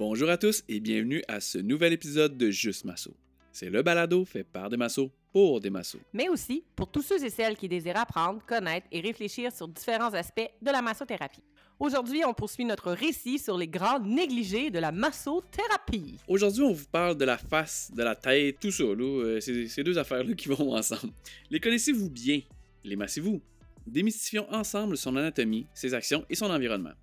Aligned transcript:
Bonjour 0.00 0.30
à 0.30 0.38
tous 0.38 0.64
et 0.66 0.80
bienvenue 0.80 1.22
à 1.28 1.40
ce 1.40 1.58
nouvel 1.58 1.92
épisode 1.92 2.38
de 2.38 2.50
Juste 2.50 2.86
Masso. 2.86 3.14
C'est 3.52 3.68
le 3.68 3.82
balado 3.82 4.24
fait 4.24 4.44
par 4.44 4.70
des 4.70 4.78
massos 4.78 5.10
pour 5.30 5.60
des 5.60 5.68
massos. 5.68 6.00
mais 6.14 6.30
aussi 6.30 6.64
pour 6.74 6.90
tous 6.90 7.02
ceux 7.02 7.22
et 7.22 7.28
celles 7.28 7.54
qui 7.54 7.68
désirent 7.68 7.98
apprendre, 7.98 8.40
connaître 8.46 8.86
et 8.92 9.02
réfléchir 9.02 9.52
sur 9.52 9.68
différents 9.68 10.14
aspects 10.14 10.48
de 10.62 10.70
la 10.70 10.80
massothérapie. 10.80 11.42
Aujourd'hui, 11.78 12.24
on 12.24 12.32
poursuit 12.32 12.64
notre 12.64 12.92
récit 12.92 13.38
sur 13.38 13.58
les 13.58 13.68
grands 13.68 14.00
négligés 14.00 14.70
de 14.70 14.78
la 14.78 14.90
massothérapie. 14.90 16.16
Aujourd'hui, 16.26 16.62
on 16.62 16.72
vous 16.72 16.88
parle 16.90 17.18
de 17.18 17.26
la 17.26 17.36
face, 17.36 17.90
de 17.94 18.02
la 18.02 18.14
tête, 18.16 18.56
tout 18.58 18.70
ça, 18.70 18.84
là, 18.84 18.94
euh, 19.04 19.40
ces, 19.40 19.68
ces 19.68 19.84
deux 19.84 19.98
affaires-là 19.98 20.32
qui 20.32 20.48
vont 20.48 20.72
ensemble. 20.72 21.12
Les 21.50 21.60
connaissez-vous 21.60 22.08
bien? 22.08 22.40
Les 22.84 22.96
massez-vous? 22.96 23.42
Démystifions 23.86 24.50
ensemble 24.50 24.96
son 24.96 25.14
anatomie, 25.16 25.66
ses 25.74 25.92
actions 25.92 26.24
et 26.30 26.34
son 26.36 26.46
environnement. 26.46 26.94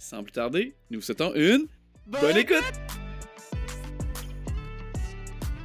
Sans 0.00 0.24
plus 0.24 0.32
tarder, 0.32 0.74
nous 0.90 0.98
vous 0.98 1.04
souhaitons 1.04 1.32
une 1.36 1.68
bonne 2.06 2.36
écoute! 2.36 2.64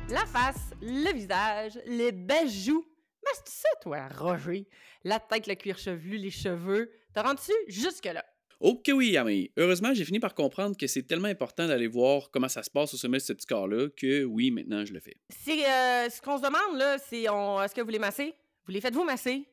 La 0.10 0.26
face, 0.26 0.72
le 0.82 1.14
visage, 1.14 1.80
les 1.86 2.12
belles 2.12 2.50
joues. 2.50 2.86
Mais 3.24 3.32
c'est 3.46 3.62
ça, 3.62 3.70
toi, 3.82 4.08
Roger? 4.18 4.68
La 5.04 5.20
tête, 5.20 5.46
le 5.48 5.56
cuir 5.56 5.78
chevelu, 5.78 6.18
les 6.18 6.32
cheveux. 6.32 6.92
T'as 7.14 7.22
rendu 7.22 7.42
jusque-là. 7.68 8.26
Ok 8.60 8.90
oui, 8.94 9.16
Ami. 9.18 9.52
Heureusement, 9.56 9.94
j'ai 9.94 10.04
fini 10.04 10.20
par 10.20 10.34
comprendre 10.34 10.76
que 10.76 10.88
c'est 10.88 11.04
tellement 11.04 11.28
important 11.28 11.68
d'aller 11.68 11.88
voir 11.88 12.30
comment 12.32 12.50
ça 12.50 12.64
se 12.64 12.70
passe 12.70 12.94
au 12.94 12.98
sommet 12.98 13.20
de 13.20 13.24
ce 13.24 13.34
petit 13.34 13.46
corps-là 13.46 13.88
que 13.96 14.24
oui, 14.26 14.52
maintenant 14.52 14.84
je 14.84 14.94
le 14.94 15.00
fais. 15.00 15.16
C'est 15.30 15.66
euh, 15.66 16.10
ce 16.10 16.22
qu'on 16.22 16.38
se 16.38 16.42
demande, 16.44 16.78
là, 16.78 16.98
c'est 16.98 17.30
on- 17.30 17.62
est-ce 17.62 17.74
que 17.76 17.82
vous 17.82 17.90
les 17.90 18.00
massez? 18.00 18.34
Vous 18.66 18.72
les 18.74 18.82
faites-vous 18.82 19.06
masser? 19.06 19.48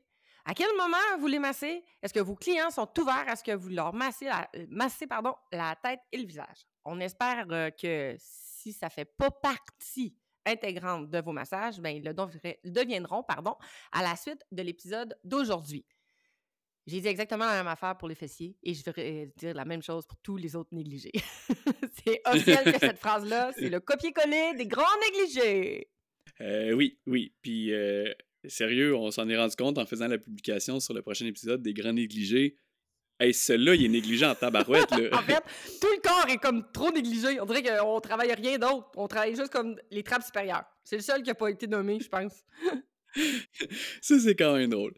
À 0.44 0.54
quel 0.54 0.68
moment 0.76 0.96
vous 1.20 1.26
les 1.28 1.38
massez? 1.38 1.84
Est-ce 2.02 2.14
que 2.14 2.20
vos 2.20 2.34
clients 2.34 2.70
sont 2.70 2.88
ouverts 2.98 3.24
à 3.28 3.36
ce 3.36 3.44
que 3.44 3.52
vous 3.52 3.68
leur 3.68 3.92
massez 3.94 4.24
la, 4.24 4.48
euh, 4.56 4.66
massez, 4.70 5.06
pardon, 5.06 5.34
la 5.52 5.76
tête 5.82 6.00
et 6.10 6.18
le 6.18 6.26
visage? 6.26 6.66
On 6.86 7.00
espère 7.00 7.46
euh, 7.50 7.70
que 7.70 8.14
si 8.18 8.72
ça 8.72 8.88
fait 8.88 9.04
pas 9.04 9.30
partie 9.30 10.16
intégrante 10.44 11.10
de 11.10 11.18
vos 11.18 11.32
massages, 11.32 11.80
ben, 11.80 11.90
ils 11.90 12.04
le 12.04 12.14
deviendront 12.64 13.22
pardon, 13.24 13.56
à 13.92 14.02
la 14.02 14.14
suite 14.16 14.42
de 14.52 14.62
l'épisode 14.62 15.18
d'aujourd'hui. 15.24 15.84
J'ai 16.86 17.00
dit 17.00 17.08
exactement 17.08 17.46
la 17.46 17.54
même 17.54 17.66
affaire 17.66 17.98
pour 17.98 18.08
les 18.08 18.14
fessiers 18.14 18.56
et 18.62 18.72
je 18.72 18.88
vais 18.92 19.32
dire 19.36 19.54
la 19.54 19.64
même 19.64 19.82
chose 19.82 20.06
pour 20.06 20.16
tous 20.18 20.36
les 20.36 20.54
autres 20.54 20.72
négligés. 20.72 21.10
c'est 22.04 22.20
officiel 22.24 22.72
que 22.72 22.78
cette 22.78 22.98
phrase-là, 22.98 23.50
c'est 23.58 23.68
le 23.68 23.80
copier-coller 23.80 24.54
des 24.56 24.68
grands 24.68 24.84
négligés. 25.10 25.90
Euh, 26.40 26.72
oui, 26.72 27.00
oui. 27.06 27.34
Puis, 27.42 27.72
euh, 27.72 28.12
sérieux, 28.46 28.94
on 28.94 29.10
s'en 29.10 29.28
est 29.28 29.36
rendu 29.36 29.56
compte 29.56 29.78
en 29.78 29.86
faisant 29.86 30.06
la 30.06 30.18
publication 30.18 30.78
sur 30.78 30.94
le 30.94 31.02
prochain 31.02 31.26
épisode 31.26 31.60
des 31.62 31.74
Grands 31.74 31.92
Négligés. 31.92 32.56
Hey, 33.18 33.32
celui-là, 33.32 33.74
il 33.74 33.84
est 33.86 33.88
négligé 33.88 34.26
en 34.26 34.34
tabarouette, 34.34 34.90
là. 34.90 35.08
En 35.12 35.22
fait, 35.22 35.42
tout 35.80 35.88
le 35.90 36.00
corps 36.02 36.26
est 36.28 36.36
comme 36.36 36.64
trop 36.72 36.90
négligé. 36.92 37.40
On 37.40 37.46
dirait 37.46 37.62
qu'on 37.62 38.00
travaille 38.00 38.32
rien 38.34 38.58
d'autre. 38.58 38.90
On 38.96 39.08
travaille 39.08 39.34
juste 39.34 39.50
comme 39.50 39.76
les 39.90 40.02
trappes 40.02 40.22
supérieures. 40.24 40.64
C'est 40.84 40.96
le 40.96 41.02
seul 41.02 41.22
qui 41.22 41.28
n'a 41.28 41.34
pas 41.34 41.48
été 41.48 41.66
nommé, 41.66 41.98
je 42.00 42.08
pense. 42.08 42.44
Ça, 44.02 44.18
c'est 44.20 44.34
quand 44.34 44.54
même 44.56 44.68
drôle. 44.68 44.92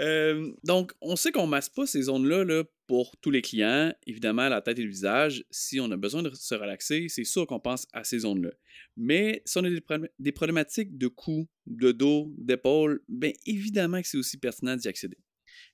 Euh, 0.00 0.52
donc, 0.62 0.92
on 1.00 1.16
sait 1.16 1.32
qu'on 1.32 1.48
masse 1.48 1.68
pas 1.68 1.84
ces 1.86 2.02
zones-là 2.02 2.44
là, 2.44 2.62
pour 2.86 3.16
tous 3.16 3.30
les 3.32 3.42
clients. 3.42 3.92
Évidemment, 4.06 4.48
la 4.48 4.60
tête 4.60 4.78
et 4.78 4.82
le 4.82 4.88
visage, 4.88 5.44
si 5.50 5.80
on 5.80 5.90
a 5.90 5.96
besoin 5.96 6.22
de 6.22 6.30
se 6.32 6.54
relaxer, 6.54 7.06
c'est 7.08 7.24
sûr 7.24 7.44
qu'on 7.46 7.58
pense 7.58 7.88
à 7.92 8.04
ces 8.04 8.20
zones-là. 8.20 8.50
Mais 8.96 9.42
si 9.44 9.58
on 9.58 9.64
a 9.64 9.70
des, 9.70 9.80
problém- 9.80 10.08
des 10.20 10.30
problématiques 10.32 10.96
de 10.96 11.08
cou, 11.08 11.48
de 11.66 11.90
dos, 11.90 12.32
d'épaule, 12.38 13.02
bien 13.08 13.32
évidemment 13.46 14.00
que 14.00 14.06
c'est 14.06 14.18
aussi 14.18 14.38
pertinent 14.38 14.76
d'y 14.76 14.86
accéder. 14.86 15.18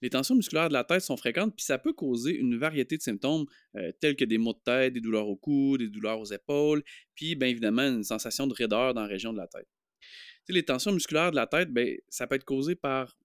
Les 0.01 0.11
tensions 0.11 0.35
musculaires 0.35 0.69
de 0.69 0.73
la 0.73 0.85
tête 0.85 1.01
sont 1.03 1.17
fréquentes, 1.17 1.55
puis 1.57 1.65
ça 1.65 1.79
peut 1.79 1.93
causer 1.93 2.35
une 2.37 2.57
variété 2.57 2.97
de 2.97 3.03
symptômes 3.03 3.47
euh, 3.77 3.93
tels 4.01 4.17
que 4.17 4.25
des 4.25 4.39
maux 4.39 4.53
de 4.53 4.61
tête, 4.65 4.93
des 4.93 5.01
douleurs 5.01 5.29
au 5.29 5.37
cou, 5.37 5.77
des 5.79 5.89
douleurs 5.89 6.21
aux 6.21 6.33
épaules, 6.33 6.83
puis 7.15 7.35
bien 7.35 7.49
évidemment 7.49 7.83
une 7.83 8.05
sensation 8.05 8.47
de 8.47 8.55
raideur 8.55 8.95
dans 8.95 9.03
la 9.03 9.07
région 9.07 9.33
de 9.33 9.39
la 9.39 9.47
tête. 9.47 9.69
Les 10.49 10.65
tensions 10.65 10.93
musculaires 10.93 11.31
de 11.31 11.37
la 11.37 11.47
tête, 11.47 11.73
ben, 11.73 11.97
ça 12.09 12.27
peut 12.27 12.35
être 12.35 12.45
causé 12.45 12.75
par 12.75 13.17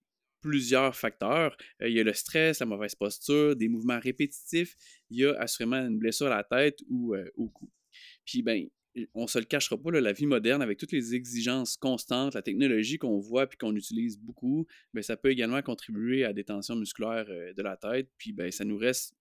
plusieurs 0.42 0.96
facteurs. 0.96 1.58
Euh, 1.81 1.90
il 1.90 1.96
y 1.96 2.00
a 2.00 2.04
le 2.04 2.14
stress, 2.14 2.60
la 2.60 2.66
mauvaise 2.66 2.96
posture, 2.96 3.56
des 3.56 3.68
mouvements 3.68 4.00
répétitifs, 4.00 4.76
il 5.10 5.20
y 5.20 5.26
a 5.26 5.34
assurément 5.40 5.78
une 5.78 5.98
blessure 5.98 6.28
à 6.28 6.38
la 6.38 6.44
tête 6.44 6.80
ou 6.90 7.16
euh, 7.16 7.30
au 7.36 7.50
cou. 7.50 7.70
Puis, 8.26 8.42
ben, 8.44 8.68
on 9.13 9.28
se 9.28 9.40
le 9.40 9.46
cachera 9.46 9.78
pas, 9.78 9.91
la 9.91 10.13
vie 10.13 10.25
moderne, 10.25 10.62
avec 10.62 10.78
toutes 10.78 10.91
les 10.91 11.16
exigences 11.16 11.78
constantes, 11.78 12.35
la 12.35 12.41
technologie 12.41 12.97
qu'on 12.97 13.19
voit 13.19 13.47
puis 13.47 13.58
qu'on 13.58 13.75
utilise 13.75 14.18
beaucoup, 14.19 14.66
ben, 14.94 15.02
ça 15.02 15.18
peut 15.18 15.30
également 15.30 15.62
contribuer 15.62 16.25
à 16.25 16.34
des 16.34 16.44
tensions 16.44 16.75
musculaires 16.75 17.25
euh, 17.30 17.53
de 17.53 17.62
la 17.62 17.78
tête. 17.78 18.09
Puis, 18.18 18.34
ben, 18.34 18.52
ça 18.52 18.66
nous 18.66 18.78
reste, 18.78 19.13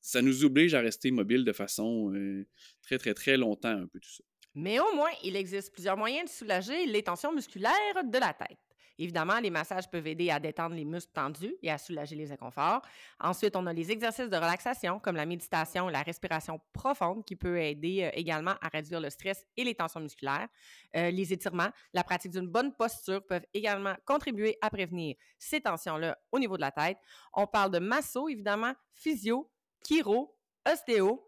ça 0.00 0.22
nous 0.22 0.44
oblige 0.44 0.74
à 0.74 0.80
rester 0.80 1.10
mobile 1.10 1.44
de 1.44 1.52
façon 1.52 2.12
euh, 2.14 2.46
très, 2.82 2.98
très, 2.98 3.14
très 3.14 3.36
longtemps, 3.36 3.68
un 3.68 3.86
peu 3.86 4.00
tout 4.00 4.10
ça. 4.10 4.24
Mais 4.54 4.78
au 4.80 4.94
moins, 4.94 5.10
il 5.22 5.36
existe 5.36 5.72
plusieurs 5.72 5.98
moyens 5.98 6.30
de 6.30 6.34
soulager 6.34 6.86
les 6.86 7.02
tensions 7.02 7.32
musculaires 7.32 8.04
de 8.04 8.18
la 8.18 8.32
tête. 8.32 8.58
Évidemment, 8.98 9.38
les 9.40 9.50
massages 9.50 9.90
peuvent 9.90 10.06
aider 10.06 10.30
à 10.30 10.40
détendre 10.40 10.74
les 10.74 10.84
muscles 10.84 11.12
tendus 11.12 11.54
et 11.62 11.70
à 11.70 11.78
soulager 11.78 12.16
les 12.16 12.32
inconforts. 12.32 12.82
Ensuite, 13.20 13.56
on 13.56 13.66
a 13.66 13.72
les 13.72 13.90
exercices 13.90 14.28
de 14.28 14.36
relaxation 14.36 14.98
comme 14.98 15.16
la 15.16 15.26
méditation 15.26 15.88
la 15.88 16.02
respiration 16.02 16.60
profonde 16.72 17.24
qui 17.24 17.36
peut 17.36 17.58
aider 17.58 18.04
euh, 18.04 18.10
également 18.14 18.54
à 18.60 18.68
réduire 18.68 19.00
le 19.00 19.10
stress 19.10 19.44
et 19.56 19.64
les 19.64 19.74
tensions 19.74 20.00
musculaires. 20.00 20.48
Euh, 20.96 21.10
les 21.10 21.32
étirements, 21.32 21.68
la 21.92 22.04
pratique 22.04 22.32
d'une 22.32 22.48
bonne 22.48 22.74
posture 22.74 23.24
peuvent 23.26 23.46
également 23.52 23.94
contribuer 24.04 24.56
à 24.60 24.70
prévenir 24.70 25.16
ces 25.38 25.60
tensions-là 25.60 26.18
au 26.32 26.38
niveau 26.38 26.56
de 26.56 26.62
la 26.62 26.70
tête. 26.70 26.98
On 27.32 27.46
parle 27.46 27.70
de 27.70 27.78
masso, 27.78 28.28
évidemment, 28.28 28.72
physio, 28.94 29.50
chiro, 29.86 30.36
ostéo, 30.66 31.25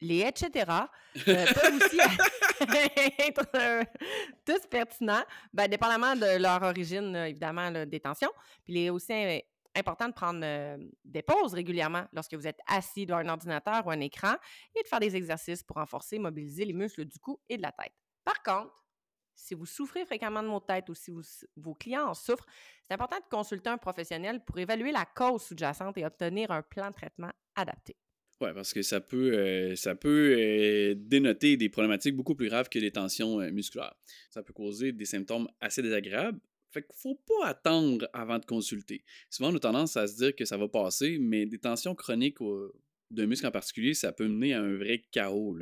les 0.00 0.20
etc. 0.20 0.70
euh, 1.28 1.46
peuvent 1.46 1.74
aussi 1.82 1.98
être 3.18 3.46
euh, 3.54 3.82
tous 4.44 4.66
pertinents, 4.68 5.22
ben, 5.52 5.68
dépendamment 5.68 6.14
de 6.14 6.40
leur 6.40 6.62
origine, 6.62 7.14
évidemment, 7.16 7.70
là, 7.70 7.86
des 7.86 8.00
tensions. 8.00 8.32
Puis 8.64 8.74
il 8.74 8.78
est 8.78 8.90
aussi 8.90 9.12
euh, 9.12 9.38
important 9.74 10.08
de 10.08 10.12
prendre 10.14 10.40
euh, 10.42 10.76
des 11.04 11.22
pauses 11.22 11.54
régulièrement 11.54 12.06
lorsque 12.12 12.34
vous 12.34 12.46
êtes 12.46 12.60
assis 12.66 13.06
devant 13.06 13.18
un 13.18 13.28
ordinateur 13.28 13.86
ou 13.86 13.90
un 13.90 14.00
écran 14.00 14.34
et 14.74 14.82
de 14.82 14.88
faire 14.88 15.00
des 15.00 15.14
exercices 15.16 15.62
pour 15.62 15.76
renforcer, 15.76 16.18
mobiliser 16.18 16.64
les 16.64 16.72
muscles 16.72 17.04
du 17.04 17.18
cou 17.18 17.40
et 17.48 17.56
de 17.56 17.62
la 17.62 17.72
tête. 17.72 17.92
Par 18.24 18.42
contre, 18.42 18.72
si 19.34 19.54
vous 19.54 19.66
souffrez 19.66 20.06
fréquemment 20.06 20.42
de 20.42 20.48
maux 20.48 20.60
de 20.60 20.64
tête 20.64 20.88
ou 20.88 20.94
si 20.94 21.10
vous- 21.10 21.20
vos 21.56 21.74
clients 21.74 22.06
en 22.08 22.14
souffrent, 22.14 22.46
c'est 22.88 22.94
important 22.94 23.18
de 23.18 23.24
consulter 23.30 23.68
un 23.68 23.76
professionnel 23.76 24.42
pour 24.44 24.58
évaluer 24.58 24.92
la 24.92 25.04
cause 25.04 25.42
sous-jacente 25.42 25.98
et 25.98 26.06
obtenir 26.06 26.50
un 26.50 26.62
plan 26.62 26.88
de 26.88 26.94
traitement 26.94 27.30
adapté. 27.54 27.96
Oui, 28.42 28.50
parce 28.54 28.74
que 28.74 28.82
ça 28.82 29.00
peut, 29.00 29.32
euh, 29.32 29.76
ça 29.76 29.94
peut 29.94 30.36
euh, 30.38 30.94
dénoter 30.94 31.56
des 31.56 31.70
problématiques 31.70 32.14
beaucoup 32.14 32.34
plus 32.34 32.48
graves 32.48 32.68
que 32.68 32.78
les 32.78 32.90
tensions 32.90 33.40
euh, 33.40 33.50
musculaires. 33.50 33.94
Ça 34.28 34.42
peut 34.42 34.52
causer 34.52 34.92
des 34.92 35.06
symptômes 35.06 35.48
assez 35.60 35.80
désagréables. 35.80 36.38
Fait 36.70 36.82
qu'il 36.82 36.96
faut 36.96 37.14
pas 37.14 37.46
attendre 37.46 38.06
avant 38.12 38.38
de 38.38 38.44
consulter. 38.44 39.04
Souvent, 39.30 39.52
on 39.52 39.56
a 39.56 39.60
tendance 39.60 39.96
à 39.96 40.06
se 40.06 40.16
dire 40.16 40.36
que 40.36 40.44
ça 40.44 40.58
va 40.58 40.68
passer, 40.68 41.16
mais 41.18 41.46
des 41.46 41.58
tensions 41.58 41.94
chroniques 41.94 42.36
d'un 43.10 43.26
muscle 43.26 43.46
en 43.46 43.50
particulier, 43.50 43.94
ça 43.94 44.12
peut 44.12 44.28
mener 44.28 44.52
à 44.52 44.60
un 44.60 44.76
vrai 44.76 45.02
chaos. 45.12 45.56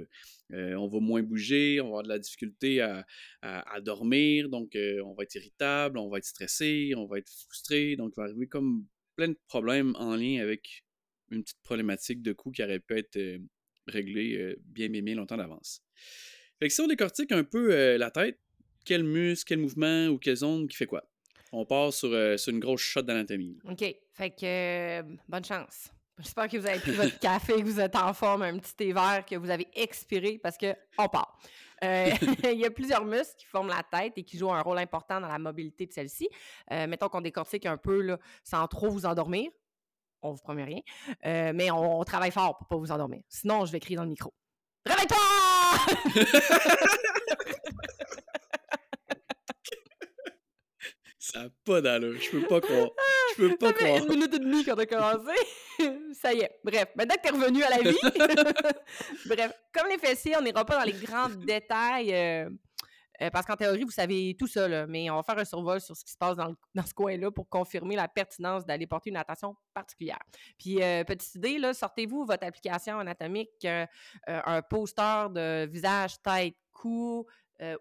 on 0.50 0.88
va 0.88 0.98
moins 1.00 1.22
bouger, 1.22 1.80
on 1.80 1.84
va 1.84 1.88
avoir 1.88 2.02
de 2.02 2.08
la 2.08 2.18
difficulté 2.18 2.80
à, 2.80 3.06
à- 3.42 3.74
à 3.76 3.80
dormir, 3.80 4.48
donc 4.48 4.72
on 5.04 5.12
va 5.14 5.22
être 5.24 5.34
irritable, 5.36 5.98
on 5.98 6.08
va 6.08 6.18
être 6.18 6.24
stressé, 6.24 6.94
on 6.96 7.06
va 7.06 7.18
être 7.18 7.30
frustré, 7.30 7.94
donc 7.96 8.14
il 8.16 8.20
va 8.20 8.24
arriver 8.24 8.48
comme 8.48 8.86
plein 9.14 9.28
de 9.28 9.38
problèmes 9.46 9.94
en 9.96 10.16
lien 10.16 10.40
avec 10.42 10.83
une 11.34 11.42
petite 11.42 11.62
problématique 11.62 12.22
de 12.22 12.32
coût 12.32 12.50
qui 12.50 12.62
aurait 12.62 12.80
pu 12.80 12.98
être 12.98 13.16
euh, 13.16 13.38
réglée 13.86 14.36
euh, 14.36 14.56
bien, 14.60 14.88
bien, 14.88 15.02
bien 15.02 15.14
longtemps 15.14 15.36
d'avance. 15.36 15.82
Fait 16.58 16.68
que 16.68 16.74
si 16.74 16.80
on 16.80 16.86
décortique 16.86 17.32
un 17.32 17.44
peu 17.44 17.72
euh, 17.72 17.98
la 17.98 18.10
tête, 18.10 18.38
quel 18.84 19.04
muscle, 19.04 19.48
quel 19.48 19.58
mouvement 19.58 20.06
ou 20.08 20.18
quelle 20.18 20.36
zone 20.36 20.68
qui 20.68 20.76
fait 20.76 20.86
quoi? 20.86 21.04
On 21.52 21.64
part 21.64 21.92
sur, 21.92 22.10
sur 22.38 22.52
une 22.52 22.58
grosse 22.58 22.80
shot 22.80 23.02
d'anatomie. 23.02 23.58
OK. 23.68 23.84
Fait 24.12 24.30
que 24.30 25.02
bonne 25.28 25.44
chance. 25.44 25.90
J'espère 26.18 26.48
que 26.48 26.56
vous 26.56 26.66
avez 26.66 26.80
pris 26.80 26.92
votre 26.92 27.18
café, 27.18 27.54
que 27.54 27.64
vous 27.66 27.80
êtes 27.80 27.96
en 27.96 28.12
forme, 28.12 28.42
un 28.42 28.58
petit 28.58 28.74
thé 28.74 28.92
vert 28.92 29.24
que 29.28 29.36
vous 29.36 29.50
avez 29.50 29.68
expiré 29.74 30.38
parce 30.42 30.58
que 30.58 30.74
on 30.98 31.08
part. 31.08 31.38
Il 31.82 32.58
y 32.58 32.64
a 32.64 32.70
plusieurs 32.70 33.04
muscles 33.04 33.36
qui 33.36 33.46
forment 33.46 33.68
la 33.68 33.82
tête 33.82 34.14
et 34.16 34.22
qui 34.22 34.38
jouent 34.38 34.52
un 34.52 34.62
rôle 34.62 34.78
important 34.78 35.20
dans 35.20 35.28
la 35.28 35.38
mobilité 35.38 35.86
de 35.86 35.92
celle-ci. 35.92 36.28
Mettons 36.70 37.08
qu'on 37.08 37.20
décortique 37.20 37.66
un 37.66 37.76
peu 37.76 38.00
là, 38.00 38.18
sans 38.42 38.66
trop 38.68 38.88
vous 38.88 39.06
endormir. 39.06 39.50
On 40.26 40.32
vous 40.32 40.42
promet 40.42 40.64
rien. 40.64 40.80
Euh, 41.26 41.52
mais 41.54 41.70
on, 41.70 42.00
on 42.00 42.04
travaille 42.04 42.30
fort 42.30 42.56
pour 42.56 42.66
pas 42.66 42.76
vous 42.76 42.90
endormir. 42.90 43.20
Sinon, 43.28 43.66
je 43.66 43.72
vais 43.72 43.78
crier 43.80 43.96
dans 43.96 44.04
le 44.04 44.08
micro. 44.08 44.32
Réveille-toi! 44.86 45.18
Ça 51.18 51.44
n'a 51.44 51.48
pas 51.64 51.80
d'allure. 51.80 52.20
Je 52.20 52.30
peux 52.32 52.46
pas 52.46 52.60
croire. 52.60 52.88
Je 53.38 53.46
peux 53.46 53.56
pas 53.56 53.68
Ça 53.68 53.74
fait 53.74 53.84
croire. 53.86 54.02
une 54.04 54.08
minute 54.10 54.34
et 54.34 54.38
demie 54.38 54.64
qu'on 54.64 54.74
a 54.74 54.86
commencé. 54.86 55.32
Ça 56.20 56.32
y 56.34 56.40
est. 56.40 56.50
Bref, 56.62 56.88
maintenant 56.96 57.14
que 57.16 57.20
t'es 57.22 57.30
revenu 57.30 57.62
à 57.62 57.70
la 57.70 57.78
vie. 57.78 57.96
Bref, 59.26 59.52
comme 59.72 59.88
les 59.88 59.98
fessiers, 59.98 60.36
on 60.36 60.42
n'ira 60.42 60.64
pas 60.64 60.76
dans 60.78 60.84
les 60.84 60.92
grands 60.92 61.30
détails 61.30 62.14
euh, 62.14 62.50
Euh, 63.22 63.30
parce 63.30 63.46
qu'en 63.46 63.56
théorie, 63.56 63.84
vous 63.84 63.90
savez 63.90 64.36
tout 64.38 64.46
ça, 64.46 64.66
là, 64.66 64.86
mais 64.86 65.08
on 65.10 65.16
va 65.16 65.22
faire 65.22 65.38
un 65.38 65.44
survol 65.44 65.80
sur 65.80 65.96
ce 65.96 66.04
qui 66.04 66.12
se 66.12 66.16
passe 66.18 66.36
dans, 66.36 66.54
dans 66.74 66.86
ce 66.86 66.94
coin-là 66.94 67.30
pour 67.30 67.48
confirmer 67.48 67.96
la 67.96 68.08
pertinence 68.08 68.66
d'aller 68.66 68.86
porter 68.86 69.10
une 69.10 69.16
attention 69.16 69.56
particulière. 69.72 70.18
Puis, 70.58 70.82
euh, 70.82 71.04
petite 71.04 71.34
idée, 71.36 71.60
sortez-vous 71.72 72.24
votre 72.24 72.46
application 72.46 72.98
anatomique, 72.98 73.50
euh, 73.64 73.86
un 74.26 74.62
poster 74.62 75.30
de 75.30 75.66
visage, 75.66 76.20
tête, 76.22 76.56
cou, 76.72 77.26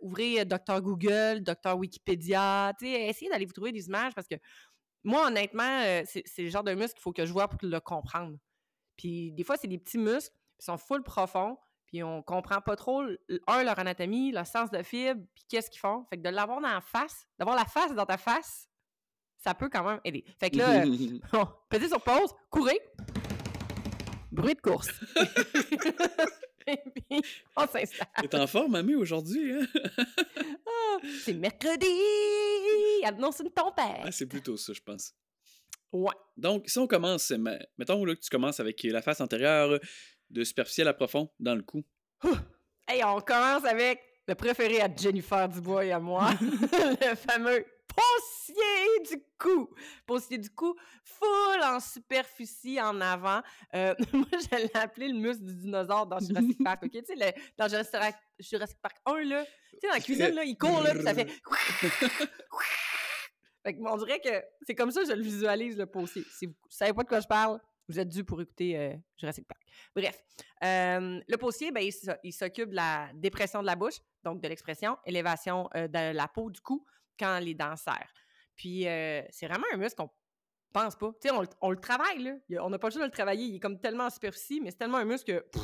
ouvrez 0.02 0.46
Docteur 0.46 0.82
Google, 0.82 1.42
Docteur 1.42 1.78
Wikipédia, 1.78 2.74
essayez 2.82 3.30
d'aller 3.30 3.46
vous 3.46 3.54
trouver 3.54 3.72
des 3.72 3.88
images 3.88 4.14
parce 4.14 4.28
que 4.28 4.36
moi, 5.04 5.28
honnêtement, 5.28 5.82
c'est 6.06 6.24
le 6.38 6.50
genre 6.50 6.64
de 6.64 6.74
muscle 6.74 6.94
qu'il 6.94 7.02
faut 7.02 7.12
que 7.12 7.26
je 7.26 7.34
vois 7.34 7.50
pour 7.50 7.60
le 7.64 7.80
comprendre. 7.80 8.38
Puis 8.96 9.32
des 9.32 9.44
fois, 9.44 9.58
c'est 9.58 9.68
des 9.68 9.80
petits 9.80 9.98
muscles, 9.98 10.34
ils 10.60 10.66
sont 10.66 10.78
full 10.78 11.04
profonds, 11.04 11.58
puis 11.94 12.01
on 12.01 12.24
comprend 12.24 12.60
pas 12.60 12.75
trop, 12.75 13.04
un, 13.45 13.63
leur 13.63 13.78
anatomie, 13.78 14.31
leur 14.31 14.48
sens 14.48 14.72
de 14.72 14.81
fibre, 14.81 15.22
puis 15.36 15.44
qu'est-ce 15.48 15.69
qu'ils 15.69 15.80
font. 15.80 16.07
Fait 16.10 16.18
que 16.18 16.24
de 16.24 16.30
l'avoir 16.30 16.60
dans 16.60 16.68
la 16.68 16.81
face, 16.81 17.28
d'avoir 17.38 17.56
la 17.56 17.66
face 17.66 17.94
dans 17.94 18.07
ta 18.07 18.18
face, 18.18 18.68
ça 19.38 19.54
peut 19.54 19.69
quand 19.69 19.84
même 19.84 20.00
aider. 20.04 20.25
Fait 20.40 20.50
que 20.50 20.57
là, 20.57 20.81
euh, 20.86 21.19
bon, 21.31 21.48
pesez 21.69 21.90
sur 21.90 22.01
pause, 22.01 22.31
courez, 22.50 22.80
bruit 24.31 24.56
de 24.56 24.62
course. 24.62 24.90
Et 26.66 26.78
puis, 26.78 27.22
on 27.56 27.68
s'installe. 27.68 28.07
T'es 28.28 28.39
en 28.39 28.48
forme, 28.48 28.72
mamie, 28.72 28.96
aujourd'hui, 28.96 29.54
hein? 29.54 29.68
Ah, 30.66 30.98
c'est 31.24 31.34
mercredi! 31.34 31.86
Annonce 33.04 33.39
une 33.42 33.51
tempête! 33.51 34.01
Ah, 34.01 34.12
c'est 34.12 34.25
plutôt 34.25 34.57
ça, 34.57 34.74
je 34.74 34.81
pense. 34.81 35.13
Ouais. 35.92 36.16
Donc, 36.38 36.68
si 36.68 36.80
on 36.80 36.88
commence, 36.88 37.31
mettons 37.78 38.04
là, 38.04 38.16
que 38.16 38.22
tu 38.22 38.30
commences 38.31 38.60
avec 38.60 38.81
la 38.81 39.04
face 39.04 39.22
antérieure 39.22 39.80
de 40.34 40.44
superficiel 40.44 40.88
à 40.88 40.94
profond 40.94 41.30
dans 41.40 41.56
le 41.56 41.62
cou. 41.64 41.84
Hey, 42.86 43.02
on 43.02 43.22
commence 43.22 43.64
avec 43.64 44.02
le 44.28 44.36
préféré 44.36 44.82
à 44.82 44.94
Jennifer 44.94 45.48
Dubois 45.48 45.86
et 45.86 45.94
à 45.94 46.00
moi, 46.00 46.32
le 46.42 47.16
fameux 47.16 47.66
possier 47.88 49.00
du 49.10 49.24
cou. 49.40 49.70
Possier 50.06 50.38
du 50.38 50.50
cou, 50.50 50.76
full 51.06 51.64
en 51.64 51.80
superficie 51.80 52.82
en 52.82 53.00
avant. 53.00 53.42
Euh, 53.74 53.96
moi, 54.14 54.28
je 54.34 54.58
l'ai 54.58 54.76
appelé 54.76 55.08
le 55.08 55.14
muscle 55.18 55.46
du 55.46 55.56
dinosaure 55.56 56.08
dans 56.08 56.20
Jurassic 56.20 56.62
Park, 56.62 56.84
OK? 56.84 56.92
Tu 56.92 57.06
sais, 57.06 57.16
le- 57.16 57.32
dans 57.58 57.70
Jurassic, 57.70 58.82
Park 58.82 58.98
1, 59.06 59.24
là, 59.24 59.46
tu 59.46 59.80
sais, 59.80 59.88
dans 59.88 59.94
la 59.94 60.00
cuisine, 60.02 60.36
là, 60.36 60.44
il 60.44 60.58
court, 60.58 60.82
là, 60.82 60.94
puis 60.94 61.04
ça 61.04 61.14
fait... 61.14 61.30
fait 63.64 63.74
que, 63.76 63.80
on 63.82 63.96
dirait 63.98 64.20
que 64.20 64.44
c'est 64.68 64.76
comme 64.76 64.92
ça 64.92 65.02
que 65.02 65.08
je 65.08 65.14
le 65.14 65.24
visualise, 65.24 65.78
le 65.78 65.86
possier. 65.86 66.26
Si 66.38 66.48
vous 66.48 66.54
savez 66.70 66.92
pas 66.92 67.04
de 67.04 67.08
quoi 67.08 67.22
je 67.22 67.28
parle, 67.28 67.62
vous 67.88 68.00
êtes 68.00 68.10
dû 68.10 68.24
pour 68.24 68.42
écouter 68.42 68.78
euh, 68.78 68.96
Jurassic 69.18 69.48
Park. 69.48 69.62
Bref, 69.96 70.18
euh, 70.64 71.20
le 71.28 71.38
possier, 71.38 71.72
ben, 71.72 71.88
il 72.24 72.34
s'occupe 72.34 72.70
de 72.70 72.76
la 72.76 73.12
dépression 73.16 73.62
de 73.62 73.66
la 73.66 73.76
bouche, 73.76 74.00
donc 74.24 74.42
de 74.42 74.48
l'expression, 74.48 74.98
élévation 75.06 75.70
euh, 75.76 75.88
de 75.88 76.14
la 76.14 76.28
peau 76.28 76.50
du 76.50 76.62
cou 76.62 76.86
quand 77.20 77.40
les 77.40 77.54
dents 77.54 77.76
serrent. 77.76 78.14
Puis, 78.56 78.88
euh, 78.88 79.22
c'est 79.30 79.48
vraiment 79.48 79.66
un 79.74 79.78
muscle 79.78 79.96
qu'on 79.98 80.10
pense 80.72 80.96
pas. 80.96 81.12
Tu 81.22 81.30
sais, 81.30 81.36
on, 81.62 81.70
le- 81.70 81.80
travaille, 81.80 82.24
là. 82.24 82.64
On 82.64 82.70
n'a 82.70 82.80
pas 82.80 82.88
le 82.88 82.94
choix 82.94 83.02
de 83.02 83.08
le 83.08 83.12
travailler. 83.12 83.46
Il 83.46 83.56
est 83.56 83.60
comme 83.60 83.80
tellement 83.80 84.06
en 84.06 84.10
superficie, 84.10 84.62
mais 84.62 84.72
c'est 84.72 84.78
tellement 84.78 84.98
un 84.98 85.06
muscle 85.06 85.26
que 85.26 85.60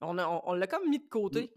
on, 0.00 0.14
l'a 0.14 0.66
comme 0.66 0.88
mis 0.88 0.98
de 0.98 1.08
côté. 1.08 1.52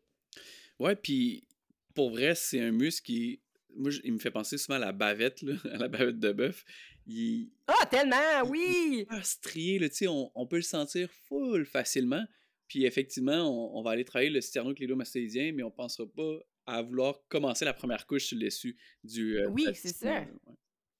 Ouais, 0.80 0.96
puis 0.96 1.48
pour 1.94 2.12
vrai, 2.12 2.36
c'est 2.36 2.60
un 2.60 2.72
muscle 2.72 3.06
qui. 3.06 3.42
Moi, 3.76 3.92
il 4.04 4.14
me 4.14 4.20
fait 4.20 4.32
penser 4.32 4.58
souvent 4.58 4.76
à 4.76 4.80
la 4.80 4.92
bavette, 4.92 5.42
là, 5.42 5.54
à 5.74 5.78
la 5.78 5.88
bavette 5.88 6.20
de 6.20 6.32
bœuf. 6.32 6.64
Il 7.06 7.50
Ah, 7.68 7.86
tellement, 7.86 8.44
oui! 8.48 9.06
strié, 9.24 9.80
là, 9.80 9.90
sais, 9.90 10.08
on, 10.08 10.32
on 10.36 10.46
peut 10.48 10.56
le 10.58 10.62
sentir 10.62 11.10
full 11.28 11.66
facilement. 11.66 12.24
Puis 12.68 12.86
effectivement, 12.86 13.42
on, 13.74 13.78
on 13.80 13.84
va 13.84 13.92
aller 13.92 14.06
travailler 14.06 14.30
le 14.30 14.42
sternoclédomastéidien, 14.42 15.52
mais 15.54 15.64
on 15.64 15.72
pensera 15.72 16.08
pas 16.08 16.38
à 16.66 16.82
vouloir 16.82 17.20
commencer 17.28 17.66
la 17.66 17.74
première 17.74 18.08
couche 18.08 18.26
sur 18.28 18.38
le 18.38 18.46
dessus 18.46 18.78
du. 19.04 19.38
euh, 19.38 19.48
Oui, 19.50 19.66
c'est 19.74 19.90
ça. 19.94 20.08
ouais. 20.22 20.28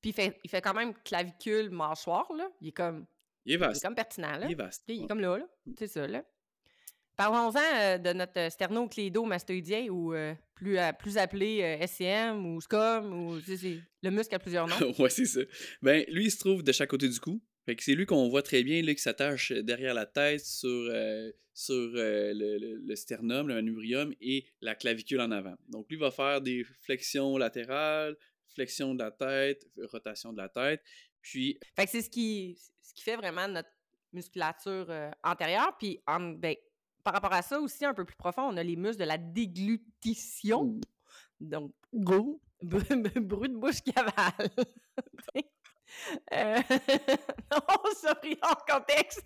Puis, 0.02 0.10
il 0.10 0.14
fait, 0.14 0.38
il 0.44 0.50
fait 0.50 0.62
quand 0.62 0.74
même 0.74 0.94
clavicule, 1.06 1.70
mâchoire, 1.70 2.32
là. 2.34 2.50
Il 2.60 2.68
est 2.68 2.72
comme, 2.74 3.06
Il 3.46 3.54
est 3.54 3.56
il 3.56 3.56
est 3.56 3.58
vaste. 3.66 3.84
comme 3.84 3.96
pertinent, 3.96 4.38
là. 4.38 4.46
Il 4.48 4.52
est 4.52 4.56
vaste. 4.56 4.84
Il 4.90 5.04
est 5.04 5.08
comme 5.08 5.22
là, 5.22 5.38
là. 5.38 5.48
C'est 5.78 5.88
ça, 5.88 6.06
là. 6.06 6.26
Parlons-en 7.16 7.56
euh, 7.58 7.98
de 7.98 8.12
notre 8.12 8.38
euh, 8.40 8.50
sternoclédomastoïdien, 8.50 9.88
ou 9.90 10.14
euh, 10.14 10.34
plus, 10.64 10.78
euh, 10.78 10.92
plus 10.94 11.18
appelé 11.18 11.62
euh, 11.62 11.86
SCM 11.86 12.46
ou 12.46 12.62
SCOM, 12.62 13.14
ou 13.28 13.40
c'est 13.42 13.80
le 14.02 14.10
muscle 14.12 14.34
à 14.36 14.40
plusieurs 14.40 14.68
noms. 14.68 14.94
ouais, 15.00 15.10
c'est 15.10 15.26
ça. 15.26 15.42
Ben, 15.82 16.06
lui, 16.08 16.26
il 16.26 16.32
se 16.32 16.40
trouve 16.40 16.64
de 16.64 16.72
chaque 16.72 16.90
côté 16.90 17.08
du 17.10 17.20
cou. 17.20 17.42
Fait 17.66 17.76
que 17.76 17.84
c'est 17.84 17.96
lui 17.96 18.06
qu'on 18.06 18.28
voit 18.30 18.42
très 18.42 18.64
bien, 18.64 18.82
là, 18.82 18.94
qui 18.94 19.02
s'attache 19.02 19.52
derrière 19.52 19.94
la 19.94 20.06
tête 20.06 20.46
sur, 20.46 20.68
euh, 20.70 21.32
sur 21.54 21.74
euh, 21.74 22.34
le, 22.34 22.58
le- 22.58 22.78
le 22.86 22.96
sternum, 22.96 23.48
le 23.48 23.54
manubrium 23.56 24.14
et 24.22 24.46
la 24.62 24.76
clavicule 24.76 25.22
en 25.22 25.32
avant. 25.32 25.56
Donc, 25.70 25.88
lui 25.90 25.98
va 25.98 26.12
faire 26.12 26.42
des 26.42 26.64
flexions 26.82 27.38
latérales, 27.38 28.16
flexion 28.54 28.94
de 28.96 29.00
la 29.04 29.12
tête, 29.12 29.66
rotation 29.84 30.34
de 30.34 30.38
la 30.38 30.50
tête. 30.50 30.82
Puis, 31.22 31.58
Fait 31.76 31.86
que 31.86 31.92
c'est 31.92 32.02
ce 32.02 32.10
qui, 32.10 32.58
ce 32.82 32.94
qui 32.94 33.04
fait 33.04 33.16
vraiment 33.16 33.48
notre 33.48 33.70
musculature 34.12 34.86
euh, 34.90 35.10
antérieure. 35.24 35.76
Puis, 35.80 36.00
en- 36.06 36.20
ben, 36.34 36.56
par 37.04 37.14
rapport 37.14 37.34
à 37.34 37.42
ça 37.42 37.60
aussi, 37.60 37.86
un 37.86 37.94
peu 37.94 38.06
plus 38.06 38.16
profond, 38.16 38.44
on 38.44 38.58
a 38.58 38.64
les 38.64 38.76
muscles 38.76 39.00
de 39.02 39.06
la 39.08 39.18
déglutition. 39.18 40.80
Donc, 41.40 41.74
gros, 41.94 42.42
br- 42.64 43.20
bruit 43.20 43.50
de 43.50 43.58
bouche 43.58 43.82
cavale. 43.82 44.50
euh... 46.34 46.62
non, 47.52 47.92
sorry, 47.96 48.38
hors 48.42 48.66
contexte. 48.66 49.26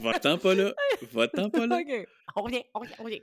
va-t'en 0.00 0.38
pas 0.38 0.54
là, 0.54 0.72
va-t'en 1.12 1.50
pas 1.50 1.66
là. 1.66 1.78
On 2.36 2.42
revient, 2.42 2.64
on 2.74 2.80
revient, 2.80 2.94
on 2.98 3.04
revient. 3.04 3.22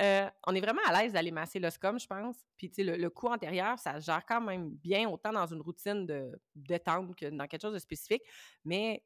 Euh, 0.00 0.28
on 0.46 0.54
est 0.54 0.60
vraiment 0.60 0.82
à 0.86 1.00
l'aise 1.00 1.12
d'aller 1.12 1.30
masser 1.30 1.58
le 1.60 1.70
scum, 1.70 1.98
je 2.00 2.06
pense. 2.06 2.36
Puis, 2.56 2.68
tu 2.68 2.76
sais, 2.76 2.84
le, 2.84 2.96
le 2.96 3.10
cou 3.10 3.28
antérieur, 3.28 3.78
ça 3.78 4.00
se 4.00 4.06
gère 4.06 4.24
quand 4.26 4.40
même 4.40 4.70
bien, 4.70 5.08
autant 5.08 5.32
dans 5.32 5.46
une 5.46 5.60
routine 5.62 6.04
de 6.04 6.32
détente 6.54 7.14
que 7.14 7.26
dans 7.26 7.46
quelque 7.46 7.62
chose 7.62 7.74
de 7.74 7.78
spécifique. 7.78 8.22
Mais 8.64 9.02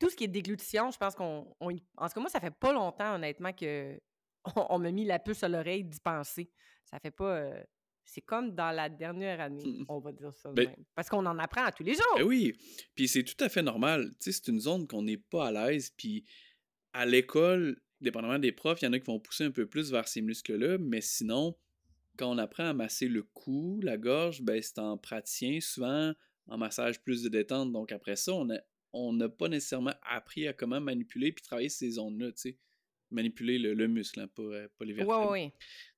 tout 0.00 0.10
ce 0.10 0.16
qui 0.16 0.24
est 0.24 0.28
déglutition, 0.28 0.90
je 0.90 0.98
pense 0.98 1.14
qu'on. 1.14 1.54
on 1.60 1.70
en 1.70 1.74
tout 2.08 2.14
cas, 2.14 2.20
moi, 2.20 2.28
ça 2.30 2.40
fait 2.40 2.50
pas 2.50 2.72
longtemps, 2.72 3.14
honnêtement, 3.14 3.52
que 3.52 4.00
on, 4.56 4.66
on 4.70 4.78
m'a 4.78 4.90
mis 4.90 5.04
la 5.04 5.18
puce 5.20 5.42
à 5.44 5.48
l'oreille 5.48 5.84
d'y 5.84 6.00
penser. 6.00 6.50
Ça 6.84 6.98
fait 6.98 7.10
pas. 7.12 7.36
euh, 7.38 7.62
c'est 8.04 8.22
comme 8.22 8.54
dans 8.56 8.72
la 8.72 8.88
dernière 8.88 9.40
année, 9.40 9.62
Mm. 9.64 9.84
on 9.88 10.00
va 10.00 10.10
dire 10.10 10.34
ça 10.34 10.50
Ben- 10.50 10.68
même. 10.70 10.84
Parce 10.96 11.08
qu'on 11.08 11.24
en 11.26 11.38
apprend 11.38 11.64
à 11.64 11.70
tous 11.70 11.84
les 11.84 11.94
jours. 11.94 12.14
Ben 12.16 12.24
oui, 12.24 12.56
puis 12.96 13.06
c'est 13.06 13.22
tout 13.22 13.36
à 13.44 13.48
fait 13.48 13.62
normal. 13.62 14.10
Tu 14.20 14.32
sais, 14.32 14.32
c'est 14.32 14.48
une 14.50 14.58
zone 14.58 14.88
qu'on 14.88 15.02
n'est 15.02 15.18
pas 15.18 15.46
à 15.48 15.52
l'aise. 15.52 15.90
Puis 15.96 16.24
à 16.92 17.06
l'école, 17.06 17.80
dépendamment 18.00 18.38
des 18.40 18.50
profs, 18.50 18.80
il 18.82 18.86
y 18.86 18.88
en 18.88 18.92
a 18.94 18.98
qui 18.98 19.06
vont 19.06 19.20
pousser 19.20 19.44
un 19.44 19.52
peu 19.52 19.66
plus 19.68 19.92
vers 19.92 20.08
ces 20.08 20.22
muscles-là, 20.22 20.78
mais 20.78 21.00
sinon, 21.02 21.56
quand 22.16 22.28
on 22.32 22.38
apprend 22.38 22.64
à 22.64 22.72
masser 22.72 23.06
le 23.06 23.22
cou, 23.22 23.78
la 23.82 23.96
gorge, 23.96 24.42
ben 24.42 24.60
c'est 24.60 24.78
en 24.80 24.98
praticien, 24.98 25.60
souvent 25.60 26.12
en 26.48 26.58
massage 26.58 27.00
plus 27.02 27.22
de 27.22 27.28
détente. 27.28 27.70
Donc 27.70 27.92
après 27.92 28.16
ça, 28.16 28.32
on 28.34 28.50
a- 28.50 28.58
on 28.92 29.12
n'a 29.12 29.28
pas 29.28 29.48
nécessairement 29.48 29.94
appris 30.02 30.48
à 30.48 30.52
comment 30.52 30.80
manipuler 30.80 31.32
puis 31.32 31.42
travailler 31.42 31.68
ces 31.68 31.90
zones-là, 31.92 32.32
tu 32.32 32.38
sais. 32.38 32.58
Manipuler 33.12 33.58
le, 33.58 33.74
le 33.74 33.88
muscle, 33.88 34.20
hein, 34.20 34.28
pas, 34.28 34.42
euh, 34.42 34.68
pas 34.78 34.84
les 34.84 34.92
vertèbres. 34.92 35.30
oui, 35.32 35.42
oui. 35.44 35.52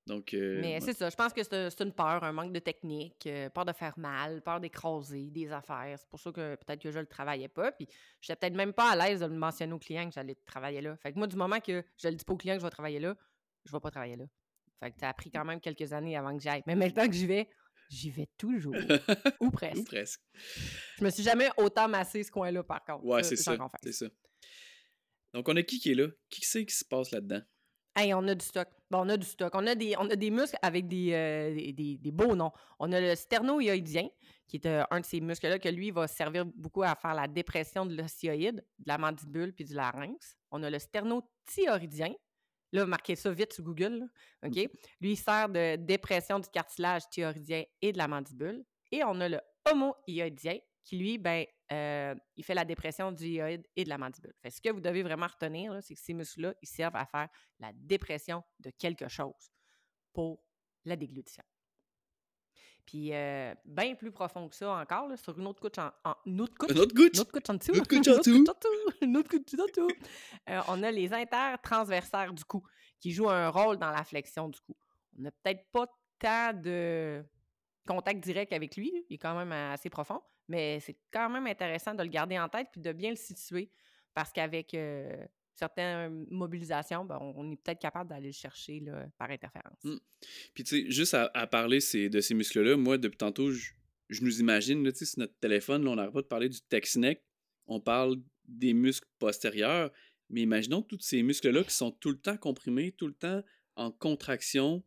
Donc, 0.06 0.34
euh, 0.34 0.60
Mais 0.62 0.74
ouais. 0.74 0.80
c'est 0.80 0.94
ça, 0.94 1.10
je 1.10 1.14
pense 1.14 1.32
que 1.32 1.42
c'est 1.44 1.70
c'est 1.70 1.84
une 1.84 1.92
peur, 1.92 2.24
un 2.24 2.32
manque 2.32 2.52
de 2.52 2.58
technique, 2.58 3.26
euh, 3.26 3.50
peur 3.50 3.64
de 3.64 3.72
faire 3.72 3.96
mal, 3.98 4.42
peur 4.42 4.60
d'écraser 4.60 5.30
des 5.30 5.52
affaires. 5.52 5.96
C'est 5.98 6.08
pour 6.08 6.18
ça 6.18 6.32
que 6.32 6.56
peut-être 6.56 6.80
que 6.82 6.90
je 6.90 6.98
le 6.98 7.06
travaillais 7.06 7.48
pas. 7.48 7.70
Puis 7.72 7.86
j'étais 8.20 8.34
peut-être 8.36 8.56
même 8.56 8.72
pas 8.72 8.92
à 8.92 8.96
l'aise 8.96 9.20
de 9.20 9.26
le 9.26 9.34
mentionner 9.34 9.72
au 9.74 9.78
client 9.78 10.08
que 10.08 10.14
j'allais 10.14 10.34
travailler 10.46 10.80
là. 10.80 10.96
Fait 10.96 11.12
que 11.12 11.18
moi, 11.18 11.26
du 11.26 11.36
moment 11.36 11.60
que 11.60 11.84
je 11.98 12.08
le 12.08 12.14
dis 12.14 12.24
pas 12.24 12.32
au 12.32 12.36
client 12.36 12.54
que 12.54 12.60
je 12.60 12.66
vais 12.66 12.70
travailler 12.70 12.98
là, 12.98 13.14
je 13.64 13.70
vais 13.70 13.80
pas 13.80 13.90
travailler 13.90 14.16
là. 14.16 14.24
Fait 14.80 14.90
que 14.90 14.98
ça 14.98 15.10
a 15.10 15.14
pris 15.14 15.30
quand 15.30 15.44
même 15.44 15.60
quelques 15.60 15.92
années 15.92 16.16
avant 16.16 16.36
que 16.36 16.42
j'aille. 16.42 16.62
Mais 16.66 16.74
maintenant 16.74 17.06
que 17.06 17.12
j'y 17.12 17.26
vais, 17.26 17.48
j'y 17.90 18.10
vais 18.10 18.28
toujours. 18.38 18.74
ou 19.40 19.46
Ou 19.46 19.50
presque. 19.50 19.84
presque. 19.86 20.20
Je 20.98 21.04
me 21.04 21.10
suis 21.10 21.22
jamais 21.22 21.48
autant 21.56 21.88
massé 21.88 22.22
ce 22.22 22.30
coin-là, 22.30 22.62
par 22.62 22.84
contre. 22.84 23.04
Ouais, 23.04 23.22
c'est 23.22 23.36
ça. 23.36 23.56
C'est 23.82 23.92
ça. 23.92 24.06
Donc, 25.34 25.48
on 25.48 25.56
a 25.56 25.62
qui 25.62 25.78
qui 25.78 25.92
est 25.92 25.94
là? 25.94 26.08
Qui 26.28 26.42
c'est 26.44 26.64
qui 26.66 26.74
se 26.74 26.84
passe 26.84 27.10
là-dedans? 27.10 27.40
Hey, 27.94 28.14
on 28.14 28.26
a 28.26 28.34
du 28.34 28.44
stock. 28.44 28.68
Bon, 28.90 29.00
on 29.04 29.08
a 29.10 29.16
du 29.18 29.26
stock. 29.26 29.50
On 29.54 29.66
a 29.66 29.74
des, 29.74 29.94
on 29.98 30.08
a 30.10 30.16
des 30.16 30.30
muscles 30.30 30.56
avec 30.62 30.88
des, 30.88 31.12
euh, 31.12 31.54
des, 31.54 31.72
des- 31.72 31.98
des 31.98 32.10
beaux 32.10 32.34
noms. 32.34 32.50
On 32.78 32.90
a 32.92 33.00
le 33.00 33.14
sternohyoïdien, 33.14 34.08
qui 34.48 34.56
est 34.56 34.66
euh, 34.66 34.82
un 34.90 35.00
de 35.00 35.04
ces 35.04 35.20
muscles-là, 35.20 35.58
que 35.58 35.68
lui 35.68 35.90
va 35.90 36.06
servir 36.08 36.46
beaucoup 36.46 36.82
à 36.82 36.94
faire 36.94 37.14
la 37.14 37.28
dépression 37.28 37.84
de 37.84 37.94
l'osioïde, 37.94 38.56
de 38.78 38.84
la 38.88 38.96
mandibule 38.96 39.52
puis 39.52 39.64
du 39.66 39.74
larynx. 39.74 40.36
On 40.50 40.62
a 40.62 40.70
le 40.70 40.78
sternothyroïdien. 40.78 42.14
Là, 42.72 42.86
marquez 42.86 43.16
ça 43.16 43.30
vite 43.30 43.52
sur 43.52 43.64
Google. 43.64 43.98
là, 43.98 44.48
OK? 44.48 44.56
Lui, 45.00 45.12
il 45.12 45.16
sert 45.16 45.48
de 45.48 45.76
dépression 45.76 46.38
du 46.38 46.48
cartilage 46.48 47.02
thyroïdien 47.10 47.64
et 47.80 47.92
de 47.92 47.98
la 47.98 48.08
mandibule. 48.08 48.64
Et 48.90 49.04
on 49.04 49.20
a 49.20 49.28
le 49.28 49.40
homohyoïdien, 49.70 50.58
qui 50.84 50.96
lui, 50.96 51.18
ben, 51.18 51.44
euh, 51.70 52.14
il 52.36 52.44
fait 52.44 52.54
la 52.54 52.64
dépression 52.64 53.12
du 53.12 53.26
hyoïde 53.26 53.66
et 53.76 53.84
de 53.84 53.88
la 53.88 53.98
mandibule. 53.98 54.34
Fait 54.42 54.50
ce 54.50 54.60
que 54.60 54.70
vous 54.70 54.80
devez 54.80 55.02
vraiment 55.02 55.26
retenir, 55.26 55.78
c'est 55.82 55.94
que 55.94 56.00
ces 56.00 56.14
muscles-là, 56.14 56.54
ils 56.60 56.68
servent 56.68 56.96
à 56.96 57.06
faire 57.06 57.28
la 57.60 57.72
dépression 57.74 58.42
de 58.58 58.70
quelque 58.70 59.08
chose 59.08 59.52
pour 60.12 60.42
la 60.84 60.96
déglutition. 60.96 61.44
Puis, 62.86 63.14
euh, 63.14 63.54
bien 63.64 63.94
plus 63.94 64.10
profond 64.10 64.48
que 64.48 64.56
ça 64.56 64.70
encore, 64.72 65.08
là, 65.08 65.16
sur 65.16 65.38
une 65.38 65.46
autre 65.46 65.60
couche 65.60 65.78
en, 65.78 65.90
en- 66.04 66.16
une 66.26 66.40
autre 66.40 66.54
couche, 66.58 66.70
Un 66.72 66.76
autre 66.80 66.94
couche? 66.94 67.10
une 67.14 67.20
autre 67.20 67.32
couche 67.32 67.48
en 67.48 67.54
dessous, 67.54 67.72
Une 67.72 67.80
autre 67.80 67.88
couche 67.88 68.06
une 68.06 68.12
en 68.12 68.18
dessous. 68.18 68.30
une 69.00 69.16
autre 69.16 69.30
couche 69.30 69.60
en 69.60 69.66
dessous. 69.66 69.88
Euh, 70.50 70.60
on 70.68 70.82
a 70.82 70.90
les 70.90 71.12
intertransversaires 71.12 72.32
du 72.32 72.44
cou, 72.44 72.62
qui 73.00 73.12
joue 73.12 73.28
un 73.30 73.48
rôle 73.48 73.76
dans 73.78 73.90
la 73.90 74.04
flexion 74.04 74.48
du 74.48 74.60
cou. 74.60 74.76
On 75.18 75.22
n'a 75.22 75.30
peut-être 75.30 75.64
pas 75.70 75.86
tant 76.18 76.52
de 76.54 77.24
contact 77.86 78.20
direct 78.22 78.52
avec 78.52 78.76
lui, 78.76 78.92
il 79.08 79.14
est 79.14 79.18
quand 79.18 79.36
même 79.36 79.52
assez 79.52 79.88
profond, 79.90 80.20
mais 80.48 80.78
c'est 80.80 80.96
quand 81.12 81.28
même 81.30 81.46
intéressant 81.46 81.94
de 81.94 82.02
le 82.02 82.08
garder 82.08 82.38
en 82.38 82.48
tête 82.48 82.68
puis 82.72 82.80
de 82.80 82.92
bien 82.92 83.10
le 83.10 83.16
situer 83.16 83.70
parce 84.14 84.32
qu'avec 84.32 84.74
euh, 84.74 85.24
certaines 85.54 86.26
mobilisations, 86.30 87.04
ben, 87.04 87.18
on 87.20 87.52
est 87.52 87.56
peut-être 87.56 87.80
capable 87.80 88.10
d'aller 88.10 88.28
le 88.28 88.32
chercher 88.32 88.80
là, 88.80 89.06
par 89.18 89.30
interférence. 89.30 89.84
Mmh. 89.84 89.96
Puis 90.54 90.64
tu 90.64 90.84
sais, 90.84 90.90
juste 90.90 91.14
à, 91.14 91.46
parler 91.46 91.78
de 91.78 92.20
ces 92.20 92.34
muscles-là, 92.34 92.76
moi, 92.76 92.98
depuis 92.98 93.16
tantôt, 93.16 93.50
je, 93.50 93.72
nous 94.20 94.40
imagine, 94.40 94.84
là, 94.84 94.92
sur 94.94 95.18
notre 95.18 95.38
téléphone, 95.38 95.84
là, 95.84 95.90
on 95.90 95.96
n'arrête 95.96 96.12
pas 96.12 96.22
de 96.22 96.26
parler 96.26 96.48
du 96.48 96.60
tex 96.62 96.98
on 97.66 97.80
parle 97.80 98.16
des 98.46 98.74
muscles 98.74 99.08
postérieurs, 99.18 99.92
mais 100.28 100.42
imaginons 100.42 100.82
tous 100.82 101.00
ces 101.00 101.22
muscles-là 101.22 101.62
qui 101.62 101.74
sont 101.74 101.92
tout 101.92 102.10
le 102.10 102.18
temps 102.18 102.36
comprimés, 102.36 102.92
tout 102.92 103.06
le 103.06 103.14
temps 103.14 103.42
en 103.76 103.90
contraction. 103.90 104.82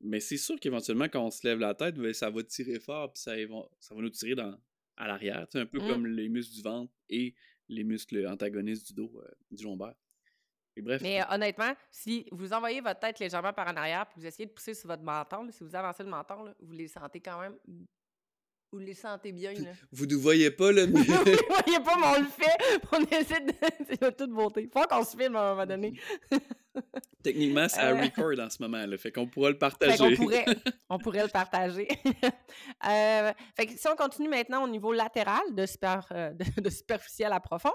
Mais 0.00 0.20
c'est 0.20 0.36
sûr 0.36 0.58
qu'éventuellement, 0.60 1.08
quand 1.08 1.26
on 1.26 1.30
se 1.30 1.46
lève 1.46 1.58
la 1.58 1.74
tête, 1.74 1.96
ben, 1.96 2.12
ça 2.12 2.30
va 2.30 2.42
tirer 2.42 2.78
fort, 2.78 3.12
puis 3.12 3.22
ça, 3.22 3.34
ça 3.80 3.94
va 3.94 4.00
nous 4.00 4.10
tirer 4.10 4.34
dans, 4.34 4.56
à 4.96 5.08
l'arrière. 5.08 5.46
C'est 5.50 5.60
un 5.60 5.66
peu 5.66 5.78
mmh. 5.78 5.88
comme 5.88 6.06
les 6.06 6.28
muscles 6.28 6.54
du 6.54 6.62
ventre 6.62 6.92
et 7.08 7.34
les 7.68 7.84
muscles 7.84 8.26
antagonistes 8.26 8.88
du 8.88 8.94
dos, 8.94 9.12
euh, 9.16 9.30
du 9.50 9.64
lombaire. 9.64 9.94
Et 10.76 10.82
bref. 10.82 11.02
Mais 11.02 11.20
honnêtement, 11.30 11.72
si 11.90 12.26
vous 12.32 12.52
envoyez 12.52 12.80
votre 12.80 13.00
tête 13.00 13.18
légèrement 13.18 13.52
par 13.52 13.68
en 13.68 13.76
arrière, 13.76 14.06
puis 14.06 14.20
vous 14.20 14.26
essayez 14.26 14.46
de 14.46 14.52
pousser 14.52 14.74
sur 14.74 14.88
votre 14.88 15.02
menton, 15.02 15.48
si 15.50 15.62
vous 15.64 15.74
avancez 15.74 16.02
le 16.02 16.10
menton, 16.10 16.54
vous 16.60 16.72
les 16.72 16.88
sentez 16.88 17.20
quand 17.20 17.40
même 17.40 17.56
vous 18.72 18.78
les 18.78 18.94
sentez 18.94 19.32
bien, 19.32 19.52
là. 19.52 19.70
Vous 19.92 20.06
ne 20.06 20.14
voyez 20.14 20.50
pas, 20.50 20.72
là, 20.72 20.86
mais... 20.88 21.00
vous 21.00 21.12
ne 21.12 21.14
voyez 21.14 21.80
pas, 21.84 21.96
mais 21.98 22.06
on 22.06 22.20
le 22.20 22.26
fait. 22.26 22.80
On 22.92 23.00
essaie 23.04 23.40
de... 23.40 23.52
C'est 23.86 24.02
de 24.02 24.10
toute 24.10 24.30
beauté. 24.30 24.68
Faut 24.72 24.86
qu'on 24.86 25.04
se 25.04 25.14
filme 25.14 25.36
à 25.36 25.42
un 25.42 25.50
moment 25.50 25.66
donné. 25.66 25.92
Techniquement, 27.22 27.68
c'est 27.68 27.80
à 27.80 27.90
euh. 27.90 28.00
record 28.02 28.40
en 28.40 28.48
ce 28.48 28.62
moment, 28.62 28.84
là. 28.84 28.96
Fait 28.96 29.12
qu'on 29.12 29.26
pourra 29.26 29.50
le 29.50 29.58
partager. 29.58 29.92
Fait 29.92 30.16
qu'on 30.16 30.16
pourrait... 30.16 30.44
on 30.88 30.98
pourrait 30.98 31.22
le 31.22 31.28
partager. 31.28 31.86
euh... 32.88 33.32
Fait 33.54 33.66
que 33.66 33.72
si 33.76 33.86
on 33.88 33.94
continue 33.94 34.28
maintenant 34.28 34.64
au 34.64 34.68
niveau 34.68 34.92
latéral, 34.92 35.42
de, 35.52 35.66
super... 35.66 36.06
Euh, 36.12 36.32
de 36.32 36.70
superficiel 36.70 37.32
à 37.32 37.40
profond, 37.40 37.72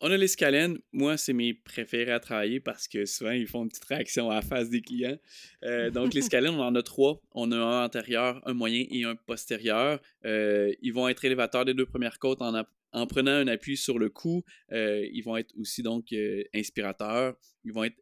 on 0.00 0.10
a 0.10 0.16
les 0.16 0.28
scalènes. 0.28 0.78
Moi, 0.92 1.16
c'est 1.16 1.32
mes 1.32 1.54
préférés 1.54 2.12
à 2.12 2.20
travailler 2.20 2.60
parce 2.60 2.88
que 2.88 3.06
souvent, 3.06 3.30
ils 3.30 3.46
font 3.46 3.62
une 3.62 3.68
petite 3.68 3.84
réaction 3.84 4.30
à 4.30 4.36
la 4.36 4.42
face 4.42 4.68
des 4.68 4.82
clients. 4.82 5.16
Euh, 5.62 5.90
donc, 5.90 6.14
les 6.14 6.22
scalènes, 6.22 6.54
on 6.54 6.62
en 6.62 6.74
a 6.74 6.82
trois. 6.82 7.20
On 7.32 7.52
a 7.52 7.56
un 7.56 7.84
antérieur, 7.84 8.40
un 8.44 8.54
moyen 8.54 8.84
et 8.90 9.04
un 9.04 9.16
postérieur. 9.16 10.00
Euh, 10.24 10.72
ils 10.82 10.92
vont 10.92 11.08
être 11.08 11.24
élévateurs 11.24 11.64
des 11.64 11.74
deux 11.74 11.86
premières 11.86 12.18
côtes 12.18 12.42
en, 12.42 13.06
prenant 13.06 13.32
un 13.32 13.48
appui 13.48 13.76
sur 13.76 13.98
le 13.98 14.10
cou. 14.10 14.44
Euh, 14.72 15.06
ils 15.12 15.22
vont 15.22 15.36
être 15.36 15.54
aussi 15.58 15.82
donc 15.82 16.14
inspirateurs. 16.54 17.34
Ils 17.64 17.72
vont 17.72 17.84
être 17.84 17.96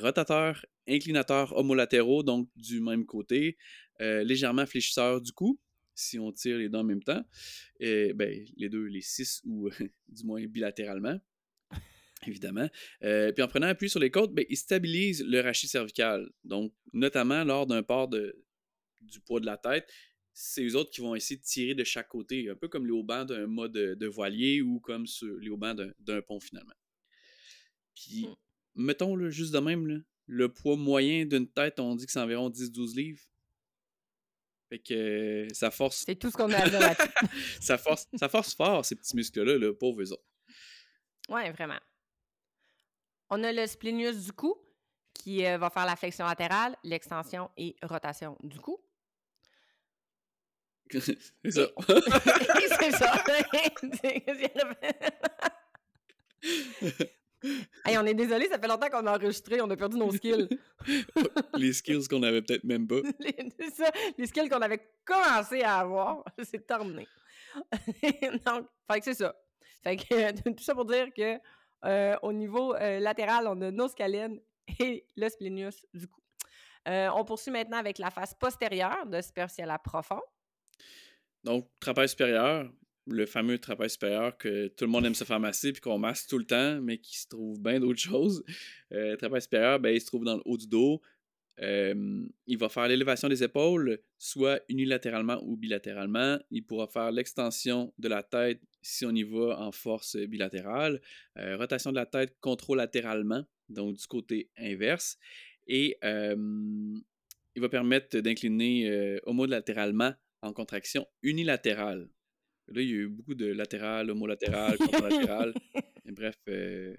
rotateurs, 0.00 0.66
inclinateurs 0.88 1.56
homolatéraux, 1.56 2.22
donc 2.22 2.48
du 2.56 2.80
même 2.80 3.06
côté. 3.06 3.56
légèrement 4.00 4.66
fléchisseurs 4.66 5.20
du 5.20 5.32
cou 5.32 5.58
si 5.98 6.18
on 6.18 6.32
tire 6.32 6.58
les 6.58 6.68
deux 6.68 6.78
en 6.78 6.84
même 6.84 7.02
temps. 7.02 7.24
Et, 7.80 8.12
ben, 8.12 8.44
les 8.56 8.68
deux, 8.68 8.84
les 8.84 9.00
six 9.00 9.42
ou 9.44 9.68
du 10.08 10.24
moins 10.24 10.44
bilatéralement 10.46 11.18
évidemment. 12.26 12.68
Euh, 13.04 13.32
puis 13.32 13.42
en 13.42 13.48
prenant 13.48 13.68
appui 13.68 13.88
sur 13.88 14.00
les 14.00 14.10
côtes, 14.10 14.34
ben, 14.34 14.44
il 14.48 14.56
stabilise 14.56 15.24
le 15.24 15.40
rachis 15.40 15.68
cervical. 15.68 16.28
Donc, 16.44 16.74
notamment 16.92 17.44
lors 17.44 17.66
d'un 17.66 17.82
port 17.82 18.08
de, 18.08 18.44
du 19.02 19.20
poids 19.20 19.40
de 19.40 19.46
la 19.46 19.56
tête, 19.56 19.88
c'est 20.32 20.64
eux 20.64 20.76
autres 20.76 20.90
qui 20.90 21.00
vont 21.00 21.14
essayer 21.14 21.36
de 21.36 21.44
tirer 21.44 21.74
de 21.74 21.84
chaque 21.84 22.08
côté, 22.08 22.48
un 22.48 22.54
peu 22.54 22.68
comme 22.68 22.86
les 22.86 22.92
haubans 22.92 23.24
d'un 23.24 23.46
mode 23.46 23.72
de, 23.72 24.06
voilier 24.06 24.62
ou 24.62 24.78
comme 24.78 25.06
sur 25.06 25.36
les 25.38 25.48
haubans 25.48 25.76
d'un 25.98 26.22
pont 26.22 26.40
finalement. 26.40 26.74
Puis, 27.94 28.26
mmh. 28.26 28.36
mettons 28.76 29.16
le 29.16 29.30
juste 29.30 29.52
de 29.52 29.58
même, 29.58 30.04
le 30.26 30.48
poids 30.52 30.76
moyen 30.76 31.24
d'une 31.24 31.48
tête, 31.48 31.80
on 31.80 31.96
dit 31.96 32.06
que 32.06 32.12
c'est 32.12 32.20
environ 32.20 32.50
10-12 32.50 32.96
livres. 32.96 33.22
Fait 34.68 34.78
que 34.78 35.46
ça 35.52 35.70
force. 35.70 36.04
C'est 36.04 36.16
tout 36.16 36.30
ce 36.30 36.36
qu'on 36.36 36.52
a 36.52 36.58
à 36.58 36.68
dire 36.68 36.80
ça, 37.60 37.78
force, 37.78 38.06
ça 38.16 38.28
force 38.28 38.54
fort, 38.54 38.84
ces 38.84 38.96
petits 38.96 39.16
muscles-là, 39.16 39.56
le 39.56 39.76
pauvres 39.76 40.02
eux 40.02 40.12
autres. 40.12 40.26
Ouais, 41.28 41.50
vraiment. 41.52 41.78
On 43.30 43.42
a 43.44 43.52
le 43.52 43.66
splenius 43.66 44.24
du 44.24 44.32
cou 44.32 44.56
qui 45.14 45.46
euh, 45.46 45.58
va 45.58 45.70
faire 45.70 45.86
la 45.86 45.96
flexion 45.96 46.26
latérale, 46.26 46.76
l'extension 46.84 47.50
et 47.56 47.76
rotation 47.82 48.36
du 48.42 48.58
cou. 48.60 48.78
c'est 50.90 51.18
ça. 51.50 51.68
c'est 52.80 52.92
ça. 52.92 53.12
Hey, 57.84 57.98
on 57.98 58.04
est 58.04 58.14
désolé, 58.14 58.48
ça 58.48 58.58
fait 58.58 58.68
longtemps 58.68 58.88
qu'on 58.88 59.06
a 59.06 59.16
enregistré, 59.16 59.60
on 59.60 59.70
a 59.70 59.76
perdu 59.76 59.96
nos 59.96 60.10
skills. 60.12 60.48
les 61.54 61.72
skills 61.72 62.08
qu'on 62.08 62.22
avait 62.22 62.42
peut-être 62.42 62.64
même 62.64 62.86
pas. 62.86 63.00
ça, 63.76 63.90
les 64.16 64.26
skills 64.26 64.48
qu'on 64.48 64.62
avait 64.62 64.88
commencé 65.04 65.62
à 65.62 65.78
avoir, 65.78 66.24
c'est 66.42 66.66
terminé. 66.66 67.06
Donc, 68.46 68.66
fait 68.90 68.98
que 68.98 69.04
c'est 69.04 69.14
ça. 69.14 69.34
Fait 69.82 69.96
que 69.96 70.50
tout 70.50 70.62
ça 70.62 70.74
pour 70.74 70.84
dire 70.84 71.08
que 71.14 71.38
euh, 71.84 72.16
au 72.22 72.32
niveau 72.32 72.74
euh, 72.74 72.98
latéral, 72.98 73.46
on 73.46 73.60
a 73.62 73.70
nos 73.70 73.88
scalènes 73.88 74.40
et 74.80 75.06
le 75.16 75.28
splenius 75.28 75.86
du 75.94 76.08
cou. 76.08 76.20
Euh, 76.88 77.08
on 77.14 77.24
poursuit 77.24 77.52
maintenant 77.52 77.76
avec 77.76 77.98
la 77.98 78.10
face 78.10 78.34
postérieure 78.34 79.06
de 79.06 79.20
à 79.70 79.78
profond. 79.78 80.20
Donc, 81.44 81.68
trapèze 81.80 82.10
supérieur, 82.10 82.70
le 83.08 83.26
fameux 83.26 83.58
trapèze 83.58 83.92
supérieur 83.92 84.36
que 84.36 84.68
tout 84.68 84.84
le 84.84 84.90
monde 84.90 85.06
aime 85.06 85.14
se 85.14 85.24
faire 85.24 85.40
masser 85.40 85.72
puis 85.72 85.80
qu'on 85.80 85.98
masse 85.98 86.26
tout 86.26 86.38
le 86.38 86.44
temps, 86.44 86.80
mais 86.80 86.98
qui 86.98 87.18
se 87.18 87.28
trouve 87.28 87.60
bien 87.60 87.80
d'autres 87.80 88.00
choses. 88.10 88.44
Euh, 88.92 89.16
trapèze 89.16 89.44
supérieur, 89.44 89.80
ben, 89.80 89.94
il 89.94 90.00
se 90.00 90.06
trouve 90.06 90.24
dans 90.24 90.36
le 90.36 90.42
haut 90.44 90.56
du 90.56 90.66
dos. 90.66 91.00
il 91.60 92.58
va 92.58 92.68
faire 92.68 92.88
l'élévation 92.88 93.28
des 93.28 93.42
épaules, 93.42 93.98
soit 94.18 94.60
unilatéralement 94.68 95.40
ou 95.42 95.56
bilatéralement. 95.56 96.38
Il 96.50 96.64
pourra 96.64 96.86
faire 96.86 97.10
l'extension 97.10 97.92
de 97.98 98.08
la 98.08 98.22
tête 98.22 98.60
si 98.82 99.04
on 99.04 99.14
y 99.14 99.22
va 99.22 99.60
en 99.60 99.72
force 99.72 100.16
bilatérale. 100.16 101.00
Euh, 101.38 101.56
rotation 101.56 101.90
de 101.90 101.96
la 101.96 102.06
tête 102.06 102.36
controlatéralement, 102.40 103.44
donc 103.68 103.96
du 103.96 104.06
côté 104.06 104.50
inverse. 104.56 105.18
Et 105.66 105.98
il 107.58 107.60
va 107.60 107.68
permettre 107.68 108.20
d'incliner 108.20 108.88
euh, 108.88 109.18
homolatéralement 109.24 110.14
en 110.42 110.52
contraction 110.52 111.04
unilatérale. 111.22 112.08
Là, 112.68 112.82
il 112.82 112.88
y 112.88 112.92
a 112.92 112.96
eu 112.96 113.08
beaucoup 113.08 113.34
de 113.34 113.46
latéral, 113.46 114.10
homolatéral, 114.10 114.76
contralatéral. 114.78 115.54
bref, 116.06 116.36
euh, 116.48 116.94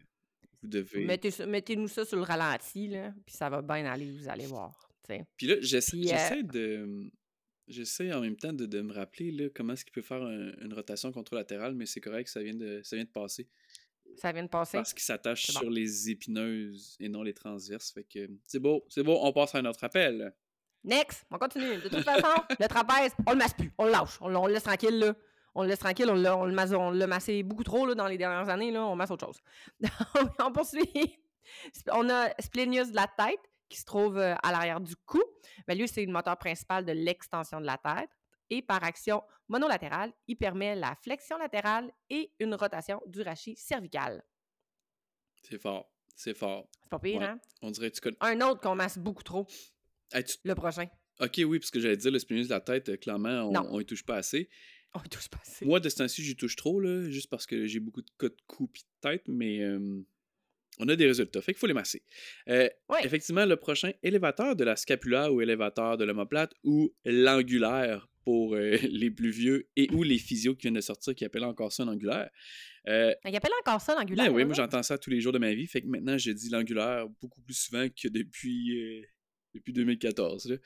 vous 0.61 0.67
devez. 0.67 1.05
Mettez-nous 1.05 1.87
ça 1.87 2.05
sur 2.05 2.17
le 2.17 2.23
ralenti, 2.23 2.87
là, 2.87 3.13
puis 3.25 3.35
ça 3.35 3.49
va 3.49 3.61
bien 3.61 3.85
aller, 3.85 4.11
vous 4.11 4.27
allez 4.27 4.47
voir. 4.47 4.89
Puis 5.37 5.47
là, 5.47 5.55
j'essaie 5.61 6.43
de. 6.43 7.09
J'essaie 7.67 8.11
en 8.11 8.21
même 8.21 8.35
temps 8.35 8.51
de, 8.51 8.81
me 8.81 8.91
rappeler 8.91 9.29
là, 9.29 9.47
comment 9.53 9.73
est-ce 9.73 9.85
qu'il 9.85 9.91
peut 9.91 10.01
faire 10.01 10.23
une 10.27 10.73
rotation 10.73 11.11
contralatérale, 11.11 11.75
mais 11.75 11.85
c'est 11.85 12.01
correct, 12.01 12.27
ça 12.27 12.41
vient 12.41 12.55
de, 12.55 12.81
ça 12.83 12.95
vient 12.95 13.05
de 13.05 13.11
passer. 13.11 13.47
Ça 14.17 14.31
vient 14.31 14.41
de 14.41 14.49
passer? 14.49 14.77
Parce 14.77 14.91
qu'il 14.91 15.03
s'attache 15.03 15.51
sur 15.51 15.69
les 15.69 16.09
épineuses 16.09 16.97
et 16.99 17.09
non 17.09 17.21
les 17.21 17.35
transverses. 17.35 17.91
Fait 17.91 18.03
que 18.03 18.27
c'est 18.43 18.59
beau, 18.59 18.83
c'est 18.89 19.03
beau, 19.03 19.19
on 19.21 19.31
passe 19.31 19.53
à 19.53 19.59
un 19.59 19.65
autre 19.65 19.83
appel. 19.83 20.33
Next, 20.83 21.25
on 21.29 21.37
continue. 21.37 21.77
De 21.77 21.89
toute 21.89 22.03
façon, 22.03 22.41
le 22.59 22.67
trapèze, 22.67 23.11
on 23.27 23.31
le 23.33 23.37
masse 23.37 23.53
plus, 23.53 23.71
on 23.77 23.85
le 23.85 23.91
lâche, 23.91 24.17
on, 24.19 24.47
le 24.47 24.53
laisse 24.53 24.63
tranquille 24.63 24.97
là. 24.97 25.15
On 25.55 25.63
le 25.63 25.69
laisse 25.69 25.79
tranquille, 25.79 26.09
on 26.09 26.15
l'a, 26.15 26.37
on 26.37 26.45
le 26.91 27.07
massé 27.07 27.43
beaucoup 27.43 27.63
trop 27.63 27.85
là, 27.85 27.95
dans 27.95 28.07
les 28.07 28.17
dernières 28.17 28.49
années, 28.49 28.71
là, 28.71 28.85
on 28.85 28.95
masse 28.95 29.11
autre 29.11 29.25
chose. 29.25 29.39
On 30.39 30.51
poursuit. 30.51 31.17
On 31.91 32.09
a 32.09 32.29
splenius 32.39 32.91
de 32.91 32.95
la 32.95 33.07
tête 33.07 33.39
qui 33.69 33.79
se 33.79 33.85
trouve 33.85 34.17
euh, 34.17 34.35
à 34.43 34.51
l'arrière 34.51 34.81
du 34.81 34.95
cou. 34.95 35.21
Mais 35.67 35.75
lui, 35.75 35.87
c'est 35.87 36.05
le 36.05 36.11
moteur 36.11 36.37
principal 36.37 36.85
de 36.85 36.91
l'extension 36.91 37.59
de 37.61 37.65
la 37.65 37.77
tête. 37.77 38.09
Et 38.51 38.61
par 38.61 38.83
action 38.83 39.21
monolatérale, 39.47 40.11
il 40.27 40.35
permet 40.35 40.75
la 40.75 40.95
flexion 41.03 41.37
latérale 41.37 41.91
et 42.09 42.31
une 42.39 42.55
rotation 42.55 42.99
du 43.05 43.21
rachis 43.21 43.55
cervical. 43.55 44.23
C'est 45.43 45.59
fort. 45.59 45.91
C'est 46.15 46.33
fort. 46.33 46.67
C'est 46.81 46.89
pas 46.89 46.99
pire, 46.99 47.21
hein? 47.21 47.39
On 47.61 47.71
dirait 47.71 47.91
que 47.91 47.95
tu 47.95 48.01
connais. 48.01 48.17
Un 48.21 48.41
autre 48.41 48.59
qu'on 48.59 48.75
masse 48.75 48.97
beaucoup 48.97 49.23
trop. 49.23 49.45
Le 50.43 50.53
prochain. 50.55 50.87
Ok, 51.19 51.39
oui, 51.45 51.59
parce 51.59 51.69
que 51.69 51.79
j'allais 51.79 51.97
dire, 51.97 52.11
le 52.11 52.19
spinus 52.19 52.47
de 52.47 52.53
la 52.53 52.61
tête, 52.61 52.89
euh, 52.89 52.97
clairement, 52.97 53.49
on 53.49 53.77
ne 53.77 53.83
touche 53.83 54.03
pas 54.03 54.15
assez. 54.15 54.49
On 54.93 54.99
touche 54.99 55.29
pas 55.29 55.39
assez. 55.41 55.65
Moi, 55.65 55.79
de 55.79 55.87
ce 55.89 55.97
temps-ci, 55.97 56.23
j'y 56.23 56.35
touche 56.35 56.55
trop, 56.55 56.79
là, 56.79 57.09
juste 57.09 57.29
parce 57.29 57.45
que 57.45 57.67
j'ai 57.67 57.79
beaucoup 57.79 58.01
de 58.01 58.09
cas 58.17 58.29
de 58.29 58.37
cou 58.47 58.69
et 58.73 58.79
de 58.79 59.09
tête, 59.09 59.23
mais 59.27 59.61
euh, 59.61 60.03
on 60.79 60.87
a 60.87 60.95
des 60.95 61.05
résultats. 61.05 61.41
Fait 61.41 61.53
qu'il 61.53 61.59
faut 61.59 61.67
les 61.67 61.73
masser. 61.73 62.01
Euh, 62.47 62.69
effectivement, 63.03 63.45
le 63.45 63.57
prochain 63.57 63.91
élévateur 64.01 64.55
de 64.55 64.63
la 64.63 64.75
scapula 64.75 65.31
ou 65.31 65.41
élévateur 65.41 65.97
de 65.97 66.05
l'omoplate 66.05 66.53
ou 66.63 66.93
l'angulaire 67.05 68.07
pour 68.23 68.55
euh, 68.55 68.77
les 68.89 69.11
plus 69.11 69.29
vieux 69.29 69.69
et 69.75 69.91
ou 69.91 70.03
les 70.03 70.17
physios 70.17 70.55
qui 70.55 70.63
viennent 70.63 70.75
de 70.75 70.81
sortir 70.81 71.13
qui 71.13 71.25
appellent 71.25 71.43
encore 71.43 71.71
ça 71.71 71.83
un 71.83 71.89
angulaire. 71.89 72.29
Euh, 72.87 73.13
il 73.25 73.35
appelle 73.35 73.51
encore 73.59 73.81
ça 73.81 73.93
l'angulaire. 73.93 74.27
Ben 74.27 74.33
oui, 74.33 74.45
moi 74.45 74.53
j'entends 74.53 74.81
ça 74.81 74.97
tous 74.97 75.09
les 75.09 75.19
jours 75.19 75.33
de 75.33 75.39
ma 75.39 75.53
vie. 75.53 75.67
Fait 75.67 75.81
que 75.81 75.87
maintenant, 75.87 76.17
je 76.17 76.31
dis 76.31 76.49
l'angulaire 76.49 77.07
beaucoup 77.21 77.41
plus 77.41 77.55
souvent 77.55 77.87
que 77.89 78.07
depuis, 78.07 79.05
depuis 79.53 79.73
2014. 79.73 80.59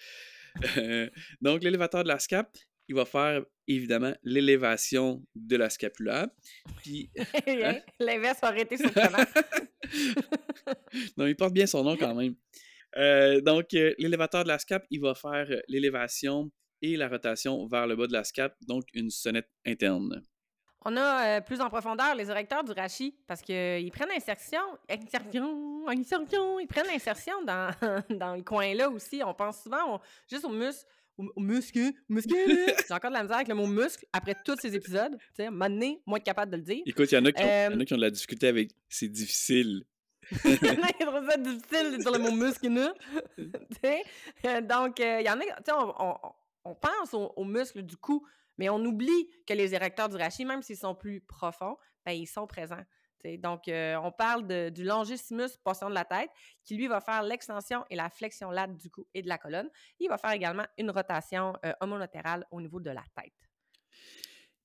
donc, 1.41 1.63
l'élévateur 1.63 2.03
de 2.03 2.09
la 2.09 2.19
scap, 2.19 2.55
il 2.87 2.95
va 2.95 3.05
faire 3.05 3.43
évidemment 3.67 4.13
l'élévation 4.23 5.25
de 5.35 5.55
la 5.55 5.69
scapula. 5.69 6.29
Puis. 6.77 7.09
Hein? 7.47 7.79
L'inverse 7.99 8.39
aurait 8.43 8.61
été 8.61 8.77
surprenant. 8.77 9.25
non, 11.17 11.27
il 11.27 11.35
porte 11.35 11.53
bien 11.53 11.65
son 11.65 11.83
nom 11.83 11.95
quand 11.95 12.15
même. 12.15 12.35
Euh, 12.97 13.41
donc, 13.41 13.73
euh, 13.73 13.93
l'élévateur 13.97 14.43
de 14.43 14.49
la 14.49 14.59
scap, 14.59 14.85
il 14.89 15.01
va 15.01 15.15
faire 15.15 15.47
euh, 15.49 15.61
l'élévation 15.67 16.51
et 16.81 16.97
la 16.97 17.07
rotation 17.07 17.65
vers 17.67 17.87
le 17.87 17.95
bas 17.95 18.07
de 18.07 18.13
la 18.13 18.23
scap, 18.23 18.55
donc 18.67 18.83
une 18.93 19.09
sonnette 19.09 19.49
interne. 19.65 20.21
On 20.85 20.97
a 20.97 21.39
plus 21.39 21.61
en 21.61 21.69
profondeur 21.69 22.13
les 22.13 22.29
érecteurs 22.29 22.63
du 22.63 22.73
rachis 22.73 23.15
parce 23.25 23.41
qu'ils 23.41 23.89
prennent 23.91 24.09
l'insertion, 24.09 24.59
insertion, 24.89 25.87
insertion, 25.87 26.59
ils 26.59 26.67
prennent 26.67 26.87
l'insertion 26.87 27.41
dans, 27.45 27.71
dans 28.09 28.35
le 28.35 28.43
coin 28.43 28.73
là 28.73 28.89
aussi. 28.89 29.21
On 29.25 29.33
pense 29.33 29.63
souvent 29.63 30.01
juste 30.29 30.43
aux 30.43 30.49
muscles 30.49 30.85
au, 31.17 31.39
muscle, 31.39 31.91
muscle. 32.09 32.33
J'ai 32.87 32.93
encore 32.93 33.11
de 33.11 33.15
la 33.15 33.23
misère 33.23 33.37
avec 33.37 33.47
le 33.47 33.55
mot 33.55 33.67
muscle 33.67 34.05
après 34.13 34.35
tous 34.43 34.57
ces 34.59 34.75
épisodes. 34.75 35.17
Tu 35.17 35.43
sais, 35.43 35.49
maintenant, 35.49 35.95
moi, 36.05 36.17
être 36.17 36.23
capable 36.23 36.51
de 36.51 36.57
le 36.57 36.63
dire. 36.63 36.83
Écoute, 36.85 37.11
il 37.11 37.15
y, 37.15 37.17
en 37.17 37.25
a 37.25 37.31
qui 37.31 37.93
ont, 37.93 37.97
de 37.97 38.01
la 38.01 38.09
difficulté 38.09 38.47
avec. 38.47 38.71
C'est 38.89 39.09
difficile. 39.09 39.85
il 40.45 40.51
y 40.51 40.69
en 40.69 40.83
a 40.83 40.87
qui 40.87 41.05
trouvent 41.05 41.29
ça 41.29 41.37
difficile 41.37 42.01
sur 42.01 42.11
le 42.11 42.19
mot 42.19 42.31
muscle. 42.31 42.67
Donc, 44.67 44.99
il 44.99 45.25
y 45.25 45.29
en 45.29 45.39
a. 45.39 45.43
Tu 45.43 45.49
sais, 45.65 45.73
on, 45.73 46.15
on, 46.65 46.75
pense 46.75 47.13
aux, 47.13 47.43
muscles 47.43 47.83
du 47.83 47.97
cou, 47.97 48.25
mais 48.57 48.69
on 48.69 48.83
oublie 48.83 49.29
que 49.45 49.53
les 49.53 49.75
érecteurs 49.75 50.09
du 50.09 50.15
rachis, 50.15 50.45
même 50.45 50.61
s'ils 50.61 50.77
sont 50.77 50.95
plus 50.95 51.21
profonds, 51.21 51.77
ben, 52.05 52.13
ils 52.13 52.27
sont 52.27 52.47
présents. 52.47 52.83
Donc, 53.37 53.67
euh, 53.67 53.95
on 54.03 54.11
parle 54.11 54.71
du 54.71 54.83
longissimus 54.83 55.57
portion 55.63 55.89
de 55.89 55.93
la 55.93 56.05
tête, 56.05 56.29
qui 56.63 56.75
lui 56.75 56.87
va 56.87 56.99
faire 56.99 57.23
l'extension 57.23 57.85
et 57.89 57.95
la 57.95 58.09
flexion 58.09 58.51
late 58.51 58.75
du 58.75 58.89
cou 58.89 59.07
et 59.13 59.21
de 59.21 59.27
la 59.27 59.37
colonne. 59.37 59.69
Il 59.99 60.09
va 60.09 60.17
faire 60.17 60.31
également 60.31 60.65
une 60.77 60.91
rotation 60.91 61.53
euh, 61.65 61.73
homolatérale 61.81 62.45
au 62.51 62.61
niveau 62.61 62.79
de 62.79 62.89
la 62.89 63.03
tête. 63.15 63.33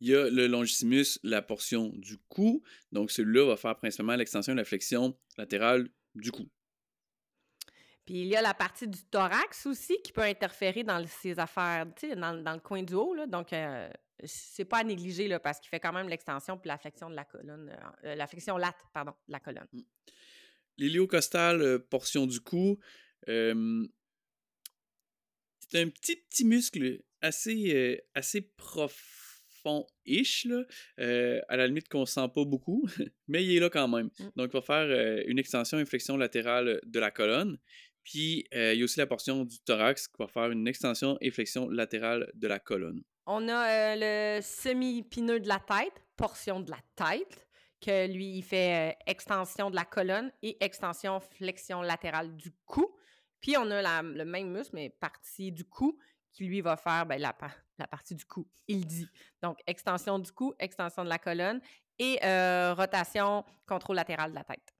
Il 0.00 0.08
y 0.08 0.14
a 0.14 0.28
le 0.30 0.46
longissimus, 0.46 1.18
la 1.22 1.42
portion 1.42 1.90
du 1.94 2.18
cou. 2.28 2.62
Donc, 2.92 3.10
celui-là 3.10 3.46
va 3.46 3.56
faire 3.56 3.76
principalement 3.76 4.16
l'extension 4.16 4.52
et 4.52 4.56
la 4.56 4.64
flexion 4.64 5.16
latérale 5.36 5.88
du 6.14 6.30
cou. 6.30 6.48
Puis 8.04 8.22
il 8.22 8.26
y 8.28 8.36
a 8.36 8.40
la 8.40 8.54
partie 8.54 8.88
du 8.88 9.04
thorax 9.10 9.66
aussi 9.66 10.00
qui 10.02 10.12
peut 10.12 10.22
interférer 10.22 10.82
dans 10.82 11.04
ces 11.06 11.38
affaires, 11.38 11.84
tu 11.94 12.08
sais, 12.08 12.16
dans, 12.16 12.32
le 12.32 12.60
coin 12.60 12.82
du 12.82 12.94
haut. 12.94 13.12
Là. 13.12 13.26
Donc, 13.26 13.52
euh, 13.52 13.90
c'est 14.24 14.64
pas 14.64 14.78
à 14.78 14.84
négliger 14.84 15.28
là, 15.28 15.38
parce 15.38 15.60
qu'il 15.60 15.68
fait 15.68 15.80
quand 15.80 15.92
même 15.92 16.08
l'extension 16.08 16.56
puis 16.58 16.68
la 16.68 16.78
flexion 16.78 17.10
de 17.10 17.14
la 17.14 17.24
colonne, 17.24 17.76
euh, 18.04 18.14
late, 18.14 18.76
pardon, 18.92 19.12
de 19.26 19.32
la 19.32 19.40
colonne. 19.40 19.68
Mmh. 19.72 19.82
L'héliocostal, 20.78 21.60
euh, 21.60 21.78
portion 21.78 22.26
du 22.26 22.40
cou, 22.40 22.78
c'est 23.26 23.52
un 25.74 25.88
petit, 25.88 26.16
petit 26.16 26.44
muscle 26.44 27.00
assez, 27.20 28.00
assez 28.14 28.40
profond-ish, 28.56 30.46
à 30.96 31.56
la 31.56 31.66
limite 31.66 31.88
qu'on 31.88 32.06
sent 32.06 32.28
pas 32.34 32.44
beaucoup, 32.44 32.86
mais 33.28 33.44
il 33.44 33.56
est 33.56 33.60
là 33.60 33.68
quand 33.70 33.88
même. 33.88 34.10
Mmh. 34.18 34.28
Donc, 34.36 34.50
il 34.52 34.56
va 34.58 34.62
faire 34.62 35.22
une 35.26 35.38
extension 35.38 35.78
et 35.78 35.84
flexion 35.84 36.16
latérale 36.16 36.80
de 36.84 36.98
la 36.98 37.10
colonne. 37.10 37.58
Puis, 38.02 38.46
il 38.52 38.74
y 38.74 38.80
a 38.80 38.84
aussi 38.84 38.98
la 38.98 39.06
portion 39.06 39.44
du 39.44 39.58
thorax 39.60 40.08
qui 40.08 40.16
va 40.18 40.26
faire 40.28 40.50
une 40.50 40.66
extension 40.66 41.18
et 41.20 41.30
flexion 41.30 41.68
latérale 41.68 42.30
de 42.34 42.48
la 42.48 42.58
colonne. 42.58 43.02
On 43.30 43.46
a 43.50 43.94
le 43.94 44.40
semi-pineux 44.40 45.38
de 45.38 45.48
la 45.48 45.58
tête, 45.58 46.02
portion 46.16 46.60
de 46.60 46.70
la 46.70 46.78
tête, 46.96 47.46
que 47.78 48.10
lui, 48.10 48.38
il 48.38 48.42
fait 48.42 48.96
extension 49.06 49.68
de 49.68 49.76
la 49.76 49.84
colonne 49.84 50.32
et 50.40 50.56
extension 50.64 51.20
flexion 51.20 51.82
latérale 51.82 52.34
du 52.36 52.50
cou. 52.64 52.90
Puis, 53.38 53.54
on 53.58 53.70
a 53.70 54.02
le 54.02 54.24
même 54.24 54.50
muscle, 54.50 54.74
mais 54.74 54.88
partie 54.88 55.52
du 55.52 55.66
cou, 55.66 55.98
qui 56.32 56.46
lui 56.46 56.62
va 56.62 56.78
faire 56.78 57.04
ben, 57.04 57.20
la, 57.20 57.36
la, 57.76 57.86
partie 57.86 58.14
du 58.14 58.24
cou, 58.24 58.48
il 58.66 58.86
dit. 58.86 59.10
Donc, 59.42 59.58
extension 59.66 60.18
du 60.18 60.32
cou, 60.32 60.54
extension 60.58 61.04
de 61.04 61.10
la 61.10 61.18
colonne 61.18 61.60
et 61.98 62.14
rotation 62.72 63.44
contrôle 63.66 63.96
latéral 63.96 64.30
de 64.30 64.36
la 64.36 64.44
tête. 64.44 64.72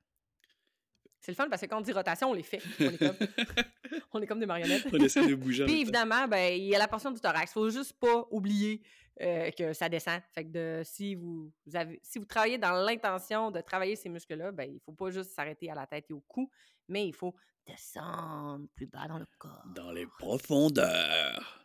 C'est 1.28 1.32
le 1.32 1.37
fun 1.37 1.50
parce 1.50 1.61
que 1.61 1.66
quand 1.66 1.76
on 1.76 1.82
dit 1.82 1.92
rotation, 1.92 2.30
on 2.30 2.32
les 2.32 2.42
fait. 2.42 2.62
On 4.14 4.23
est 4.23 4.26
comme, 4.26 4.40
des 4.40 4.47
marionnettes. 4.47 4.87
on 4.90 4.97
essaie 4.97 5.26
de 5.26 5.35
bouger. 5.35 5.66
Puis 5.66 5.82
évidemment, 5.82 6.26
ben, 6.26 6.54
il 6.54 6.64
y 6.64 6.75
a 6.75 6.78
la 6.78 6.88
portion 6.88 7.11
du 7.11 7.20
thorax. 7.20 7.50
Il 7.50 7.52
faut 7.52 7.68
juste 7.68 7.92
pas 8.00 8.26
oublier 8.30 8.80
euh, 9.20 9.50
que 9.50 9.75
ça 9.75 9.90
descend. 9.90 10.23
Fait 10.32 10.47
que 10.47 10.49
de, 10.49 10.82
si, 10.85 11.16
vous, 11.16 11.52
avez, 11.75 12.00
si 12.02 12.18
vous 12.18 12.25
travaillez 12.25 12.56
dans 12.56 12.73
l'intention 12.73 13.50
de 13.50 13.61
travailler 13.61 13.94
ces 13.94 14.08
muscles-là, 14.08 14.52
ben, 14.52 14.70
il 14.73 14.80
faut 14.80 14.92
pas 14.92 15.11
juste 15.11 15.32
s'arrêter 15.32 15.71
à 15.71 15.75
la 15.75 15.86
tête 15.86 16.06
et 16.08 16.14
au 16.14 16.21
cou, 16.21 16.50
mais 16.88 17.06
il 17.06 17.14
faut 17.14 17.36
descendre 17.67 18.67
plus 18.75 18.86
bas 18.86 19.06
dans 19.06 19.19
le 19.19 19.26
corps. 19.36 19.67
Dans 19.75 19.93
les 19.93 20.06
profondeurs. 20.06 21.62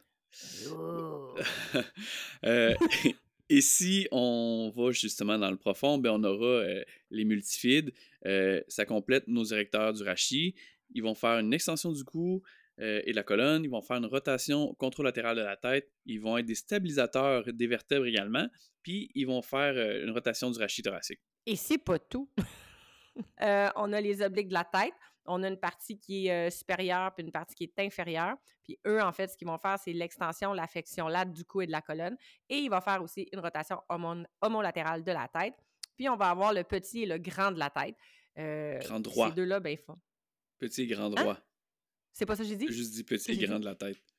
Oh. 0.73 1.38
euh, 2.43 2.76
et 3.56 3.62
si 3.62 4.08
on 4.12 4.74
va 4.76 4.89
justement 4.92 5.38
dans 5.38 5.52
le 5.52 5.58
profond, 5.58 6.00
ben 6.00 6.10
on 6.10 6.24
aura 6.24 6.63
euh, 6.63 6.84
les 7.12 7.24
multifides. 7.24 7.94
Euh, 8.26 8.60
ça 8.68 8.84
complète 8.84 9.28
nos 9.28 9.44
érecteurs 9.44 9.94
du 9.94 10.02
rachis. 10.02 10.56
Ils 10.96 11.04
vont 11.04 11.13
faire 11.13 11.38
une 11.38 11.54
extension 11.54 11.92
du 11.92 12.04
cou 12.04 12.42
euh, 12.80 13.04
et 13.06 13.12
de 13.12 13.16
la 13.16 13.22
colonne. 13.22 13.63
Ils 13.63 13.70
vont 13.70 13.84
faire 13.84 13.98
une 13.98 14.08
rotation 14.08 14.74
contralatérale 14.80 15.38
de 15.38 15.44
la 15.44 15.56
tête. 15.56 15.92
Ils 16.08 16.20
vont 16.20 16.36
être 16.39 16.48
des 16.48 16.56
stabilisateurs 16.56 17.44
des 17.46 17.68
vertèbres 17.68 18.08
également. 18.08 18.48
Puis 18.82 19.12
ils 19.13 19.28
vont 19.28 19.44
faire 19.44 19.78
une 20.04 20.10
rotation 20.10 20.50
du 20.50 20.58
rachis 20.58 20.82
thoracique. 20.82 21.22
Et 21.46 21.56
c'est 21.56 21.78
pas 21.78 22.00
tout. 22.00 22.28
on 23.39 23.94
a 23.94 24.02
les 24.02 24.24
obliques 24.24 24.48
de 24.48 24.54
la 24.54 24.66
tête 24.66 24.94
on 25.25 25.43
a 25.43 25.47
une 25.47 25.59
partie 25.59 25.97
qui 25.97 26.27
est 26.27 26.49
supérieure 26.49 27.13
puis 27.13 27.23
une 27.23 27.31
partie 27.31 27.55
qui 27.55 27.63
est 27.63 27.79
inférieure. 27.79 28.36
Puis 28.63 28.79
eux, 28.88 29.01
en 29.01 29.12
fait, 29.12 29.27
ce 29.27 29.38
qu'ils 29.38 29.47
vont 29.47 29.57
faire, 29.57 29.77
c'est 29.79 29.93
l'extension, 29.93 30.53
la 30.53 30.67
flexion 30.67 31.07
late 31.07 31.31
du 31.31 31.43
cou 31.45 31.62
et 31.62 31.67
de 31.67 31.71
la 31.71 31.81
colonne. 31.81 32.15
Et 32.49 32.57
il 32.57 32.69
va 32.69 32.81
faire 32.81 33.01
aussi 33.01 33.27
une 33.31 33.39
rotation 33.39 33.81
homolatérale 34.41 35.03
de 35.03 35.12
la 35.12 35.27
tête. 35.27 35.55
Puis 35.95 36.09
on 36.09 36.15
va 36.15 36.29
avoir 36.29 36.53
le 36.53 36.63
petit 36.63 37.03
et 37.03 37.05
le 37.05 37.17
grand 37.17 37.51
de 37.51 37.59
la 37.59 37.69
tête. 37.69 37.95
grand 38.86 38.99
droit. 38.99 39.29
Ces 39.29 39.36
deux-là, 39.36 39.59
ben, 39.59 39.71
ils 39.71 39.77
font. 39.77 39.99
Petit 40.59 40.83
et 40.83 40.88
grand 40.88 41.05
hein? 41.05 41.21
droit. 41.21 41.38
C'est 42.12 42.25
pas 42.25 42.36
ça 42.36 42.43
que 42.43 42.49
j'ai 42.49 42.55
dit? 42.55 42.67
Juste 42.69 42.93
dit 42.93 43.03
petit 43.03 43.31
et 43.31 43.38
grand 43.38 43.59
de 43.59 43.65
la 43.65 43.75
tête. 43.75 44.12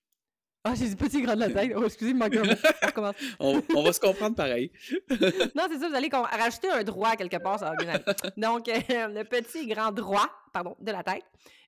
Ah, 0.66 0.74
j'ai 0.74 0.88
dit 0.88 0.96
petit 0.96 1.20
grand 1.20 1.34
de 1.34 1.40
la 1.40 1.50
tête. 1.50 1.72
Oh, 1.76 1.84
excusez-moi, 1.84 2.28
on, 3.38 3.62
on 3.74 3.82
va 3.82 3.92
se 3.92 4.00
comprendre 4.00 4.34
pareil. 4.34 4.72
non, 5.54 5.64
c'est 5.68 5.78
ça, 5.78 5.88
vous 5.88 5.94
allez 5.94 6.08
rajouter 6.10 6.70
un 6.70 6.82
droit 6.82 7.16
quelque 7.16 7.36
part, 7.36 7.58
ça 7.58 7.68
va 7.68 7.76
bien 7.76 7.88
aller. 7.90 8.04
Donc, 8.38 8.66
euh, 8.68 9.08
le 9.08 9.24
petit 9.24 9.66
grand 9.66 9.92
droit, 9.92 10.26
pardon, 10.54 10.74
de 10.80 10.90
la 10.90 11.02
tête, 11.02 11.24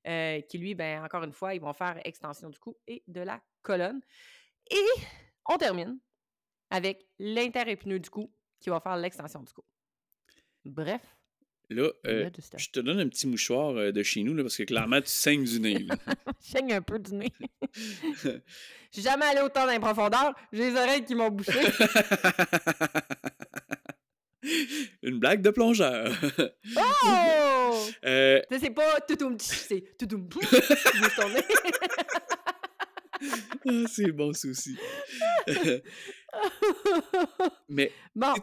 euh, 0.06 0.40
qui 0.42 0.56
lui, 0.56 0.74
ben, 0.74 1.04
encore 1.04 1.24
une 1.24 1.32
fois, 1.34 1.54
ils 1.54 1.60
vont 1.60 1.74
faire 1.74 2.00
extension 2.04 2.48
du 2.48 2.58
cou 2.58 2.74
et 2.86 3.02
de 3.06 3.20
la 3.20 3.38
colonne. 3.60 4.00
Et 4.70 5.02
on 5.46 5.58
termine 5.58 5.98
avec 6.70 7.06
l'interépineux 7.18 7.98
du 7.98 8.08
cou, 8.08 8.32
qui 8.60 8.70
va 8.70 8.80
faire 8.80 8.96
l'extension 8.96 9.42
du 9.42 9.52
cou. 9.52 9.62
Bref, 10.64 11.15
Là, 11.68 11.90
euh, 12.06 12.30
je 12.56 12.68
te 12.70 12.78
donne 12.78 13.00
un 13.00 13.08
petit 13.08 13.26
mouchoir 13.26 13.76
euh, 13.76 13.90
de 13.90 14.00
chez 14.04 14.22
nous, 14.22 14.34
là, 14.34 14.44
parce 14.44 14.56
que 14.56 14.62
clairement, 14.62 15.00
tu 15.00 15.08
saignes 15.08 15.44
du 15.44 15.58
nez. 15.58 15.84
je 16.40 16.50
saigne 16.52 16.74
un 16.74 16.82
peu 16.82 16.98
du 16.98 17.14
nez. 17.14 17.32
Je 18.92 19.02
suis 19.02 19.10
jamais 19.10 19.26
allé 19.26 19.40
autant 19.42 19.66
dans 19.66 19.72
les 19.72 19.80
profondeurs. 19.80 20.32
J'ai 20.52 20.70
les 20.70 20.76
oreilles 20.76 21.04
qui 21.04 21.14
m'ont 21.14 21.28
bouché. 21.28 21.52
Une 25.02 25.18
blague 25.18 25.42
de 25.42 25.50
plongeur. 25.50 26.10
oh! 26.76 27.86
Euh... 28.06 28.40
C'est 28.58 28.70
pas 28.70 29.00
toutoum, 29.00 29.36
c'est 29.38 29.98
toutoum. 29.98 30.28
ah, 33.68 33.84
c'est 33.88 34.12
bon 34.12 34.32
souci. 34.32 34.78
Mais 37.68 37.92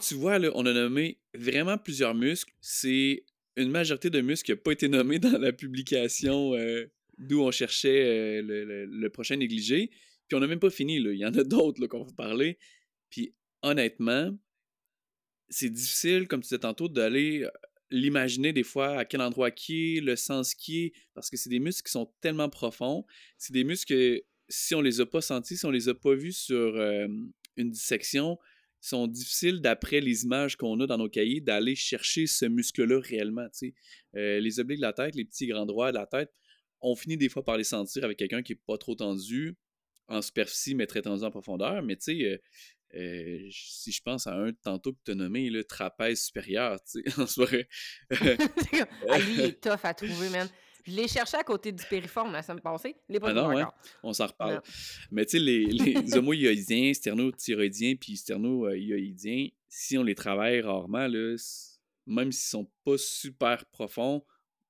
tu 0.02 0.16
vois, 0.16 0.40
là, 0.40 0.52
on 0.56 0.66
a 0.66 0.74
nommé 0.74 1.20
vraiment 1.34 1.78
plusieurs 1.78 2.14
muscles. 2.14 2.54
C'est 2.62 3.24
une 3.56 3.70
majorité 3.70 4.10
de 4.10 4.22
muscles 4.22 4.46
qui 4.46 4.52
n'a 4.52 4.58
pas 4.58 4.72
été 4.72 4.88
nommé 4.88 5.20
dans 5.20 5.38
la 5.38 5.54
publication 5.54 6.54
euh, 6.56 6.86
d'où 7.18 7.42
on 7.42 7.52
cherchait 7.52 8.42
euh, 8.42 8.86
le, 8.88 9.10
prochain 9.10 9.36
négligé. 9.36 9.90
Puis 10.28 10.36
on 10.36 10.40
n'a 10.40 10.48
même 10.48 10.60
pas 10.60 10.70
fini. 10.70 11.00
Là. 11.00 11.12
Il 11.12 11.20
y 11.20 11.26
en 11.26 11.34
a 11.34 11.44
d'autres 11.44 11.86
qu'on 11.88 12.04
va 12.04 12.14
parler. 12.14 12.58
Puis 13.10 13.36
honnêtement, 13.62 14.36
c'est 15.50 15.70
difficile, 15.70 16.28
comme 16.28 16.42
tu 16.42 16.48
disais 16.48 16.60
tantôt, 16.60 16.88
d'aller 16.88 17.44
euh, 17.44 17.50
l'imaginer 17.92 18.54
des 18.54 18.64
fois 18.64 18.98
à 18.98 19.06
quel 19.06 19.22
endroit 19.22 19.52
qui 19.52 19.98
est, 19.98 20.02
le 20.02 20.16
sens 20.16 20.56
qui 20.56 20.86
est, 20.86 20.94
parce 21.14 21.30
que 21.30 21.38
c'est 21.38 21.50
des 21.50 21.60
muscles 21.60 21.86
qui 21.86 21.92
sont 21.92 22.12
tellement 22.22 22.50
profonds. 22.50 23.06
C'est 23.38 23.54
des 23.54 23.64
muscles 23.64 23.94
que 23.94 24.24
si 24.50 24.74
on 24.74 24.82
les 24.82 25.00
a 25.00 25.06
pas 25.06 25.22
sentis, 25.22 25.58
si 25.58 25.66
on 25.66 25.72
les 25.72 25.90
a 25.90 25.94
pas 25.94 26.16
vus 26.16 26.34
sur 26.34 26.76
une 27.58 27.72
dissection, 27.72 28.38
sont 28.84 29.08
difficiles 29.08 29.62
d'après 29.62 30.02
les 30.02 30.26
images 30.26 30.58
qu'on 30.58 30.78
a 30.82 30.88
dans 30.88 30.98
nos 30.98 31.08
cahiers 31.08 31.40
d'aller 31.40 31.76
chercher 31.76 32.28
ce 32.28 32.46
muscle-là 32.46 33.00
réellement. 33.00 33.48
Euh, 34.16 34.40
les 34.42 34.60
obliques 34.60 34.80
de 34.80 34.84
la 34.84 34.92
tête, 34.92 35.16
les 35.16 35.24
petits 35.24 35.48
grands 35.48 35.66
droits 35.66 35.92
de 35.92 35.98
la 35.98 36.06
tête, 36.06 36.32
on 36.82 36.96
finit 36.96 37.16
des 37.16 37.30
fois 37.30 37.46
par 37.46 37.56
les 37.56 37.64
sentir 37.64 38.04
avec 38.04 38.18
quelqu'un 38.18 38.44
qui 38.44 38.52
n'est 38.52 38.60
pas 38.68 38.78
trop 38.78 38.94
tendu 38.94 39.56
en 40.10 40.22
superficie, 40.22 40.76
mais 40.76 40.86
très 40.86 41.02
tendu 41.02 41.24
en 41.24 41.32
profondeur. 41.32 41.82
Mais 41.82 41.96
tu 41.96 42.20
sais, 42.20 42.26
euh, 42.26 42.38
euh, 42.96 43.48
si 43.52 43.94
je 43.94 44.02
pense 44.02 44.28
à 44.28 44.36
un 44.36 44.52
tantôt 44.52 44.92
que 44.92 45.00
tu 45.06 45.12
as 45.12 45.16
nommé, 45.16 45.50
le 45.50 45.64
trapèze 45.64 46.26
supérieur, 46.26 46.78
tu 46.84 47.02
sais, 47.02 47.06
en 47.22 47.26
soirée. 47.26 47.70
ah, 48.12 49.20
lui, 49.20 49.34
il 49.36 49.42
est 49.42 49.62
tough 49.62 49.80
à 49.84 49.94
trouver, 49.94 50.30
man. 50.30 50.50
Je 50.84 50.92
l'ai 50.92 51.08
cherché 51.08 51.38
à 51.38 51.44
côté 51.44 51.72
du 51.72 51.84
périforme 51.86 52.34
la 52.34 52.42
semaine 52.42 52.62
passée. 52.62 52.96
Il 53.08 53.20
pas 53.20 53.30
ah 53.30 53.34
non, 53.34 53.48
ouais. 53.48 53.64
On 54.04 54.12
s'en 54.12 54.28
reparle. 54.28 54.62
Mais 55.12 55.26
tu 55.26 55.38
sais, 55.38 55.40
les, 55.40 55.66
les 55.66 56.14
homoïoïdiens, 56.18 56.94
sternothyroïdiens 56.94 57.96
puis 57.96 58.18
sternoïoïdiens, 58.18 59.48
si 59.70 59.98
on 59.98 60.04
les 60.04 60.16
travaille 60.16 60.62
rarement, 60.62 61.08
là, 61.08 61.36
même 62.06 62.32
s'ils 62.32 62.50
sont 62.50 62.70
pas 62.84 62.98
super 62.98 63.66
profonds, 63.68 64.26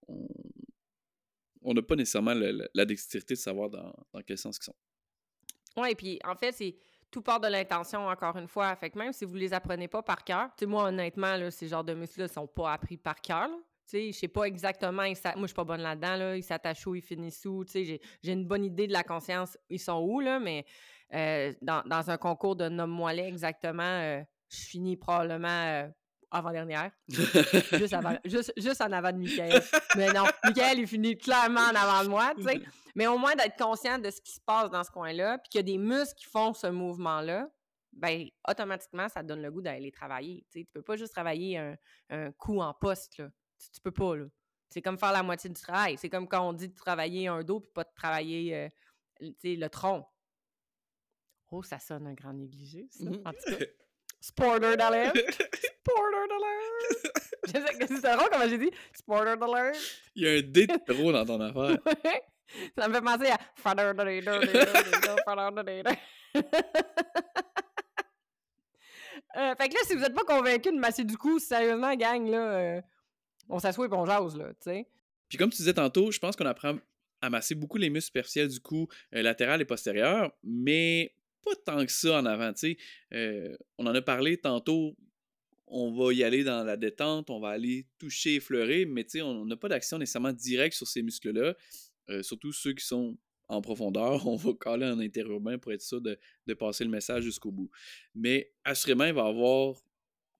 on, 0.07 1.73
n'a 1.73 1.81
pas 1.81 1.95
nécessairement 1.95 2.35
la 2.35 2.85
dextérité 2.85 3.33
de 3.33 3.39
savoir 3.39 3.69
dans, 3.69 3.93
dans 4.13 4.21
quel 4.21 4.37
sens 4.37 4.57
ils 4.61 4.65
sont. 4.65 4.75
Oui, 5.77 5.91
et 5.91 5.95
puis 5.95 6.19
en 6.23 6.35
fait, 6.35 6.51
c'est 6.51 6.75
tout 7.13 7.21
part 7.21 7.39
de 7.39 7.47
l'intention, 7.47 8.07
encore 8.07 8.35
une 8.37 8.47
fois. 8.47 8.75
Fait 8.75 8.89
que 8.89 8.97
même 8.97 9.13
si 9.13 9.23
vous 9.23 9.35
les 9.35 9.53
apprenez 9.53 9.87
pas 9.87 10.01
par 10.01 10.23
cœur, 10.23 10.49
tu 10.57 10.61
sais, 10.61 10.65
moi, 10.65 10.85
honnêtement, 10.85 11.37
là, 11.37 11.51
ces 11.51 11.67
genres 11.67 11.83
de 11.83 11.93
muscles-là 11.93 12.27
sont 12.27 12.47
pas 12.47 12.73
appris 12.73 12.97
par 12.97 13.21
cœur. 13.21 13.49
Tu 13.85 13.97
sais, 13.97 14.11
je 14.11 14.17
sais 14.17 14.27
pas 14.27 14.45
exactement, 14.45 15.03
moi, 15.03 15.13
je 15.13 15.45
suis 15.45 15.53
pas 15.53 15.63
bonne 15.63 15.81
là-dedans, 15.81 16.15
là. 16.15 16.37
Ils 16.37 16.43
s'attachent 16.43 16.87
où, 16.87 16.95
ils 16.95 17.01
finissent 17.01 17.45
où, 17.45 17.65
tu 17.65 17.71
sais, 17.71 18.01
j'ai 18.21 18.31
une 18.31 18.45
bonne 18.45 18.63
idée 18.63 18.87
de 18.87 18.93
la 18.93 19.03
conscience, 19.03 19.57
ils 19.69 19.79
sont 19.79 19.99
où, 19.99 20.19
là, 20.19 20.39
mais 20.39 20.65
euh, 21.13 21.53
dans, 21.61 22.09
un 22.09 22.17
concours 22.17 22.55
de 22.55 22.69
nomme-moi 22.69 23.13
exactement, 23.15 23.83
euh, 23.83 24.21
je 24.49 24.57
finis 24.57 24.97
probablement 24.97 25.47
euh, 25.47 25.87
avant-dernière. 26.31 26.91
juste, 28.25 28.53
juste, 28.57 28.81
en 28.81 28.91
avant 28.91 29.11
de 29.11 29.17
Michael. 29.17 29.61
Mais 29.95 30.11
non, 30.11 30.23
Michael, 30.43 30.79
il 30.79 30.87
finit 30.87 31.15
clairement 31.15 31.61
en 31.61 31.75
avant 31.75 32.03
de 32.03 32.09
moi, 32.09 32.33
tu 32.35 32.43
sais. 32.43 32.61
Mais 32.95 33.07
au 33.07 33.17
moins 33.17 33.35
d'être 33.35 33.57
conscient 33.57 33.99
de 33.99 34.09
ce 34.09 34.21
qui 34.21 34.33
se 34.33 34.41
passe 34.41 34.69
dans 34.69 34.83
ce 34.83 34.91
coin-là, 34.91 35.37
puis 35.39 35.49
qu'il 35.49 35.59
y 35.59 35.63
a 35.63 35.63
des 35.63 35.77
muscles 35.77 36.15
qui 36.15 36.25
font 36.25 36.53
ce 36.53 36.67
mouvement-là, 36.67 37.49
ben 37.91 38.27
automatiquement, 38.47 39.07
ça 39.07 39.21
te 39.21 39.27
donne 39.27 39.41
le 39.41 39.51
goût 39.51 39.61
d'aller 39.61 39.91
travailler. 39.91 40.45
Tu 40.51 40.61
sais, 40.61 40.67
peux 40.73 40.81
pas 40.81 40.95
juste 40.95 41.13
travailler 41.13 41.57
un, 42.09 42.31
coup 42.33 42.59
en 42.59 42.73
poste, 42.73 43.19
là. 43.19 43.29
Tu, 43.71 43.81
peux 43.81 43.91
pas, 43.91 44.15
là. 44.15 44.25
C'est 44.69 44.81
comme 44.81 44.97
faire 44.97 45.11
la 45.11 45.23
moitié 45.23 45.49
du 45.49 45.61
travail. 45.61 45.97
C'est 45.97 46.09
comme 46.09 46.27
quand 46.27 46.47
on 46.47 46.53
dit 46.53 46.69
de 46.69 46.75
travailler 46.75 47.27
un 47.27 47.43
dos 47.43 47.59
puis 47.59 47.69
pas 47.71 47.83
de 47.83 47.93
travailler 47.95 48.55
euh, 48.55 48.69
le 49.43 49.67
tronc. 49.67 50.07
Oh, 51.51 51.61
ça 51.61 51.77
sonne 51.77 52.07
un 52.07 52.13
grand 52.13 52.33
négligé, 52.33 52.87
ça. 52.89 53.03
Mm-hmm. 53.03 53.27
En 53.27 53.31
tout 53.31 53.57
cas. 53.57 53.65
Sporter 54.23 54.77
d'alerte! 54.77 55.17
Sporter 55.17 56.27
d'alerte! 56.29 57.23
Je 57.47 57.51
sais 57.51 57.77
que 57.77 57.87
c'est 57.87 58.15
drôle 58.15 58.29
comment 58.31 58.47
j'ai 58.47 58.57
dit 58.57 58.71
Sporter 58.93 59.35
d'alerte! 59.37 59.77
Il 60.15 60.23
y 60.23 60.27
a 60.27 60.31
un 60.31 60.41
D 60.41 60.65
de 60.65 60.93
trop 60.93 61.11
dans 61.11 61.25
ton 61.25 61.41
affaire. 61.41 61.77
Ça 62.77 62.87
me 62.87 62.93
fait 62.93 63.01
penser 63.01 63.29
à. 63.29 63.37
euh, 69.35 69.55
fait 69.55 69.69
que 69.69 69.73
là, 69.73 69.79
si 69.83 69.95
vous 69.95 70.01
n'êtes 70.01 70.15
pas 70.15 70.23
convaincu 70.23 70.71
de 70.71 70.79
masser 70.79 71.03
du 71.03 71.17
cou, 71.17 71.39
sérieusement, 71.39 71.93
gang, 71.95 72.25
là, 72.29 72.37
euh, 72.37 72.81
on 73.49 73.59
s'assoit 73.59 73.85
et 73.85 73.93
on 73.93 74.05
jase, 74.05 74.35
là, 74.37 74.49
tu 74.53 74.55
sais. 74.61 74.87
Puis 75.29 75.37
comme 75.37 75.49
tu 75.49 75.57
disais 75.57 75.73
tantôt, 75.73 76.11
je 76.11 76.19
pense 76.19 76.35
qu'on 76.35 76.45
apprend 76.45 76.77
à 77.21 77.29
masser 77.29 77.55
beaucoup 77.55 77.77
les 77.77 77.89
muscles 77.89 78.07
superficiels 78.07 78.49
du 78.49 78.59
cou 78.59 78.87
euh, 79.15 79.21
latéral 79.21 79.61
et 79.61 79.65
postérieur, 79.65 80.31
mais 80.43 81.15
pas 81.43 81.55
tant 81.65 81.85
que 81.85 81.91
ça 81.91 82.19
en 82.19 82.25
avant, 82.25 82.51
tu 82.53 82.59
sais. 82.59 82.77
Euh, 83.13 83.55
on 83.77 83.85
en 83.87 83.95
a 83.95 84.01
parlé 84.01 84.37
tantôt, 84.37 84.95
on 85.67 85.91
va 85.91 86.13
y 86.13 86.23
aller 86.23 86.43
dans 86.43 86.63
la 86.63 86.77
détente, 86.77 87.29
on 87.29 87.39
va 87.39 87.49
aller 87.49 87.87
toucher, 87.97 88.35
effleurer, 88.35 88.85
mais 88.85 89.03
tu 89.03 89.11
sais, 89.11 89.21
on 89.21 89.45
n'a 89.45 89.57
pas 89.57 89.69
d'action 89.69 89.97
nécessairement 89.97 90.33
directe 90.33 90.75
sur 90.75 90.87
ces 90.87 91.01
muscles-là. 91.01 91.55
Euh, 92.09 92.21
surtout 92.21 92.51
ceux 92.51 92.73
qui 92.73 92.85
sont 92.85 93.17
en 93.47 93.61
profondeur, 93.61 94.27
on 94.27 94.35
va 94.35 94.51
caler 94.59 94.85
en 94.85 94.99
interurbain 94.99 95.57
pour 95.57 95.71
être 95.71 95.81
sûr 95.81 96.01
de, 96.01 96.17
passer 96.53 96.83
le 96.83 96.89
message 96.89 97.23
jusqu'au 97.23 97.51
bout. 97.51 97.69
Mais 98.15 98.51
assurément, 98.63 99.05
il 99.05 99.13
va 99.13 99.25
y 99.25 99.29
avoir 99.29 99.75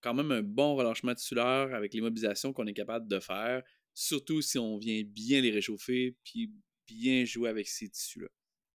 quand 0.04 0.12
même 0.12 0.30
un 0.32 0.42
bon 0.42 0.76
relâchement 0.76 1.14
tissulaire 1.14 1.74
avec 1.74 1.94
les 1.94 2.02
mobilisations 2.02 2.52
qu'on 2.52 2.66
est 2.66 2.74
capable 2.74 3.08
de 3.08 3.18
faire, 3.18 3.62
surtout 3.94 4.42
si 4.42 4.58
on 4.58 4.76
vient 4.76 5.02
bien 5.02 5.40
les 5.40 5.50
réchauffer 5.50 6.14
puis 6.22 6.52
bien 6.86 7.24
jouer 7.24 7.48
avec 7.48 7.66
ces 7.66 7.88
tissus-là. 7.88 8.28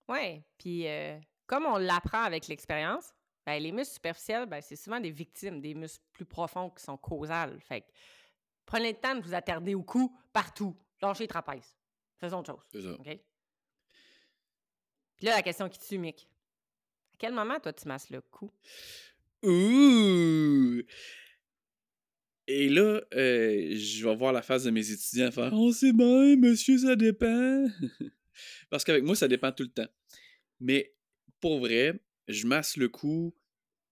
Oui, 0.08 0.42
puis 0.58 0.88
euh, 0.88 1.20
comme 1.46 1.68
on 1.68 1.78
l'apprend 1.78 2.24
avec 2.24 2.48
l'expérience, 2.48 3.14
ben, 3.46 3.62
les 3.62 3.72
muscles 3.72 3.94
superficiels, 3.94 4.48
ben, 4.48 4.60
c'est 4.60 4.76
souvent 4.76 5.00
des 5.00 5.12
victimes 5.12 5.62
des 5.62 5.76
muscles 5.76 6.04
plus 6.14 6.26
profonds 6.26 6.72
qui 6.72 6.84
sont 6.84 6.98
causales. 6.98 7.60
Fait 7.62 7.86
prenez 8.66 8.94
le 8.94 9.00
temps 9.00 9.16
de 9.16 9.22
vous 9.22 9.36
attarder 9.36 9.76
au 9.76 9.84
cou 9.84 10.12
partout. 10.34 10.76
Lâchez 11.00 11.26
les 11.26 11.28
trapèzes. 11.28 11.76
Faisons 12.18 12.40
autre 12.40 12.54
chose. 12.54 12.66
C'est 12.72 12.82
ça. 12.82 12.98
Puis 15.16 15.26
là, 15.28 15.36
la 15.36 15.44
question 15.44 15.70
qui 15.70 15.78
tue, 15.78 16.00
Mick. 16.00 16.28
À 17.14 17.18
quel 17.20 17.34
moment, 17.34 17.60
toi, 17.60 17.72
tu 17.72 17.88
masses 17.88 18.10
le 18.10 18.22
cou? 18.22 18.52
Ouh! 19.44 20.82
Et 22.52 22.68
là, 22.68 23.00
euh, 23.14 23.76
je 23.76 24.04
vais 24.04 24.16
voir 24.16 24.34
la 24.34 24.42
face 24.42 24.64
de 24.64 24.72
mes 24.72 24.90
étudiants 24.90 25.30
faire 25.30 25.54
On 25.54 25.72
sait 25.72 25.94
bien, 25.94 26.36
monsieur, 26.36 26.80
ça 26.80 26.96
dépend. 26.96 27.68
Parce 28.72 28.84
qu'avec 28.84 29.04
moi, 29.04 29.16
ça 29.16 29.28
dépend 29.28 29.52
tout 29.52 29.62
le 29.62 29.70
temps. 29.70 29.88
Mais 30.60 30.96
pour 31.42 31.60
vrai, 31.60 32.02
je 32.28 32.48
masse 32.48 32.76
le 32.76 32.90
cou. 32.90 33.36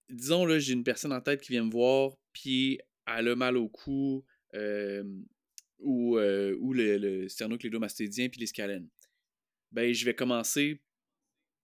Disons, 0.08 0.44
là, 0.44 0.58
j'ai 0.58 0.72
une 0.72 0.82
personne 0.82 1.12
en 1.12 1.20
tête 1.20 1.40
qui 1.40 1.52
vient 1.52 1.62
me 1.62 1.70
voir, 1.70 2.16
puis 2.32 2.80
elle 3.06 3.28
a 3.28 3.36
mal 3.36 3.56
au 3.56 3.68
cou. 3.68 4.24
Euh, 4.54 5.04
ou, 5.78 6.18
euh, 6.18 6.56
ou 6.58 6.72
le, 6.72 6.98
le 6.98 7.28
sternoclédomastidien 7.28 8.28
puis 8.28 8.40
les 8.40 8.46
scalènes. 8.46 8.88
Ben, 9.70 9.94
je 9.94 10.04
vais 10.04 10.14
commencer 10.14 10.82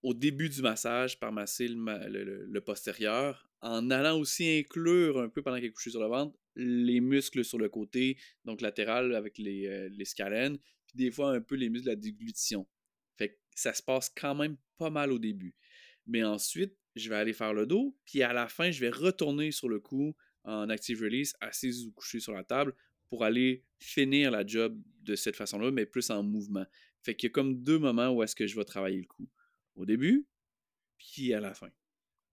au 0.04 0.14
début 0.14 0.48
du 0.48 0.62
massage 0.62 1.18
par 1.18 1.33
masser 1.33 1.66
le, 1.66 2.61
postérieur, 2.61 3.50
en 3.62 3.90
allant 3.90 4.16
aussi 4.16 4.61
inclure 4.61 5.18
un 5.18 5.28
peu 5.28 5.42
pendant 5.42 5.57
qu'elle 5.57 5.72
est 5.76 5.90
sur 5.90 6.00
le 6.00 6.07
ventre 6.07 6.38
les 6.56 7.00
muscles 7.00 7.44
sur 7.44 7.58
le 7.58 7.68
côté, 7.68 8.16
donc 8.44 8.60
latéral 8.60 9.14
avec 9.14 9.38
les, 9.38 9.66
euh, 9.66 9.88
les 9.90 10.04
scalènes, 10.04 10.58
puis 10.86 10.96
des 10.96 11.10
fois 11.10 11.32
un 11.32 11.40
peu 11.40 11.54
les 11.54 11.68
muscles 11.68 11.86
de 11.86 11.90
la 11.90 11.96
déglutition. 11.96 12.66
Fait 13.16 13.30
que 13.30 13.34
ça 13.54 13.74
se 13.74 13.82
passe 13.82 14.08
quand 14.08 14.34
même 14.34 14.56
pas 14.78 14.90
mal 14.90 15.12
au 15.12 15.18
début. 15.18 15.54
Mais 16.06 16.22
ensuite, 16.22 16.76
je 16.96 17.08
vais 17.08 17.16
aller 17.16 17.32
faire 17.32 17.54
le 17.54 17.66
dos, 17.66 17.96
puis 18.04 18.22
à 18.22 18.32
la 18.32 18.48
fin, 18.48 18.70
je 18.70 18.80
vais 18.80 18.90
retourner 18.90 19.50
sur 19.50 19.68
le 19.68 19.80
cou 19.80 20.14
en 20.44 20.68
active 20.68 21.02
release, 21.02 21.34
assise 21.40 21.86
ou 21.86 21.92
couché 21.92 22.20
sur 22.20 22.32
la 22.32 22.44
table, 22.44 22.74
pour 23.08 23.24
aller 23.24 23.64
finir 23.78 24.30
la 24.30 24.46
job 24.46 24.80
de 25.02 25.14
cette 25.14 25.36
façon-là, 25.36 25.70
mais 25.70 25.86
plus 25.86 26.10
en 26.10 26.22
mouvement. 26.22 26.66
Fait 27.02 27.14
qu'il 27.14 27.28
y 27.28 27.30
a 27.30 27.32
comme 27.32 27.62
deux 27.62 27.78
moments 27.78 28.10
où 28.10 28.22
est-ce 28.22 28.34
que 28.34 28.46
je 28.46 28.56
vais 28.56 28.64
travailler 28.64 28.98
le 28.98 29.06
coup. 29.06 29.28
Au 29.76 29.84
début, 29.84 30.26
puis 30.98 31.32
à 31.34 31.40
la 31.40 31.54
fin. 31.54 31.70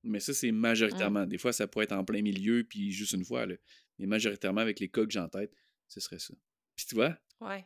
Mais 0.03 0.19
ça, 0.19 0.34
c'est 0.34 0.51
mmh. 0.51 0.55
majoritairement. 0.55 1.25
Des 1.25 1.38
fois, 1.38 1.53
ça 1.53 1.67
pourrait 1.67 1.86
être 1.86 1.91
en 1.91 2.03
plein 2.03 2.21
milieu, 2.21 2.63
puis 2.63 2.91
juste 2.91 3.13
une 3.13 3.25
fois. 3.25 3.45
Là. 3.45 3.55
Mais 4.02 4.08
majoritairement, 4.08 4.62
avec 4.62 4.80
les 4.80 4.90
cas 4.90 5.06
que 5.06 5.12
j'ai 5.12 5.20
en 5.20 5.30
tête, 5.30 5.54
ce 5.88 6.00
serait 6.00 6.18
ça. 6.18 6.34
Puis 6.76 6.88
toi? 6.88 7.16
Ouais. 7.40 7.66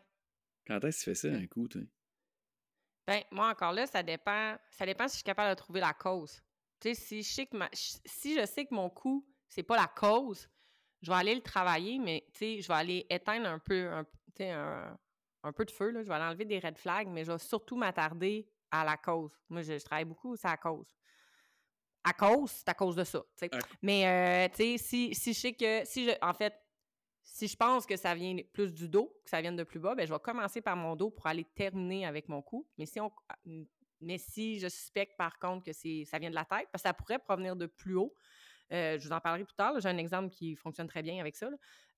Quand 0.67 0.83
est-ce 0.83 0.99
que 0.99 1.03
tu 1.03 1.09
fais 1.11 1.15
ça, 1.15 1.27
un 1.29 1.47
coup, 1.47 1.67
toi? 1.69 1.81
Ben, 3.07 3.21
moi, 3.31 3.49
encore 3.49 3.71
là, 3.71 3.87
ça 3.87 4.03
dépend. 4.03 4.57
Ça 4.69 4.85
dépend 4.85 5.07
si 5.07 5.13
je 5.13 5.17
suis 5.17 5.23
capable 5.23 5.51
de 5.51 5.55
trouver 5.55 5.79
la 5.79 5.93
cause. 5.93 6.41
Tu 6.81 6.93
sais, 6.93 6.95
si 6.95 7.23
je 7.23 7.31
sais 7.31 7.45
que 7.45 7.57
si 7.73 8.35
je 8.37 8.45
sais 8.45 8.65
que 8.65 8.73
mon 8.73 8.89
coup, 8.89 9.25
c'est 9.47 9.63
pas 9.63 9.77
la 9.77 9.87
cause, 9.87 10.49
je 11.01 11.09
vais 11.09 11.17
aller 11.17 11.35
le 11.35 11.41
travailler, 11.41 11.99
mais 11.99 12.27
je 12.37 12.67
vais 12.67 12.73
aller 12.73 13.05
éteindre 13.09 13.47
un 13.47 13.59
peu, 13.59 13.87
un, 13.87 14.05
un, 15.43 15.53
peu 15.53 15.63
de 15.63 15.71
feu. 15.71 15.91
Là. 15.91 16.03
Je 16.03 16.09
vais 16.09 16.15
aller 16.15 16.25
enlever 16.25 16.45
des 16.45 16.59
red 16.59 16.77
flags, 16.77 17.07
mais 17.07 17.23
je 17.23 17.31
vais 17.31 17.37
surtout 17.37 17.77
m'attarder 17.77 18.45
à 18.71 18.83
la 18.83 18.97
cause. 18.97 19.39
Moi, 19.47 19.61
je, 19.61 19.81
travaille 19.85 20.05
beaucoup, 20.05 20.35
c'est 20.35 20.49
à 20.49 20.57
cause. 20.57 20.91
À 22.07 22.13
cause, 22.13 22.51
c'est 22.51 22.69
à 22.69 22.73
cause 22.73 22.95
de 22.95 23.03
ça. 23.03 23.23
Mais 23.81 24.47
euh, 24.51 24.77
si, 24.77 25.13
si 25.15 25.33
je 25.33 25.39
sais 25.39 25.53
que 25.53 25.83
si 25.85 26.05
je 26.05 26.11
en 26.21 26.33
fait, 26.33 26.53
si 27.23 27.47
je 27.47 27.55
pense 27.55 27.85
que 27.85 27.97
ça 27.97 28.13
vient 28.13 28.37
plus 28.53 28.71
du 28.71 28.87
dos, 28.87 29.11
que 29.23 29.29
ça 29.29 29.41
vient 29.41 29.51
de 29.51 29.63
plus 29.63 29.79
bas, 29.79 29.95
ben 29.95 30.05
je 30.07 30.13
vais 30.13 30.19
commencer 30.19 30.61
par 30.61 30.75
mon 30.75 30.95
dos 30.95 31.09
pour 31.09 31.25
aller 31.25 31.45
terminer 31.55 32.05
avec 32.05 32.29
mon 32.29 32.41
cou. 32.41 32.67
Mais 32.77 32.85
si 32.85 32.99
on 32.99 33.11
mais 34.01 34.17
si 34.19 34.59
je 34.59 34.67
suspecte 34.67 35.17
par 35.17 35.39
contre 35.39 35.65
que 35.65 35.73
ça 35.73 36.19
vient 36.19 36.29
de 36.29 36.35
la 36.35 36.45
tête, 36.45 36.67
parce 36.71 36.83
que 36.83 36.89
ça 36.89 36.93
pourrait 36.93 37.19
provenir 37.19 37.55
de 37.55 37.65
plus 37.65 37.95
haut, 37.95 38.15
euh, 38.71 38.97
je 38.97 39.07
vous 39.07 39.13
en 39.13 39.19
parlerai 39.19 39.43
plus 39.43 39.55
tard. 39.55 39.79
J'ai 39.79 39.89
un 39.89 39.97
exemple 39.97 40.29
qui 40.29 40.55
fonctionne 40.55 40.87
très 40.87 41.03
bien 41.03 41.19
avec 41.19 41.35
ça. 41.35 41.49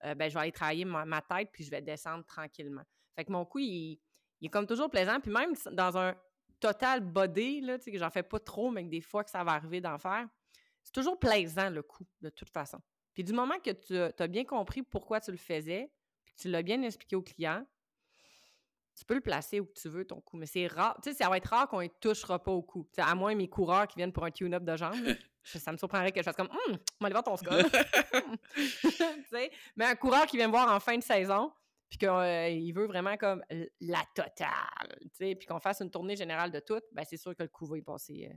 Euh, 0.05 0.15
ben, 0.15 0.29
je 0.29 0.33
vais 0.33 0.41
aller 0.41 0.51
travailler 0.51 0.85
ma, 0.85 1.21
tête, 1.21 1.49
puis 1.51 1.63
je 1.63 1.71
vais 1.71 1.81
descendre 1.81 2.25
tranquillement. 2.25 2.83
Fait 3.15 3.25
que 3.25 3.31
mon 3.31 3.45
cou, 3.45 3.59
il, 3.59 3.99
est 4.41 4.49
comme 4.49 4.67
toujours 4.67 4.89
plaisant. 4.89 5.19
Puis 5.19 5.31
même 5.31 5.53
dans 5.71 5.97
un 5.97 6.15
total 6.59 7.01
body, 7.01 7.61
là, 7.61 7.77
que 7.77 7.97
j'en 7.97 8.09
fais 8.09 8.23
pas 8.23 8.39
trop, 8.39 8.71
mais 8.71 8.83
que 8.83 8.89
des 8.89 9.01
fois 9.01 9.23
que 9.23 9.29
ça 9.29 9.43
va 9.43 9.53
arriver 9.53 9.81
d'en 9.81 9.97
faire, 9.97 10.27
c'est 10.83 10.93
toujours 10.93 11.19
plaisant 11.19 11.69
le 11.69 11.83
coup, 11.83 12.05
de 12.21 12.29
toute 12.29 12.49
façon. 12.49 12.79
Puis 13.13 13.23
du 13.23 13.33
moment 13.33 13.59
que 13.59 13.71
tu 13.71 13.97
as 13.97 14.27
bien 14.27 14.45
compris 14.45 14.83
pourquoi 14.83 15.19
tu 15.19 15.31
le 15.31 15.37
faisais, 15.37 15.91
puis 16.23 16.33
que 16.35 16.41
tu 16.41 16.49
l'as 16.49 16.61
bien 16.61 16.81
expliqué 16.83 17.15
au 17.15 17.21
client, 17.21 17.65
tu 18.97 19.05
peux 19.05 19.15
le 19.15 19.21
placer 19.21 19.59
où 19.59 19.67
tu 19.75 19.89
veux, 19.89 20.05
ton 20.05 20.19
coup. 20.21 20.37
Mais 20.37 20.47
c'est 20.47 20.65
rare. 20.65 20.97
Tu 21.03 21.11
sais, 21.11 21.17
ça 21.17 21.29
va 21.29 21.37
être 21.37 21.47
rare 21.47 21.67
qu'on 21.67 21.81
ne 21.81 21.87
touchera 21.87 22.41
pas 22.41 22.51
au 22.51 22.63
coup. 22.63 22.87
à 22.97 23.13
moins 23.13 23.35
mes 23.35 23.47
coureurs 23.47 23.87
qui 23.87 23.95
viennent 23.97 24.11
pour 24.11 24.25
un 24.25 24.31
tune-up 24.31 24.63
de 24.63 24.75
jambes. 24.75 24.95
ça 25.43 25.71
me 25.71 25.77
surprendrait 25.77 26.11
que 26.11 26.19
je 26.19 26.23
fasse 26.23 26.35
comme 26.35 26.49
Hum, 26.49 26.77
on 26.99 27.05
va 27.05 27.05
aller 27.05 27.13
voir 27.13 27.23
ton 27.23 27.37
score. 27.37 27.53
mais 29.75 29.85
un 29.85 29.95
coureur 29.95 30.25
qui 30.25 30.37
vient 30.37 30.47
me 30.47 30.51
voir 30.51 30.73
en 30.73 30.79
fin 30.79 30.97
de 30.97 31.03
saison, 31.03 31.51
puis 31.89 32.00
qu'il 32.00 32.10
euh, 32.10 32.71
veut 32.73 32.88
vraiment 32.88 33.17
comme 33.17 33.43
la 33.80 34.04
totale, 34.13 35.00
puis 35.17 35.45
qu'on 35.47 35.60
fasse 35.60 35.82
une 35.82 35.91
tournée 35.91 36.15
générale 36.15 36.52
de 36.52 36.60
tout, 36.60 36.82
ben 36.91 37.04
c'est 37.08 37.17
sûr 37.17 37.36
que 37.36 37.43
le 37.43 37.50
coup 37.50 37.65
va 37.65 37.78
y 37.78 37.82
passer. 37.82 38.30
Euh, 38.30 38.36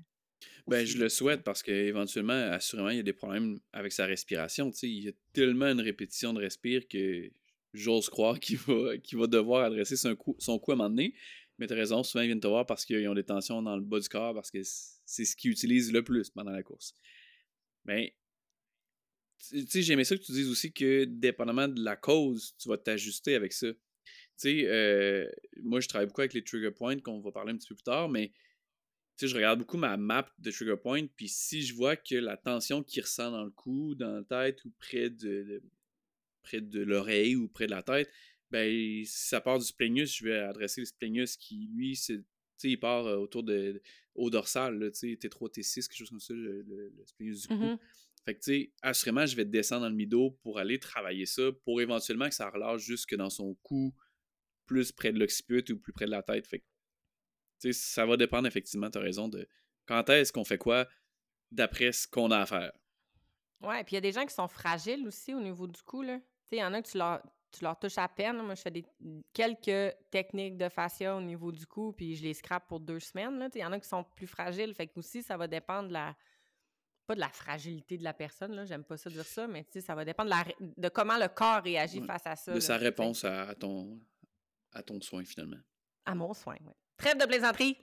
ben, 0.67 0.87
je 0.87 0.99
le 0.99 1.09
souhaite 1.09 1.43
parce 1.43 1.63
qu'éventuellement, 1.63 2.53
assurément, 2.53 2.91
il 2.91 2.97
y 2.97 3.01
a 3.01 3.03
des 3.03 3.13
problèmes 3.13 3.59
avec 3.73 3.93
sa 3.93 4.07
respiration. 4.07 4.71
Il 4.83 5.05
y 5.05 5.09
a 5.09 5.13
tellement 5.33 5.67
une 5.67 5.81
répétition 5.81 6.33
de 6.33 6.41
respire 6.41 6.89
que 6.89 7.31
j'ose 7.75 8.09
croire 8.09 8.39
qu'il 8.41 8.57
va, 8.59 8.93
va 9.13 9.27
devoir 9.27 9.65
adresser 9.65 9.97
son 9.97 10.15
coup, 10.17 10.37
son 10.39 10.59
coup 10.59 10.71
à 10.71 10.75
un 10.75 10.77
moment 10.79 10.91
donné. 10.91 11.15
Mais 11.59 11.67
tu 11.67 11.75
as 11.75 11.77
raison, 11.77 12.03
souvent 12.03 12.23
ils 12.23 12.29
viennent 12.29 12.41
te 12.41 12.47
voir 12.47 12.65
parce 12.65 12.87
qu'ils 12.87 13.07
ont 13.07 13.15
des 13.15 13.25
tensions 13.25 13.61
dans 13.61 13.77
le 13.77 13.83
bas 13.83 14.01
du 14.01 14.09
corps, 14.09 14.33
parce 14.33 14.51
que 14.51 14.61
c'est 14.63 15.25
ce 15.27 15.37
qu'ils 15.37 15.51
utilisent 15.51 15.93
le 15.93 16.03
plus 16.03 16.31
pendant 16.31 16.53
la 16.53 16.63
course. 16.63 16.95
Mais, 17.85 18.15
tu 19.48 19.66
sais, 19.66 19.83
j'aimais 19.83 20.05
ça 20.05 20.16
que 20.16 20.22
tu 20.22 20.33
dises 20.33 20.48
aussi 20.48 20.72
que, 20.72 21.05
dépendamment 21.05 21.68
de 21.68 21.83
la 21.83 21.96
cause, 21.96 22.55
tu 22.59 22.68
vas 22.68 22.79
t'ajuster 22.79 23.35
avec 23.35 23.53
ça. 23.53 23.68
Tu 23.72 23.81
sais, 24.37 24.64
euh, 24.66 25.29
moi, 25.62 25.81
je 25.81 25.88
travaille 25.88 26.07
beaucoup 26.07 26.20
avec 26.20 26.35
les 26.35 26.44
trigger 26.44 26.70
points, 26.70 26.98
qu'on 27.00 27.20
va 27.20 27.33
parler 27.33 27.53
un 27.53 27.57
petit 27.57 27.68
peu 27.68 27.74
plus 27.74 27.85
tard, 27.85 28.09
mais 28.09 28.33
tu 29.16 29.26
sais, 29.26 29.29
je 29.29 29.35
regarde 29.35 29.59
beaucoup 29.59 29.76
ma 29.76 29.96
map 29.96 30.26
de 30.38 30.50
trigger 30.50 30.76
point, 30.76 31.07
puis 31.07 31.29
si 31.29 31.62
je 31.62 31.74
vois 31.74 31.96
que 31.96 32.14
la 32.14 32.37
tension 32.37 32.83
qui 32.83 33.00
ressent 33.00 33.31
dans 33.31 33.44
le 33.44 33.50
cou, 33.50 33.94
dans 33.94 34.16
la 34.16 34.24
tête 34.24 34.64
ou 34.64 34.70
près 34.79 35.11
de, 35.11 35.62
près 36.42 36.61
de 36.61 36.81
l'oreille 36.81 37.37
ou 37.37 37.48
près 37.48 37.66
de 37.66 37.72
la 37.72 37.83
tête, 37.83 38.11
ben, 38.50 38.68
si 39.05 39.29
ça 39.29 39.40
part 39.40 39.59
du 39.59 39.64
splénius, 39.64 40.16
je 40.16 40.24
vais 40.24 40.38
adresser 40.38 40.81
le 40.81 40.87
splénius 40.87 41.37
qui, 41.37 41.68
lui, 41.74 41.96
c'est 41.96 42.20
il 42.68 42.79
part 42.79 43.07
euh, 43.07 43.16
autour 43.16 43.42
de, 43.42 43.81
au 44.14 44.31
dorsal, 44.31 44.79
là, 44.79 44.88
T3, 44.88 45.50
T6, 45.50 45.88
quelque 45.88 45.96
chose 45.96 46.11
comme 46.11 46.20
ça, 46.20 46.35
le, 46.35 46.62
le, 46.62 46.92
du 47.18 47.46
cou. 47.46 47.55
Mhm. 47.55 47.79
Fait 48.24 48.35
que, 48.35 48.40
tu 48.40 48.52
sais, 48.52 48.72
assurément, 48.83 49.24
je 49.26 49.35
vais 49.35 49.44
descendre 49.44 49.83
dans 49.83 49.88
le 49.88 49.94
mido 49.94 50.38
pour 50.42 50.59
aller 50.59 50.78
travailler 50.78 51.26
ça, 51.26 51.50
pour 51.64 51.80
éventuellement 51.80 52.28
que 52.28 52.35
ça 52.35 52.50
relâche 52.50 52.83
jusque 52.83 53.14
dans 53.14 53.30
son 53.30 53.54
cou, 53.62 53.94
plus 54.66 54.92
près 54.92 55.12
de 55.12 55.18
l'occiput 55.18 55.64
ou 55.72 55.78
plus 55.78 55.92
près 55.92 56.04
de 56.04 56.11
la 56.11 56.22
tête. 56.22 56.46
Fait 56.46 56.61
que, 56.61 56.64
tu 57.61 57.72
sais, 57.72 57.72
ça 57.72 58.06
va 58.06 58.16
dépendre, 58.16 58.46
effectivement, 58.46 58.90
tu 58.90 58.98
as 58.98 59.02
raison, 59.02 59.28
de 59.28 59.48
quand 59.87 60.09
est-ce 60.11 60.33
qu'on 60.33 60.44
fait 60.44 60.59
quoi 60.59 60.87
d'après 61.50 61.92
ce 61.92 62.06
qu'on 62.06 62.30
a 62.30 62.38
à 62.38 62.46
faire. 62.46 62.72
Ouais, 63.62 63.83
puis 63.85 63.92
il 63.92 63.96
y 63.96 63.98
a 63.98 64.02
des 64.02 64.12
gens 64.12 64.24
qui 64.24 64.35
sont 64.35 64.48
fragiles 64.48 65.06
aussi 65.06 65.35
au 65.35 65.40
niveau 65.40 65.66
du 65.66 65.83
cou, 65.83 66.02
là. 66.02 66.18
Tu 66.18 66.24
sais, 66.50 66.56
il 66.56 66.61
y 66.61 66.64
en 66.64 66.72
a 66.72 66.80
que 66.80 66.88
tu 66.88 66.98
leur, 66.98 67.22
tu 67.50 67.64
leur 67.64 67.78
touches 67.78 67.98
à 67.98 68.09
peine. 68.09 68.37
Moi, 68.42 68.54
je 68.54 68.62
fais 68.62 68.70
des, 68.70 68.85
quelques 69.33 69.96
techniques 70.11 70.56
de 70.56 70.68
fascia 70.68 71.16
au 71.16 71.20
niveau 71.20 71.52
du 71.52 71.66
cou, 71.66 71.92
puis 71.92 72.16
je 72.16 72.22
les 72.22 72.35
scrape 72.35 72.68
pour 72.68 72.80
deux 72.80 73.00
semaines. 73.00 73.48
Il 73.54 73.61
y 73.61 73.64
en 73.64 73.72
a 73.72 73.80
qui 73.80 73.88
sont 73.88 74.04
plus 74.16 74.26
fragiles. 74.26 74.74
Fait 74.74 74.87
que 74.87 74.98
aussi, 74.98 75.22
ça 75.22 75.37
va 75.37 75.46
dépendre 75.46 75.88
de 75.88 75.92
la, 75.94 76.16
pas 77.11 77.16
de 77.16 77.20
la 77.20 77.29
fragilité 77.29 77.99
de 77.99 78.05
la 78.05 78.14
personne, 78.14 78.55
là, 78.55 78.64
j'aime 78.64 78.85
pas 78.85 78.96
ça 78.96 79.11
dire 79.11 79.25
ça, 79.25 79.49
mais 79.49 79.66
ça 79.81 79.96
va 79.96 80.05
dépendre 80.05 80.31
de, 80.31 80.37
la, 80.37 80.44
de, 80.77 80.88
comment 80.88 81.18
le 81.18 81.27
corps 81.27 81.61
réagit 81.61 82.01
face 82.03 82.25
à 82.25 82.37
ça. 82.37 82.53
De 82.53 82.61
sa 82.61 82.77
réponse 82.77 83.25
à, 83.25 83.53
ton, 83.57 83.99
à 84.73 84.85
ton 84.85 85.01
soin, 85.01 85.25
finalement. 85.25 85.57
À 86.05 86.14
mon 86.14 86.33
soin, 86.35 86.55
oui. 86.64 86.73
Trêve 86.99 87.18
de 87.18 87.27
plaisanterie. 87.27 87.77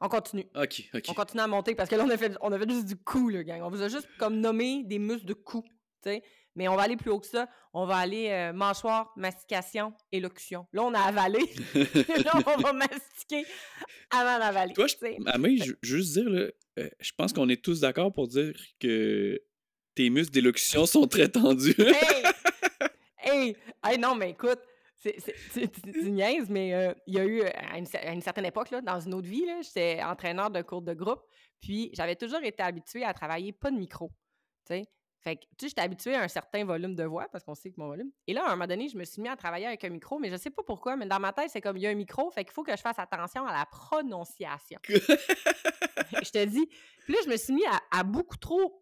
On 0.00 0.08
continue. 0.08 0.46
OK, 0.56 0.82
OK. 0.94 1.04
On 1.06 1.14
continue 1.14 1.42
à 1.42 1.46
monter 1.46 1.76
parce 1.76 1.88
que 1.88 1.94
là, 1.94 2.04
on 2.04 2.10
a 2.10 2.16
fait, 2.16 2.36
on 2.40 2.50
a 2.50 2.58
fait 2.58 2.68
juste 2.68 2.86
du 2.86 2.96
cou, 2.96 3.28
le 3.28 3.44
gang. 3.44 3.62
On 3.62 3.70
vous 3.70 3.82
a 3.82 3.88
juste 3.88 4.08
comme 4.18 4.40
nommé 4.40 4.82
des 4.82 4.98
muscles 4.98 5.26
de 5.26 5.34
cou, 5.34 5.62
sais. 6.02 6.24
Mais 6.56 6.66
on 6.66 6.74
va 6.74 6.82
aller 6.82 6.96
plus 6.96 7.10
haut 7.10 7.20
que 7.20 7.26
ça. 7.28 7.48
On 7.72 7.86
va 7.86 7.98
aller 7.98 8.30
euh, 8.30 8.52
mâchoire, 8.52 9.12
mastication, 9.16 9.94
élocution. 10.10 10.66
Là, 10.72 10.82
on 10.82 10.92
a 10.92 11.00
avalé. 11.00 11.38
là, 11.74 12.32
on 12.46 12.60
va 12.62 12.72
mastiquer 12.72 13.46
avant 14.10 14.40
d'avaler. 14.40 14.74
Toi, 14.74 14.88
je, 14.88 15.30
Amé, 15.30 15.58
je 15.58 15.70
veux 15.70 15.78
juste 15.82 16.14
dire, 16.14 16.28
là, 16.28 16.48
euh, 16.78 16.88
je 17.00 17.12
pense 17.16 17.32
qu'on 17.32 17.48
est 17.48 17.62
tous 17.62 17.80
d'accord 17.80 18.12
pour 18.12 18.28
dire 18.28 18.54
que 18.78 19.40
tes 19.94 20.10
muscles 20.10 20.32
d'élocution 20.32 20.86
sont 20.86 21.06
très 21.06 21.28
tendus. 21.28 21.74
hey! 23.22 23.56
hey! 23.84 23.98
non, 23.98 24.14
mais 24.14 24.30
écoute, 24.30 24.60
c'est 24.94 25.86
du 25.86 26.10
niaise, 26.10 26.48
mais 26.48 26.74
euh, 26.74 26.94
il 27.06 27.14
y 27.14 27.18
a 27.18 27.24
eu, 27.24 27.42
à 27.42 27.78
une, 27.78 28.22
certaine 28.22 28.46
époque, 28.46 28.70
là, 28.70 28.80
dans 28.80 29.00
une 29.00 29.14
autre 29.14 29.28
vie, 29.28 29.44
j'étais 29.62 30.02
entraîneur 30.02 30.50
de 30.50 30.62
cours 30.62 30.82
de 30.82 30.94
groupe, 30.94 31.22
puis 31.60 31.90
j'avais 31.92 32.16
toujours 32.16 32.42
été 32.42 32.62
habituée 32.62 33.04
à 33.04 33.14
travailler 33.14 33.52
pas 33.52 33.70
de 33.70 33.76
micro. 33.76 34.10
Tu 34.66 34.74
sais, 34.74 34.84
fait 35.26 35.34
que, 35.34 35.40
tu 35.40 35.48
sais, 35.62 35.68
j'étais 35.70 35.80
habituée 35.80 36.14
à 36.14 36.22
un 36.22 36.28
certain 36.28 36.64
volume 36.64 36.94
de 36.94 37.02
voix 37.02 37.26
parce 37.32 37.42
qu'on 37.42 37.56
sait 37.56 37.72
que 37.72 37.80
mon 37.80 37.88
volume. 37.88 38.12
Et 38.28 38.32
là, 38.32 38.44
à 38.44 38.46
un 38.46 38.50
moment 38.50 38.68
donné, 38.68 38.88
je 38.88 38.96
me 38.96 39.02
suis 39.02 39.20
mis 39.20 39.28
à 39.28 39.34
travailler 39.34 39.66
avec 39.66 39.82
un 39.82 39.88
micro, 39.88 40.20
mais 40.20 40.30
je 40.30 40.36
sais 40.36 40.50
pas 40.50 40.62
pourquoi, 40.62 40.94
mais 40.94 41.04
dans 41.04 41.18
ma 41.18 41.32
tête, 41.32 41.50
c'est 41.50 41.60
comme 41.60 41.76
il 41.76 41.82
y 41.82 41.86
a 41.88 41.90
un 41.90 41.96
micro, 41.96 42.30
fait 42.30 42.44
qu'il 42.44 42.52
faut 42.52 42.62
que 42.62 42.70
je 42.70 42.80
fasse 42.80 43.00
attention 43.00 43.44
à 43.44 43.52
la 43.52 43.66
prononciation. 43.66 44.78
je 44.88 46.30
te 46.30 46.44
dis. 46.44 46.64
Puis 47.06 47.12
là, 47.12 47.18
je 47.24 47.28
me 47.28 47.36
suis 47.36 47.54
mis 47.54 47.64
à, 47.90 48.04
beaucoup 48.04 48.36
trop, 48.36 48.80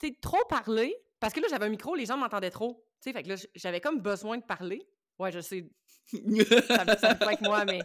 tu 0.00 0.08
sais, 0.08 0.18
trop 0.22 0.42
parler 0.48 0.96
parce 1.20 1.34
que 1.34 1.40
là, 1.40 1.48
j'avais 1.50 1.66
un 1.66 1.68
micro, 1.70 1.94
les 1.94 2.06
gens 2.06 2.16
m'entendaient 2.16 2.50
trop. 2.50 2.82
Tu 3.02 3.10
sais, 3.10 3.12
fait 3.12 3.22
que 3.22 3.28
là, 3.28 3.34
j'avais 3.54 3.82
comme 3.82 4.00
besoin 4.00 4.38
de 4.38 4.44
parler. 4.44 4.88
Ouais, 5.18 5.32
je 5.32 5.40
sais. 5.40 5.68
ça, 6.66 6.96
ça 6.96 7.14
pas 7.14 7.26
avec 7.26 7.42
moi, 7.42 7.66
mais 7.66 7.80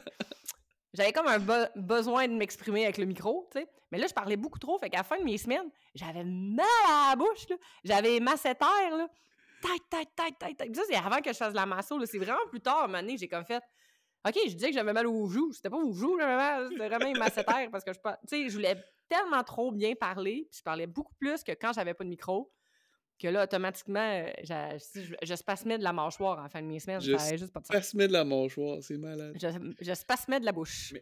j'avais 0.94 1.12
comme 1.12 1.28
un 1.28 1.40
besoin 1.76 2.28
de 2.28 2.34
m'exprimer 2.34 2.84
avec 2.84 2.98
le 2.98 3.06
micro, 3.06 3.48
tu 3.52 3.60
sais. 3.60 3.68
Mais 3.92 3.98
là, 3.98 4.08
je 4.08 4.14
parlais 4.14 4.38
beaucoup 4.38 4.60
trop, 4.60 4.78
fait 4.78 4.90
qu'à 4.90 4.98
la 4.98 5.04
fin 5.04 5.18
de 5.18 5.24
mes 5.24 5.38
semaines, 5.38 5.70
j'avais 5.96 6.24
mal 6.24 6.66
à 6.88 7.10
la 7.12 7.16
bouche. 7.16 7.46
J'avais 7.84 8.20
massétaire, 8.20 8.98
là. 8.98 9.08
Tête, 9.62 9.90
tête, 9.90 10.10
tête, 10.16 10.40
tête, 10.40 10.58
tête. 10.58 10.76
Ça, 10.76 10.84
c'est 10.88 10.96
avant 10.96 11.22
que 11.22 11.32
je 11.32 11.38
fasse 11.38 11.54
la 11.54 11.66
masso, 11.66 11.98
là. 11.98 12.06
C'est 12.06 12.20
vraiment 12.20 12.46
plus 12.50 12.62
tard, 12.62 12.94
à 12.94 13.08
j'ai 13.08 13.28
comme 13.28 13.46
fait... 13.46 13.64
OK, 14.28 14.36
je 14.48 14.54
disais 14.54 14.68
que 14.68 14.74
j'avais 14.74 14.94
mal 14.94 15.08
aux 15.08 15.28
joues. 15.28 15.54
C'était 15.54 15.70
pas 15.70 15.78
aux 15.78 15.94
joues, 15.94 16.18
là, 16.18 16.68
c'était 16.70 16.90
vraiment 16.90 17.12
massétaire 17.18 17.70
parce 17.72 17.84
que 17.84 17.94
je... 17.94 18.00
Tu 18.00 18.10
sais, 18.28 18.50
je 18.50 18.54
voulais 18.54 18.76
tellement 19.08 19.44
trop 19.44 19.72
bien 19.72 19.96
parler, 19.96 20.48
puis 20.50 20.60
je 20.60 20.64
parlais 20.64 20.88
beaucoup 20.88 21.14
plus 21.16 21.44
que 21.44 21.54
quand 21.54 21.74
j'avais 21.74 21.94
pas 21.94 22.04
de 22.04 22.10
micro 22.10 22.52
que 23.20 23.28
là, 23.28 23.44
automatiquement, 23.44 24.00
euh, 24.00 24.32
je, 24.44 25.16
je, 25.24 25.36
spasmais 25.36 25.78
de 25.78 25.84
la 25.84 25.94
mâchoire 25.94 26.44
en 26.44 26.50
fin 26.50 26.62
de 26.62 26.68
mes 26.68 26.80
semaines. 26.80 27.02
Je 27.02 27.12
juste 27.38 27.52
pas 27.52 27.60
de 27.60 27.66
spasmais 27.66 28.08
de 28.08 28.14
la 28.14 28.24
mâchoire, 28.24 28.82
c'est 28.82 28.98
malade. 28.98 29.38
Je, 29.40 29.48
je 29.82 29.94
spasmais 29.94 30.40
de 30.40 30.46
la 30.46 30.52
bouche. 30.52 30.94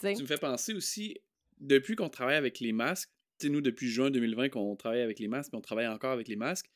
tu 0.00 0.06
me 0.06 0.26
fais 0.26 0.38
penser 0.38 0.72
aussi, 0.72 1.18
depuis 1.58 1.96
qu'on 1.96 2.08
travaille 2.08 2.36
avec 2.36 2.60
les 2.60 2.72
masques, 2.72 3.10
tu 3.38 3.46
sais, 3.46 3.52
nous, 3.52 3.60
depuis 3.60 3.88
juin 3.88 4.10
2020 4.10 4.50
qu'on 4.50 4.76
travaille 4.76 5.02
avec 5.02 5.18
les 5.18 5.28
masques, 5.28 5.50
puis 5.50 5.58
on 5.58 5.62
travaille 5.62 5.88
encore 5.88 6.12
avec 6.12 6.28
les 6.28 6.36
masques, 6.36 6.70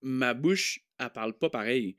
ma 0.00 0.34
bouche, 0.34 0.80
elle 0.98 1.10
parle 1.10 1.36
pas 1.36 1.50
pareil. 1.50 1.96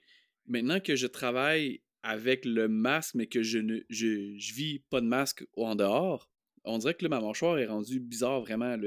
Maintenant 0.48 0.80
que 0.80 0.96
je 0.96 1.08
travaille 1.08 1.82
avec 2.02 2.44
le 2.46 2.68
masque, 2.68 3.16
mais 3.16 3.28
que 3.28 3.44
je 3.44 3.60
ne 3.60 3.80
je, 3.90 4.36
je 4.38 4.54
vis 4.54 4.80
pas 4.90 5.00
de 5.00 5.06
masque 5.06 5.46
en 5.56 5.76
dehors, 5.76 6.30
on 6.66 6.78
dirait 6.78 6.94
que 6.94 7.04
là, 7.04 7.10
ma 7.10 7.22
mâchoire 7.22 7.60
est 7.60 7.66
rendue 7.66 8.00
bizarre 8.00 8.42
vraiment. 8.42 8.78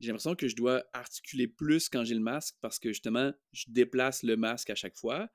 J'ai 0.00 0.08
l'impression 0.08 0.34
que 0.34 0.48
je 0.48 0.56
dois 0.56 0.84
articuler 0.92 1.48
plus 1.48 1.88
quand 1.88 2.04
j'ai 2.04 2.14
le 2.14 2.20
masque 2.20 2.56
parce 2.60 2.78
que 2.78 2.90
justement, 2.90 3.32
je 3.52 3.64
déplace 3.68 4.22
le 4.22 4.36
masque 4.36 4.70
à 4.70 4.74
chaque 4.74 4.96
fois. 4.96 5.28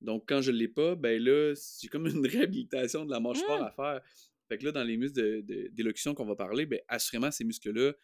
Donc, 0.00 0.24
quand 0.28 0.40
je 0.40 0.50
ne 0.50 0.56
l'ai 0.56 0.68
pas, 0.68 0.94
ben 0.96 1.22
là, 1.22 1.54
c'est 1.56 1.88
comme 1.88 2.06
une 2.06 2.26
réhabilitation 2.26 3.04
de 3.04 3.10
la 3.10 3.20
mâchoire 3.20 3.60
mmh. 3.60 3.64
à 3.64 3.70
faire. 3.70 4.00
Fait 4.48 4.58
que 4.58 4.64
là, 4.66 4.72
dans 4.72 4.84
les 4.84 4.96
muscles 4.96 5.42
d'élocution 5.72 6.14
qu'on 6.14 6.26
va 6.26 6.36
parler, 6.36 6.66
ben, 6.66 6.80
assurément, 6.88 7.30
ces 7.30 7.44
muscles-là, 7.44 7.94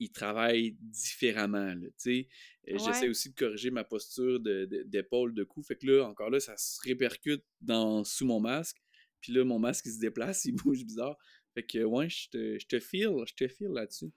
ils 0.00 0.10
travaillent 0.10 0.76
différemment. 0.80 1.74
Euh, 2.06 2.22
j'essaie 2.66 3.08
aussi 3.08 3.30
de 3.30 3.34
corriger 3.34 3.70
ma 3.70 3.84
posture 3.84 4.40
d'épaule, 4.40 5.34
de, 5.34 5.44
cou. 5.44 5.62
Fait 5.62 5.76
que 5.76 5.86
là, 5.86 6.04
encore 6.06 6.30
là, 6.30 6.40
ça 6.40 6.56
se 6.56 6.80
répercute 6.82 7.44
dans, 7.60 8.02
sous 8.02 8.26
mon 8.26 8.40
masque. 8.40 8.78
Puis 9.20 9.32
là, 9.32 9.44
mon 9.44 9.58
masque, 9.58 9.86
il 9.86 9.92
se 9.92 10.00
déplace, 10.00 10.44
il 10.46 10.54
bouge 10.54 10.84
bizarre. 10.84 11.16
Fait 11.54 11.64
que, 11.64 11.84
ouais, 11.84 12.08
je 12.08 12.28
te, 12.30 12.80
file, 12.80 13.12
je 13.26 13.34
te 13.34 13.46
file 13.46 13.68
là-dessus. 13.68 14.10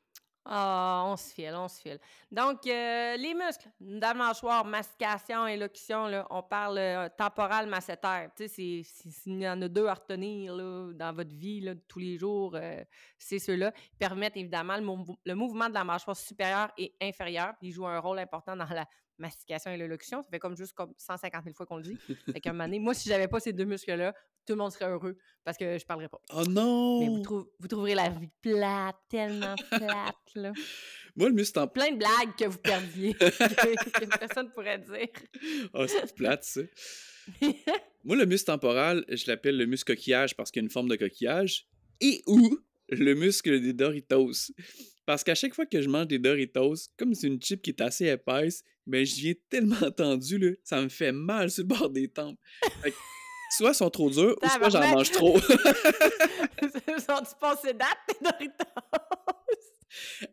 Ah, 0.48 1.04
on 1.08 1.18
se 1.18 1.34
file, 1.34 1.56
on 1.56 1.68
se 1.68 1.82
file. 1.82 2.00
Donc, 2.32 2.68
euh, 2.68 3.18
les 3.18 3.34
muscles, 3.34 3.68
dans 3.80 4.12
le 4.12 4.18
mâchoire, 4.20 4.64
mastication, 4.64 5.48
élocution, 5.48 6.06
là, 6.06 6.28
on 6.30 6.44
parle 6.44 6.78
euh, 6.78 7.10
temporal, 7.18 7.68
massétaire. 7.68 8.30
Tu 8.36 8.48
sais, 8.48 8.84
s'il 8.84 9.42
y 9.42 9.50
en 9.50 9.60
a 9.64 9.68
deux 9.68 9.88
à 9.88 9.96
retenir 9.96 10.56
là, 10.56 10.92
dans 10.94 11.14
votre 11.14 11.34
vie 11.34 11.62
de 11.62 11.74
tous 11.88 11.98
les 11.98 12.20
jours, 12.20 12.56
euh, 12.56 12.84
c'est 13.18 13.40
ceux-là. 13.40 13.74
Ils 13.94 13.98
permettent 13.98 14.38
évidemment 14.38 14.78
le, 14.78 15.34
mouvement 15.34 15.68
de 15.68 15.74
la 15.74 15.84
mâchoire 15.84 16.16
supérieure 16.16 16.72
et 16.78 16.94
inférieure. 17.02 17.56
Ils 17.62 17.72
jouent 17.72 17.88
un 17.88 18.00
rôle 18.00 18.20
important 18.20 18.56
dans 18.56 18.66
la 18.66 18.86
mastication 19.18 19.72
et 19.72 19.78
l'élocution. 19.78 20.22
Ça 20.22 20.30
fait 20.30 20.40
comme 20.40 20.56
juste 20.56 20.74
comme 20.74 20.94
150 20.96 21.44
000 21.44 21.56
fois 21.56 21.66
qu'on 21.66 21.78
le 21.78 21.84
dit. 21.84 21.98
fait 22.32 22.40
qu'à 22.40 22.52
un 22.52 22.54
moment 22.54 22.66
donné, 22.66 22.78
moi, 22.78 22.94
si 22.94 23.10
j'avais 23.10 23.28
pas 23.28 23.40
ces 23.40 23.52
deux 23.52 23.66
muscles-là, 23.66 24.14
tout 24.46 24.54
le 24.54 24.58
monde 24.58 24.72
serait 24.72 24.90
heureux 24.90 25.18
parce 25.44 25.58
que 25.58 25.78
je 25.78 25.86
parlerais 25.86 26.10
pas. 26.10 26.22
Oh 26.34 26.44
non! 26.48 27.00
Mais 27.00 27.24
vous, 27.60 27.68
trouverez 27.68 27.96
la 27.96 28.10
vie 28.10 28.30
plate, 28.42 28.96
tellement 29.10 29.56
plate, 29.70 30.16
là. 30.36 30.52
Moi, 31.16 31.30
le 31.30 31.36
muscle 31.36 31.54
temporal. 31.54 31.88
Plein 31.88 31.96
de 31.96 32.00
blagues 32.00 32.36
que 32.38 32.46
vous 32.46 32.58
perdiez, 32.58 33.14
que, 33.14 34.20
personne 34.20 34.52
pourrait 34.52 34.80
dire. 34.80 35.08
oh, 35.74 35.86
c'est 35.88 36.14
plate, 36.16 36.44
ça. 36.44 36.62
Moi, 38.04 38.16
le 38.18 38.26
muscle 38.26 38.48
temporal, 38.48 39.06
je 39.10 39.26
l'appelle 39.28 39.58
le 39.58 39.66
muscle 39.66 39.96
coquillage 39.96 40.36
parce 40.36 40.52
qu'il 40.52 40.62
y 40.62 40.64
a 40.64 40.66
une 40.66 40.72
forme 40.72 40.90
de 40.90 40.96
coquillage. 40.96 41.68
Et 42.02 42.22
ou 42.28 42.60
le 42.90 43.14
muscle 43.16 43.62
des 43.62 43.74
Doritos. 43.74 44.52
Parce 45.06 45.24
qu'à 45.24 45.36
chaque 45.36 45.54
fois 45.54 45.66
que 45.66 45.82
je 45.82 45.90
mange 45.90 46.08
des 46.08 46.20
Doritos, 46.20 46.90
comme 46.98 47.14
c'est 47.14 47.28
une 47.28 47.42
chip 47.42 47.62
qui 47.62 47.70
est 47.70 47.82
assez 47.82 48.08
épaisse, 48.08 48.64
ben 48.88 49.06
je 49.06 49.16
viens 49.16 49.34
tellement 49.50 49.92
tendu, 49.98 50.38
là, 50.38 50.52
ça 50.64 50.82
me 50.82 50.90
fait 50.90 51.12
mal 51.12 51.50
sur 51.50 51.64
le 51.64 51.68
bord 51.68 51.90
des 51.90 52.08
tempes. 52.08 52.40
Soit 53.52 53.72
ils 53.72 53.76
sont 53.76 53.90
trop 53.90 54.10
durs, 54.10 54.36
ou 54.42 54.50
soit 54.50 54.70
j'en 54.70 54.88
mange 54.88 55.12
trop. 55.12 55.40
Sont-tu 57.00 57.36
passé 57.40 57.74
date, 57.74 57.98
tes 58.08 58.16
Doritos? 58.24 58.66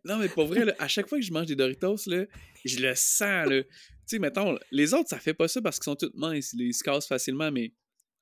non, 0.05 0.17
mais 0.19 0.29
pour 0.29 0.47
vrai, 0.47 0.75
à 0.79 0.89
chaque 0.89 1.09
fois 1.09 1.19
que 1.19 1.25
je 1.25 1.33
mange 1.33 1.47
des 1.47 1.57
Doritos, 1.57 2.07
là, 2.07 2.25
je 2.65 2.79
le 2.81 2.95
sens. 2.95 3.49
Là. 3.49 3.63
Tu 3.63 3.71
sais, 4.07 4.19
mettons, 4.19 4.59
les 4.71 4.95
autres, 4.95 5.09
ça 5.09 5.19
fait 5.19 5.35
pas 5.35 5.49
ça 5.49 5.61
parce 5.61 5.79
qu'ils 5.79 5.85
sont 5.85 5.97
toutes 5.97 6.17
minces, 6.17 6.55
ils 6.55 6.75
se 6.75 6.83
cassent 6.83 7.07
facilement, 7.07 7.51
mais 7.51 7.73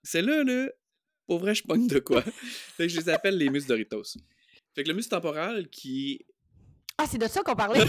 celle-là, 0.02 0.44
là, 0.44 0.68
pour 1.26 1.38
vrai, 1.38 1.54
je 1.54 1.62
pogne 1.62 1.86
de 1.86 1.98
quoi. 1.98 2.22
fait 2.76 2.86
que 2.86 2.92
je 2.92 2.98
les 2.98 3.08
appelle 3.08 3.36
les 3.38 3.48
muscles 3.50 3.68
Doritos. 3.68 4.16
Fait 4.74 4.82
que 4.82 4.88
le 4.88 4.94
muscle 4.94 5.10
temporal 5.10 5.68
qui. 5.68 6.24
Ah, 6.98 7.06
c'est 7.10 7.18
de 7.18 7.28
ça 7.28 7.42
qu'on 7.42 7.54
parlait! 7.54 7.84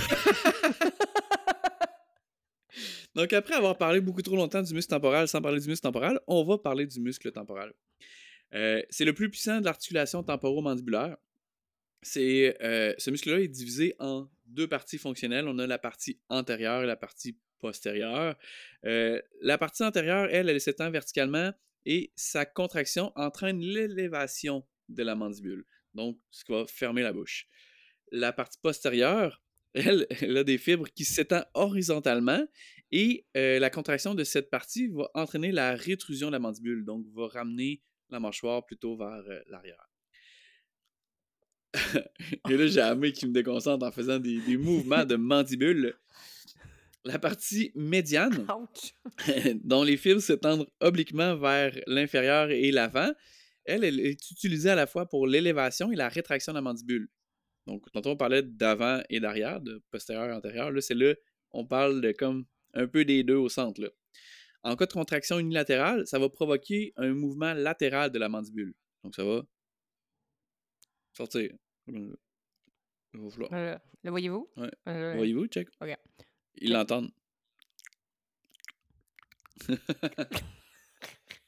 Donc, 3.15 3.33
après 3.33 3.55
avoir 3.55 3.77
parlé 3.77 3.99
beaucoup 3.99 4.21
trop 4.21 4.35
longtemps 4.35 4.61
du 4.61 4.73
muscle 4.73 4.89
temporal 4.89 5.27
sans 5.27 5.41
parler 5.41 5.59
du 5.59 5.67
muscle 5.67 5.83
temporal, 5.83 6.19
on 6.27 6.43
va 6.43 6.57
parler 6.57 6.85
du 6.85 6.99
muscle 7.01 7.31
temporal. 7.31 7.73
Euh, 8.53 8.81
c'est 8.89 9.05
le 9.05 9.13
plus 9.13 9.29
puissant 9.29 9.59
de 9.59 9.65
l'articulation 9.65 10.23
temporomandibulaire. 10.23 11.17
Euh, 12.17 12.93
ce 12.97 13.11
muscle-là 13.11 13.39
est 13.39 13.47
divisé 13.47 13.95
en 13.99 14.27
deux 14.45 14.67
parties 14.67 14.97
fonctionnelles. 14.97 15.47
On 15.47 15.59
a 15.59 15.67
la 15.67 15.77
partie 15.77 16.19
antérieure 16.29 16.83
et 16.83 16.87
la 16.87 16.95
partie 16.95 17.37
postérieure. 17.59 18.35
Euh, 18.85 19.21
la 19.41 19.57
partie 19.57 19.83
antérieure, 19.83 20.27
elle, 20.31 20.49
elle 20.49 20.59
s'étend 20.59 20.89
verticalement 20.89 21.53
et 21.85 22.11
sa 22.15 22.45
contraction 22.45 23.11
entraîne 23.15 23.59
l'élévation 23.59 24.65
de 24.89 25.03
la 25.03 25.15
mandibule, 25.15 25.65
donc 25.93 26.19
ce 26.29 26.43
qui 26.43 26.51
va 26.51 26.65
fermer 26.67 27.01
la 27.01 27.13
bouche. 27.13 27.47
La 28.11 28.33
partie 28.33 28.59
postérieure, 28.61 29.41
elle, 29.73 30.05
elle 30.21 30.37
a 30.37 30.43
des 30.43 30.57
fibres 30.57 30.89
qui 30.89 31.05
s'étendent 31.05 31.47
horizontalement 31.53 32.45
et 32.91 33.25
euh, 33.37 33.59
la 33.59 33.69
contraction 33.69 34.15
de 34.15 34.23
cette 34.23 34.49
partie 34.49 34.87
va 34.87 35.09
entraîner 35.13 35.51
la 35.51 35.75
rétrusion 35.75 36.27
de 36.27 36.33
la 36.33 36.39
mandibule, 36.39 36.83
donc 36.83 37.05
va 37.13 37.27
ramener 37.27 37.81
la 38.09 38.19
mâchoire 38.19 38.65
plutôt 38.65 38.97
vers 38.97 39.23
euh, 39.27 39.39
l'arrière. 39.47 39.87
et 42.49 42.57
là, 42.57 42.67
j'ai 42.67 42.81
Amé 42.81 43.13
qui 43.13 43.25
me 43.27 43.31
déconcentre 43.31 43.85
en 43.85 43.91
faisant 43.91 44.19
des, 44.19 44.41
des 44.41 44.57
mouvements 44.57 45.05
de 45.05 45.15
mandibule. 45.15 45.93
La 47.05 47.17
partie 47.17 47.71
médiane, 47.75 48.45
dont 49.63 49.83
les 49.83 49.97
fibres 49.97 50.21
s'étendent 50.21 50.67
obliquement 50.81 51.35
vers 51.37 51.73
l'inférieur 51.87 52.51
et 52.51 52.71
l'avant, 52.71 53.11
elle, 53.63 53.83
elle 53.83 53.99
est 53.99 54.31
utilisée 54.31 54.69
à 54.69 54.75
la 54.75 54.85
fois 54.85 55.07
pour 55.07 55.27
l'élévation 55.27 55.91
et 55.91 55.95
la 55.95 56.09
rétraction 56.09 56.51
de 56.51 56.57
la 56.57 56.61
mandibule. 56.61 57.09
Donc, 57.67 57.85
quand 57.93 58.05
on 58.07 58.17
parlait 58.17 58.43
d'avant 58.43 59.01
et 59.09 59.19
d'arrière, 59.19 59.61
de 59.61 59.81
postérieur 59.91 60.27
et 60.27 60.33
antérieur. 60.33 60.71
Là, 60.71 60.81
c'est 60.81 60.95
là, 60.95 61.13
on 61.51 61.65
parle 61.65 62.01
de 62.01 62.11
comme 62.11 62.45
un 62.73 62.87
peu 62.87 63.05
des 63.05 63.23
deux 63.23 63.35
au 63.35 63.49
centre. 63.49 63.81
Là. 63.81 63.89
En 64.63 64.75
cas 64.75 64.85
de 64.85 64.93
contraction 64.93 65.39
unilatérale, 65.39 66.05
ça 66.07 66.19
va 66.19 66.29
provoquer 66.29 66.93
un 66.97 67.13
mouvement 67.13 67.53
latéral 67.53 68.11
de 68.11 68.19
la 68.19 68.29
mandibule. 68.29 68.73
Donc, 69.03 69.15
ça 69.15 69.23
va 69.23 69.41
sortir. 71.13 71.51
Le 71.87 72.17
voyez-vous? 74.03 74.49
Ouais. 74.57 74.71
Le 74.85 75.15
voyez-vous, 75.15 75.47
check? 75.47 75.67
OK. 75.81 75.95
Ils 76.55 76.71
l'entendent. 76.71 77.11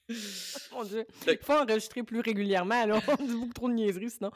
Mon 0.71 0.83
Dieu. 0.83 1.05
Il 1.27 1.37
faut 1.41 1.53
enregistrer 1.53 2.03
plus 2.03 2.19
régulièrement, 2.19 2.81
alors 2.81 3.01
on 3.19 3.23
dit 3.23 3.33
beaucoup 3.33 3.53
trop 3.53 3.69
de 3.69 3.73
niaiseries 3.73 4.11
sinon. 4.11 4.31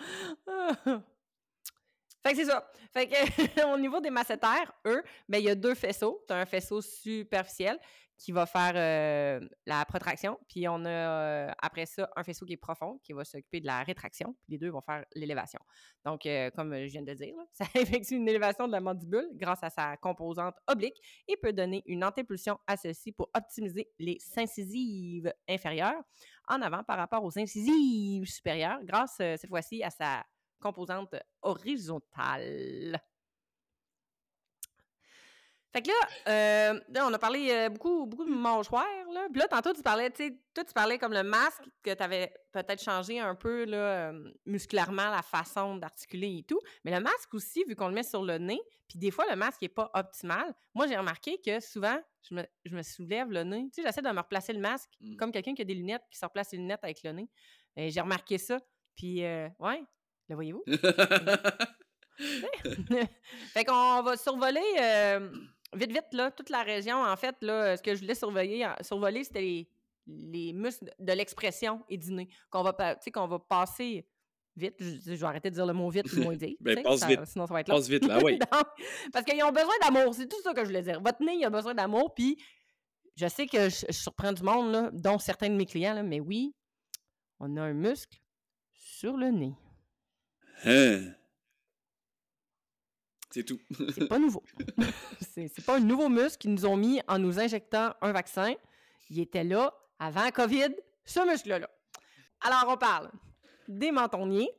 Fait 2.23 2.32
que 2.32 2.38
c'est 2.38 2.45
ça. 2.45 2.69
Fait 2.93 3.08
que 3.08 3.73
au 3.73 3.77
niveau 3.77 3.99
des 3.99 4.10
massétaires, 4.10 4.71
eux, 4.86 5.03
ben, 5.30 5.39
il 5.39 5.45
y 5.45 5.49
a 5.49 5.56
deux 5.56 5.75
faisceaux. 5.75 6.23
Tu 6.27 6.34
as 6.34 6.38
un 6.38 6.45
faisceau 6.45 6.82
superficiel 6.82 7.80
qui 8.17 8.32
va 8.32 8.45
faire 8.45 8.73
euh, 8.75 9.47
la 9.65 9.86
protraction, 9.86 10.39
puis 10.49 10.67
on 10.67 10.84
a 10.86 10.89
euh, 10.89 11.51
après 11.60 11.86
ça 11.86 12.10
un 12.15 12.23
faisceau 12.23 12.45
qui 12.45 12.53
est 12.53 12.58
profond 12.58 12.99
qui 13.03 13.13
va 13.13 13.23
s'occuper 13.23 13.60
de 13.60 13.67
la 13.67 13.84
rétraction, 13.84 14.36
puis 14.41 14.53
les 14.53 14.58
deux 14.58 14.69
vont 14.69 14.82
faire 14.82 15.06
l'élévation. 15.13 15.60
Donc, 16.03 16.25
euh, 16.25 16.49
comme 16.51 16.73
je 16.73 16.88
viens 16.88 17.03
de 17.03 17.13
dire, 17.13 17.36
ça 17.51 17.65
effectue 17.75 18.15
une 18.15 18.27
élévation 18.27 18.67
de 18.67 18.71
la 18.71 18.82
mandibule 18.82 19.30
grâce 19.34 19.63
à 19.63 19.69
sa 19.69 19.97
composante 19.97 20.56
oblique 20.67 20.99
et 21.27 21.38
peut 21.38 21.53
donner 21.53 21.84
une 21.86 22.03
antépulsion 22.03 22.58
à 22.65 22.75
celle-ci 22.75 23.12
pour 23.12 23.30
optimiser 23.36 23.91
les 23.99 24.17
incisives 24.36 25.32
inférieures 25.47 26.01
en 26.47 26.62
avant 26.62 26.84
par 26.84 26.97
rapport 26.97 27.23
aux 27.23 27.38
incisives 27.38 28.25
supérieures 28.25 28.80
grâce 28.84 29.15
cette 29.17 29.47
fois-ci 29.47 29.84
à 29.84 29.89
sa 29.89 30.25
composante 30.60 31.15
horizontale. 31.41 33.00
Fait 35.74 35.82
que 35.82 35.89
là, 35.89 36.74
euh, 36.74 36.80
on 37.08 37.13
a 37.13 37.20
parlé 37.20 37.52
euh, 37.52 37.70
beaucoup, 37.70 38.06
beaucoup 38.06 38.26
de 38.26 38.34
mâchoire, 38.34 38.86
là. 39.13 39.28
Puis 39.30 39.39
là, 39.39 39.48
tantôt, 39.48 39.74
tu 39.74 39.84
parlais, 39.84 40.10
tu 40.10 40.24
sais, 40.24 40.39
toi, 40.54 40.63
tu 40.63 40.74
parlais 40.74 40.98
comme 40.98 41.13
le 41.13 41.24
masque, 41.24 41.62
que 41.84 41.93
tu 41.93 42.02
avais 42.02 42.34
peut-être 42.52 42.82
changé 42.82 43.20
un 43.20 43.36
peu, 43.36 43.65
là, 43.65 43.78
euh, 43.78 44.32
musculairement, 44.46 45.12
la 45.12 45.22
façon 45.22 45.76
d'articuler 45.76 46.38
et 46.39 46.43
tout. 46.43 46.60
Mais 46.84 46.91
le 46.91 47.02
masque 47.02 47.34
aussi, 47.34 47.63
vu 47.67 47.76
qu'on 47.76 47.89
le 47.89 47.93
met 47.93 48.04
sur 48.04 48.24
le 48.24 48.38
nez, 48.38 48.60
puis 48.88 48.98
des 48.98 49.12
fois, 49.12 49.26
le 49.30 49.36
masque 49.36 49.62
n'est 49.62 49.70
pas 49.70 49.91
optimal. 49.93 50.56
Moi, 50.74 50.88
j'ai 50.88 50.98
remarqué 50.98 51.39
que 51.46 51.60
souvent, 51.60 52.00
je 52.28 52.34
me, 52.34 52.43
je 52.65 52.76
me, 52.76 52.82
soulève 52.82 53.30
le 53.30 53.43
nez. 53.43 53.70
Tu 53.72 53.82
sais, 53.82 53.88
j'essaie 53.88 54.02
de 54.02 54.10
me 54.10 54.20
replacer 54.20 54.54
le 54.54 54.60
masque, 54.60 54.89
mmh. 55.02 55.17
comme 55.17 55.32
quelqu'un 55.32 55.54
qui 55.54 55.62
a 55.62 55.65
des 55.65 55.76
lunettes, 55.76 56.04
qui 56.10 56.17
se 56.17 56.26
replace 56.26 56.54
les 56.54 56.58
lunettes 56.58 56.84
avec 56.84 57.04
le 57.04 57.12
nez. 57.12 57.30
j'ai 57.76 58.02
remarqué 58.02 58.38
ça. 58.38 58.58
Puis, 58.96 59.22
ouais, 59.60 59.84
le 60.30 60.36
voyez-vous? 60.36 60.63
fait 63.54 63.63
qu'on 63.63 64.02
va 64.02 64.18
survoler 64.18 64.60
euh, 64.82 65.30
vite, 65.74 65.92
vite, 65.92 66.13
là, 66.13 66.32
toute 66.32 66.50
la 66.50 66.63
région. 66.63 67.04
En 67.04 67.16
fait, 67.16 67.36
là, 67.42 67.78
ce 67.78 67.84
que 67.84 67.96
je 67.96 68.02
voulais 68.02 68.16
surveiller, 68.16 68.68
survoler, 68.82 69.24
c'était 69.24 69.68
les, 70.08 70.54
muscles 70.54 70.92
de 71.00 71.13
l'expression 71.13 71.84
et 71.90 71.98
du 71.98 72.12
nez. 72.12 72.30
Qu'on 72.50 72.63
va, 72.63 72.96
qu'on 73.13 73.28
va 73.28 73.40
passer 73.40 74.08
vite. 74.56 74.76
Je, 74.80 75.12
vais 75.12 75.24
arrêter 75.24 75.50
de 75.50 75.56
dire 75.56 75.66
le 75.66 75.74
mot 75.74 75.90
vite, 75.90 76.12
le 76.12 76.24
moins 76.24 76.36
dire. 76.36 76.56
ben, 76.60 76.82
passe 76.82 77.06
vite. 77.06 77.26
Sinon, 77.26 77.46
ça 77.46 77.54
va 77.54 77.62
être 77.62 77.68
là. 77.68 77.76
Passe 77.76 77.88
vite, 77.88 78.06
là, 78.06 78.20
oui. 78.24 78.40
parce 79.13 79.26
qu'ils 79.26 79.44
ont 79.44 79.52
besoin 79.52 79.76
d'amour. 79.84 80.13
C'est 80.13 80.28
tout 80.28 80.42
ça 80.42 80.54
que 80.54 80.62
je 80.62 80.66
voulais 80.66 80.82
dire. 80.82 81.02
Votre 81.02 81.24
nez, 81.24 81.36
il 81.36 81.46
a 81.46 81.50
besoin 81.50 81.74
d'amour. 81.74 82.13
Puis, 82.13 82.42
je 83.16 83.28
sais 83.28 83.48
que 83.48 83.70
je, 83.70 83.86
surprends 83.92 84.34
du 84.34 84.44
monde, 84.44 84.72
là, 84.72 84.90
dont 84.94 85.20
certains 85.20 85.50
de 85.50 85.56
mes 85.56 85.66
clients, 85.66 85.94
là, 85.94 86.04
mais 86.04 86.20
oui, 86.20 86.56
on 87.40 87.56
a 87.58 87.62
un 87.62 87.74
muscle 87.74 88.20
sur 88.74 89.18
le 89.18 89.30
nez. 89.30 89.54
Hein? 90.65 91.13
C'est 93.30 93.43
tout. 93.43 93.60
c'est 93.93 94.08
pas 94.08 94.20
nouveau. 94.20 94.43
c'est 95.22 95.65
pas 95.65 95.78
un 95.78 95.80
nouveau 95.80 96.10
muscle 96.10 96.38
qu'ils 96.38 96.54
nous 96.54 96.65
ont 96.65 96.78
mis 96.78 97.02
en 97.08 97.20
nous 97.20 97.39
injectant 97.39 97.93
un 98.02 98.12
vaccin. 98.12 98.54
Il 99.10 99.20
était 99.20 99.43
là 99.43 99.74
avant 100.00 100.30
COVID, 100.32 100.76
ce 101.06 101.20
muscle-là. 101.30 101.70
Alors, 102.41 102.65
on 102.67 102.78
parle 102.78 103.12
des 103.67 103.91
mentonniers. 103.91 104.50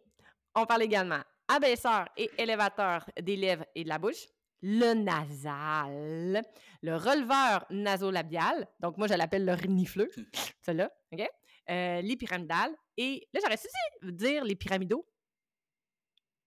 On 0.55 0.67
parle 0.67 0.83
également 0.83 1.21
abaisseur 1.49 2.09
et 2.17 2.31
élévateur 2.39 3.09
des 3.21 3.37
lèvres 3.37 3.65
et 3.75 3.85
de 3.85 3.89
la 3.89 3.99
bouche. 3.99 4.27
Le 4.61 4.93
nasal. 4.95 6.43
Le 6.83 6.97
releveur 6.97 7.65
nasolabial. 7.71 8.67
Donc, 8.81 8.97
moi, 8.97 9.07
je 9.07 9.15
l'appelle 9.15 9.45
le 9.45 9.55
renifleux. 9.55 10.11
Celui-là. 10.67 10.91
OK? 11.13 11.27
Euh, 11.71 12.01
les 12.01 12.17
pyramidales. 12.17 12.75
Et 12.97 13.29
là, 13.33 13.41
j'aurais 13.43 13.57
de 14.03 14.11
dire 14.11 14.45
les 14.45 14.57
pyramidaux. 14.57 15.07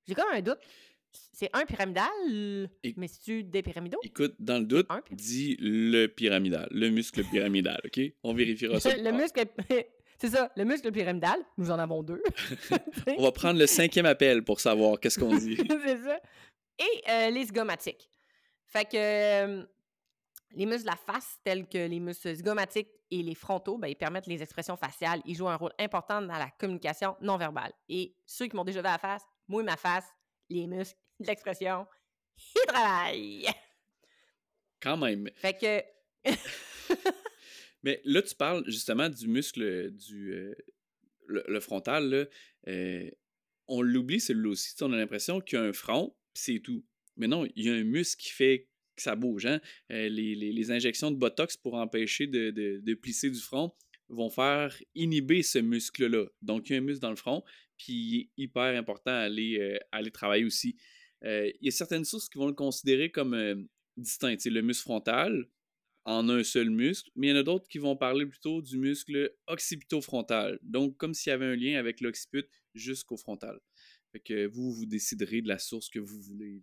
J'ai 0.08 0.16
comme 0.16 0.32
un 0.32 0.42
doute. 0.42 0.60
C'est 1.34 1.50
un 1.54 1.66
pyramidal, 1.66 2.08
mais 2.96 3.08
c'est-tu 3.08 3.44
des 3.44 3.62
pyramidaux? 3.62 4.00
Écoute, 4.04 4.34
dans 4.40 4.60
le 4.60 4.66
doute, 4.66 4.88
dis 5.12 5.58
le 5.60 6.08
pyramidal, 6.08 6.68
le 6.72 6.90
muscle 6.90 7.24
pyramidal, 7.26 7.82
OK? 7.84 8.00
On 8.24 8.34
vérifiera 8.34 8.80
ça. 8.80 8.96
le 8.98 9.12
muscle, 9.12 9.44
c'est 10.18 10.30
ça, 10.30 10.52
le 10.56 10.64
muscle 10.64 10.90
pyramidal, 10.92 11.38
nous 11.58 11.70
en 11.70 11.80
avons 11.80 12.02
deux. 12.02 12.24
On 13.18 13.24
va 13.24 13.32
prendre 13.32 13.60
le 13.60 13.68
cinquième 13.68 14.06
appel 14.06 14.44
pour 14.44 14.62
savoir 14.62 15.00
qu'est-ce 15.00 15.20
qu'on 15.20 15.36
dit. 15.36 15.58
c'est 15.58 15.98
ça. 15.98 16.22
Et 16.80 17.10
euh, 17.10 17.30
les 17.30 17.46
zygomatiques. 17.46 18.10
Fait 18.66 18.86
que 18.86 18.96
euh, 18.96 19.64
les 20.54 20.66
muscles 20.66 20.84
de 20.84 20.92
la 20.92 20.96
face, 20.96 21.40
tels 21.44 21.68
que 21.68 21.78
les 21.78 22.00
muscles 22.00 22.34
zygomatiques 22.36 22.90
et 23.10 23.22
les 23.22 23.36
frontaux, 23.36 23.78
ben, 23.78 23.88
ils 23.88 23.96
permettent 23.96 24.28
les 24.28 24.42
expressions 24.42 24.78
faciales. 24.78 25.22
Ils 25.26 25.36
jouent 25.36 25.50
un 25.50 25.56
rôle 25.56 25.74
important 25.80 26.22
dans 26.22 26.38
la 26.38 26.50
communication 26.58 27.16
non 27.22 27.38
verbale. 27.38 27.74
Et 27.90 28.16
ceux 28.26 28.48
qui 28.48 28.56
m'ont 28.56 28.64
déjà 28.64 28.82
vu 28.82 28.88
à 28.88 28.92
la 28.92 28.98
face, 28.98 29.24
mouille 29.52 29.66
ma 29.66 29.78
face, 29.78 30.06
les 30.50 30.66
muscles, 30.66 30.98
l'expression, 31.20 31.86
ils 32.56 32.68
travaillent. 32.68 33.48
Quand 34.82 34.98
même. 34.98 35.30
Fait 35.36 35.58
que. 35.58 35.84
Mais 37.84 38.02
là, 38.04 38.22
tu 38.22 38.36
parles 38.36 38.64
justement 38.68 39.10
du 39.10 39.28
muscle 39.28 39.92
du. 39.92 40.34
Euh, 40.34 40.56
le, 41.28 41.60
frontal, 41.60 42.10
là. 42.10 42.26
Euh, 42.68 43.10
on 43.68 43.82
l'oublie, 43.82 44.20
celui-là 44.20 44.50
aussi. 44.50 44.74
On 44.82 44.92
a 44.92 44.98
l'impression 44.98 45.40
qu'il 45.40 45.58
y 45.58 45.62
a 45.62 45.66
un 45.66 45.74
front, 45.74 46.16
c'est 46.34 46.60
tout. 46.60 46.86
Mais 47.16 47.28
non, 47.28 47.46
il 47.56 47.66
y 47.66 47.70
a 47.70 47.74
un 47.74 47.84
muscle 47.84 48.22
qui 48.22 48.30
fait 48.30 48.70
que 48.96 49.02
ça 49.02 49.16
bouge. 49.16 49.46
Hein? 49.46 49.62
Euh, 49.92 50.10
les, 50.10 50.36
les, 50.36 50.72
injections 50.72 51.10
de 51.10 51.16
Botox 51.16 51.56
pour 51.58 51.76
empêcher 51.76 52.28
de, 52.28 52.52
de, 52.52 52.82
de, 52.84 52.94
plisser 52.96 53.30
du 53.30 53.40
front 53.40 53.74
vont 54.10 54.30
faire 54.30 54.76
inhiber 54.94 55.42
ce 55.42 55.60
muscle-là. 55.60 56.26
Donc, 56.42 56.70
il 56.70 56.74
y 56.74 56.76
a 56.76 56.80
un 56.80 56.82
muscle 56.82 57.02
dans 57.02 57.10
le 57.10 57.16
front, 57.16 57.44
puis 57.82 57.94
il 57.94 58.20
est 58.20 58.30
hyper 58.38 58.78
important 58.78 59.12
à 59.12 59.22
aller, 59.22 59.58
euh, 59.60 59.80
aller 59.92 60.12
travailler 60.12 60.46
aussi. 60.46 60.76
Euh, 61.24 61.52
il 61.60 61.66
y 61.66 61.68
a 61.68 61.72
certaines 61.72 62.06
sources 62.06 62.30
qui 62.30 62.38
vont 62.38 62.48
le 62.48 62.54
considérer 62.54 63.12
comme 63.12 63.34
euh, 63.34 63.56
distinct. 63.98 64.38
le 64.46 64.62
muscle 64.62 64.84
frontal 64.84 65.48
en 66.06 66.30
un 66.30 66.44
seul 66.44 66.70
muscle, 66.70 67.12
mais 67.16 67.28
il 67.28 67.30
y 67.32 67.34
en 67.34 67.40
a 67.40 67.44
d'autres 67.44 67.68
qui 67.68 67.80
vont 67.80 67.96
parler 67.96 68.26
plutôt 68.26 68.62
du 68.62 68.78
muscle 68.78 69.32
occipitofrontal. 69.48 70.60
Donc, 70.62 70.98
comme 70.98 71.14
s'il 71.14 71.32
y 71.32 71.34
avait 71.34 71.46
un 71.46 71.56
lien 71.56 71.78
avec 71.78 72.02
l'occiput 72.02 72.46
jusqu'au 72.74 73.18
frontal. 73.18 73.60
Fait 74.12 74.20
que 74.20 74.48
vous, 74.48 74.74
vous 74.74 74.86
déciderez 74.86 75.42
de 75.42 75.48
la 75.48 75.60
source 75.60 75.90
que 75.90 76.00
vous 76.00 76.22
voulez. 76.22 76.62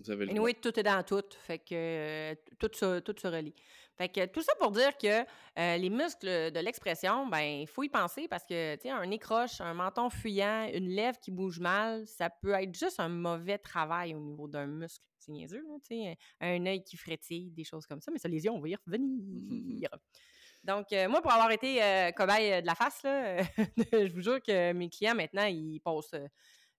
Vous 0.00 0.10
avez 0.10 0.54
tout 0.54 0.78
est 0.78 0.82
dans 0.82 1.02
tout. 1.02 1.24
Fait 1.40 1.58
que 1.58 2.34
tout, 2.58 2.70
se, 2.72 3.00
tout 3.00 3.14
se 3.18 3.26
relie. 3.26 3.54
Fait 3.96 4.08
que 4.08 4.26
tout 4.26 4.42
ça 4.42 4.52
pour 4.60 4.70
dire 4.70 4.96
que 4.96 5.24
euh, 5.58 5.76
les 5.76 5.90
muscles 5.90 6.52
de 6.52 6.60
l'expression, 6.60 7.26
ben 7.26 7.40
il 7.40 7.66
faut 7.66 7.82
y 7.82 7.88
penser 7.88 8.28
parce 8.28 8.44
que, 8.44 8.76
tu 8.76 8.82
sais, 8.82 8.90
un 8.90 9.04
nez 9.06 9.18
croche, 9.18 9.60
un 9.60 9.74
menton 9.74 10.08
fuyant, 10.08 10.70
une 10.72 10.88
lèvre 10.88 11.18
qui 11.18 11.32
bouge 11.32 11.58
mal, 11.58 12.06
ça 12.06 12.30
peut 12.30 12.52
être 12.52 12.72
juste 12.78 13.00
un 13.00 13.08
mauvais 13.08 13.58
travail 13.58 14.14
au 14.14 14.20
niveau 14.20 14.46
d'un 14.46 14.66
muscle. 14.66 15.04
C'est 15.18 15.32
niaiseux, 15.32 15.64
tu 15.88 15.96
sais, 15.96 16.16
un 16.40 16.64
œil 16.66 16.84
qui 16.84 16.96
frétille, 16.96 17.50
des 17.50 17.64
choses 17.64 17.86
comme 17.86 18.00
ça. 18.00 18.12
Mais 18.12 18.20
ça, 18.20 18.28
les 18.28 18.44
yeux, 18.44 18.52
on 18.52 18.60
va 18.60 18.68
y 18.68 18.76
revenir. 18.76 19.88
Donc, 20.64 20.92
euh, 20.92 21.08
moi, 21.08 21.20
pour 21.20 21.32
avoir 21.32 21.50
été 21.50 21.82
euh, 21.82 22.12
cobaye 22.12 22.62
de 22.62 22.66
la 22.66 22.76
face, 22.76 23.02
là, 23.02 23.42
je 23.92 24.12
vous 24.12 24.22
jure 24.22 24.40
que 24.40 24.72
mes 24.72 24.88
clients, 24.90 25.14
maintenant, 25.16 25.46
ils 25.46 25.80
passent 25.80 26.14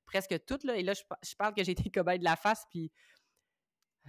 presque 0.10 0.45
toutes. 0.45 0.64
Là, 0.64 0.76
et 0.76 0.84
là, 0.84 0.93
je, 0.93 1.03
je 1.24 1.36
parle 1.36 1.53
que 1.53 1.64
j'ai 1.64 1.72
été 1.88 1.89
cobaye 1.89 2.20
de 2.20 2.24
la 2.24 2.36
face, 2.36 2.66
puis 2.70 2.91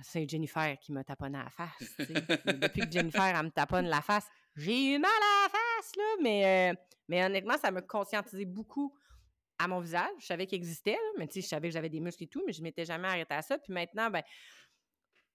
c'est 0.03 0.29
Jennifer 0.29 0.79
qui 0.81 0.93
m'a 0.93 1.05
taponné 1.05 1.39
la 1.39 1.51
face. 1.51 1.97
Depuis 1.99 2.83
que 2.83 2.91
Jennifer, 2.91 3.23
elle 3.23 3.45
me 3.45 3.51
taponne 3.51 3.87
la 3.87 4.01
face, 4.01 4.27
j'ai 4.57 4.95
eu 4.95 4.99
mal 4.99 5.11
à 5.11 5.43
la 5.45 5.49
face, 5.51 5.97
là, 5.97 6.17
mais, 6.23 6.73
euh, 6.73 6.81
mais 7.09 7.25
honnêtement, 7.25 7.57
ça 7.59 7.71
m'a 7.71 7.83
conscientisé 7.83 8.45
beaucoup 8.45 8.97
à 9.59 9.69
mon 9.69 9.81
visage. 9.81 10.11
Je 10.19 10.27
savais 10.27 10.47
qu'il 10.47 10.57
existait, 10.57 10.99
mais 11.19 11.27
tu 11.27 11.35
sais, 11.35 11.41
je 11.43 11.49
savais 11.49 11.69
que 11.69 11.75
j'avais 11.75 11.91
des 11.91 12.01
muscles 12.01 12.25
et 12.25 12.29
tout, 12.29 12.43
mais 12.47 12.53
je 12.53 12.63
m'étais 12.63 12.85
jamais 12.85 13.09
arrêtée 13.09 13.35
à 13.35 13.43
ça. 13.43 13.59
Puis 13.59 13.73
maintenant, 13.73 14.11
ben, 14.11 14.23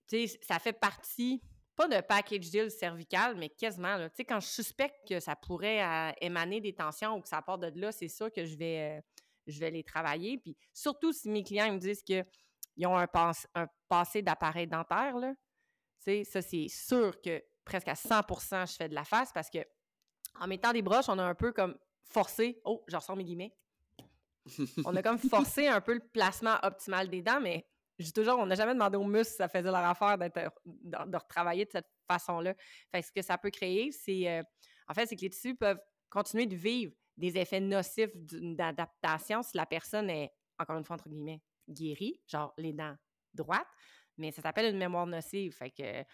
tu 0.08 0.28
sais, 0.28 0.40
ça 0.42 0.58
fait 0.60 0.74
partie, 0.74 1.42
pas 1.76 1.88
de 1.88 2.02
package 2.02 2.50
deal 2.50 2.72
cervical, 2.72 3.36
mais 3.36 3.50
quasiment, 3.50 3.98
Tu 4.10 4.16
sais, 4.16 4.26
quand 4.26 4.40
je 4.40 4.48
suspecte 4.48 4.96
que 5.08 5.20
ça 5.20 5.36
pourrait 5.36 5.84
euh, 5.84 6.12
émaner 6.22 6.60
des 6.60 6.74
tensions 6.74 7.16
ou 7.16 7.22
que 7.22 7.28
ça 7.28 7.42
part 7.42 7.60
de 7.60 7.72
là, 7.80 7.92
c'est 7.92 8.08
ça 8.08 8.30
que 8.30 8.46
je 8.46 8.58
vais, 8.58 8.98
euh, 8.98 9.02
je 9.48 9.60
vais 9.60 9.72
les 9.72 9.84
travailler. 9.84 10.38
Puis 10.38 10.58
surtout 10.74 11.14
si 11.14 11.30
mes 11.30 11.44
clients 11.44 11.72
me 11.74 11.80
disent 11.80 12.04
qu'ils 12.04 12.26
ont 12.88 12.98
un, 12.98 13.08
passé 13.88 14.22
d'appareil 14.22 14.68
dentaire, 14.68 15.18
là, 15.18 15.34
ça, 16.00 16.42
c'est 16.42 16.68
sûr 16.68 17.20
que 17.22 17.44
presque 17.64 17.88
à 17.88 17.94
100% 17.94 18.70
je 18.70 18.76
fais 18.76 18.90
de 18.90 18.96
la 18.96 19.04
face 19.04 19.32
parce 19.34 19.50
que 19.50 19.60
en 20.40 20.48
mettant 20.48 20.72
des 20.72 20.82
broches, 20.82 21.10
on 21.10 21.18
a 21.18 21.24
un 21.24 21.36
peu 21.36 21.52
comme 21.52 21.78
forcé. 22.04 22.62
Oh, 22.66 22.84
je 22.88 22.96
ressors 22.96 23.16
mes 23.16 23.24
guillemets. 23.24 23.56
on 24.86 24.96
a 24.96 25.02
comme 25.02 25.18
forcé 25.18 25.68
un 25.68 25.82
peu 25.82 25.94
le 25.94 26.02
placement 26.14 26.58
optimal 26.62 27.10
des 27.10 27.22
dents, 27.22 27.42
mais 27.42 27.66
je 27.98 28.06
dis 28.06 28.14
toujours, 28.14 28.38
on 28.38 28.46
n'a 28.46 28.56
jamais 28.56 28.74
demandé 28.74 28.98
aux 28.98 29.06
muscles 29.06 29.32
si 29.32 29.38
ça 29.38 29.48
faisait 29.48 29.64
leur 29.64 29.78
affaire 29.78 30.18
d'être, 30.18 30.52
de, 30.66 31.18
retravailler 31.18 31.66
de 31.66 31.72
cette 31.72 31.90
façon-là. 32.08 32.54
Fait 32.92 33.02
ce 33.02 33.12
que 33.12 33.22
ça 33.22 33.38
peut 33.38 33.50
créer, 33.50 33.92
c'est. 33.92 34.30
Euh, 34.30 34.44
en 34.88 34.94
fait, 34.94 35.08
c'est 35.08 35.16
que 35.16 35.22
les 35.22 35.30
tissus 35.30 35.56
peuvent 35.56 35.80
continuer 36.10 36.46
de 36.46 36.56
vivre 36.56 36.94
des 37.18 37.38
effets 37.38 37.60
nocifs 37.60 38.12
d'adaptation 38.16 39.42
si 39.42 39.56
la 39.56 39.66
personne 39.66 40.10
est, 40.10 40.32
encore 40.60 40.78
une 40.78 40.84
fois, 40.84 40.96
entre 40.96 41.10
guillemets, 41.10 41.42
guérie, 41.70 42.22
genre 42.28 42.54
les 42.58 42.74
dents 42.74 42.96
droites, 43.34 43.68
mais 44.18 44.32
ça 44.32 44.42
s'appelle 44.42 44.74
une 44.74 44.80
mémoire 44.80 45.08
nocive. 45.08 45.54
Fait 45.54 45.72
que, 45.72 46.02
tu 46.02 46.08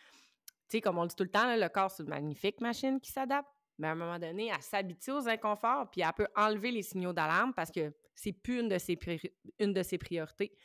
sais, 0.69 0.81
comme 0.81 0.97
on 0.97 1.03
le 1.03 1.09
dit 1.09 1.15
tout 1.15 1.23
le 1.23 1.29
temps, 1.29 1.55
le 1.55 1.67
corps, 1.69 1.91
c'est 1.91 2.03
une 2.03 2.09
magnifique 2.09 2.61
machine 2.61 2.99
qui 2.99 3.11
s'adapte, 3.11 3.49
mais 3.77 3.87
à 3.87 3.91
un 3.91 3.95
moment 3.95 4.19
donné, 4.19 4.51
elle 4.53 4.61
s'habitue 4.61 5.11
aux 5.11 5.27
inconforts, 5.27 5.89
puis 5.91 6.01
elle 6.01 6.13
peut 6.13 6.27
enlever 6.35 6.71
les 6.71 6.83
signaux 6.83 7.13
d'alarme 7.13 7.53
parce 7.53 7.71
que 7.71 7.93
c'est 8.15 8.33
plus 8.33 8.59
une 8.59 8.69
de 8.69 8.77
ses, 8.77 9.97
priorités. 9.97 10.55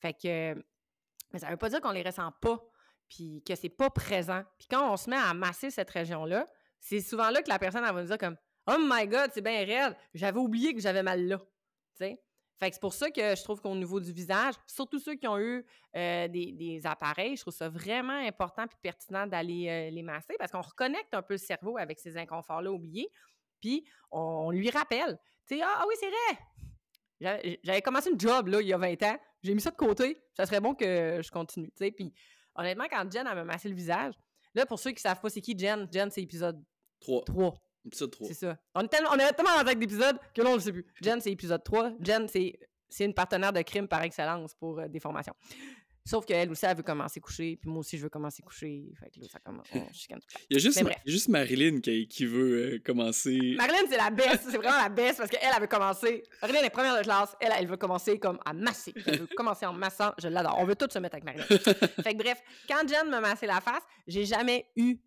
Fait 0.00 0.12
que, 0.14 0.54
mais 1.32 1.38
ça 1.38 1.50
veut 1.50 1.56
pas 1.56 1.68
dire 1.68 1.80
qu'on 1.80 1.92
les 1.92 2.02
ressent 2.02 2.32
pas, 2.40 2.60
puis 3.08 3.42
que 3.46 3.54
c'est 3.54 3.68
pas 3.68 3.90
présent. 3.90 4.42
Puis 4.58 4.66
quand 4.68 4.92
on 4.92 4.96
se 4.96 5.08
met 5.08 5.16
à 5.16 5.32
masser 5.34 5.70
cette 5.70 5.90
région-là, 5.90 6.48
c'est 6.80 7.00
souvent 7.00 7.30
là 7.30 7.42
que 7.42 7.48
la 7.48 7.58
personne, 7.58 7.84
elle 7.84 7.94
va 7.94 8.02
nous 8.02 8.08
dire 8.08 8.18
comme 8.18 8.36
«Oh 8.66 8.76
my 8.80 9.06
God, 9.06 9.30
c'est 9.32 9.42
bien 9.42 9.64
réel, 9.64 9.96
j'avais 10.14 10.38
oublié 10.38 10.74
que 10.74 10.80
j'avais 10.80 11.02
mal 11.02 11.26
là.»? 11.26 11.38
Fait 12.56 12.70
que 12.70 12.74
c'est 12.76 12.80
pour 12.80 12.94
ça 12.94 13.10
que 13.10 13.34
je 13.34 13.42
trouve 13.42 13.60
qu'au 13.60 13.74
niveau 13.74 13.98
du 13.98 14.12
visage, 14.12 14.54
surtout 14.66 15.00
ceux 15.00 15.16
qui 15.16 15.26
ont 15.26 15.38
eu 15.38 15.66
euh, 15.96 16.28
des, 16.28 16.80
appareils, 16.84 17.36
je 17.36 17.42
trouve 17.42 17.54
ça 17.54 17.68
vraiment 17.68 18.16
important 18.26 18.64
et 18.64 18.76
pertinent 18.80 19.26
d'aller 19.26 19.68
euh, 19.68 19.90
les 19.90 20.02
masser 20.02 20.34
parce 20.38 20.52
qu'on 20.52 20.60
reconnecte 20.60 21.12
un 21.14 21.22
peu 21.22 21.34
le 21.34 21.38
cerveau 21.38 21.76
avec 21.78 21.98
ces 21.98 22.16
inconforts-là 22.16 22.70
oubliés, 22.70 23.08
puis 23.60 23.84
on, 24.12 24.50
lui 24.50 24.70
rappelle. 24.70 25.18
Tu 25.48 25.56
sais, 25.56 25.62
ah, 25.62 25.78
ah, 25.78 25.84
oui, 25.88 25.94
c'est 25.98 26.10
vrai! 26.10 27.58
J'avais 27.64 27.82
commencé 27.82 28.10
une 28.10 28.20
job 28.20 28.48
là, 28.48 28.60
il 28.60 28.68
y 28.68 28.72
a 28.72 28.78
20 28.78 29.02
ans, 29.02 29.18
j'ai 29.42 29.54
mis 29.54 29.60
ça 29.60 29.70
de 29.70 29.76
côté, 29.76 30.22
ça 30.36 30.46
serait 30.46 30.60
bon 30.60 30.74
que 30.74 31.20
je 31.22 31.30
continue. 31.30 31.72
Puis 31.76 32.12
honnêtement, 32.54 32.86
quand 32.90 33.10
Jen 33.10 33.26
a 33.26 33.44
massé 33.44 33.68
le 33.68 33.74
visage, 33.74 34.14
là, 34.54 34.64
pour 34.64 34.78
ceux 34.78 34.90
qui 34.90 34.96
ne 34.96 35.00
savent 35.00 35.20
pas 35.20 35.28
c'est 35.28 35.40
qui 35.40 35.58
Jen, 35.58 35.88
Jen, 35.92 36.10
c'est 36.10 36.22
épisode 36.22 36.62
3. 37.00 37.24
3. 37.24 37.54
Épisode 37.86 38.10
3. 38.10 38.28
C'est 38.28 38.34
ça. 38.34 38.56
On 38.74 38.82
est, 38.82 38.88
tellement, 38.88 39.10
on 39.12 39.18
est 39.18 39.32
tellement 39.32 39.50
en 39.60 39.64
tête 39.64 39.78
d'épisodes 39.78 40.16
que 40.34 40.42
là, 40.42 40.50
on 40.50 40.54
ne 40.54 40.60
sait 40.60 40.72
plus. 40.72 40.86
Jen, 41.02 41.20
c'est 41.20 41.32
épisode 41.32 41.62
3. 41.62 41.92
Jen, 42.00 42.26
c'est, 42.28 42.58
c'est 42.88 43.04
une 43.04 43.14
partenaire 43.14 43.52
de 43.52 43.62
crime 43.62 43.88
par 43.88 44.02
excellence 44.02 44.54
pour 44.54 44.78
euh, 44.78 44.88
des 44.88 45.00
formations. 45.00 45.34
Sauf 46.06 46.26
qu'elle 46.26 46.50
aussi, 46.50 46.66
elle 46.66 46.76
veut 46.76 46.82
commencer 46.82 47.18
à 47.18 47.22
coucher, 47.22 47.56
puis 47.56 47.70
moi 47.70 47.80
aussi, 47.80 47.96
je 47.96 48.02
veux 48.02 48.10
commencer 48.10 48.42
à 48.44 48.46
coucher. 48.46 48.92
Fait 49.00 49.08
que 49.08 49.20
là, 49.20 49.26
ça 49.32 49.38
commence. 49.38 49.66
il, 49.72 49.80
y 49.80 50.56
a 50.56 50.58
juste, 50.58 50.78
il 50.78 50.86
y 50.86 50.90
a 50.90 50.96
juste 51.06 51.28
Marilyn 51.28 51.80
qui, 51.80 52.06
qui 52.06 52.26
veut 52.26 52.74
euh, 52.74 52.78
commencer. 52.84 53.54
Marilyn, 53.56 53.88
c'est 53.88 53.96
la 53.96 54.10
best. 54.10 54.42
c'est 54.50 54.58
vraiment 54.58 54.76
la 54.76 54.90
best 54.90 55.16
parce 55.16 55.30
qu'elle, 55.30 55.40
elle 55.42 55.60
veut 55.62 55.66
commencer. 55.66 56.22
Marilyn 56.42 56.62
est 56.62 56.70
première 56.70 56.98
de 56.98 57.02
classe. 57.04 57.34
Elle, 57.40 57.52
elle 57.58 57.66
veut 57.66 57.78
commencer 57.78 58.18
comme 58.18 58.38
à 58.44 58.52
masser. 58.52 58.92
Elle 59.06 59.20
veut 59.20 59.28
commencer 59.34 59.64
en 59.64 59.72
massant. 59.72 60.12
Je 60.18 60.28
l'adore. 60.28 60.56
On 60.58 60.66
veut 60.66 60.76
tous 60.76 60.92
se 60.92 60.98
mettre 60.98 61.14
avec 61.14 61.24
Marilyn. 61.24 61.46
fait 62.02 62.12
que 62.12 62.22
bref, 62.22 62.38
quand 62.68 62.86
Jen 62.86 63.08
me 63.08 63.20
massait 63.20 63.46
la 63.46 63.62
face, 63.62 63.82
j'ai 64.06 64.26
jamais 64.26 64.66
eu 64.76 64.98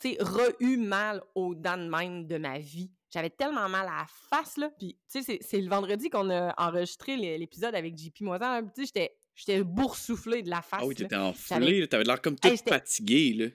tu 0.00 0.16
re-eu 0.20 0.76
mal 0.76 1.22
aux 1.34 1.54
dents 1.54 1.78
de 1.78 1.88
même 1.88 2.26
de 2.26 2.36
ma 2.36 2.58
vie. 2.58 2.90
J'avais 3.10 3.30
tellement 3.30 3.68
mal 3.68 3.86
à 3.86 3.98
la 3.98 4.06
face, 4.28 4.56
là. 4.56 4.70
Puis, 4.76 4.98
tu 5.10 5.22
sais, 5.22 5.38
c'est 5.40 5.60
le 5.60 5.68
vendredi 5.68 6.10
qu'on 6.10 6.30
a 6.30 6.52
enregistré 6.58 7.16
l'épisode 7.38 7.74
avec 7.74 7.96
JP 7.96 8.22
Moisan. 8.22 8.62
Tu 8.74 8.86
sais, 8.86 9.16
j'étais 9.34 9.62
boursouflée 9.62 10.42
de 10.42 10.50
la 10.50 10.62
face. 10.62 10.80
Ah 10.82 10.86
oui, 10.86 10.96
t'étais 10.96 11.16
enflée, 11.16 11.86
t'avais 11.88 12.04
l'air 12.04 12.20
comme 12.20 12.36
toute 12.36 12.68
fatiguée, 12.68 13.32
là. 13.34 13.46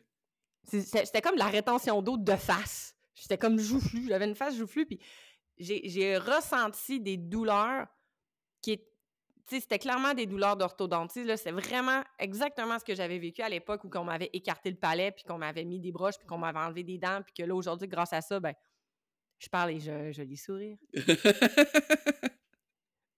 C'était 0.82 1.22
comme 1.22 1.36
la 1.36 1.48
rétention 1.48 2.02
d'eau 2.02 2.16
de 2.18 2.36
face. 2.36 2.96
J'étais 3.16 3.38
comme 3.38 3.60
joufflue. 3.60 4.08
J'avais 4.08 4.26
une 4.26 4.36
face 4.36 4.56
joufflue, 4.56 4.86
puis 4.86 5.00
j'ai 5.58 6.18
ressenti 6.18 7.02
des 7.02 7.18
douleurs 7.18 7.88
qui, 8.62 8.80
c'était 9.50 9.80
clairement 9.80 10.14
des 10.14 10.26
douleurs 10.26 10.56
d'orthodontie. 10.56 11.26
C'est 11.38 11.52
vraiment 11.52 12.04
exactement 12.18 12.78
ce 12.78 12.86
que 12.86 12.96
j'avais 12.96 13.18
vécu 13.18 13.42
à 13.42 13.50
l'époque 13.50 13.84
où 13.84 13.90
on 13.96 14.04
m'avait 14.04 14.30
écarté 14.34 14.70
le 14.70 14.78
palais, 14.78 15.12
puis 15.12 15.24
qu'on 15.24 15.38
m'avait 15.38 15.66
mis 15.66 15.80
des 15.80 15.92
broches, 15.92 16.18
puis 16.18 16.28
qu'on 16.28 16.38
m'avait 16.38 16.60
enlevé 16.60 16.84
des 16.84 16.98
dents, 16.98 17.22
puis 17.24 17.34
que 17.34 17.44
là, 17.44 17.56
aujourd'hui, 17.56 17.88
grâce 17.88 18.14
à 18.14 18.22
ça, 18.22 18.40
ben, 18.40 18.54
je 19.40 19.50
parle 19.50 19.72
et 19.72 19.80
je, 19.80 20.12
je 20.12 20.22
lis 20.22 20.38
sourire. 20.38 20.78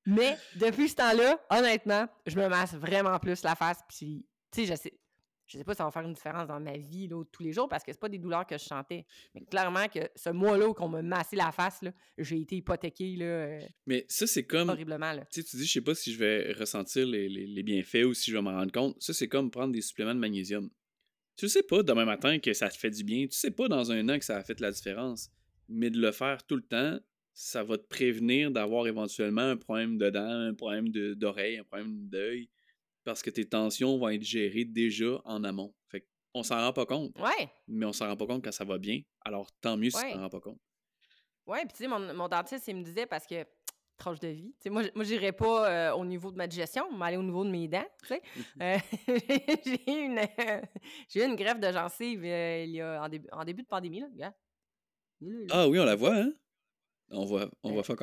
Mais 0.06 0.38
depuis 0.56 0.90
ce 0.90 0.96
temps-là, 0.96 1.40
honnêtement, 1.50 2.08
je 2.26 2.36
me 2.36 2.48
masse 2.48 2.74
vraiment 2.74 3.18
plus 3.20 3.44
la 3.44 3.56
face, 3.56 3.80
puis, 3.88 4.26
tu 4.52 4.62
sais, 4.62 4.68
je 4.68 4.76
sais, 4.76 5.00
je 5.52 5.58
sais 5.58 5.64
pas 5.64 5.74
si 5.74 5.80
ça 5.80 5.84
va 5.84 5.92
faire 5.92 6.04
une 6.04 6.14
différence 6.14 6.48
dans 6.48 6.60
ma 6.60 6.78
vie 6.78 7.08
là, 7.08 7.24
tous 7.30 7.44
les 7.44 7.52
jours 7.52 7.68
parce 7.68 7.84
que 7.84 7.92
c'est 7.92 8.00
pas 8.00 8.10
des 8.10 8.20
douleurs 8.20 8.46
que 8.48 8.58
je 8.58 8.64
chantais. 8.64 9.06
Mais 9.36 9.42
clairement 9.42 9.88
que 9.88 10.00
ce 10.16 10.30
mois-là 10.30 10.74
qu'on 10.74 10.88
m'a 10.88 11.02
massé 11.02 11.36
la 11.36 11.52
face, 11.52 11.84
j'ai 12.18 12.40
été 12.40 12.58
hypothéqué. 12.58 13.16
Là, 13.18 13.26
euh, 13.26 13.62
mais 13.86 14.06
ça, 14.08 14.28
c'est 14.28 14.44
comme. 14.44 14.70
Horriblement. 14.70 15.14
Tu 15.32 15.42
dis, 15.42 15.66
je 15.66 15.72
sais 15.72 15.82
pas 15.82 15.94
si 15.94 16.14
je 16.14 16.20
vais 16.20 16.54
ressentir 16.54 17.06
les, 17.06 17.28
les, 17.28 17.64
bienfaits 17.64 18.06
ou 18.06 18.14
si 18.14 18.32
je 18.32 18.38
vais 18.38 18.42
m'en 18.42 18.52
rendre 18.52 18.72
compte. 18.72 19.02
Ça, 19.02 19.14
c'est 19.14 19.28
comme 19.28 19.52
prendre 19.52 19.74
des 19.74 19.82
suppléments 19.82 20.16
de 20.16 20.20
magnésium. 20.20 20.70
Tu 21.36 21.50
sais 21.50 21.64
pas 21.64 21.84
demain 21.84 22.06
matin 22.06 22.40
que 22.40 22.54
ça 22.54 22.70
te 22.70 22.78
fait 22.78 22.92
du 22.92 23.04
bien. 23.04 23.28
Tu 23.28 23.38
sais 23.38 23.52
pas 23.52 23.68
dans 23.68 23.92
un 23.92 24.08
an 24.10 24.20
que 24.20 24.26
ça 24.26 24.38
a 24.38 24.44
fait 24.44 24.60
la 24.60 24.72
différence. 24.72 25.30
Mais 25.68 25.90
de 25.90 26.00
le 26.00 26.12
faire 26.12 26.46
tout 26.46 26.56
le 26.56 26.64
temps, 26.64 27.00
ça 27.34 27.64
va 27.64 27.78
te 27.78 27.88
prévenir 27.88 28.52
d'avoir 28.52 28.88
éventuellement 28.88 29.42
un 29.42 29.58
problème 29.58 29.98
de 29.98 30.10
dents, 30.10 30.22
un 30.22 30.54
problème 30.54 30.90
d'oreille, 30.90 31.58
un 31.58 31.64
problème 31.64 32.08
d'œil 32.10 32.50
parce 33.04 33.22
que 33.22 33.30
tes 33.30 33.48
tensions 33.48 33.98
vont 33.98 34.10
être 34.10 34.24
gérées 34.24 34.66
déjà 34.66 35.22
en 35.26 35.44
amont. 35.44 35.74
Fait 35.88 36.08
on 36.34 36.44
s'en 36.44 36.58
rend 36.58 36.74
pas 36.74 36.86
compte. 36.86 37.18
Ouais. 37.20 37.50
Mais 37.68 37.86
on 37.86 37.94
s'en 37.94 38.08
rend 38.08 38.18
pas 38.18 38.26
compte 38.26 38.44
quand 38.44 38.52
ça 38.52 38.64
va 38.64 38.78
bien. 38.78 39.02
Alors 39.26 39.52
tant 39.62 39.78
mieux 39.78 39.90
si 39.90 39.98
tu 39.98 40.14
t'en 40.14 40.22
rends 40.22 40.30
pas 40.30 40.40
compte. 40.40 40.60
Ouais, 41.48 41.66
puis 41.66 41.74
tu 41.74 41.84
sais, 41.84 41.88
mon, 41.88 42.28
dentiste, 42.28 42.68
il 42.68 42.78
me 42.78 42.84
disait 42.84 43.06
parce 43.06 43.26
que 43.26 43.46
tranche 43.98 44.20
de 44.20 44.30
vie. 44.30 44.54
moi, 44.68 44.84
moi 44.96 45.04
j'irais 45.04 45.32
pas 45.32 45.70
euh, 45.70 45.94
au 45.94 46.06
niveau 46.06 46.32
de 46.32 46.38
ma 46.38 46.48
digestion, 46.48 46.92
mais 46.92 47.06
aller 47.08 47.18
au 47.18 47.24
niveau 47.24 47.44
de 47.44 47.50
mes 47.50 47.68
dents. 47.68 47.86
Euh, 48.62 48.78
j'ai 49.66 49.92
eu 49.92 50.06
une, 50.06 50.20
j'ai 51.10 51.26
une 51.26 51.36
greffe 51.36 51.60
de 51.60 51.72
gencive 51.72 52.24
euh, 52.24 52.64
il 52.64 52.72
y 52.72 52.82
a, 52.82 53.04
en, 53.04 53.10
début, 53.10 53.28
en 53.32 53.44
début 53.44 53.64
de 53.64 53.68
pandémie. 53.68 54.02
Là, 54.02 54.08
gars. 54.14 54.36
Ah 55.50 55.68
oui, 55.68 55.80
on 55.80 55.86
la 55.86 55.96
voit, 55.96 56.16
hein? 56.16 56.34
On 57.10 57.26
voit, 57.26 57.50
on 57.64 57.74
voit 57.74 57.84
fuck 57.84 58.02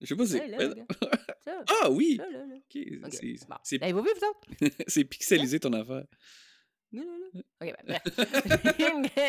je 0.00 0.06
sais 0.06 0.16
pas 0.16 0.26
si. 0.26 0.40
ah 1.82 1.90
oui! 1.90 2.20
C'est 3.62 3.92
vous, 3.92 4.02
vous 4.02 4.08
autres? 4.08 4.40
c'est 4.86 5.04
pixelisé 5.04 5.60
ton 5.60 5.72
affaire. 5.72 6.04
OK, 6.92 7.02
ben, 7.60 7.76
bref. 7.86 8.02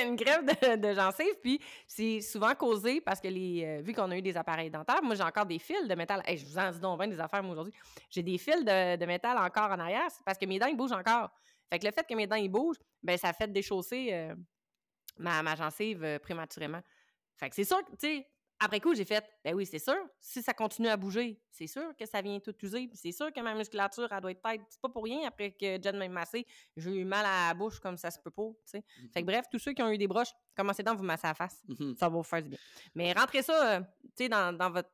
une, 0.03 0.15
grève 0.15 0.45
de, 0.45 0.76
de 0.78 0.93
gencives, 0.93 1.39
puis 1.43 1.59
c'est 1.86 2.19
souvent 2.22 2.55
causé 2.55 3.01
parce 3.01 3.22
que, 3.22 3.28
les, 3.28 3.63
euh, 3.63 3.82
vu 3.84 3.93
qu'on 3.93 4.09
a 4.09 4.17
eu 4.17 4.22
des 4.22 4.36
appareils 4.36 4.72
dentaires, 4.72 5.03
moi, 5.03 5.13
j'ai 5.13 5.22
encore 5.24 5.45
des 5.45 5.59
fils 5.59 5.88
de 5.88 5.93
métal. 5.93 6.24
je 6.28 6.43
vous 6.43 6.57
en 6.57 6.72
dis 6.72 6.80
donc 6.80 7.07
des 7.07 7.19
affaires, 7.19 7.43
moi, 7.43 7.51
aujourd'hui. 7.51 7.74
J'ai 8.09 8.24
des 8.24 8.39
fils 8.39 8.63
de, 8.65 8.95
de, 8.95 9.05
métal 9.05 9.38
encore 9.38 9.69
en 9.72 9.80
arrière 9.80 10.07
parce 10.26 10.39
que 10.39 10.45
mes 10.45 10.57
dents, 10.57 10.65
ils 10.67 10.78
bougent 10.78 10.91
encore. 10.91 11.30
Fait 11.69 11.78
que 11.78 11.86
le 11.86 11.91
fait 11.91 12.05
que 12.07 12.15
mes 12.15 12.26
dents, 12.26 12.36
ils 12.36 12.49
bougent, 12.49 12.80
ben 13.03 13.17
ça 13.17 13.32
fait 13.32 13.51
déchausser 13.51 14.09
euh, 14.11 14.36
ma, 15.17 15.43
ma 15.43 15.55
gencive 15.55 16.03
euh, 16.03 16.17
prématurément. 16.17 16.82
Fait 17.38 17.49
que 17.49 17.55
c'est 17.55 17.63
sûr 17.63 17.84
que, 17.86 17.91
tu 17.91 17.97
sais, 17.99 18.28
après 18.64 18.80
coup, 18.80 18.93
j'ai 18.93 19.05
fait, 19.05 19.26
ben 19.43 19.55
oui, 19.55 19.66
c'est 19.66 19.80
sûr. 19.80 19.97
Si 20.20 20.43
ça 20.43 20.53
continue 20.53 20.88
à 20.88 20.95
bouger, 20.95 21.41
c'est 21.49 21.66
sûr 21.66 21.95
que 21.97 22.05
ça 22.05 22.22
vient 22.22 22.39
tout 22.39 22.53
user. 22.62 22.91
C'est 22.93 23.12
sûr 23.12 23.34
que 23.34 23.41
ma 23.41 23.55
musculature, 23.55 24.07
elle 24.12 24.22
doit 24.22 24.32
être 24.32 24.41
tête. 24.41 24.62
C'est 24.70 24.80
pas 24.80 24.89
pour 24.89 25.03
rien, 25.03 25.28
après 25.28 25.51
que 25.51 25.82
Jen 25.82 25.97
m'a 25.97 26.07
massé, 26.07 26.45
j'ai 26.78 26.91
eu 26.91 27.03
mal 27.03 27.26
à 27.26 27.47
la 27.47 27.53
bouche 27.55 27.80
comme 27.80 27.97
ça 27.97 28.12
se 28.12 28.20
peut 28.20 28.30
pas. 28.30 28.51
Fait 28.68 28.82
que 28.82 28.86
mm-hmm. 29.20 29.26
bref, 29.26 29.45
tous 29.51 29.57
ceux 29.57 29.74
qui 29.74 29.82
ont 29.82 29.89
eu 29.89 29.97
des 29.97 30.07
broches, 30.07 30.32
commencez 30.55 30.84
donc 30.84 30.99
vous 30.99 31.03
masser 31.03 31.26
la 31.26 31.34
face. 31.34 31.59
Mm-hmm. 31.70 31.97
Ça 31.97 32.07
va 32.07 32.16
vous 32.16 32.24
faire 32.24 32.43
du 32.43 32.49
bien. 32.49 32.59
Mais 32.93 33.14
rentrez 33.14 33.41
ça, 33.41 33.78
euh, 33.78 33.80
tu 34.16 34.26
sais, 34.26 34.30
dans, 34.30 34.72
votre 34.72 34.91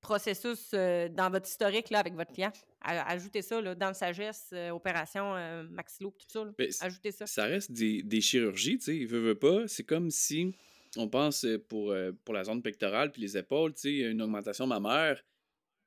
processus, 0.00 0.70
euh, 0.72 1.08
dans 1.08 1.30
votre 1.30 1.48
historique 1.48 1.90
là, 1.90 1.98
avec 1.98 2.14
votre 2.14 2.32
client. 2.32 2.52
ajoutez 2.80 3.42
ça 3.42 3.60
là, 3.60 3.74
dans 3.74 3.88
le 3.88 3.94
sagesse, 3.94 4.50
euh, 4.52 4.70
opération 4.70 5.34
maxillo, 5.68 6.14
tout 6.16 6.26
ça. 6.28 6.86
Ajoutez 6.86 7.10
ça. 7.10 7.26
Ça 7.26 7.46
reste 7.46 7.72
des, 7.72 8.04
des 8.04 8.20
chirurgies, 8.20 8.78
tu 8.78 8.84
sais. 8.84 9.04
Veut, 9.04 9.18
veut 9.18 9.38
pas. 9.38 9.66
C'est 9.66 9.84
comme 9.84 10.12
si 10.12 10.54
on 10.96 11.08
pense 11.08 11.46
pour, 11.68 11.92
euh, 11.92 12.12
pour 12.24 12.34
la 12.34 12.44
zone 12.44 12.62
pectorale 12.62 13.10
puis 13.12 13.22
les 13.22 13.36
épaules, 13.36 13.74
tu 13.74 13.80
sais, 13.80 14.10
une 14.10 14.22
augmentation 14.22 14.66
mammaire, 14.66 15.22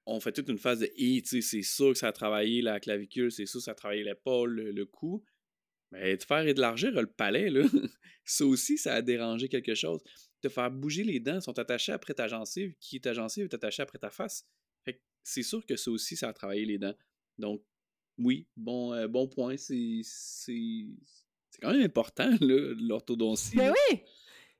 on 0.05 0.19
fait 0.19 0.31
toute 0.31 0.47
une 0.49 0.57
phase 0.57 0.79
de 0.79 0.91
I, 0.95 1.21
tu 1.21 1.41
sais, 1.41 1.41
c'est 1.41 1.61
sûr 1.61 1.91
que 1.91 1.97
ça 1.97 2.07
a 2.07 2.11
travaillé 2.13 2.61
la 2.61 2.79
clavicule, 2.79 3.31
c'est 3.31 3.45
sûr 3.45 3.59
que 3.59 3.65
ça 3.65 3.71
a 3.71 3.75
travaillé 3.75 4.03
l'épaule, 4.03 4.53
le, 4.53 4.85
cou. 4.85 5.23
Mais 5.91 6.17
te 6.17 6.25
faire 6.25 6.47
élargir 6.47 6.91
le 6.91 7.07
palais, 7.07 7.49
là, 7.49 7.61
ça 8.25 8.45
aussi, 8.45 8.77
ça 8.77 8.95
a 8.95 9.01
dérangé 9.01 9.49
quelque 9.49 9.75
chose. 9.75 10.01
Te 10.41 10.49
faire 10.49 10.71
bouger 10.71 11.03
les 11.03 11.19
dents 11.19 11.41
sont 11.41 11.57
attachées 11.59 11.91
après 11.91 12.13
ta 12.13 12.27
gencive, 12.27 12.73
qui 12.79 13.01
ta 13.01 13.13
gencive 13.13 13.45
est 13.45 13.53
attachée 13.53 13.81
après 13.81 13.99
ta 13.99 14.09
face. 14.09 14.45
C'est 15.23 15.43
sûr 15.43 15.65
que 15.65 15.75
ça 15.75 15.91
aussi, 15.91 16.15
ça 16.15 16.29
a 16.29 16.33
travaillé 16.33 16.65
les 16.65 16.77
dents. 16.77 16.95
Donc, 17.37 17.61
oui, 18.17 18.47
bon, 18.55 18.93
euh, 18.93 19.09
bon 19.09 19.27
point. 19.27 19.57
C'est, 19.57 19.99
c'est, 20.03 20.87
quand 21.61 21.71
même 21.71 21.81
important, 21.81 22.29
l'orthodontie. 22.39 23.57
Mais 23.57 23.69
oui! 23.69 24.01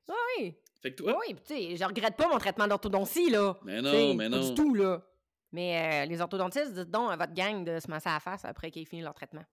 Oui! 0.08 0.54
Fait 0.80 0.92
que 0.92 0.96
toi... 0.96 1.18
Oui, 1.18 1.34
tu 1.34 1.54
sais, 1.54 1.76
je 1.76 1.84
regrette 1.84 2.16
pas 2.16 2.28
mon 2.28 2.38
traitement 2.38 2.66
d'orthodontie, 2.66 3.30
là. 3.30 3.58
Mais 3.64 3.82
non, 3.82 4.14
mais 4.14 4.28
non. 4.28 4.40
Pas 4.40 4.48
du 4.48 4.54
tout, 4.54 4.74
là. 4.74 5.04
Mais 5.52 6.04
euh, 6.04 6.06
les 6.06 6.20
orthodontistes, 6.20 6.74
dites 6.74 6.90
donc 6.90 7.10
à 7.10 7.16
votre 7.16 7.32
gang 7.32 7.64
de 7.64 7.80
se 7.80 7.88
masser 7.88 8.08
à 8.08 8.14
la 8.14 8.20
face 8.20 8.44
après 8.44 8.70
qu'ils 8.70 8.82
aient 8.82 8.86
fini 8.86 9.02
leur 9.02 9.14
traitement. 9.14 9.44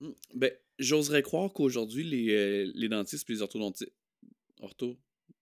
Mmh, 0.00 0.10
ben, 0.34 0.52
j'oserais 0.78 1.22
croire 1.22 1.52
qu'aujourd'hui, 1.52 2.04
les, 2.04 2.30
euh, 2.30 2.72
les 2.74 2.88
dentistes 2.88 3.28
et 3.28 3.32
les 3.32 3.42
orthodontistes. 3.42 3.92
Orthodontistes? 4.60 4.98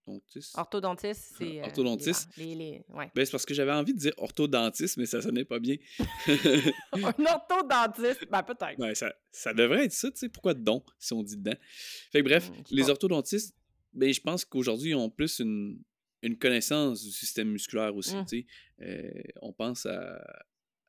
Orthodontistes, 0.56 1.34
c'est. 1.36 1.60
Euh, 1.60 1.64
orthodontistes. 1.64 2.28
Les, 2.36 2.54
les, 2.54 2.84
ouais. 2.90 3.10
ben, 3.14 3.24
c'est 3.24 3.30
parce 3.30 3.44
que 3.46 3.54
j'avais 3.54 3.72
envie 3.72 3.94
de 3.94 3.98
dire 3.98 4.12
orthodontiste, 4.16 4.96
mais 4.96 5.06
ça 5.06 5.20
sonnait 5.20 5.44
pas 5.44 5.58
bien. 5.58 5.76
un 6.92 7.26
orthodentiste, 7.26 8.26
ben 8.30 8.42
peut-être. 8.42 8.78
Ouais, 8.78 8.94
ça, 8.94 9.12
ça 9.32 9.52
devrait 9.52 9.86
être 9.86 9.92
ça, 9.92 10.10
tu 10.10 10.18
sais. 10.18 10.28
Pourquoi 10.28 10.54
don 10.54 10.84
si 10.98 11.12
on 11.12 11.22
dit 11.22 11.36
dedans? 11.36 11.56
Fait 12.12 12.20
que 12.20 12.24
bref, 12.24 12.50
mmh, 12.50 12.62
les 12.70 12.90
orthodontistes, 12.90 13.54
ben, 13.92 14.12
je 14.12 14.20
pense 14.20 14.44
qu'aujourd'hui, 14.44 14.90
ils 14.90 14.94
ont 14.94 15.10
plus 15.10 15.40
une, 15.40 15.82
une 16.22 16.38
connaissance 16.38 17.02
du 17.02 17.10
système 17.10 17.50
musculaire 17.50 17.94
aussi. 17.94 18.16
Mmh. 18.16 18.44
Euh, 18.82 19.22
on 19.42 19.52
pense 19.52 19.86
à, 19.86 20.20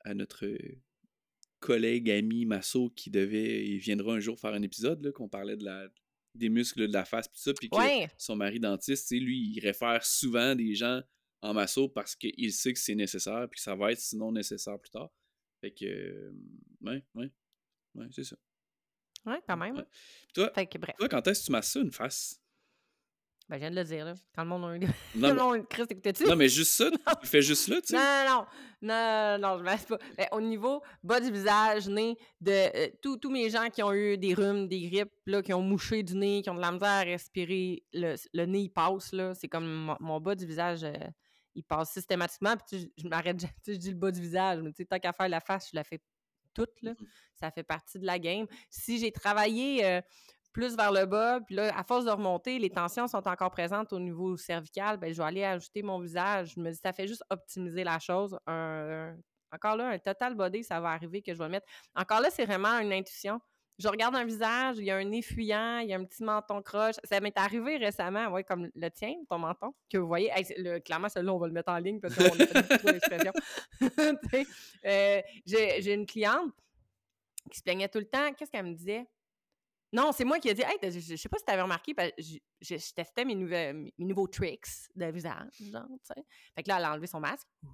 à 0.06 0.14
notre 0.14 0.48
collègue, 1.60 2.10
ami, 2.10 2.46
Masso, 2.46 2.90
qui 2.92 3.10
devait, 3.10 3.66
il 3.68 3.80
viendra 3.80 4.14
un 4.14 4.20
jour 4.20 4.40
faire 4.40 4.54
un 4.54 4.62
épisode, 4.62 5.12
qu'on 5.12 5.28
parlait 5.30 5.58
de 5.58 5.66
la, 5.66 5.88
des 6.36 6.50
muscles 6.50 6.88
de 6.88 6.94
la 6.94 7.06
face, 7.06 7.28
puis 7.28 7.40
ça, 7.40 7.54
puis 7.54 7.70
que 7.70 7.78
son 8.18 8.36
mari 8.36 8.60
dentiste, 8.60 9.12
lui, 9.12 9.52
il 9.56 9.60
réfère 9.60 10.06
souvent 10.06 10.56
des 10.56 10.74
gens 10.76 11.02
en 11.42 11.54
masso 11.54 11.90
parce 11.90 12.16
qu'il 12.16 12.54
sait 12.54 12.74
que 12.74 12.80
c'est 12.80 12.96
nécessaire, 12.96 13.48
puis 13.50 13.58
que 13.58 13.64
ça 13.64 13.76
va 13.76 13.92
être 13.92 14.00
sinon 14.00 14.32
nécessaire 14.32 14.80
plus 14.80 14.92
tard. 14.92 15.12
Fait 15.62 15.72
que, 15.72 15.86
euh, 15.86 16.32
ouais, 16.82 17.04
ouais, 17.16 17.32
ouais, 17.96 18.08
c'est 18.12 18.24
ça. 18.24 18.38
Ouais, 19.26 19.42
quand 19.46 19.58
même. 19.58 19.86
Toi, 20.34 20.50
toi, 20.50 21.10
quand 21.10 21.28
est-ce 21.28 21.42
que 21.42 21.46
tu 21.48 21.52
masses 21.52 21.72
ça, 21.72 21.82
une 21.82 21.92
face? 21.92 22.42
Ben, 23.50 23.56
je 23.56 23.62
viens 23.62 23.72
de 23.72 23.76
le 23.78 23.84
dire, 23.84 24.06
là. 24.06 24.14
Quand 24.36 24.44
le 24.44 24.50
monde 24.50 24.66
a 24.66 24.76
eu. 24.76 24.80
Non, 25.16 25.30
le 25.30 25.34
monde 25.34 25.68
Chris, 25.68 25.82
écoutais-tu? 25.90 26.26
Non, 26.26 26.36
mais 26.36 26.48
juste 26.48 26.72
ça, 26.74 26.92
tu 27.22 27.28
fais 27.28 27.42
juste 27.42 27.68
là, 27.68 27.82
tu 27.82 27.88
sais. 27.88 27.96
Non, 27.96 28.46
non, 28.84 29.38
non, 29.40 29.40
non, 29.40 29.58
je 29.58 29.64
ne 29.64 29.88
pas. 29.88 29.98
Ben, 30.16 30.28
au 30.32 30.40
niveau 30.40 30.84
bas 31.02 31.20
du 31.20 31.32
visage, 31.32 31.88
nez, 31.90 32.16
de 32.42 32.52
euh, 32.52 32.90
tous 33.02 33.32
mes 33.32 33.50
gens 33.50 33.70
qui 33.70 33.82
ont 33.82 33.92
eu 33.92 34.20
des 34.20 34.36
rhumes, 34.36 34.68
des 34.68 34.88
grippes, 34.88 35.12
là, 35.26 35.42
qui 35.42 35.52
ont 35.54 35.64
mouché 35.64 36.04
du 36.04 36.16
nez, 36.16 36.44
qui 36.44 36.50
ont 36.52 36.56
de 36.56 36.62
la 36.62 36.72
misère 36.72 36.90
à 36.90 37.02
respirer, 37.02 37.84
le, 37.92 38.16
le 38.34 38.46
nez, 38.46 38.62
il 38.62 38.70
passe, 38.70 39.14
là. 39.14 39.34
C'est 39.34 39.48
comme 39.48 39.96
mon, 40.00 40.20
bas 40.20 40.36
du 40.36 40.46
visage, 40.46 40.84
euh, 40.84 40.94
il 41.56 41.64
passe 41.64 41.92
systématiquement. 41.92 42.56
Puis 42.56 42.94
je 42.98 43.08
m'arrête, 43.08 43.44
je 43.68 43.74
dis 43.74 43.90
le 43.90 43.98
bas 43.98 44.12
du 44.12 44.22
visage, 44.22 44.60
mais 44.62 44.70
tu 44.70 44.84
sais, 44.84 44.86
tant 44.86 45.00
qu'à 45.00 45.12
faire 45.12 45.28
la 45.28 45.40
face, 45.40 45.70
je 45.72 45.76
la 45.76 45.84
fais 45.84 46.00
toute, 46.54 46.82
là. 46.84 46.92
Mmh 46.92 47.06
Ça 47.34 47.50
fait 47.50 47.64
partie 47.64 47.98
de 47.98 48.06
la 48.06 48.20
game. 48.20 48.46
Si 48.70 49.00
j'ai 49.00 49.12
travaillé. 49.12 49.84
Euh, 49.86 50.02
plus 50.52 50.76
vers 50.76 50.92
le 50.92 51.06
bas. 51.06 51.40
Puis 51.46 51.56
là, 51.56 51.72
à 51.78 51.84
force 51.84 52.06
de 52.06 52.12
remonter, 52.12 52.60
les 52.60 52.70
tensions 52.70 53.08
sont 53.08 53.28
encore 53.28 53.52
présentes 53.52 53.94
au 53.94 54.00
niveau 54.00 54.38
cervical. 54.38 54.98
Bien, 54.98 55.12
je 55.12 55.18
vais 55.18 55.28
aller 55.28 55.44
ajouter 55.44 55.82
mon 55.84 56.00
visage. 56.00 56.54
Je 56.56 56.60
me 56.60 56.72
dis, 56.72 56.78
ça 56.78 56.94
fait 56.94 57.08
juste 57.08 57.24
optimiser 57.30 57.84
la 57.84 58.00
chose. 58.00 58.34
encore 59.52 59.76
là, 59.76 59.90
un 59.90 60.00
total 60.00 60.36
body, 60.36 60.64
ça 60.64 60.80
va 60.80 60.90
arriver 60.90 61.22
que 61.22 61.34
je 61.34 61.40
vais 61.40 61.50
mettre. 61.50 61.68
Encore 61.96 62.22
là, 62.22 62.30
c'est 62.30 62.46
vraiment 62.46 62.80
une 62.80 62.94
intuition. 62.94 63.40
Je 63.78 63.88
regarde 63.88 64.14
un 64.14 64.26
visage, 64.26 64.78
il 64.78 64.84
y 64.84 64.92
a 64.92 64.98
un 64.98 65.06
nez 65.06 65.22
fuyant, 65.22 65.78
il 65.78 65.88
y 65.88 65.94
a 65.94 65.98
un 65.98 66.04
petit 66.04 66.22
menton 66.22 66.62
croche. 66.62 66.96
Ça 67.06 67.22
m'est 67.22 67.38
arrivé 67.38 67.78
récemment, 67.78 68.28
ouais, 68.28 68.44
comme 68.44 68.70
le 68.76 68.90
tien, 68.90 69.14
ton 69.30 69.40
menton, 69.40 69.74
que 69.90 69.98
vous 69.98 70.06
voyez. 70.06 70.30
le, 70.58 70.80
clairement, 70.80 71.08
celui-là, 71.08 71.34
on 71.34 71.38
va 71.38 71.48
le 71.48 71.54
mettre 71.54 71.72
en 71.72 71.78
ligne 71.78 72.02
parce 72.02 72.14
qu'on 72.14 72.26
a 72.26 72.46
fait 72.46 72.92
l'expression. 72.92 73.32
euh, 74.86 75.22
J'ai 75.46 75.94
une 75.94 76.06
cliente 76.06 76.52
qui 77.50 77.58
se 77.60 77.64
plaignait 77.64 77.88
tout 77.88 78.00
le 78.00 78.06
temps. 78.10 78.34
Qu'est-ce 78.34 78.52
qu'elle 78.52 78.66
me 78.66 78.74
disait? 78.74 79.08
Non, 79.92 80.12
c'est 80.12 80.24
moi 80.24 80.40
qui 80.40 80.50
ai 80.50 80.54
dit, 80.54 80.62
hey, 80.62 80.78
je, 80.92 81.16
sais 81.16 81.30
pas 81.30 81.40
si 81.40 81.46
tu 81.46 81.52
avais 81.52 81.64
remarqué, 81.64 81.96
je, 82.20 82.38
je, 82.62 82.94
testais 82.94 83.26
mes, 83.26 83.34
mes, 83.36 83.94
nouveaux 83.98 84.28
tricks 84.28 84.68
de 84.96 85.06
visage, 85.06 85.52
genre, 85.60 85.88
tu 85.88 86.14
sais. 86.14 86.26
Fait 86.56 86.62
que 86.62 86.70
là, 86.70 86.78
elle 86.78 86.86
a 86.86 86.92
enlevé 86.92 87.08
son 87.08 87.20
masque. 87.20 87.48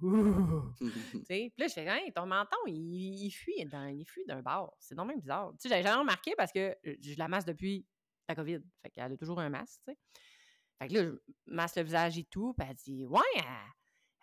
sais. 1.28 1.52
Puis 1.54 1.54
là, 1.58 1.68
je 1.68 1.72
fais, 1.74 1.84
hey, 1.84 2.12
ton 2.14 2.24
menton, 2.24 2.56
il, 2.66 3.30
fuit 3.30 3.66
d'un, 3.66 3.90
il 3.90 4.06
fuit 4.06 4.24
d'un 4.26 4.40
bord. 4.40 4.74
C'est 4.78 4.94
non 4.94 5.04
même 5.04 5.20
bizarre. 5.20 5.52
Tu 5.52 5.62
sais, 5.62 5.68
j'avais 5.68 5.82
jamais 5.82 5.98
remarqué 5.98 6.34
parce 6.36 6.52
que 6.52 6.74
je 6.84 7.18
la 7.18 7.28
masse 7.28 7.44
depuis 7.44 7.86
la 8.28 8.34
COVID. 8.34 8.60
Fait 8.82 8.90
qu'elle 8.90 9.12
a 9.12 9.16
toujours 9.16 9.40
un 9.40 9.50
masque, 9.50 9.80
tu 9.86 9.92
sais. 9.92 9.98
Fait 10.78 10.88
que 10.88 10.94
là, 10.94 11.02
je 11.04 11.12
masse 11.46 11.76
le 11.76 11.82
visage 11.82 12.18
et 12.18 12.24
tout. 12.24 12.54
Puis 12.54 12.66
elle 12.66 12.76
dit, 12.76 13.06
ouais, 13.06 13.20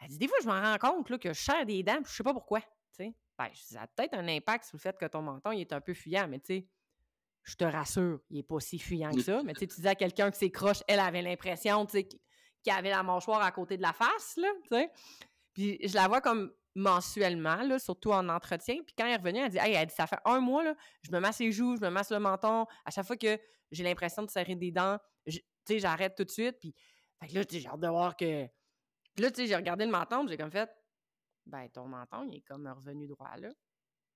elle, 0.01 0.07
dit, 0.07 0.17
des 0.17 0.27
fois, 0.27 0.37
je 0.41 0.47
m'en 0.47 0.59
rends 0.59 0.77
compte 0.79 1.11
là, 1.11 1.19
que 1.19 1.31
je 1.31 1.39
serre 1.39 1.65
des 1.67 1.83
dents, 1.83 2.01
puis 2.01 2.11
je 2.11 2.15
sais 2.15 2.23
pas 2.23 2.33
pourquoi, 2.33 2.61
tu 2.61 2.67
sais. 2.93 3.15
Ben, 3.37 3.49
ça 3.53 3.81
a 3.83 3.87
peut-être 3.87 4.15
un 4.15 4.27
impact 4.27 4.65
sur 4.65 4.77
le 4.77 4.81
fait 4.81 4.97
que 4.97 5.05
ton 5.05 5.21
menton, 5.21 5.51
il 5.51 5.61
est 5.61 5.73
un 5.73 5.81
peu 5.81 5.93
fuyant, 5.93 6.27
mais 6.27 6.39
tu 6.39 6.55
sais 6.55 6.67
je 7.43 7.55
te 7.55 7.65
rassure, 7.65 8.19
il 8.29 8.37
n'est 8.37 8.43
pas 8.43 8.59
si 8.59 8.79
fuyant 8.79 9.11
que 9.11 9.21
ça. 9.21 9.41
Mais 9.43 9.53
tu 9.53 9.65
disais 9.65 9.89
à 9.89 9.95
quelqu'un 9.95 10.31
que 10.31 10.37
c'est 10.37 10.49
croche, 10.49 10.79
elle 10.87 10.99
avait 10.99 11.21
l'impression 11.21 11.85
qu'il 11.85 12.07
avait 12.71 12.89
la 12.89 13.03
mâchoire 13.03 13.41
à 13.41 13.51
côté 13.51 13.77
de 13.77 13.81
la 13.81 13.93
face. 13.93 14.37
Là, 14.37 14.87
Puis 15.53 15.77
je 15.85 15.93
la 15.93 16.07
vois 16.07 16.21
comme 16.21 16.53
mensuellement, 16.75 17.61
là, 17.63 17.79
surtout 17.79 18.11
en 18.11 18.27
entretien. 18.29 18.77
Puis 18.85 18.95
quand 18.97 19.05
elle 19.05 19.13
est 19.13 19.17
revenue, 19.17 19.39
elle 19.39 19.51
dit 19.51 19.57
Hey, 19.57 19.73
elle 19.73 19.87
dit, 19.87 19.93
ça 19.93 20.07
fait 20.07 20.19
un 20.25 20.39
mois, 20.39 20.63
là, 20.63 20.75
je 21.01 21.11
me 21.11 21.19
masse 21.19 21.39
les 21.39 21.51
joues, 21.51 21.75
je 21.75 21.81
me 21.81 21.89
masse 21.89 22.11
le 22.11 22.19
menton. 22.19 22.65
À 22.85 22.91
chaque 22.91 23.05
fois 23.05 23.17
que 23.17 23.37
j'ai 23.71 23.83
l'impression 23.83 24.23
de 24.23 24.29
serrer 24.29 24.55
des 24.55 24.71
dents, 24.71 24.97
j'arrête 25.69 26.15
tout 26.15 26.23
de 26.23 26.31
suite. 26.31 26.57
Puis 26.59 26.73
fait 27.21 27.27
que 27.27 27.35
là, 27.35 27.43
j'ai 27.49 27.67
hâte 27.67 27.79
de 27.79 27.87
voir 27.87 28.15
que. 28.15 28.47
Puis 29.15 29.23
là, 29.23 29.31
tu 29.31 29.41
sais, 29.41 29.47
j'ai 29.47 29.55
regardé 29.55 29.85
le 29.85 29.91
menton, 29.91 30.25
j'ai 30.27 30.37
comme 30.37 30.51
fait 30.51 30.69
Ben, 31.45 31.67
ton 31.69 31.87
menton, 31.87 32.23
il 32.23 32.37
est 32.37 32.41
comme 32.41 32.67
revenu 32.67 33.07
droit 33.07 33.35
là. 33.37 33.49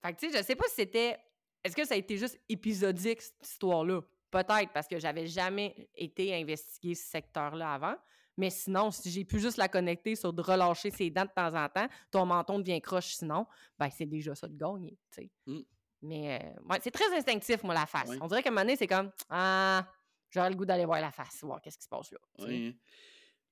Fait 0.03 0.13
que, 0.13 0.19
tu 0.19 0.31
sais, 0.31 0.37
je 0.37 0.43
sais 0.43 0.55
pas 0.55 0.67
si 0.67 0.75
c'était 0.75 1.17
est-ce 1.63 1.75
que 1.75 1.85
ça 1.85 1.93
a 1.95 1.97
été 1.97 2.17
juste 2.17 2.39
épisodique, 2.49 3.21
cette 3.21 3.45
histoire-là? 3.45 4.01
Peut-être, 4.31 4.71
parce 4.73 4.87
que 4.87 4.99
j'avais 4.99 5.27
jamais 5.27 5.89
été 5.95 6.35
investiguer 6.35 6.95
ce 6.95 7.09
secteur-là 7.09 7.73
avant. 7.73 7.95
Mais 8.37 8.49
sinon, 8.51 8.91
si 8.91 9.09
j'ai 9.09 9.25
pu 9.25 9.39
juste 9.39 9.57
la 9.57 9.67
connecter 9.67 10.15
sur 10.15 10.31
de 10.31 10.41
relâcher 10.41 10.91
ses 10.91 11.09
dents 11.09 11.25
de 11.25 11.31
temps 11.35 11.55
en 11.55 11.67
temps, 11.69 11.87
ton 12.11 12.25
menton 12.25 12.59
devient 12.59 12.79
croche 12.81 13.15
sinon, 13.15 13.47
ben 13.79 13.89
c'est 13.89 14.05
déjà 14.05 14.35
ça 14.35 14.47
de 14.47 14.55
gagner, 14.55 14.97
tu 15.11 15.23
sais. 15.23 15.31
Mmh. 15.47 15.61
Mais 16.03 16.39
euh, 16.39 16.61
ouais, 16.69 16.77
c'est 16.83 16.91
très 16.91 17.11
instinctif, 17.15 17.63
moi, 17.63 17.73
la 17.73 17.87
face. 17.87 18.11
On 18.21 18.27
dirait 18.27 18.43
qu'à 18.43 18.49
un 18.49 18.51
moment 18.51 18.61
donné, 18.61 18.75
c'est 18.75 18.85
comme 18.85 19.11
Ah, 19.29 19.91
j'aurais 20.29 20.51
le 20.51 20.55
goût 20.55 20.65
d'aller 20.65 20.85
voir 20.85 21.01
la 21.01 21.11
face, 21.11 21.39
voir 21.41 21.59
qu'est-ce 21.61 21.79
qui 21.79 21.85
se 21.85 21.89
passe 21.89 22.11
là. 22.11 22.19
Oui. 22.39 22.77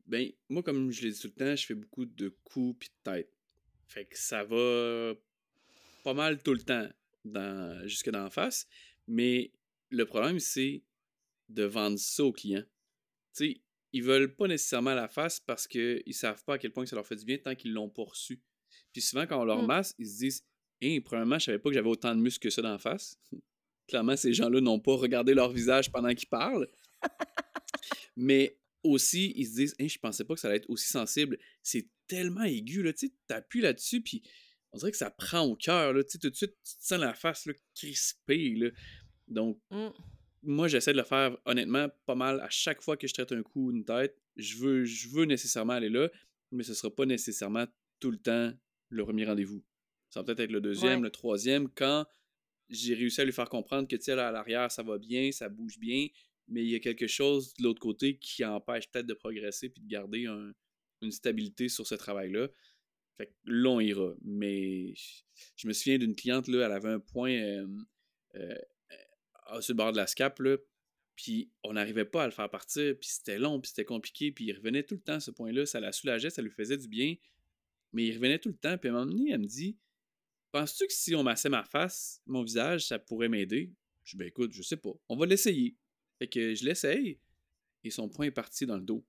Ben, 0.05 0.29
moi, 0.49 0.61
comme 0.61 0.91
je 0.91 1.01
l'ai 1.01 1.11
dit 1.11 1.19
tout 1.19 1.31
le 1.35 1.45
temps, 1.45 1.55
je 1.55 1.65
fais 1.65 1.73
beaucoup 1.73 2.05
de 2.05 2.29
coups 2.43 2.77
puis 2.79 2.89
de 2.89 3.11
tête. 3.11 3.31
Fait 3.87 4.05
que 4.05 4.17
ça 4.17 4.43
va 4.43 5.13
pas 6.03 6.13
mal 6.13 6.41
tout 6.43 6.53
le 6.53 6.61
temps 6.61 6.87
dans, 7.25 7.85
jusque 7.87 8.09
dans 8.09 8.23
la 8.23 8.29
face. 8.29 8.67
Mais 9.07 9.51
le 9.89 10.05
problème, 10.05 10.39
c'est 10.39 10.83
de 11.49 11.63
vendre 11.63 11.97
ça 11.99 12.23
aux 12.23 12.31
clients. 12.31 12.63
Tu 13.35 13.45
sais, 13.45 13.61
ils 13.93 14.03
veulent 14.03 14.35
pas 14.35 14.47
nécessairement 14.47 14.93
la 14.93 15.07
face 15.07 15.39
parce 15.39 15.67
qu'ils 15.67 16.03
savent 16.11 16.43
pas 16.43 16.55
à 16.55 16.57
quel 16.57 16.71
point 16.71 16.85
ça 16.85 16.95
leur 16.95 17.05
fait 17.05 17.15
du 17.15 17.25
bien 17.25 17.37
tant 17.37 17.55
qu'ils 17.55 17.73
l'ont 17.73 17.89
pas 17.89 18.03
reçu. 18.03 18.41
Puis 18.91 19.01
souvent, 19.01 19.25
quand 19.25 19.41
on 19.41 19.45
leur 19.45 19.63
mmh. 19.63 19.67
masse, 19.67 19.95
ils 19.97 20.07
se 20.07 20.17
disent 20.17 20.45
Hé, 20.81 20.99
premièrement, 21.01 21.39
je 21.39 21.45
savais 21.45 21.59
pas 21.59 21.69
que 21.69 21.75
j'avais 21.75 21.89
autant 21.89 22.13
de 22.13 22.19
muscles 22.21 22.43
que 22.43 22.49
ça 22.49 22.61
dans 22.61 22.71
la 22.71 22.79
face. 22.79 23.19
Clairement, 23.87 24.17
ces 24.17 24.33
gens-là 24.33 24.61
n'ont 24.61 24.79
pas 24.79 24.95
regardé 24.95 25.33
leur 25.33 25.51
visage 25.51 25.91
pendant 25.91 26.13
qu'ils 26.13 26.27
parlent. 26.27 26.67
Mais 28.17 28.59
aussi, 28.83 29.33
ils 29.35 29.45
se 29.45 29.55
disent 29.55 29.75
Hé, 29.79 29.87
je 29.87 29.99
pensais 29.99 30.25
pas 30.25 30.33
que 30.33 30.39
ça 30.39 30.47
allait 30.47 30.57
être 30.57 30.69
aussi 30.69 30.87
sensible. 30.87 31.37
C'est 31.63 31.87
tellement 32.07 32.43
aigu, 32.43 32.83
là, 32.83 32.93
tu 32.93 33.07
sais, 33.07 33.13
t'appuies 33.27 33.61
là-dessus, 33.61 34.01
puis 34.01 34.23
on 34.75 34.77
dirait 34.77 34.91
que 34.91 34.97
ça 34.97 35.09
prend 35.09 35.41
au 35.41 35.55
cœur. 35.55 35.93
Là. 35.93 36.03
tout 36.03 36.17
de 36.17 36.35
suite, 36.35 36.51
tu 36.51 36.77
te 36.77 36.83
sens 36.83 36.99
la 36.99 37.13
face 37.13 37.45
là, 37.45 37.53
crispée. 37.73 38.55
Là. 38.55 38.69
Donc, 39.27 39.57
mmh. 39.71 39.87
moi, 40.43 40.67
j'essaie 40.67 40.91
de 40.91 40.97
le 40.97 41.05
faire 41.05 41.37
honnêtement 41.45 41.87
pas 42.05 42.15
mal 42.15 42.41
à 42.41 42.49
chaque 42.49 42.81
fois 42.81 42.97
que 42.97 43.07
je 43.07 43.13
traite 43.13 43.31
un 43.31 43.41
coup 43.41 43.71
une 43.71 43.85
tête. 43.85 44.21
Je 44.35 44.57
veux, 44.57 44.83
je 44.83 45.07
veux 45.07 45.23
nécessairement 45.23 45.73
aller 45.73 45.89
là, 45.89 46.09
mais 46.51 46.63
ce 46.63 46.71
ne 46.71 46.75
sera 46.75 46.93
pas 46.93 47.05
nécessairement 47.05 47.65
tout 48.01 48.11
le 48.11 48.17
temps 48.17 48.51
le 48.89 49.03
premier 49.05 49.25
rendez-vous. 49.25 49.63
Ça 50.09 50.19
va 50.19 50.25
peut-être 50.25 50.41
être 50.41 50.51
le 50.51 50.61
deuxième, 50.61 51.03
le 51.03 51.09
troisième, 51.09 51.69
quand 51.69 52.05
j'ai 52.69 52.95
réussi 52.95 53.21
à 53.21 53.25
lui 53.25 53.31
faire 53.31 53.49
comprendre 53.49 53.87
que, 53.87 53.95
tu 53.95 54.11
à 54.11 54.31
l'arrière, 54.31 54.69
ça 54.71 54.83
va 54.83 54.97
bien, 54.97 55.31
ça 55.31 55.47
bouge 55.47 55.79
bien, 55.79 56.07
mais 56.49 56.63
il 56.63 56.69
y 56.69 56.75
a 56.75 56.79
quelque 56.79 57.07
chose 57.07 57.53
de 57.53 57.63
l'autre 57.63 57.79
côté 57.79 58.17
qui 58.17 58.43
empêche 58.43 58.89
peut-être 58.91 59.07
de 59.07 59.13
progresser 59.13 59.69
puis 59.69 59.81
de 59.81 59.87
garder 59.87 60.27
une 61.01 61.11
stabilité 61.11 61.69
sur 61.69 61.87
ce 61.87 61.95
travail-là. 61.95 62.49
Fait 63.17 63.27
que 63.27 63.33
là, 63.45 63.69
on 63.69 63.79
ira. 63.79 64.13
Mais 64.23 64.93
je 65.55 65.67
me 65.67 65.73
souviens 65.73 65.97
d'une 65.97 66.15
cliente, 66.15 66.47
là, 66.47 66.65
elle 66.65 66.71
avait 66.71 66.89
un 66.89 66.99
point 66.99 67.31
euh, 67.31 67.67
euh, 68.35 69.61
sur 69.61 69.73
le 69.73 69.77
bord 69.77 69.91
de 69.91 69.97
la 69.97 70.07
scape, 70.07 70.39
là, 70.39 70.57
puis 71.15 71.49
on 71.63 71.73
n'arrivait 71.73 72.05
pas 72.05 72.23
à 72.23 72.25
le 72.25 72.31
faire 72.31 72.49
partir, 72.49 72.95
puis 72.99 73.09
c'était 73.09 73.39
long, 73.39 73.61
puis 73.61 73.69
c'était 73.69 73.85
compliqué, 73.85 74.31
puis 74.31 74.45
il 74.45 74.53
revenait 74.53 74.83
tout 74.83 74.95
le 74.95 75.01
temps, 75.01 75.19
ce 75.19 75.31
point-là. 75.31 75.65
Ça 75.65 75.79
la 75.79 75.91
soulageait, 75.91 76.29
ça 76.29 76.41
lui 76.41 76.51
faisait 76.51 76.77
du 76.77 76.87
bien, 76.87 77.15
mais 77.93 78.05
il 78.05 78.13
revenait 78.13 78.39
tout 78.39 78.49
le 78.49 78.57
temps. 78.57 78.77
Puis 78.77 78.89
à 78.89 78.93
un 78.93 78.95
moment 78.95 79.11
donné, 79.11 79.31
elle 79.31 79.39
me 79.39 79.45
dit 79.45 79.77
Penses-tu 80.55 80.87
que 80.87 80.93
si 80.93 81.13
on 81.15 81.21
massait 81.23 81.49
ma 81.49 81.65
face, 81.65 82.21
mon 82.25 82.41
visage, 82.41 82.87
ça 82.87 82.97
pourrait 82.97 83.27
m'aider 83.27 83.73
Je 84.05 84.11
dis, 84.11 84.17
ben 84.17 84.27
écoute, 84.27 84.53
je 84.53 84.61
sais 84.61 84.77
pas. 84.77 84.93
On 85.09 85.17
va 85.17 85.25
l'essayer. 85.25 85.75
Fait 86.17 86.27
que 86.27 86.55
je 86.55 86.63
l'essaye 86.63 87.19
et 87.83 87.89
son 87.89 88.07
poing 88.07 88.27
est 88.27 88.31
parti 88.31 88.65
dans 88.65 88.77
le 88.77 88.83
dos. 88.83 89.05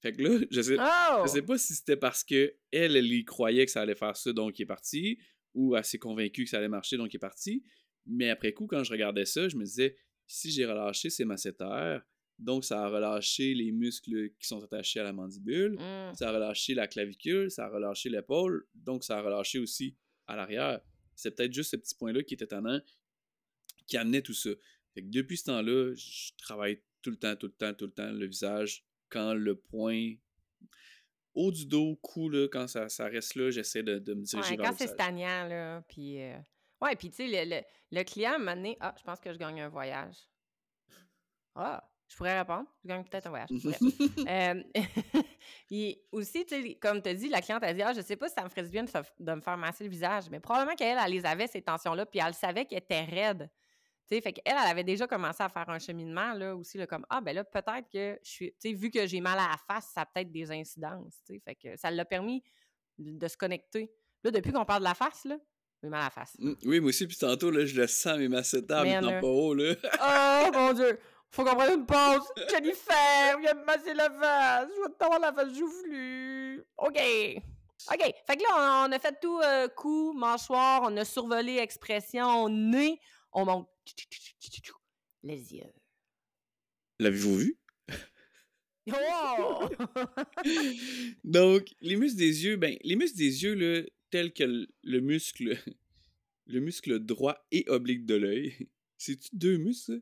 Fait 0.00 0.12
que 0.12 0.22
là, 0.22 0.38
je 0.50 0.60
sais, 0.62 0.76
Oh! 0.78 1.22
je 1.24 1.28
sais 1.30 1.42
pas 1.42 1.58
si 1.58 1.74
c'était 1.74 1.96
parce 1.96 2.22
que 2.24 2.54
elle, 2.70 2.96
elle 2.96 3.12
y 3.12 3.24
croyait 3.24 3.64
que 3.66 3.72
ça 3.72 3.82
allait 3.82 3.94
faire 3.96 4.16
ça, 4.16 4.32
donc 4.32 4.58
il 4.58 4.62
est 4.62 4.66
parti, 4.66 5.18
ou 5.54 5.74
elle 5.76 5.84
s'est 5.84 5.98
convaincue 5.98 6.44
que 6.44 6.50
ça 6.50 6.58
allait 6.58 6.68
marcher, 6.68 6.96
donc 6.96 7.12
il 7.12 7.16
est 7.16 7.18
parti. 7.20 7.64
Mais 8.06 8.30
après 8.30 8.52
coup, 8.52 8.66
quand 8.66 8.84
je 8.84 8.90
regardais 8.92 9.24
ça, 9.26 9.48
je 9.48 9.56
me 9.56 9.64
disais, 9.64 9.96
si 10.26 10.50
j'ai 10.50 10.64
relâché 10.66 11.10
ses 11.10 11.24
masséters, 11.24 12.02
donc 12.38 12.64
ça 12.64 12.84
a 12.84 12.88
relâché 12.88 13.54
les 13.54 13.72
muscles 13.72 14.30
qui 14.38 14.46
sont 14.46 14.62
attachés 14.62 15.00
à 15.00 15.02
la 15.04 15.12
mandibule, 15.12 15.72
Mm. 15.72 16.14
ça 16.14 16.28
a 16.28 16.32
relâché 16.32 16.74
la 16.74 16.86
clavicule, 16.86 17.50
ça 17.50 17.66
a 17.66 17.68
relâché 17.68 18.08
l'épaule, 18.08 18.66
donc 18.74 19.02
ça 19.02 19.18
a 19.18 19.22
relâché 19.22 19.58
aussi 19.58 19.96
à 20.28 20.36
l'arrière. 20.36 20.80
C'est 21.16 21.34
peut-être 21.34 21.52
juste 21.52 21.72
ce 21.72 21.76
petit 21.76 21.96
point-là 21.96 22.22
qui 22.22 22.34
était 22.34 22.44
étonnant, 22.44 22.80
qui 23.88 23.96
amenait 23.96 24.22
tout 24.22 24.34
ça. 24.34 24.50
Fait 24.94 25.02
que 25.02 25.08
depuis 25.08 25.36
ce 25.36 25.44
temps-là, 25.44 25.92
je 25.96 26.30
travaille 26.38 26.80
tout 27.02 27.10
le 27.10 27.16
temps, 27.16 27.34
tout 27.34 27.46
le 27.46 27.52
temps, 27.52 27.74
tout 27.74 27.86
le 27.86 27.92
temps 27.92 28.10
le 28.12 28.26
visage. 28.26 28.84
Quand 29.10 29.34
le 29.34 29.56
point 29.56 30.14
haut 31.34 31.52
du 31.52 31.66
dos, 31.66 31.96
cou, 32.02 32.28
là, 32.28 32.48
quand 32.50 32.66
ça, 32.66 32.88
ça 32.88 33.06
reste 33.06 33.34
là, 33.36 33.50
j'essaie 33.50 33.82
de, 33.82 33.98
de 33.98 34.14
me 34.14 34.22
diriger 34.22 34.50
Ouais, 34.50 34.56
vers 34.56 34.66
quand 34.66 34.72
le 34.72 34.78
c'est 34.78 34.86
stagnant, 34.92 35.46
là, 35.46 35.82
puis... 35.88 36.20
euh, 36.22 36.36
Ouais, 36.80 36.94
puis 36.94 37.10
tu 37.10 37.16
sais, 37.16 37.26
le, 37.26 37.56
le, 37.56 37.62
le 37.90 38.04
client, 38.04 38.38
moment 38.38 38.54
donné, 38.54 38.76
ah, 38.80 38.94
je 38.96 39.02
pense 39.02 39.18
que 39.18 39.32
je 39.32 39.38
gagne 39.38 39.60
un 39.60 39.68
voyage. 39.68 40.14
Ah, 41.56 41.82
je 42.08 42.16
pourrais 42.16 42.38
répondre. 42.38 42.66
Je 42.84 42.88
gagne 42.88 43.02
peut-être 43.04 43.26
un 43.26 43.30
voyage. 43.30 43.48
Euh, 44.28 44.62
aussi, 46.12 46.46
tu 46.46 46.62
sais, 46.62 46.74
comme 46.76 47.02
tu 47.02 47.08
as 47.08 47.14
dit, 47.14 47.28
la 47.28 47.40
cliente 47.42 47.64
a 47.64 47.74
dit 47.74 47.82
Ah, 47.82 47.92
je 47.92 48.00
sais 48.00 48.16
pas 48.16 48.28
si 48.28 48.34
ça 48.34 48.44
me 48.44 48.48
ferait 48.48 48.62
du 48.62 48.70
bien 48.70 48.84
de, 48.84 48.90
de 49.18 49.32
me 49.34 49.40
faire 49.40 49.56
masser 49.56 49.84
le 49.84 49.90
visage. 49.90 50.30
Mais 50.30 50.38
probablement 50.40 50.76
qu'elle, 50.76 50.98
elle 51.04 51.12
les 51.12 51.26
avait, 51.26 51.46
ces 51.48 51.62
tensions-là, 51.62 52.06
puis 52.06 52.20
elle 52.24 52.34
savait 52.34 52.64
qu'elle 52.64 52.78
était 52.78 53.04
raide. 53.04 53.50
Sais, 54.08 54.20
fait 54.22 54.32
qu'elle, 54.32 54.54
elle 54.56 54.70
avait 54.70 54.84
déjà 54.84 55.06
commencé 55.06 55.42
à 55.42 55.48
faire 55.50 55.68
un 55.68 55.78
cheminement, 55.78 56.32
là, 56.32 56.56
aussi, 56.56 56.78
là, 56.78 56.86
comme 56.86 57.04
Ah, 57.10 57.20
ben 57.20 57.34
là, 57.34 57.44
peut-être 57.44 57.90
que 57.92 58.18
je 58.22 58.30
suis. 58.30 58.52
Tu 58.52 58.70
sais, 58.70 58.72
vu 58.72 58.90
que 58.90 59.06
j'ai 59.06 59.20
mal 59.20 59.38
à 59.38 59.48
la 59.48 59.56
face, 59.66 59.90
ça 59.92 60.02
a 60.02 60.06
peut-être 60.06 60.32
des 60.32 60.50
incidences. 60.50 61.20
Tu 61.26 61.34
sais, 61.34 61.42
fait 61.44 61.54
que 61.54 61.76
ça 61.76 61.90
l'a 61.90 62.06
permis 62.06 62.42
de, 62.98 63.28
se 63.28 63.36
connecter. 63.36 63.92
Là, 64.24 64.30
depuis 64.30 64.50
qu'on 64.50 64.64
parle 64.64 64.80
de 64.80 64.88
la 64.88 64.94
face, 64.94 65.26
là, 65.26 65.36
j'ai 65.82 65.90
mal 65.90 66.00
à 66.00 66.04
la 66.04 66.10
face. 66.10 66.34
Mm, 66.38 66.52
Oui, 66.64 66.80
moi 66.80 66.88
aussi, 66.88 67.06
puis 67.06 67.18
tantôt, 67.18 67.50
là, 67.50 67.66
je 67.66 67.78
le 67.78 67.86
sens, 67.86 68.16
mes 68.16 68.28
mais 68.28 68.42
Man, 68.68 69.04
non 69.04 69.10
là. 69.10 69.20
pas 69.20 69.26
haut, 69.26 69.54
là. 69.54 69.74
Oh 70.48 70.50
mon 70.54 70.72
dieu! 70.72 70.98
Faut 71.30 71.44
qu'on 71.44 71.54
prenne 71.54 71.80
une 71.80 71.86
pause! 71.86 72.26
Jennifer, 72.50 73.38
viens 73.40 73.54
me 73.54 73.64
masser 73.66 73.92
la 73.92 74.08
face! 74.08 74.68
Je 74.74 74.82
vais 74.88 74.94
t'avoir 74.98 75.20
la 75.20 75.32
face 75.34 75.54
joufflue! 75.54 76.64
OK! 76.78 76.98
OK. 77.92 78.14
Fait 78.26 78.36
que 78.36 78.42
là, 78.42 78.84
on, 78.86 78.88
on 78.88 78.92
a 78.92 78.98
fait 78.98 79.20
tout 79.20 79.38
euh, 79.40 79.68
cou, 79.68 80.14
mâchoire, 80.14 80.80
on 80.84 80.96
a 80.96 81.04
survolé 81.04 81.58
expression, 81.58 82.48
nez, 82.48 82.98
on 83.32 83.44
monte 83.44 83.68
les 85.22 85.54
yeux. 85.54 85.62
L'avez-vous 86.98 87.36
vu? 87.36 87.58
Oh! 88.90 89.68
Donc, 91.24 91.68
les 91.82 91.96
muscles 91.96 92.16
des 92.16 92.44
yeux, 92.46 92.56
ben, 92.56 92.74
les 92.82 92.96
muscles 92.96 93.18
des 93.18 93.44
yeux, 93.44 93.52
là, 93.52 93.82
tels 94.08 94.32
que 94.32 94.44
le, 94.44 94.66
le 94.82 95.00
muscle, 95.00 95.58
le 96.46 96.60
muscle 96.60 96.98
droit 96.98 97.46
et 97.52 97.64
oblique 97.68 98.06
de 98.06 98.14
l'œil, 98.14 98.54
c'est-tu 98.96 99.28
deux 99.34 99.58
muscles? 99.58 100.00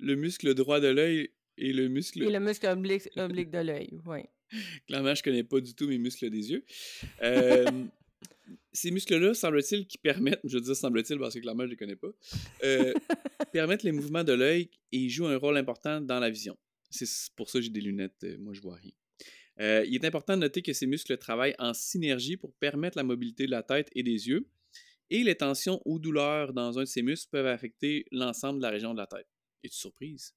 Le 0.00 0.16
muscle 0.16 0.52
droit 0.54 0.80
de 0.80 0.88
l'œil 0.88 1.30
et 1.58 1.72
le 1.72 1.88
muscle... 1.88 2.24
Et 2.24 2.30
le 2.30 2.40
muscle 2.40 2.66
oblique, 2.66 3.08
oblique 3.14 3.50
de 3.50 3.58
l'œil, 3.58 3.90
oui. 4.04 4.22
Clairement, 4.88 5.14
je 5.14 5.22
connais 5.22 5.44
pas 5.44 5.60
du 5.60 5.72
tout 5.74 5.86
mes 5.86 5.98
muscles 5.98 6.28
des 6.28 6.50
yeux. 6.50 6.64
Euh, 7.22 7.86
ces 8.72 8.90
muscles-là, 8.90 9.34
semble-t-il, 9.34 9.86
qui 9.86 9.98
permettent, 9.98 10.40
je 10.44 10.56
veux 10.56 10.62
dire 10.62 10.74
semble-t-il 10.74 11.18
parce 11.18 11.34
que 11.34 11.40
clairement, 11.40 11.64
je 11.64 11.70
les 11.70 11.76
connais 11.76 11.96
pas, 11.96 12.08
euh, 12.64 12.94
permettent 13.52 13.82
les 13.82 13.92
mouvements 13.92 14.24
de 14.24 14.32
l'œil 14.32 14.70
et 14.92 15.08
jouent 15.08 15.26
un 15.26 15.36
rôle 15.36 15.56
important 15.56 16.00
dans 16.00 16.18
la 16.18 16.30
vision. 16.30 16.56
C'est 16.90 17.06
pour 17.36 17.48
ça 17.48 17.58
que 17.58 17.64
j'ai 17.64 17.70
des 17.70 17.80
lunettes, 17.80 18.24
euh, 18.24 18.36
moi 18.38 18.54
je 18.54 18.60
vois 18.60 18.76
rien. 18.76 18.92
Euh, 19.60 19.84
il 19.86 19.94
est 19.94 20.04
important 20.06 20.34
de 20.34 20.40
noter 20.40 20.62
que 20.62 20.72
ces 20.72 20.86
muscles 20.86 21.16
travaillent 21.18 21.54
en 21.58 21.74
synergie 21.74 22.36
pour 22.36 22.54
permettre 22.54 22.96
la 22.96 23.04
mobilité 23.04 23.46
de 23.46 23.50
la 23.50 23.62
tête 23.62 23.90
et 23.94 24.02
des 24.02 24.28
yeux, 24.28 24.48
et 25.10 25.22
les 25.22 25.34
tensions 25.34 25.80
ou 25.84 25.98
douleurs 25.98 26.54
dans 26.54 26.78
un 26.78 26.82
de 26.82 26.86
ces 26.86 27.02
muscles 27.02 27.28
peuvent 27.30 27.46
affecter 27.46 28.06
l'ensemble 28.10 28.58
de 28.58 28.62
la 28.62 28.70
région 28.70 28.94
de 28.94 28.98
la 28.98 29.06
tête. 29.06 29.28
Es-tu 29.62 29.76
surprise? 29.76 30.34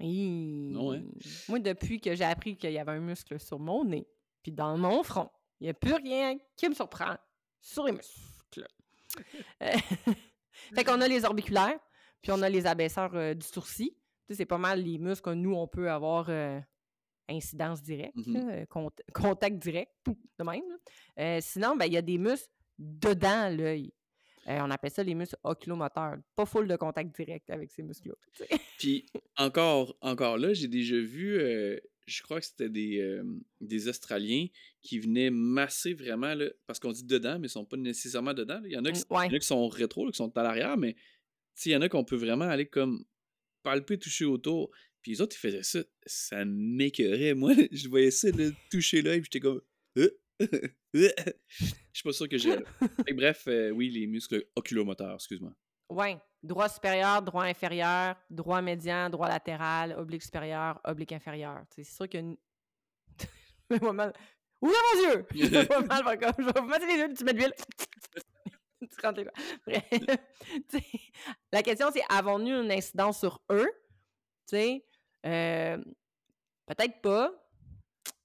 Non, 0.00 0.92
hein? 0.94 1.02
Moi, 1.48 1.58
depuis 1.58 2.00
que 2.00 2.14
j'ai 2.14 2.24
appris 2.24 2.56
qu'il 2.56 2.72
y 2.72 2.78
avait 2.78 2.92
un 2.92 3.00
muscle 3.00 3.38
sur 3.38 3.58
mon 3.58 3.84
nez, 3.84 4.06
puis 4.42 4.52
dans 4.52 4.78
mon 4.78 5.02
front, 5.02 5.28
il 5.60 5.64
n'y 5.64 5.70
a 5.70 5.74
plus 5.74 5.94
rien 5.94 6.38
qui 6.56 6.68
me 6.68 6.74
surprend 6.74 7.16
sur 7.60 7.84
les 7.84 7.92
muscles. 7.92 8.20
Euh, 9.62 9.72
fait 10.74 10.84
qu'on 10.84 11.00
a 11.00 11.08
les 11.08 11.24
orbiculaires, 11.24 11.78
puis 12.22 12.30
on 12.30 12.42
a 12.42 12.48
les 12.48 12.64
abaisseurs 12.66 13.14
euh, 13.14 13.34
du 13.34 13.44
sourcil. 13.44 13.92
C'est 14.28 14.46
pas 14.46 14.56
mal 14.56 14.82
les 14.82 14.98
muscles 14.98 15.30
que 15.30 15.34
nous, 15.34 15.52
on 15.54 15.66
peut 15.66 15.90
avoir 15.90 16.26
euh, 16.28 16.60
incidence 17.28 17.82
directe, 17.82 18.14
là, 18.26 18.64
cont- 18.66 18.90
contact 19.12 19.56
direct, 19.58 19.92
de 20.06 20.44
même. 20.44 20.62
Euh, 21.18 21.38
sinon, 21.42 21.76
ben, 21.76 21.86
il 21.86 21.94
y 21.94 21.96
a 21.96 22.02
des 22.02 22.18
muscles 22.18 22.48
dedans 22.78 23.48
l'œil. 23.50 23.92
On 24.46 24.70
appelle 24.70 24.90
ça 24.92 25.02
les 25.02 25.14
muscles 25.16 25.36
oculomoteurs. 25.42 26.16
Pas 26.36 26.46
full 26.46 26.68
de 26.68 26.76
contact 26.76 27.14
direct 27.14 27.50
avec 27.50 27.70
ces 27.72 27.82
muscles-là. 27.82 28.46
Puis 28.78 29.06
encore, 29.36 29.96
encore 30.00 30.38
là, 30.38 30.54
j'ai 30.54 30.68
déjà 30.68 30.96
vu, 30.96 31.40
je 32.10 32.22
crois 32.22 32.40
que 32.40 32.46
c'était 32.46 32.68
des, 32.68 33.00
euh, 33.00 33.22
des 33.60 33.88
Australiens 33.88 34.46
qui 34.82 34.98
venaient 34.98 35.30
masser 35.30 35.94
vraiment, 35.94 36.34
là, 36.34 36.46
parce 36.66 36.78
qu'on 36.78 36.92
dit 36.92 37.04
dedans, 37.04 37.38
mais 37.38 37.46
ils 37.46 37.50
sont 37.50 37.64
pas 37.64 37.76
nécessairement 37.76 38.34
dedans. 38.34 38.60
Il 38.64 38.72
y, 38.72 38.76
en 38.76 38.84
a 38.84 38.92
qui, 38.92 39.02
ouais. 39.10 39.26
il 39.26 39.30
y 39.30 39.34
en 39.34 39.36
a 39.36 39.38
qui 39.38 39.46
sont 39.46 39.68
rétro, 39.68 40.04
là, 40.04 40.10
qui 40.10 40.16
sont 40.16 40.36
à 40.36 40.42
l'arrière, 40.42 40.76
mais 40.76 40.96
il 41.64 41.72
y 41.72 41.76
en 41.76 41.82
a 41.82 41.88
qu'on 41.88 42.04
peut 42.04 42.16
vraiment 42.16 42.46
aller 42.46 42.66
comme 42.66 43.04
palper, 43.62 43.98
toucher 43.98 44.24
autour. 44.24 44.70
Puis 45.02 45.12
les 45.12 45.20
autres, 45.20 45.36
ils 45.36 45.40
faisaient 45.40 45.62
ça, 45.62 45.80
ça 46.04 46.44
m'écœurait. 46.44 47.34
Moi, 47.34 47.54
je 47.70 47.88
voyais 47.88 48.10
ça, 48.10 48.30
là, 48.30 48.50
toucher 48.70 49.02
l'œil, 49.02 49.20
puis 49.20 49.30
j'étais 49.32 49.40
comme... 49.40 49.60
Euh. 49.98 50.10
Je 50.92 51.08
suis 51.92 52.02
pas 52.02 52.12
sûr 52.12 52.28
que 52.28 52.38
j'ai... 52.38 52.56
Bref, 53.14 53.44
euh, 53.46 53.70
oui, 53.70 53.90
les 53.90 54.06
muscles 54.06 54.46
oculomoteurs, 54.56 55.14
excuse-moi. 55.14 55.54
Oui. 55.90 56.16
Droit 56.42 56.68
supérieur, 56.68 57.20
droit 57.20 57.44
inférieur, 57.44 58.16
droit 58.30 58.62
médian, 58.62 59.10
droit 59.10 59.28
latéral, 59.28 59.94
oblique 59.98 60.22
supérieur, 60.22 60.80
oblique 60.84 61.12
inférieur. 61.12 61.62
C'est 61.70 61.84
sûr 61.84 62.08
que. 62.08 62.18
Je 63.70 63.76
vais 63.76 63.92
mal. 63.92 64.12
Ouvrez 64.62 64.74
vos 64.94 65.02
yeux! 65.02 65.26
Je 65.34 65.46
vais 65.46 65.86
mal, 65.86 66.18
comme- 66.18 66.32
je 66.38 66.52
vais 66.52 66.60
vous 66.60 66.66
mettre 66.66 66.86
les 66.86 66.94
yeux, 66.94 67.14
tu 67.14 67.24
mets 67.24 67.32
de 67.32 67.38
l'huile. 67.38 67.54
tu 68.80 69.06
rentres 69.06 69.20
les. 69.20 69.26
Bref. 69.66 69.84
La 71.52 71.62
question, 71.62 71.88
c'est 71.92 72.02
avons-nous 72.08 72.62
une 72.62 72.72
incidence 72.72 73.20
sur 73.20 73.40
eux? 73.50 73.70
Tu 74.46 74.56
sais, 74.56 74.84
euh, 75.26 75.76
peut-être 76.66 77.00
pas. 77.00 77.32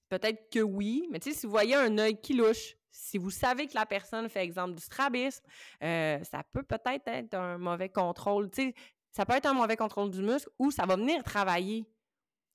Peut-être 0.10 0.50
que 0.50 0.60
oui. 0.60 1.08
Mais 1.12 1.20
tu 1.20 1.32
sais, 1.32 1.40
si 1.40 1.46
vous 1.46 1.52
voyez 1.52 1.76
un 1.76 1.98
œil 1.98 2.20
qui 2.20 2.34
louche, 2.34 2.76
si 2.96 3.18
vous 3.18 3.30
savez 3.30 3.68
que 3.68 3.76
la 3.76 3.86
personne 3.86 4.30
fait 4.30 4.44
exemple 4.44 4.76
du 4.76 4.82
strabisme, 4.82 5.44
euh, 5.84 6.24
ça 6.24 6.44
peut 6.44 6.64
peut-être 6.64 7.08
être 7.08 7.34
un 7.34 7.58
mauvais 7.58 7.90
contrôle. 7.90 8.50
Ça 9.12 9.26
peut 9.26 9.34
être 9.34 9.46
un 9.46 9.54
mauvais 9.54 9.76
contrôle 9.76 10.10
du 10.12 10.22
muscle 10.22 10.50
ou 10.58 10.72
ça 10.72 10.86
va 10.86 10.96
venir 10.96 11.24
travailler 11.24 11.86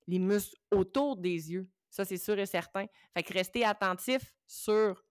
les 0.06 0.18
muscles 0.18 0.56
autour 0.70 1.16
des 1.16 1.52
yeux. 1.52 1.70
Ça, 1.90 2.04
c'est 2.04 2.16
sûr 2.16 2.38
et 2.38 2.46
certain. 2.46 2.86
Fait 3.14 3.22
que 3.22 3.32
restez 3.34 3.64
attentif 3.64 4.32
sur 4.46 5.04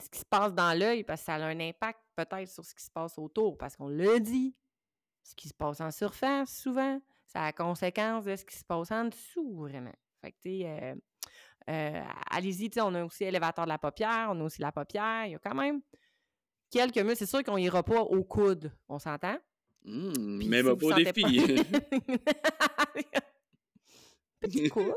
ce 0.00 0.08
qui 0.08 0.20
se 0.20 0.24
passe 0.24 0.54
dans 0.54 0.78
l'œil 0.78 1.02
parce 1.02 1.22
que 1.22 1.26
ça 1.26 1.34
a 1.34 1.44
un 1.44 1.60
impact 1.60 2.00
peut-être 2.14 2.48
sur 2.48 2.64
ce 2.64 2.74
qui 2.74 2.84
se 2.84 2.90
passe 2.90 3.18
autour. 3.18 3.58
Parce 3.58 3.76
qu'on 3.76 3.88
le 3.88 4.20
dit, 4.20 4.54
ce 5.24 5.34
qui 5.34 5.48
se 5.48 5.54
passe 5.54 5.80
en 5.80 5.90
surface, 5.90 6.56
souvent, 6.56 7.00
ça 7.26 7.44
a 7.44 7.52
conséquence 7.52 8.24
de 8.24 8.36
ce 8.36 8.44
qui 8.44 8.56
se 8.56 8.64
passe 8.64 8.92
en 8.92 9.06
dessous, 9.06 9.56
vraiment. 9.56 9.94
Fait 10.20 10.32
que, 10.32 10.38
tu 10.42 10.64
euh, 10.64 10.94
euh, 11.68 12.02
allez-y, 12.30 12.70
tu 12.70 12.74
sais, 12.74 12.80
on 12.80 12.94
a 12.94 13.04
aussi 13.04 13.24
l'élévateur 13.24 13.64
de 13.64 13.68
la 13.70 13.78
paupière, 13.78 14.28
on 14.30 14.40
a 14.40 14.44
aussi 14.44 14.60
la 14.60 14.72
paupière. 14.72 15.26
Il 15.26 15.32
y 15.32 15.34
a 15.34 15.38
quand 15.38 15.54
même 15.54 15.80
quelques 16.70 16.98
muscles. 16.98 17.16
C'est 17.18 17.26
sûr 17.26 17.42
qu'on 17.44 17.56
ira 17.56 17.82
pas 17.82 18.00
au 18.00 18.22
coude, 18.24 18.72
on 18.88 18.98
s'entend? 18.98 19.38
Puis 19.82 20.48
même 20.48 20.66
si 20.66 20.76
pas 20.76 20.86
au 20.86 20.90
pas- 20.90 20.96
défi. 20.96 21.56
Petit 24.40 24.68
coude. 24.70 24.94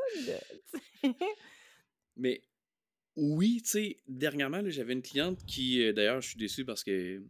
Mais 2.16 2.42
oui, 3.16 3.62
tu 3.64 3.70
sais, 3.70 3.98
dernièrement, 4.08 4.62
j'avais 4.68 4.94
une 4.94 5.02
cliente 5.02 5.46
qui, 5.46 5.84
euh, 5.84 5.94
d'ailleurs, 5.94 6.22
je 6.22 6.30
suis 6.30 6.38
déçu 6.38 6.64
parce 6.66 6.84
qu'elle 6.84 7.24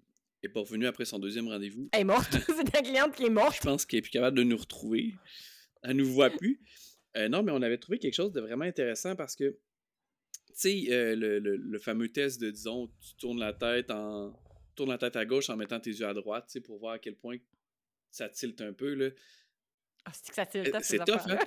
n'est 0.43 0.49
pas 0.49 0.59
revenue 0.61 0.87
après 0.87 1.05
son 1.05 1.19
deuxième 1.19 1.47
rendez-vous. 1.47 1.89
Elle 1.91 2.01
est 2.01 2.05
morte. 2.05 2.31
C'est 2.45 2.71
ta 2.71 2.81
cliente 2.81 3.15
qui 3.15 3.25
est 3.25 3.29
morte. 3.29 3.55
Je 3.55 3.61
pense 3.61 3.85
qu'elle 3.85 3.99
est 3.99 4.01
plus 4.03 4.11
capable 4.11 4.37
de 4.37 4.43
nous 4.43 4.57
retrouver. 4.57 5.13
Elle 5.81 5.97
nous 5.97 6.05
voit 6.11 6.29
plus. 6.29 6.59
Euh, 7.17 7.29
non, 7.29 7.43
mais 7.43 7.51
on 7.51 7.61
avait 7.61 7.77
trouvé 7.77 7.99
quelque 7.99 8.13
chose 8.15 8.31
de 8.31 8.41
vraiment 8.41 8.65
intéressant 8.65 9.15
parce 9.15 9.35
que, 9.35 9.49
tu 9.49 9.57
sais, 10.53 10.85
euh, 10.89 11.15
le, 11.15 11.39
le- 11.39 11.55
le 11.57 11.79
fameux 11.79 12.11
test 12.11 12.41
de, 12.41 12.49
disons, 12.51 12.87
tu 13.01 13.15
tournes 13.17 13.39
la 13.39 13.53
tête 13.53 13.91
en 13.91 14.33
tournes 14.75 14.89
la 14.89 14.97
tête 14.97 15.15
à 15.15 15.25
gauche 15.25 15.49
en 15.51 15.55
mettant 15.57 15.79
tes 15.79 15.91
yeux 15.91 16.07
à 16.07 16.13
droite, 16.15 16.45
tu 16.47 16.53
sais, 16.53 16.61
pour 16.61 16.79
voir 16.79 16.93
à 16.93 16.99
quel 16.99 17.15
point 17.15 17.37
ça 18.09 18.27
tilte 18.29 18.61
un 18.61 18.73
peu, 18.73 18.93
là. 18.95 19.09
Ah, 20.05 20.11
c'est 20.13 20.29
que 20.29 20.35
ça 20.35 20.45
tire 20.47 20.63
Euh, 20.65 20.79
C'est 20.81 20.99
affaires-là. 20.99 21.39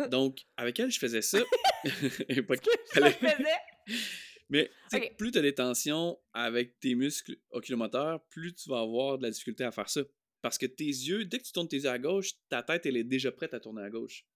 hein? 0.00 0.08
Donc, 0.08 0.40
avec 0.56 0.78
elle, 0.80 0.90
je 0.90 0.98
faisais 0.98 1.22
ça. 1.22 1.38
Je 1.84 2.42
faisais. 2.42 3.44
Mais 4.50 4.70
plus 5.16 5.30
tu 5.30 5.38
as 5.38 5.42
des 5.42 5.54
tensions 5.54 6.18
avec 6.32 6.78
tes 6.80 6.94
muscles 6.94 7.36
oculomoteurs, 7.50 8.22
plus 8.26 8.54
tu 8.54 8.68
vas 8.68 8.80
avoir 8.80 9.18
de 9.18 9.22
la 9.22 9.30
difficulté 9.30 9.64
à 9.64 9.70
faire 9.72 9.88
ça. 9.88 10.02
Parce 10.42 10.58
que 10.58 10.66
tes 10.66 10.84
yeux, 10.84 11.24
dès 11.24 11.38
que 11.38 11.44
tu 11.44 11.52
tournes 11.52 11.68
tes 11.68 11.78
yeux 11.78 11.88
à 11.88 11.98
gauche, 11.98 12.32
ta 12.50 12.62
tête, 12.62 12.84
elle 12.86 12.96
est 12.98 13.04
déjà 13.04 13.32
prête 13.32 13.54
à 13.54 13.60
tourner 13.60 13.82
à 13.82 13.88
gauche. 13.90 14.26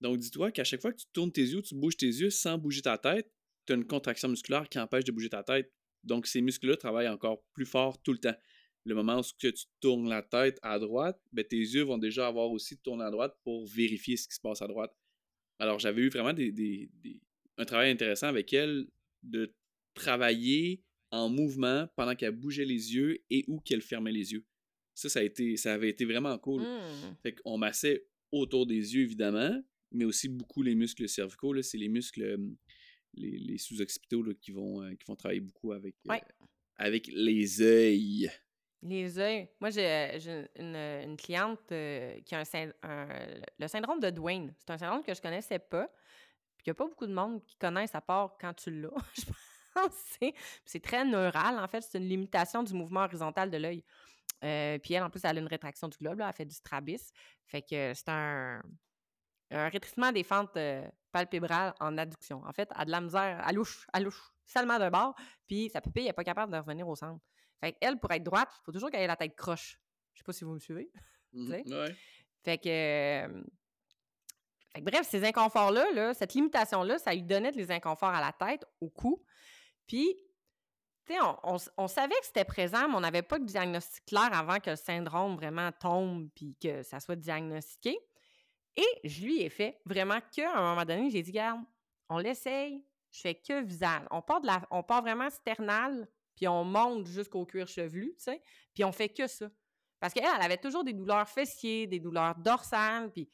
Donc, 0.00 0.18
dis-toi 0.18 0.50
qu'à 0.50 0.64
chaque 0.64 0.80
fois 0.80 0.92
que 0.92 0.98
tu 0.98 1.06
tournes 1.12 1.32
tes 1.32 1.42
yeux, 1.42 1.62
tu 1.62 1.74
bouges 1.74 1.96
tes 1.96 2.06
yeux 2.06 2.30
sans 2.30 2.58
bouger 2.58 2.82
ta 2.82 2.98
tête, 2.98 3.30
tu 3.66 3.72
as 3.72 3.76
une 3.76 3.86
contraction 3.86 4.28
musculaire 4.28 4.68
qui 4.68 4.78
empêche 4.78 5.04
de 5.04 5.12
bouger 5.12 5.30
ta 5.30 5.42
tête. 5.42 5.72
Donc, 6.02 6.26
ces 6.26 6.42
muscles-là 6.42 6.76
travaillent 6.76 7.08
encore 7.08 7.42
plus 7.54 7.64
fort 7.64 8.00
tout 8.02 8.12
le 8.12 8.18
temps. 8.18 8.36
Le 8.84 8.94
moment 8.94 9.20
où 9.20 9.22
tu 9.38 9.52
tournes 9.80 10.08
la 10.08 10.22
tête 10.22 10.58
à 10.62 10.78
droite, 10.78 11.18
ben, 11.32 11.44
tes 11.44 11.56
yeux 11.56 11.82
vont 11.82 11.96
déjà 11.96 12.26
avoir 12.26 12.50
aussi 12.50 12.76
tourné 12.78 13.04
à 13.04 13.10
droite 13.10 13.34
pour 13.42 13.66
vérifier 13.66 14.16
ce 14.18 14.28
qui 14.28 14.34
se 14.34 14.40
passe 14.40 14.60
à 14.60 14.66
droite. 14.66 14.94
Alors, 15.58 15.78
j'avais 15.78 16.02
eu 16.02 16.10
vraiment 16.10 16.34
des, 16.34 16.90
un 17.56 17.64
travail 17.64 17.90
intéressant 17.90 18.26
avec 18.26 18.52
elle 18.52 18.86
de 19.22 19.54
travailler 19.94 20.82
en 21.10 21.30
mouvement 21.30 21.88
pendant 21.96 22.14
qu'elle 22.14 22.32
bougeait 22.32 22.64
les 22.66 22.94
yeux 22.94 23.24
et 23.30 23.44
où 23.48 23.60
qu'elle 23.60 23.80
fermait 23.80 24.12
les 24.12 24.32
yeux. 24.32 24.44
Ça, 24.94 25.08
ça, 25.08 25.20
a 25.20 25.22
été, 25.22 25.56
ça 25.56 25.72
avait 25.72 25.88
été 25.88 26.04
vraiment 26.04 26.36
cool. 26.38 26.62
Mmh. 26.62 27.16
Fait 27.22 27.34
qu'on 27.34 27.56
massait 27.56 28.06
autour 28.32 28.66
des 28.66 28.94
yeux, 28.94 29.02
évidemment, 29.02 29.62
mais 29.94 30.04
aussi 30.04 30.28
beaucoup 30.28 30.62
les 30.62 30.74
muscles 30.74 31.08
cervicaux. 31.08 31.60
C'est 31.62 31.78
les 31.78 31.88
muscles, 31.88 32.38
les, 33.14 33.58
sous-occipitaux 33.58 34.24
qui, 34.40 34.50
vont, 34.50 34.82
euh, 34.82 34.94
qui 34.94 35.04
vont 35.06 35.16
travailler 35.16 35.40
beaucoup 35.40 35.72
avec, 35.72 35.94
euh, 36.10 36.16
avec 36.76 37.06
les 37.06 37.60
yeux. 37.60 38.28
Les 38.82 39.16
yeux. 39.16 39.48
Moi, 39.60 39.70
j'ai 39.70 40.46
une, 40.56 41.16
cliente 41.16 41.72
euh, 41.72 42.20
qui 42.22 42.34
a 42.34 42.42
un, 42.82 43.08
le 43.58 43.68
syndrome 43.68 44.00
de 44.00 44.10
Dwayne. 44.10 44.52
C'est 44.58 44.70
un 44.72 44.78
syndrome 44.78 45.02
que 45.02 45.14
je 45.14 45.22
connaissais 45.22 45.58
pas. 45.58 45.86
Puis 46.56 46.66
il 46.66 46.70
n'y 46.70 46.72
a 46.72 46.74
pas 46.74 46.86
beaucoup 46.86 47.06
de 47.06 47.14
monde 47.14 47.42
qui 47.44 47.56
connaissent 47.56 47.94
à 47.94 48.00
part 48.00 48.36
quand 48.40 48.52
tu 48.54 48.70
l'as. 48.70 48.90
je 49.16 49.22
pense. 49.74 50.34
C'est 50.64 50.80
très 50.80 51.04
neural, 51.04 51.58
en 51.58 51.68
fait. 51.68 51.82
C'est 51.82 51.98
une 51.98 52.08
limitation 52.08 52.62
du 52.62 52.74
mouvement 52.74 53.04
horizontal 53.04 53.50
de 53.50 53.56
l'œil. 53.56 53.82
puis 54.40 54.94
elle, 54.94 55.02
en 55.02 55.10
plus, 55.10 55.24
elle 55.24 55.38
a 55.38 55.40
une 55.40 55.46
rétraction 55.46 55.88
du 55.88 55.96
globe. 55.96 56.20
Elle 56.20 56.32
fait 56.32 56.44
du 56.44 56.54
strabis. 56.54 57.12
Fait 57.46 57.62
que 57.62 57.92
c'est 57.94 58.08
un, 58.08 58.62
un 59.54 59.68
rétrécissement 59.68 60.12
des 60.12 60.24
fentes 60.24 60.56
euh, 60.56 60.86
palpébrales 61.12 61.74
en 61.80 61.96
adduction. 61.96 62.42
En 62.44 62.52
fait, 62.52 62.68
elle 62.74 62.82
a 62.82 62.84
de 62.84 62.90
la 62.90 63.00
misère, 63.00 63.40
à 63.42 63.52
louche, 63.52 63.86
à 63.92 64.00
louche, 64.00 64.32
seulement 64.44 64.78
d'un 64.78 64.90
bord, 64.90 65.14
puis 65.46 65.70
sa 65.70 65.80
pupille 65.80 66.04
n'est 66.04 66.12
pas 66.12 66.24
capable 66.24 66.52
de 66.52 66.58
revenir 66.58 66.86
au 66.88 66.96
centre. 66.96 67.22
Fait 67.60 67.72
qu'elle, 67.72 67.98
pour 67.98 68.10
être 68.12 68.22
droite, 68.22 68.48
il 68.52 68.64
faut 68.64 68.72
toujours 68.72 68.90
qu'elle 68.90 69.02
ait 69.02 69.06
la 69.06 69.16
tête 69.16 69.36
croche. 69.36 69.78
Je 70.12 70.18
sais 70.18 70.24
pas 70.24 70.32
si 70.32 70.44
vous 70.44 70.52
me 70.52 70.60
suivez. 70.60 70.90
Mmh 71.36 71.52
fait 72.44 72.58
que... 72.58 72.68
Euh, 72.68 73.42
fait 74.72 74.80
que 74.80 74.84
bref, 74.84 75.04
ces 75.08 75.24
inconforts-là, 75.24 75.90
là, 75.92 76.14
cette 76.14 76.34
limitation-là, 76.34 76.98
ça 76.98 77.12
lui 77.12 77.24
donnait 77.24 77.50
des 77.50 77.72
inconforts 77.72 78.10
à 78.10 78.20
la 78.20 78.32
tête, 78.32 78.64
au 78.80 78.88
cou. 78.88 79.20
Puis, 79.88 80.16
tu 81.06 81.12
sais, 81.12 81.18
on, 81.42 81.56
on, 81.76 81.88
savait 81.88 82.14
que 82.20 82.26
c'était 82.26 82.44
présent, 82.44 82.88
mais 82.88 82.94
on 82.94 83.00
n'avait 83.00 83.22
pas 83.22 83.40
de 83.40 83.44
diagnostic 83.44 84.04
clair 84.04 84.28
avant 84.32 84.60
que 84.60 84.70
le 84.70 84.76
syndrome 84.76 85.34
vraiment 85.34 85.72
tombe 85.72 86.28
puis 86.36 86.56
que 86.62 86.84
ça 86.84 87.00
soit 87.00 87.16
diagnostiqué. 87.16 87.98
Et 88.76 89.08
je 89.08 89.24
lui 89.24 89.42
ai 89.42 89.48
fait 89.48 89.80
vraiment 89.84 90.18
qu'à 90.32 90.52
un 90.52 90.70
moment 90.70 90.84
donné, 90.84 91.10
j'ai 91.10 91.22
dit, 91.22 91.32
garde, 91.32 91.60
on 92.08 92.18
l'essaye, 92.18 92.84
je 93.10 93.20
fais 93.20 93.34
que 93.34 93.62
visage. 93.62 94.06
On 94.10 94.20
part, 94.20 94.40
de 94.40 94.46
la, 94.46 94.66
on 94.70 94.82
part 94.82 95.02
vraiment 95.02 95.30
sternal, 95.30 96.08
puis 96.34 96.48
on 96.48 96.64
monte 96.64 97.06
jusqu'au 97.06 97.46
cuir 97.46 97.68
chevelu, 97.68 98.14
tu 98.16 98.24
sais, 98.24 98.42
puis 98.74 98.84
on 98.84 98.92
fait 98.92 99.08
que 99.08 99.26
ça. 99.26 99.48
Parce 100.00 100.12
qu'elle, 100.12 100.24
elle 100.24 100.42
avait 100.42 100.58
toujours 100.58 100.84
des 100.84 100.92
douleurs 100.92 101.28
fessiers, 101.28 101.86
des 101.86 102.00
douleurs 102.00 102.34
dorsales, 102.36 103.10
puis, 103.12 103.30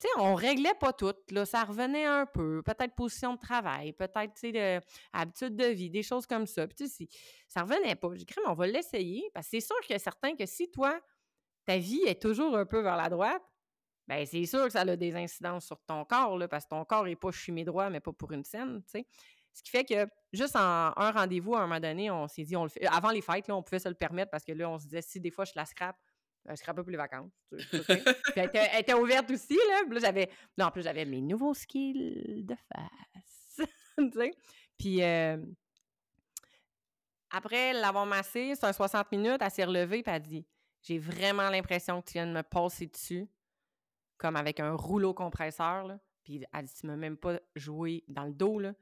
tu 0.00 0.06
sais, 0.06 0.08
on 0.18 0.34
réglait 0.34 0.74
pas 0.78 0.92
toutes, 0.92 1.30
là, 1.30 1.44
ça 1.46 1.64
revenait 1.64 2.04
un 2.04 2.26
peu, 2.26 2.62
peut-être 2.62 2.94
position 2.94 3.34
de 3.34 3.38
travail, 3.38 3.92
peut-être, 3.92 4.34
tu 4.34 4.52
sais, 4.52 4.80
habitude 5.12 5.56
de 5.56 5.66
vie, 5.66 5.90
des 5.90 6.02
choses 6.02 6.26
comme 6.26 6.46
ça. 6.46 6.66
Puis, 6.66 6.76
tu 6.76 6.88
sais, 6.88 7.08
ça 7.48 7.62
revenait 7.62 7.94
pas. 7.94 8.08
J'ai 8.14 8.24
dit, 8.24 8.34
mais 8.36 8.50
on 8.50 8.54
va 8.54 8.66
l'essayer, 8.66 9.30
parce 9.32 9.46
que 9.46 9.50
c'est 9.52 9.66
sûr 9.66 9.76
que 9.88 9.96
certain 9.98 10.36
que 10.36 10.46
si 10.46 10.70
toi, 10.70 11.00
ta 11.64 11.78
vie 11.78 12.02
est 12.06 12.20
toujours 12.20 12.56
un 12.56 12.66
peu 12.66 12.80
vers 12.80 12.96
la 12.96 13.08
droite, 13.08 13.42
ben 14.08 14.24
c'est 14.24 14.46
sûr 14.46 14.64
que 14.64 14.72
ça 14.72 14.80
a 14.80 14.96
des 14.96 15.14
incidences 15.14 15.66
sur 15.66 15.78
ton 15.82 16.04
corps, 16.06 16.38
là, 16.38 16.48
parce 16.48 16.64
que 16.64 16.70
ton 16.70 16.84
corps 16.84 17.04
n'est 17.04 17.14
pas 17.14 17.30
chimé 17.30 17.62
droit, 17.64 17.90
mais 17.90 18.00
pas 18.00 18.12
pour 18.12 18.32
une 18.32 18.42
scène, 18.42 18.82
tu 18.84 18.90
sais. 18.90 19.06
Ce 19.52 19.62
qui 19.62 19.70
fait 19.70 19.84
que 19.84 20.08
juste 20.32 20.56
en 20.56 20.92
un 20.96 21.10
rendez-vous, 21.10 21.54
à 21.54 21.60
un 21.60 21.66
moment 21.66 21.80
donné, 21.80 22.10
on 22.10 22.28
s'est 22.28 22.44
dit, 22.44 22.56
on 22.56 22.62
le 22.62 22.68
fait. 22.68 22.86
Avant 22.86 23.10
les 23.10 23.20
fêtes, 23.20 23.48
là, 23.48 23.56
on 23.56 23.62
pouvait 23.62 23.80
se 23.80 23.88
le 23.88 23.94
permettre 23.94 24.30
parce 24.30 24.44
que 24.44 24.52
là, 24.52 24.70
on 24.70 24.78
se 24.78 24.84
disait, 24.84 25.02
si 25.02 25.20
des 25.20 25.30
fois 25.30 25.44
je 25.44 25.52
la 25.56 25.66
scrape, 25.66 25.96
ben, 26.44 26.54
je 26.54 26.60
scrape 26.60 26.76
pas 26.76 26.82
pour 26.82 26.90
les 26.90 26.96
vacances. 26.96 27.32
Puis 27.50 27.80
elle 28.36 28.80
était, 28.80 28.94
ouverte 28.94 29.30
aussi, 29.30 29.56
là. 29.56 29.82
Puis 29.84 29.94
là, 29.94 30.00
j'avais. 30.00 30.30
Non, 30.56 30.66
en 30.66 30.70
plus, 30.70 30.82
j'avais 30.82 31.04
mes 31.04 31.20
nouveaux 31.20 31.54
skills 31.54 32.44
de 32.44 32.54
face. 32.72 33.68
tu 33.98 34.10
sais. 34.12 34.30
Puis 34.78 35.02
euh, 35.02 35.36
après 37.30 37.72
l'avoir 37.72 38.06
massé, 38.06 38.54
c'est 38.54 38.64
un 38.64 38.72
60 38.72 39.10
minutes, 39.12 39.38
elle 39.40 39.50
s'est 39.50 39.64
relevée, 39.64 40.02
puis 40.02 40.12
elle 40.14 40.22
dit 40.22 40.46
J'ai 40.82 40.98
vraiment 40.98 41.50
l'impression 41.50 42.00
que 42.00 42.06
tu 42.06 42.12
viens 42.14 42.26
de 42.26 42.32
me 42.32 42.42
passer 42.42 42.86
dessus 42.86 43.28
comme 44.18 44.36
avec 44.36 44.60
un 44.60 44.72
rouleau 44.72 45.14
compresseur. 45.14 45.86
Là. 45.86 45.98
Puis 46.24 46.44
elle 46.52 46.64
dit, 46.64 46.74
tu 46.74 46.86
m'as 46.86 46.96
même 46.96 47.16
pas 47.16 47.38
joué 47.56 48.04
dans 48.08 48.24
le 48.24 48.32
dos. 48.34 48.58
Là. 48.58 48.74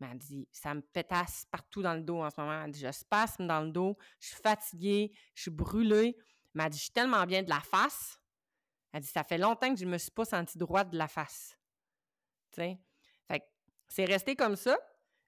Mais 0.00 0.14
dit, 0.16 0.48
ça 0.50 0.74
me 0.74 0.80
pétasse 0.80 1.46
partout 1.50 1.82
dans 1.82 1.94
le 1.94 2.02
dos 2.02 2.22
en 2.22 2.30
ce 2.30 2.40
moment. 2.40 2.64
Elle 2.64 2.72
dit, 2.72 2.80
je 2.80 2.92
spasme 2.92 3.46
dans 3.46 3.60
le 3.60 3.70
dos, 3.70 3.96
je 4.18 4.28
suis 4.28 4.42
fatiguée, 4.42 5.12
je 5.34 5.42
suis 5.42 5.50
brûlée. 5.50 6.16
Mais 6.54 6.64
elle 6.64 6.70
dit, 6.70 6.78
je 6.78 6.84
suis 6.84 6.92
tellement 6.92 7.24
bien 7.24 7.42
de 7.42 7.48
la 7.48 7.60
face. 7.60 8.20
Elle 8.92 9.00
dit, 9.00 9.08
ça 9.08 9.24
fait 9.24 9.38
longtemps 9.38 9.72
que 9.72 9.80
je 9.80 9.86
ne 9.86 9.90
me 9.90 9.98
suis 9.98 10.10
pas 10.10 10.24
sentie 10.24 10.58
droite 10.58 10.90
de 10.90 10.98
la 10.98 11.08
face. 11.08 11.56
Tu 12.50 12.76
c'est 13.88 14.06
resté 14.06 14.36
comme 14.36 14.56
ça. 14.56 14.78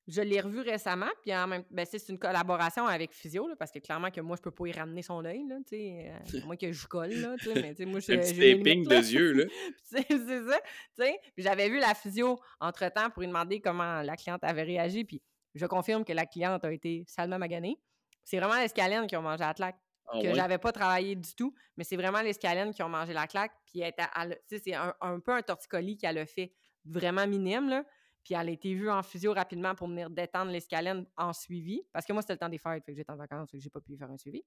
Je 0.06 0.20
l'ai 0.20 0.40
revu 0.40 0.60
récemment, 0.60 1.08
puis 1.22 1.34
en 1.34 1.46
même 1.46 1.64
ben, 1.70 1.86
c'est 1.90 2.08
une 2.10 2.18
collaboration 2.18 2.86
avec 2.86 3.12
Physio, 3.12 3.48
parce 3.58 3.70
que 3.70 3.78
clairement 3.78 4.10
que 4.10 4.20
moi, 4.20 4.36
je 4.36 4.42
peux 4.42 4.50
pas 4.50 4.66
y 4.66 4.72
ramener 4.72 5.02
son 5.02 5.24
œil, 5.24 5.46
là, 5.48 5.56
tu 5.66 5.76
sais, 5.76 6.12
euh, 6.12 6.40
moi 6.46 6.56
que 6.56 6.70
je 6.70 6.86
colle, 6.86 7.12
là, 7.12 7.36
tu 7.38 7.52
sais, 7.52 7.54
mais 7.54 7.86
moi, 7.86 8.00
je... 8.00 8.12
Un 8.12 8.18
petit 8.18 8.34
taping 8.34 8.86
de 8.86 8.94
yeux, 8.96 9.32
là. 9.32 9.44
c'est 9.82 10.06
ça, 10.06 10.60
tu 10.96 11.04
sais. 11.04 11.18
j'avais 11.38 11.70
vu 11.70 11.78
la 11.78 11.94
Physio 11.94 12.38
entre-temps 12.60 13.08
pour 13.10 13.22
lui 13.22 13.28
demander 13.28 13.60
comment 13.60 14.02
la 14.02 14.16
cliente 14.16 14.44
avait 14.44 14.64
réagi, 14.64 15.04
puis 15.04 15.22
je 15.54 15.64
confirme 15.66 16.04
que 16.04 16.12
la 16.12 16.26
cliente 16.26 16.64
a 16.64 16.72
été 16.72 17.04
salement 17.06 17.38
maganée. 17.38 17.78
C'est 18.24 18.38
vraiment 18.38 18.60
l'escalène 18.60 19.06
qui 19.06 19.16
ont 19.16 19.22
mangé 19.22 19.44
la 19.44 19.54
claque, 19.54 19.76
ah 20.08 20.20
que 20.20 20.34
j'avais 20.34 20.58
pas 20.58 20.72
travaillé 20.72 21.16
du 21.16 21.34
tout, 21.34 21.54
mais 21.76 21.84
c'est 21.84 21.96
vraiment 21.96 22.20
l'escalène 22.20 22.74
qui 22.74 22.82
ont 22.82 22.88
mangé 22.90 23.14
la 23.14 23.26
claque, 23.26 23.52
puis 23.66 23.82
c'est 24.48 24.74
un, 24.74 24.94
un 25.00 25.20
peu 25.20 25.32
un 25.32 25.42
torticolis 25.42 25.96
qu'elle 25.96 26.18
a 26.18 26.26
fait 26.26 26.52
vraiment 26.84 27.26
minime, 27.26 27.70
là, 27.70 27.84
puis 28.24 28.34
elle 28.34 28.48
a 28.48 28.52
été 28.52 28.72
vue 28.74 28.90
en 28.90 29.02
physio 29.02 29.34
rapidement 29.34 29.74
pour 29.74 29.86
venir 29.86 30.08
détendre 30.08 30.50
l'escalène 30.50 31.06
en 31.16 31.32
suivi. 31.34 31.82
Parce 31.92 32.06
que 32.06 32.12
moi, 32.14 32.22
c'était 32.22 32.32
le 32.32 32.38
temps 32.38 32.48
des 32.48 32.58
fêtes, 32.58 32.82
fait 32.84 32.92
que 32.92 32.96
j'étais 32.96 33.12
en 33.12 33.16
vacances, 33.16 33.50
fait 33.50 33.58
que 33.58 33.62
j'ai 33.62 33.70
pas 33.70 33.80
pu 33.80 33.96
faire 33.96 34.10
un 34.10 34.16
suivi. 34.16 34.42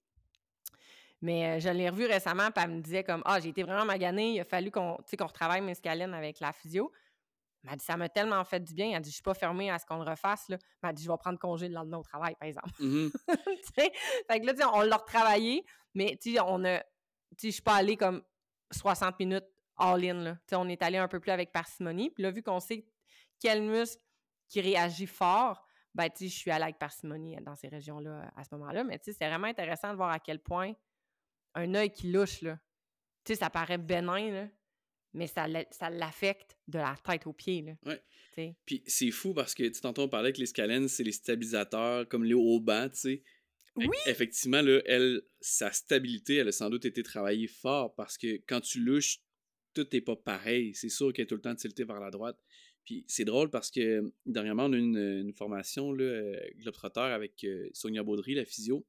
Mais 1.21 1.45
euh, 1.45 1.59
je 1.59 1.69
l'ai 1.69 1.89
revue 1.89 2.05
récemment, 2.05 2.49
puis 2.51 2.63
elle 2.63 2.71
me 2.71 2.81
disait 2.81 3.03
comme 3.03 3.21
Ah, 3.25 3.39
j'ai 3.39 3.49
été 3.49 3.63
vraiment 3.63 3.85
maganée, 3.85 4.33
il 4.33 4.39
a 4.39 4.45
fallu 4.45 4.71
qu'on 4.71 4.97
qu'on 5.17 5.25
retravaille 5.27 5.61
mes 5.61 5.71
escalènes 5.71 6.13
avec 6.13 6.39
la 6.39 6.51
physio. 6.51 6.91
Elle 7.63 7.71
m'a 7.71 7.75
dit 7.75 7.85
Ça 7.85 7.97
m'a 7.97 8.09
tellement 8.09 8.43
fait 8.43 8.59
du 8.59 8.73
bien. 8.73 8.91
Elle 8.95 9.01
dit 9.01 9.09
Je 9.09 9.15
suis 9.15 9.23
pas 9.23 9.33
fermée 9.35 9.69
à 9.69 9.77
ce 9.77 9.85
qu'on 9.85 9.97
le 9.97 10.09
refasse. 10.09 10.49
Là. 10.49 10.57
Elle 10.59 10.89
m'a 10.89 10.93
dit 10.93 11.03
Je 11.03 11.11
vais 11.11 11.17
prendre 11.17 11.39
congé 11.39 11.67
le 11.67 11.75
lendemain 11.75 11.97
au 11.97 12.03
travail, 12.03 12.35
par 12.35 12.47
exemple. 12.47 12.69
Mm-hmm. 12.79 13.11
fait 13.75 14.39
que 14.39 14.45
là, 14.45 14.71
on 14.73 14.81
l'a 14.81 14.97
retravaillé, 14.97 15.65
mais 15.93 16.17
on 16.45 16.65
a. 16.65 16.81
Je 17.41 17.49
suis 17.49 17.61
pas 17.61 17.75
allée 17.75 17.97
comme 17.97 18.23
60 18.71 19.19
minutes 19.19 19.45
all-in. 19.77 20.37
On 20.53 20.69
est 20.69 20.81
allé 20.81 20.97
un 20.97 21.07
peu 21.07 21.19
plus 21.19 21.31
avec 21.31 21.51
parcimonie. 21.51 22.09
Puis 22.09 22.23
là, 22.23 22.31
vu 22.31 22.41
qu'on 22.41 22.59
sait 22.59 22.85
quel 23.39 23.61
muscle 23.63 24.01
qui 24.47 24.61
réagit 24.61 25.07
fort, 25.07 25.67
ben, 25.93 26.09
tu 26.09 26.27
je 26.27 26.35
suis 26.35 26.51
allée 26.51 26.63
avec 26.63 26.77
parcimonie 26.77 27.35
dans 27.41 27.55
ces 27.55 27.67
régions-là 27.67 28.31
à 28.35 28.43
ce 28.43 28.53
moment-là. 28.55 28.83
Mais, 28.83 28.99
tu 28.99 29.05
sais, 29.05 29.17
c'est 29.19 29.27
vraiment 29.27 29.47
intéressant 29.47 29.91
de 29.91 29.97
voir 29.97 30.11
à 30.11 30.19
quel 30.19 30.39
point 30.39 30.73
un 31.55 31.73
œil 31.73 31.91
qui 31.91 32.11
louche, 32.11 32.41
là, 32.41 32.59
tu 33.23 33.33
sais, 33.33 33.39
ça 33.39 33.49
paraît 33.49 33.77
bénin, 33.77 34.31
là, 34.31 34.47
mais 35.13 35.27
ça, 35.27 35.47
l'affecte 35.47 36.57
de 36.67 36.77
la 36.77 36.95
tête 37.03 37.25
aux 37.25 37.33
pieds, 37.33 37.61
là. 37.61 37.73
Ouais. 37.85 38.55
Puis 38.65 38.83
c'est 38.85 39.09
fou 39.09 39.33
parce 39.33 39.55
que, 39.55 39.63
tu 39.63 39.81
tantôt, 39.81 40.03
on 40.03 40.09
parlait 40.09 40.31
que 40.31 40.39
les 40.39 40.45
scalènes, 40.45 40.87
c'est 40.87 41.03
les 41.03 41.11
stabilisateurs, 41.11 42.07
comme 42.07 42.23
les 42.23 42.35
hauts 42.35 42.59
bancs, 42.59 42.91
tu 42.91 42.99
sais. 42.99 43.23
Oui. 43.75 43.97
Effectivement, 44.05 44.61
là, 44.61 44.79
elle, 44.85 45.21
sa 45.39 45.71
stabilité, 45.71 46.37
elle 46.37 46.47
a 46.47 46.51
sans 46.51 46.69
doute 46.69 46.85
été 46.85 47.03
travaillée 47.03 47.47
fort 47.47 47.93
parce 47.95 48.17
que 48.17 48.41
quand 48.47 48.61
tu 48.61 48.79
louches, 48.79 49.19
tout 49.73 49.87
n'est 49.93 50.01
pas 50.01 50.15
pareil. 50.15 50.73
C'est 50.73 50.89
sûr 50.89 51.13
qu'elle 51.13 51.23
est 51.23 51.27
tout 51.27 51.35
le 51.35 51.41
temps 51.41 51.53
tiltée 51.53 51.83
vers 51.83 51.99
la 51.99 52.09
droite. 52.09 52.39
Puis 52.87 53.03
c'est 53.05 53.25
drôle 53.25 53.49
parce 53.49 53.69
que 53.69 54.01
dernièrement, 54.25 54.67
on 54.67 54.73
a 54.73 54.77
eu 54.77 54.79
une, 54.79 55.33
formation 55.33 55.91
là, 55.91 56.05
euh, 56.05 56.39
Globetrotter 56.55 57.01
avec 57.01 57.43
euh, 57.43 57.67
Sonia 57.73 58.01
Baudry, 58.01 58.33
la 58.33 58.45
physio. 58.45 58.87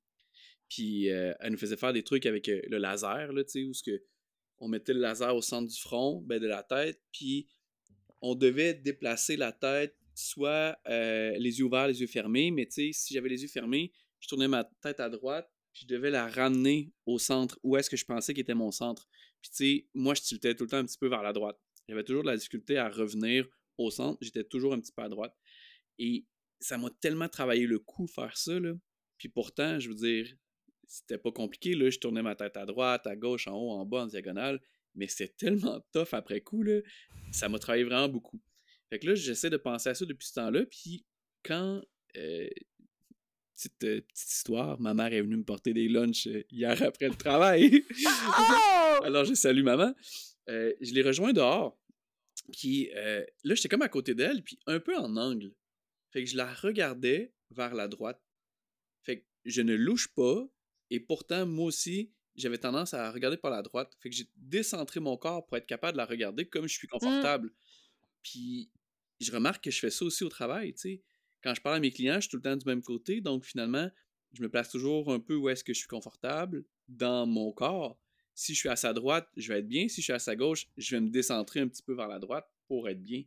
Puis 0.68 1.10
euh, 1.10 1.34
elle 1.40 1.50
nous 1.50 1.58
faisait 1.58 1.76
faire 1.76 1.92
des 1.92 2.04
trucs 2.04 2.24
avec 2.24 2.46
le 2.46 2.78
laser, 2.78 3.32
là, 3.32 3.42
tu 3.42 3.64
où 3.64 3.72
on 4.60 4.68
mettait 4.68 4.94
le 4.94 5.00
laser 5.00 5.34
au 5.34 5.42
centre 5.42 5.66
du 5.66 5.80
front, 5.80 6.22
ben, 6.24 6.40
de 6.40 6.46
la 6.46 6.62
tête, 6.62 7.00
puis 7.10 7.48
on 8.22 8.36
devait 8.36 8.72
déplacer 8.72 9.36
la 9.36 9.50
tête, 9.50 9.96
soit 10.14 10.78
les 10.86 11.58
yeux 11.58 11.64
ouverts, 11.64 11.88
les 11.88 12.00
yeux 12.00 12.06
fermés, 12.06 12.52
mais 12.52 12.68
si 12.70 13.14
j'avais 13.14 13.28
les 13.28 13.42
yeux 13.42 13.48
fermés, 13.48 13.92
je 14.20 14.28
tournais 14.28 14.48
ma 14.48 14.64
tête 14.80 15.00
à 15.00 15.08
droite, 15.08 15.50
puis 15.72 15.82
je 15.82 15.94
devais 15.94 16.10
la 16.10 16.28
ramener 16.28 16.92
au 17.06 17.18
centre, 17.18 17.58
où 17.64 17.76
est-ce 17.76 17.90
que 17.90 17.96
je 17.96 18.04
pensais 18.04 18.34
qu'était 18.34 18.54
mon 18.54 18.70
centre. 18.70 19.08
Puis 19.40 19.50
tu 19.50 19.88
moi, 19.94 20.14
je 20.14 20.22
tiltais 20.22 20.54
tout 20.54 20.64
le 20.64 20.70
temps 20.70 20.78
un 20.78 20.86
petit 20.86 20.98
peu 20.98 21.08
vers 21.08 21.22
la 21.22 21.32
droite. 21.32 21.58
J'avais 21.88 22.04
toujours 22.04 22.22
de 22.22 22.28
la 22.28 22.36
difficulté 22.36 22.76
à 22.76 22.88
revenir 22.88 23.48
au 23.78 23.90
centre, 23.90 24.18
j'étais 24.20 24.44
toujours 24.44 24.74
un 24.74 24.80
petit 24.80 24.92
peu 24.92 25.02
à 25.02 25.08
droite. 25.08 25.34
Et 25.98 26.26
ça 26.60 26.78
m'a 26.78 26.90
tellement 27.00 27.28
travaillé 27.28 27.66
le 27.66 27.78
coup 27.78 28.06
faire 28.06 28.36
ça, 28.36 28.58
là. 28.58 28.74
Puis 29.18 29.28
pourtant, 29.28 29.80
je 29.80 29.88
veux 29.88 29.94
dire, 29.94 30.32
c'était 30.86 31.18
pas 31.18 31.32
compliqué, 31.32 31.74
là. 31.74 31.90
Je 31.90 31.98
tournais 31.98 32.22
ma 32.22 32.34
tête 32.34 32.56
à 32.56 32.66
droite, 32.66 33.06
à 33.06 33.16
gauche, 33.16 33.46
en 33.46 33.56
haut, 33.56 33.70
en 33.70 33.86
bas, 33.86 34.02
en 34.02 34.06
diagonale. 34.06 34.60
Mais 34.94 35.08
c'était 35.08 35.34
tellement 35.36 35.80
tough 35.92 36.12
après 36.12 36.40
coup, 36.40 36.62
là. 36.62 36.80
Ça 37.32 37.48
m'a 37.48 37.58
travaillé 37.58 37.84
vraiment 37.84 38.08
beaucoup. 38.08 38.40
Fait 38.90 38.98
que 38.98 39.06
là, 39.06 39.14
j'essaie 39.14 39.50
de 39.50 39.56
penser 39.56 39.90
à 39.90 39.94
ça 39.94 40.04
depuis 40.04 40.26
ce 40.26 40.34
temps-là. 40.34 40.64
Puis 40.66 41.04
quand. 41.42 41.82
Euh, 42.16 42.48
petite, 43.58 43.84
euh, 43.84 44.00
petite 44.00 44.30
histoire, 44.30 44.80
ma 44.80 44.94
mère 44.94 45.12
est 45.12 45.20
venue 45.20 45.36
me 45.36 45.44
porter 45.44 45.74
des 45.74 45.88
lunchs 45.88 46.28
euh, 46.28 46.44
hier 46.50 46.80
après 46.82 47.08
le 47.08 47.16
travail. 47.16 47.84
Oh! 48.00 49.00
Alors, 49.04 49.24
je 49.24 49.34
salue 49.34 49.62
maman. 49.62 49.94
Euh, 50.48 50.72
je 50.80 50.92
l'ai 50.92 51.02
rejoint 51.02 51.32
dehors. 51.32 51.78
Puis 52.52 52.90
euh, 52.94 53.24
là, 53.44 53.54
j'étais 53.54 53.68
comme 53.68 53.82
à 53.82 53.88
côté 53.88 54.14
d'elle, 54.14 54.42
puis 54.42 54.58
un 54.66 54.80
peu 54.80 54.96
en 54.96 55.16
angle. 55.16 55.54
Fait 56.10 56.24
que 56.24 56.30
je 56.30 56.36
la 56.36 56.52
regardais 56.52 57.34
vers 57.50 57.74
la 57.74 57.88
droite. 57.88 58.22
Fait 59.02 59.20
que 59.20 59.26
je 59.44 59.62
ne 59.62 59.74
louche 59.74 60.08
pas, 60.14 60.48
et 60.90 61.00
pourtant, 61.00 61.46
moi 61.46 61.66
aussi, 61.66 62.12
j'avais 62.34 62.58
tendance 62.58 62.94
à 62.94 63.10
regarder 63.10 63.36
par 63.36 63.50
la 63.50 63.62
droite. 63.62 63.92
Fait 64.00 64.10
que 64.10 64.16
j'ai 64.16 64.28
décentré 64.36 65.00
mon 65.00 65.16
corps 65.16 65.44
pour 65.46 65.56
être 65.56 65.66
capable 65.66 65.92
de 65.92 65.98
la 65.98 66.06
regarder 66.06 66.48
comme 66.48 66.66
je 66.66 66.74
suis 66.74 66.88
confortable. 66.88 67.52
Puis 68.22 68.70
je 69.20 69.32
remarque 69.32 69.64
que 69.64 69.70
je 69.70 69.78
fais 69.78 69.90
ça 69.90 70.04
aussi 70.04 70.24
au 70.24 70.28
travail, 70.28 70.72
tu 70.74 70.80
sais. 70.80 71.02
Quand 71.42 71.54
je 71.54 71.60
parle 71.60 71.76
à 71.76 71.80
mes 71.80 71.90
clients, 71.90 72.16
je 72.16 72.22
suis 72.22 72.30
tout 72.30 72.36
le 72.36 72.42
temps 72.42 72.56
du 72.56 72.66
même 72.66 72.82
côté, 72.82 73.20
donc 73.20 73.44
finalement, 73.44 73.88
je 74.32 74.42
me 74.42 74.48
place 74.48 74.70
toujours 74.70 75.12
un 75.12 75.20
peu 75.20 75.34
où 75.36 75.48
est-ce 75.48 75.62
que 75.62 75.72
je 75.72 75.78
suis 75.78 75.88
confortable 75.88 76.64
dans 76.88 77.26
mon 77.26 77.52
corps. 77.52 78.00
Si 78.38 78.54
je 78.54 78.60
suis 78.60 78.68
à 78.68 78.76
sa 78.76 78.92
droite, 78.92 79.28
je 79.36 79.52
vais 79.52 79.58
être 79.58 79.66
bien. 79.66 79.88
Si 79.88 79.96
je 80.00 80.04
suis 80.04 80.12
à 80.12 80.20
sa 80.20 80.36
gauche, 80.36 80.68
je 80.76 80.94
vais 80.94 81.00
me 81.00 81.08
décentrer 81.08 81.58
un 81.58 81.66
petit 81.66 81.82
peu 81.82 81.92
vers 81.92 82.06
la 82.06 82.20
droite 82.20 82.48
pour 82.68 82.88
être 82.88 83.02
bien. 83.02 83.24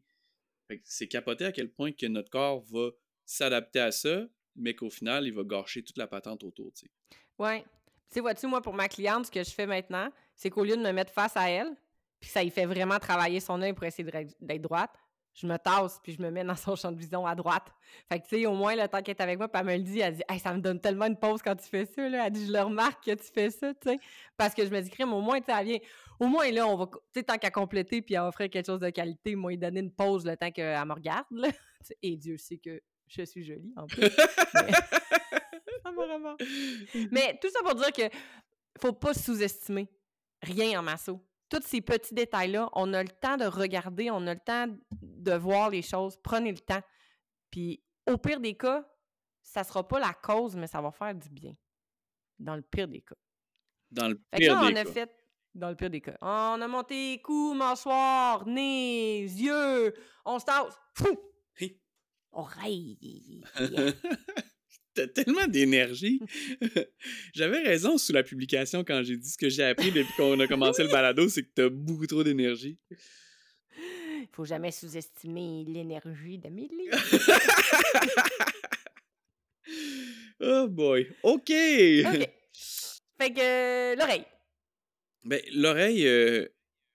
C'est 0.85 1.09
capoté 1.09 1.43
à 1.43 1.51
quel 1.51 1.69
point 1.69 1.91
que 1.91 2.05
notre 2.05 2.29
corps 2.29 2.61
va 2.61 2.91
s'adapter 3.25 3.81
à 3.81 3.91
ça, 3.91 4.25
mais 4.55 4.73
qu'au 4.73 4.89
final, 4.89 5.27
il 5.27 5.33
va 5.33 5.43
gâcher 5.43 5.83
toute 5.83 5.97
la 5.97 6.07
patente 6.07 6.45
autour, 6.45 6.71
tu 6.71 6.85
sais. 6.85 6.91
Ouais. 7.37 7.65
Tu 8.09 8.21
vois-tu, 8.21 8.47
moi, 8.47 8.61
pour 8.61 8.73
ma 8.73 8.87
cliente, 8.87 9.25
ce 9.25 9.31
que 9.31 9.43
je 9.43 9.49
fais 9.49 9.67
maintenant, 9.67 10.09
c'est 10.33 10.49
qu'au 10.49 10.63
lieu 10.63 10.77
de 10.77 10.81
me 10.81 10.93
mettre 10.93 11.11
face 11.11 11.35
à 11.35 11.49
elle, 11.49 11.75
puis 12.21 12.29
ça 12.29 12.41
y 12.41 12.49
fait 12.49 12.65
vraiment 12.65 12.97
travailler 12.97 13.41
son 13.41 13.61
œil 13.61 13.73
pour 13.73 13.83
essayer 13.83 14.09
d'être 14.39 14.61
droite, 14.61 14.97
je 15.33 15.47
me 15.47 15.57
tasse 15.57 15.99
puis 16.03 16.13
je 16.13 16.21
me 16.21 16.29
mets 16.29 16.43
dans 16.43 16.55
son 16.55 16.75
champ 16.75 16.91
de 16.91 16.97
vision 16.97 17.25
à 17.25 17.33
droite. 17.35 17.67
Fait 18.09 18.19
que, 18.19 18.27
tu 18.27 18.37
sais, 18.41 18.45
au 18.45 18.53
moins, 18.53 18.75
le 18.75 18.87
temps 18.87 19.01
qu'elle 19.01 19.15
est 19.15 19.21
avec 19.21 19.37
moi, 19.37 19.47
puis 19.47 19.59
elle 19.61 19.67
me 19.67 19.77
le 19.77 19.83
dit, 19.83 19.99
elle 19.99 20.15
dit, 20.15 20.23
hey, 20.29 20.39
ça 20.39 20.53
me 20.53 20.59
donne 20.59 20.79
tellement 20.79 21.05
une 21.05 21.17
pause 21.17 21.41
quand 21.41 21.55
tu 21.55 21.67
fais 21.67 21.85
ça, 21.85 22.07
là. 22.09 22.25
Elle 22.27 22.33
dit, 22.33 22.47
je 22.47 22.51
le 22.51 22.59
remarque 22.61 23.03
que 23.05 23.11
tu 23.11 23.31
fais 23.33 23.49
ça, 23.49 23.73
tu 23.73 23.89
sais. 23.89 23.99
Parce 24.37 24.53
que 24.53 24.65
je 24.65 24.69
me 24.71 24.81
dis, 24.81 24.89
crème, 24.89 25.13
au 25.13 25.21
moins, 25.21 25.39
tu 25.39 25.45
sais, 25.45 25.53
elle 25.59 25.65
vient, 25.65 25.79
au 26.19 26.27
moins, 26.27 26.49
là, 26.51 26.67
on 26.67 26.75
va, 26.75 26.85
tu 26.87 26.99
sais, 27.15 27.23
tant 27.23 27.37
qu'à 27.37 27.49
compléter 27.51 28.01
puis 28.01 28.15
à 28.15 28.27
offrir 28.27 28.49
quelque 28.49 28.65
chose 28.65 28.79
de 28.79 28.89
qualité, 28.89 29.35
moi, 29.35 29.51
lui 29.51 29.57
donner 29.57 29.79
une 29.79 29.91
pause 29.91 30.25
le 30.25 30.35
temps 30.37 30.51
qu'elle 30.51 30.85
me 30.85 30.93
regarde, 30.93 31.25
là. 31.31 31.47
Et 32.03 32.15
Dieu 32.17 32.37
sait 32.37 32.57
que 32.57 32.81
je 33.07 33.23
suis 33.23 33.43
jolie, 33.43 33.73
en 33.77 33.87
plus. 33.87 34.01
Mais- 34.53 34.71
vraiment- 35.95 36.35
Mais 37.11 37.37
tout 37.41 37.49
ça 37.49 37.59
pour 37.63 37.75
dire 37.75 37.91
que 37.91 38.03
faut 38.81 38.93
pas 38.93 39.13
sous-estimer 39.13 39.87
rien 40.41 40.79
en 40.79 40.83
masso. 40.83 41.19
Tous 41.51 41.61
ces 41.63 41.81
petits 41.81 42.13
détails-là, 42.13 42.69
on 42.73 42.93
a 42.93 43.03
le 43.03 43.09
temps 43.09 43.35
de 43.35 43.43
regarder, 43.45 44.09
on 44.09 44.25
a 44.25 44.33
le 44.33 44.39
temps 44.39 44.67
de 45.01 45.33
voir 45.33 45.69
les 45.69 45.81
choses. 45.81 46.15
Prenez 46.23 46.51
le 46.51 46.59
temps. 46.59 46.81
Puis, 47.51 47.83
au 48.09 48.17
pire 48.17 48.39
des 48.39 48.55
cas, 48.55 48.89
ça 49.41 49.63
sera 49.65 49.85
pas 49.85 49.99
la 49.99 50.13
cause, 50.13 50.55
mais 50.55 50.67
ça 50.67 50.81
va 50.81 50.91
faire 50.91 51.13
du 51.13 51.29
bien. 51.29 51.53
Dans 52.39 52.55
le 52.55 52.61
pire 52.61 52.87
des 52.87 53.01
cas. 53.01 53.15
Dans 53.91 54.07
le 54.07 54.15
pire 54.31 54.55
là, 54.55 54.61
on 54.63 54.69
des 54.69 54.79
a 54.79 54.85
cas. 54.85 54.91
fait, 54.91 55.11
dans 55.53 55.69
le 55.69 55.75
pire 55.75 55.89
des 55.89 55.99
cas, 55.99 56.17
on 56.21 56.61
a 56.61 56.67
monté 56.69 57.21
cou, 57.21 57.53
mâchoire, 57.53 58.47
nez, 58.47 59.23
yeux, 59.23 59.93
on 60.23 60.39
se 60.39 60.45
tasse, 60.45 60.79
fou, 60.95 61.19
oreille. 62.31 63.43
T'as 64.93 65.07
tellement 65.07 65.47
d'énergie. 65.47 66.19
J'avais 67.33 67.59
raison 67.59 67.97
sous 67.97 68.11
la 68.11 68.23
publication 68.23 68.83
quand 68.83 69.03
j'ai 69.03 69.15
dit 69.15 69.29
ce 69.29 69.37
que 69.37 69.49
j'ai 69.49 69.63
appris 69.63 69.91
depuis 69.91 70.13
qu'on 70.17 70.39
a 70.39 70.47
commencé 70.47 70.83
le 70.83 70.89
balado, 70.91 71.29
c'est 71.29 71.43
que 71.43 71.51
t'as 71.55 71.69
beaucoup 71.69 72.07
trop 72.07 72.23
d'énergie. 72.23 72.77
Faut 74.33 74.45
jamais 74.45 74.71
sous-estimer 74.71 75.65
l'énergie 75.65 76.37
d'Amélie. 76.37 76.89
Oh 80.43 80.67
boy. 80.67 81.07
OK. 81.21 81.51
OK. 81.51 82.29
Fait 83.19 83.31
que 83.31 83.39
euh, 83.39 83.95
l'oreille. 83.95 84.25
Ben, 85.23 85.39
l'oreille, 85.53 86.07
euh, 86.07 86.47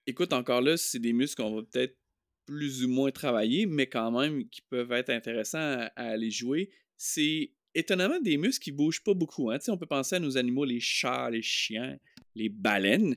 écoute, 0.06 0.32
encore 0.32 0.60
là, 0.60 0.76
c'est 0.76 0.98
des 0.98 1.12
muscles 1.12 1.42
qu'on 1.42 1.54
va 1.54 1.62
peut-être 1.62 1.96
plus 2.44 2.84
ou 2.84 2.88
moins 2.88 3.12
travailler, 3.12 3.66
mais 3.66 3.86
quand 3.86 4.10
même 4.10 4.48
qui 4.48 4.62
peuvent 4.62 4.90
être 4.90 5.10
intéressants 5.10 5.58
à, 5.58 5.92
à 5.94 6.08
aller 6.10 6.32
jouer. 6.32 6.70
C'est 6.96 7.52
étonnamment 7.76 8.20
des 8.20 8.36
muscles 8.36 8.64
qui 8.64 8.72
bougent 8.72 9.02
pas 9.02 9.14
beaucoup. 9.14 9.50
Hein? 9.50 9.58
On 9.68 9.78
peut 9.78 9.86
penser 9.86 10.16
à 10.16 10.18
nos 10.18 10.36
animaux, 10.36 10.64
les 10.64 10.80
chats, 10.80 11.30
les 11.30 11.42
chiens, 11.42 11.96
les 12.34 12.48
baleines. 12.48 13.16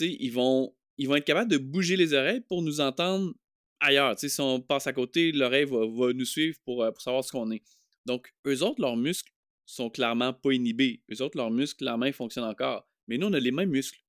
Ils 0.00 0.32
vont, 0.32 0.74
ils 0.96 1.08
vont 1.08 1.16
être 1.16 1.24
capables 1.24 1.50
de 1.50 1.58
bouger 1.58 1.96
les 1.96 2.14
oreilles 2.14 2.40
pour 2.40 2.62
nous 2.62 2.80
entendre 2.80 3.32
ailleurs. 3.80 4.18
Si 4.18 4.40
on 4.40 4.60
passe 4.60 4.86
à 4.86 4.92
côté, 4.92 5.32
l'oreille 5.32 5.64
va, 5.64 5.86
va 5.86 6.12
nous 6.12 6.24
suivre 6.24 6.58
pour, 6.64 6.82
euh, 6.82 6.90
pour 6.90 7.00
savoir 7.00 7.24
ce 7.24 7.32
qu'on 7.32 7.50
est. 7.50 7.62
Donc, 8.06 8.32
eux 8.46 8.62
autres, 8.62 8.80
leurs 8.80 8.96
muscles 8.96 9.32
sont 9.66 9.90
clairement 9.90 10.32
pas 10.32 10.52
inhibés. 10.52 11.02
Eux 11.12 11.22
autres, 11.22 11.36
leurs 11.36 11.50
muscles, 11.50 11.84
la 11.84 11.96
main 11.96 12.12
fonctionne 12.12 12.44
encore. 12.44 12.88
Mais 13.06 13.18
nous, 13.18 13.26
on 13.26 13.32
a 13.32 13.40
les 13.40 13.50
mêmes 13.50 13.70
muscles. 13.70 14.00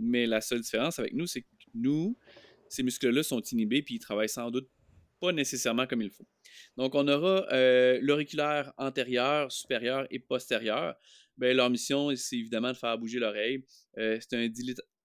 Mais 0.00 0.26
la 0.26 0.40
seule 0.40 0.60
différence 0.60 0.98
avec 0.98 1.14
nous, 1.14 1.26
c'est 1.26 1.42
que 1.42 1.46
nous, 1.74 2.18
ces 2.68 2.82
muscles-là 2.82 3.22
sont 3.22 3.40
inhibés 3.40 3.82
puis 3.82 3.96
ils 3.96 4.00
travaillent 4.00 4.28
sans 4.28 4.50
doute 4.50 4.68
pas 5.20 5.32
nécessairement 5.32 5.86
comme 5.86 6.02
il 6.02 6.10
faut. 6.10 6.26
Donc, 6.76 6.94
on 6.94 7.06
aura 7.08 7.46
euh, 7.52 7.98
l'auriculaire 8.02 8.72
antérieur, 8.76 9.50
supérieur 9.50 10.06
et 10.10 10.18
postérieur. 10.18 10.94
Ben, 11.36 11.56
leur 11.56 11.70
mission, 11.70 12.14
c'est 12.16 12.36
évidemment 12.36 12.72
de 12.72 12.76
faire 12.76 12.96
bouger 12.98 13.18
l'oreille. 13.18 13.64
Euh, 13.98 14.18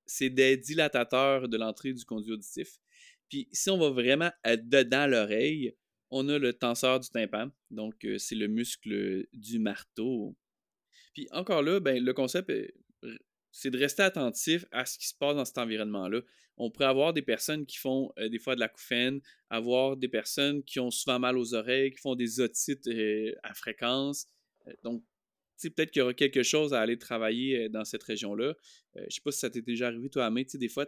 c'est 0.05 0.29
des 0.29 0.57
dilatateurs 0.57 1.47
de 1.47 1.57
l'entrée 1.57 1.93
du 1.93 2.05
conduit 2.05 2.33
auditif. 2.33 2.79
Puis, 3.29 3.47
si 3.51 3.69
on 3.69 3.77
va 3.77 3.89
vraiment 3.89 4.31
dedans 4.45 5.07
l'oreille, 5.07 5.75
on 6.11 6.27
a 6.29 6.39
le 6.39 6.53
tenseur 6.53 6.99
du 6.99 7.09
tympan. 7.09 7.49
Donc, 7.69 8.03
euh, 8.05 8.17
c'est 8.17 8.35
le 8.35 8.47
muscle 8.47 9.27
du 9.33 9.59
marteau. 9.59 10.35
Puis, 11.13 11.27
encore 11.31 11.61
là, 11.61 11.79
ben, 11.79 12.03
le 12.03 12.13
concept, 12.13 12.51
c'est 13.51 13.71
de 13.71 13.77
rester 13.77 14.03
attentif 14.03 14.65
à 14.71 14.85
ce 14.85 14.97
qui 14.97 15.07
se 15.07 15.15
passe 15.15 15.35
dans 15.35 15.45
cet 15.45 15.57
environnement-là. 15.57 16.21
On 16.57 16.69
pourrait 16.69 16.87
avoir 16.87 17.13
des 17.13 17.21
personnes 17.21 17.65
qui 17.65 17.77
font 17.77 18.11
euh, 18.19 18.27
des 18.27 18.37
fois 18.37 18.55
de 18.55 18.59
la 18.59 18.67
couffaine, 18.67 19.21
avoir 19.49 19.95
des 19.95 20.09
personnes 20.09 20.61
qui 20.63 20.79
ont 20.79 20.91
souvent 20.91 21.17
mal 21.17 21.37
aux 21.37 21.53
oreilles, 21.53 21.91
qui 21.91 21.99
font 21.99 22.15
des 22.15 22.41
otites 22.41 22.85
euh, 22.87 23.33
à 23.43 23.53
fréquence. 23.53 24.27
Euh, 24.67 24.73
donc, 24.83 25.03
tu 25.57 25.71
peut-être 25.71 25.91
qu'il 25.91 26.01
y 26.01 26.03
aura 26.03 26.13
quelque 26.13 26.43
chose 26.43 26.73
à 26.73 26.81
aller 26.81 26.97
travailler 26.97 27.67
dans 27.67 27.83
cette 27.83 28.03
région-là. 28.03 28.55
Je 28.95 29.13
sais 29.13 29.21
pas 29.21 29.31
si 29.31 29.39
ça 29.39 29.49
t'est 29.49 29.61
déjà 29.61 29.87
arrivé, 29.87 30.09
toi, 30.09 30.31
tu 30.33 30.45
sais, 30.47 30.57
des 30.57 30.69
fois, 30.69 30.85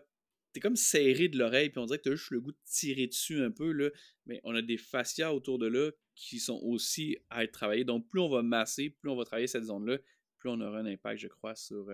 t'es 0.53 0.62
comme 0.62 0.78
serré 0.78 1.28
de 1.28 1.38
l'oreille, 1.38 1.70
puis 1.70 1.80
on 1.80 1.86
dirait 1.86 1.99
que 1.99 2.03
t'as 2.03 2.16
juste 2.16 2.32
le 2.32 2.39
goût 2.39 2.53
de 2.53 2.57
tirer 2.64 3.07
dessus 3.07 3.41
un 3.41 3.51
peu, 3.51 3.74
là. 3.74 3.89
Mais 4.28 4.39
on 4.45 4.55
a 4.55 4.62
des 4.62 4.78
fascias 4.78 5.34
autour 5.34 5.59
de 5.59 5.68
là 5.68 5.91
qui 6.16 6.39
sont 6.39 6.57
aussi 6.64 7.18
à 7.30 7.43
être 7.43 7.51
travaillés. 7.51 7.84
Donc, 7.84 8.07
plus 8.07 8.22
on 8.22 8.30
va 8.30 8.43
masser, 8.43 8.91
plus 8.91 9.09
on 9.09 9.18
va 9.18 9.26
travailler 9.26 9.47
cette 9.47 9.66
zone-là, 9.66 9.97
plus 10.38 10.49
on 10.49 10.62
aura 10.62 10.80
un 10.80 10.86
impact, 10.86 11.20
je 11.20 11.28
crois, 11.28 11.53
sur, 11.53 11.89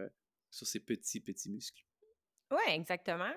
sur 0.50 0.66
ces 0.68 0.80
petits, 0.80 1.20
petits 1.20 1.50
muscles. 1.50 1.84
Oui, 2.52 2.58
exactement. 2.70 3.32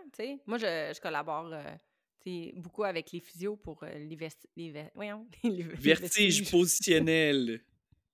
Moi, 0.46 0.58
je, 0.58 0.92
je 0.94 1.00
collabore 1.00 1.50
euh, 1.52 2.52
beaucoup 2.54 2.84
avec 2.84 3.10
les 3.12 3.20
physios 3.20 3.56
pour 3.56 3.82
euh, 3.82 3.92
les, 3.98 4.16
vesti- 4.16 4.46
les, 4.56 4.70
ve- 4.72 4.90
voyons, 4.94 5.26
les 5.44 5.62
ve- 5.62 5.68
les 5.70 5.74
Vertige 5.74 6.50
positionnel. 6.50 7.60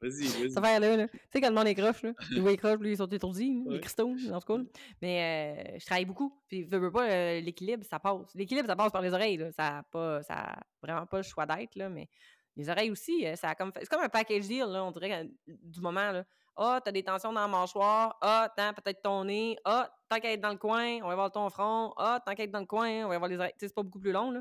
Vas-y, 0.01 0.25
vas-y. 0.41 0.51
Ça 0.51 0.63
fait 0.63 0.81
là, 0.81 0.97
là. 0.97 1.09
Tu 1.09 1.19
sais, 1.33 1.41
quand 1.41 1.49
le 1.49 1.55
monde 1.55 1.67
est 1.67 1.75
croche, 1.75 2.03
là. 2.03 2.13
Les 2.31 2.41
voix 2.41 2.57
croches, 2.57 2.79
ils 2.85 2.97
sont 2.97 3.07
étourdis, 3.07 3.63
Ouais. 3.67 3.75
les 3.75 3.81
cristaux, 3.81 4.15
en 4.33 4.41
tout 4.41 4.47
cas. 4.47 4.59
là. 4.59 4.65
Mais 5.03 5.75
euh, 5.75 5.79
je 5.79 5.85
travaille 5.85 6.05
beaucoup. 6.07 6.33
Puis, 6.49 6.65
veux, 6.65 6.79
veux 6.79 6.93
pas, 6.93 7.11
euh, 7.11 7.41
l'équilibre, 7.41 7.85
ça 7.85 7.99
passe. 7.99 8.35
L'équilibre, 8.35 8.67
ça 8.69 8.77
passe 8.77 8.93
par 8.93 9.03
les 9.03 9.13
oreilles, 9.13 9.37
là. 9.37 9.53
Ça 9.53 9.79
a 9.79 9.83
pas, 9.83 10.23
ça 10.23 10.35
a 10.35 10.63
vraiment 10.83 11.07
pas 11.07 11.19
le 11.19 11.23
choix 11.23 11.45
d'être, 11.47 11.75
là. 11.77 11.89
Mais 11.91 12.09
les 12.57 12.69
oreilles 12.71 12.91
aussi, 12.91 13.25
ça 13.37 13.51
a 13.51 13.55
comme 13.55 13.71
C'est 13.75 13.89
comme 13.89 14.03
un 14.03 14.09
package 14.09 14.47
deal, 14.49 14.65
là, 14.67 14.83
on 14.85 14.91
dirait, 14.93 15.29
du 15.47 15.81
moment, 15.81 16.11
là. 16.13 16.25
Ah, 16.57 16.81
t'as 16.85 16.91
des 16.93 17.03
tensions 17.03 17.33
dans 17.33 17.41
la 17.43 17.49
mâchoire. 17.49 18.17
Ah, 18.23 18.51
tant 18.57 18.73
peut-être 18.73 19.03
ton 19.03 19.25
nez. 19.25 19.57
Ah, 19.65 19.91
tant 20.09 20.19
qu'à 20.21 20.33
être 20.33 20.41
dans 20.41 20.51
le 20.53 20.57
coin, 20.59 20.99
on 21.03 21.09
va 21.09 21.15
voir 21.15 21.31
ton 21.33 21.49
front. 21.51 21.93
Ah, 21.99 22.21
tant 22.25 22.35
qu'à 22.35 22.45
être 22.45 22.51
dans 22.51 22.61
le 22.61 22.67
coin, 22.67 23.05
on 23.05 23.09
va 23.09 23.19
voir 23.19 23.29
les 23.29 23.37
oreilles. 23.37 23.53
Tu 23.53 23.61
sais, 23.61 23.69
c'est 23.69 23.75
pas 23.75 23.83
beaucoup 23.83 24.01
plus 24.01 24.13
long, 24.13 24.31
là. 24.31 24.41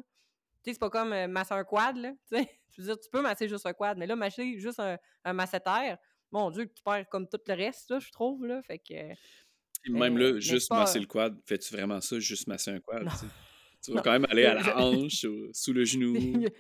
Tu 0.64 0.70
sais, 0.70 0.74
c'est 0.74 0.80
pas 0.80 0.90
comme 0.90 1.12
euh, 1.14 1.28
masser 1.28 1.54
un 1.54 1.64
quad, 1.64 1.98
là. 1.98 2.12
Tu 2.72 2.82
veux 2.82 2.88
dire, 2.88 3.00
tu 3.00 3.10
peux 3.10 3.22
masser 3.22 3.48
juste 3.48 3.66
un 3.66 3.72
quad, 3.74 3.98
mais 3.98 4.06
là, 4.06 4.16
masser 4.18 4.60
juste 4.60 4.80
un, 4.82 4.98
un 5.24 5.32
masséter, 5.34 5.96
mon 6.32 6.50
Dieu, 6.52 6.66
tu 6.68 6.84
perds 6.84 7.08
comme 7.10 7.26
tout 7.28 7.40
le 7.48 7.54
reste, 7.54 7.90
là, 7.90 8.00
je 8.00 8.12
trouve, 8.12 8.46
là. 8.46 8.62
Fait 8.64 8.80
que. 8.80 8.94
Même 9.90 10.18
Euh, 10.18 10.34
là, 10.34 10.40
juste 10.40 10.68
pas- 10.70 10.80
masser 10.80 11.00
le 11.00 11.06
quad, 11.06 11.38
fais-tu 11.46 11.74
vraiment 11.74 12.02
ça, 12.02 12.20
juste 12.20 12.48
masser 12.48 12.72
un 12.72 12.80
quad? 12.82 13.08
Tu 13.82 13.92
vas 13.92 13.98
Non. 13.98 14.02
quand 14.04 14.12
même 14.12 14.26
aller 14.30 14.46
à 14.46 14.56
la 14.56 14.78
hanche, 14.78 15.26
sous 15.54 15.74
le 15.74 15.86
genou. 15.86 16.16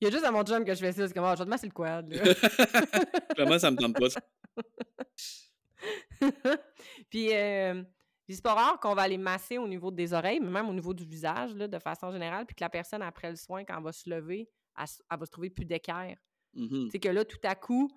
Il 0.00 0.04
y 0.04 0.06
a- 0.06 0.10
juste 0.10 0.24
à 0.24 0.32
mon 0.32 0.42
chum 0.42 0.64
que 0.64 0.74
je 0.74 0.80
fais 0.80 0.90
ça, 0.92 1.06
c'est 1.06 1.14
comme, 1.14 1.24
ah, 1.24 1.34
je 1.34 1.40
vais 1.40 1.44
te 1.44 1.50
masser 1.50 1.66
le 1.66 1.72
quad, 1.72 2.10
là. 2.12 2.34
Clairement, 3.34 3.58
ça 3.58 3.70
me 3.70 3.76
tente 3.76 3.94
pas. 3.96 4.08
Puis, 7.10 7.34
euh, 7.34 7.82
c'est 8.28 8.42
pas 8.42 8.54
rare 8.54 8.80
qu'on 8.80 8.94
va 8.94 9.02
aller 9.02 9.18
masser 9.18 9.58
au 9.58 9.66
niveau 9.66 9.90
des 9.90 10.12
oreilles, 10.12 10.40
mais 10.40 10.50
même 10.50 10.68
au 10.68 10.72
niveau 10.72 10.94
du 10.94 11.04
visage, 11.04 11.54
là, 11.54 11.66
de 11.66 11.78
façon 11.78 12.10
générale, 12.12 12.46
puis 12.46 12.54
que 12.54 12.62
la 12.62 12.70
personne, 12.70 13.02
après 13.02 13.30
le 13.30 13.36
soin, 13.36 13.64
quand 13.64 13.76
elle 13.76 13.84
va 13.84 13.92
se 13.92 14.08
lever, 14.08 14.48
elle, 14.78 15.18
va 15.18 15.26
se 15.26 15.30
trouver 15.30 15.50
plus 15.50 15.64
d'équerre. 15.64 16.18
C'est 16.90 16.98
que 16.98 17.08
là, 17.08 17.24
tout 17.24 17.38
à 17.44 17.54
coup, 17.54 17.90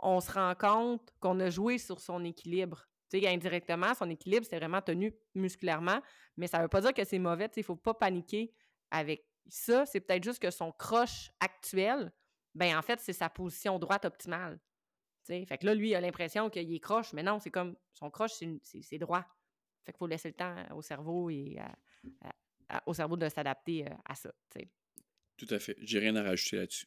on 0.00 0.20
se 0.20 0.30
rend 0.32 0.54
compte 0.54 1.10
qu'on 1.20 1.40
a 1.40 1.50
joué 1.50 1.78
sur 1.78 2.00
son 2.00 2.24
équilibre. 2.24 2.86
Tu 3.10 3.20
sais, 3.20 3.28
indirectement, 3.28 3.94
son 3.94 4.10
équilibre, 4.10 4.46
c'est 4.48 4.58
vraiment 4.58 4.82
tenu 4.82 5.14
musculairement, 5.34 6.00
mais 6.36 6.46
ça 6.46 6.60
veut 6.60 6.68
pas 6.68 6.80
dire 6.80 6.94
que 6.94 7.04
c'est 7.04 7.18
mauvais. 7.18 7.50
Il 7.56 7.64
faut 7.64 7.76
pas 7.76 7.94
paniquer 7.94 8.52
avec 8.90 9.24
ça. 9.48 9.86
C'est 9.86 10.00
peut-être 10.00 10.24
juste 10.24 10.40
que 10.40 10.50
son 10.50 10.72
croche 10.72 11.30
actuel, 11.40 12.12
ben 12.54 12.76
en 12.76 12.82
fait, 12.82 13.00
c'est 13.00 13.12
sa 13.12 13.28
position 13.28 13.78
droite 13.78 14.04
optimale. 14.04 14.58
Fait 15.26 15.58
que 15.58 15.66
là, 15.66 15.74
lui, 15.74 15.90
il 15.90 15.94
a 15.94 16.00
l'impression 16.00 16.50
qu'il 16.50 16.72
est 16.72 16.80
croche, 16.80 17.12
mais 17.12 17.22
non, 17.22 17.38
c'est 17.38 17.50
comme 17.50 17.76
son 17.92 18.10
croche, 18.10 18.32
c'est 18.62 18.98
droit. 18.98 19.24
Fait 19.84 19.92
qu'il 19.92 19.98
faut 19.98 20.06
laisser 20.06 20.28
le 20.28 20.34
temps 20.34 20.54
au 20.74 20.82
cerveau 20.82 21.30
et 21.30 21.58
au 22.86 22.94
cerveau 22.94 23.16
de 23.16 23.28
s'adapter 23.28 23.86
euh, 23.86 23.94
à 24.04 24.14
ça. 24.14 24.32
Tout 25.36 25.46
à 25.50 25.58
fait. 25.58 25.76
J'ai 25.80 25.98
rien 25.98 26.16
à 26.16 26.22
rajouter 26.22 26.56
là-dessus. 26.56 26.86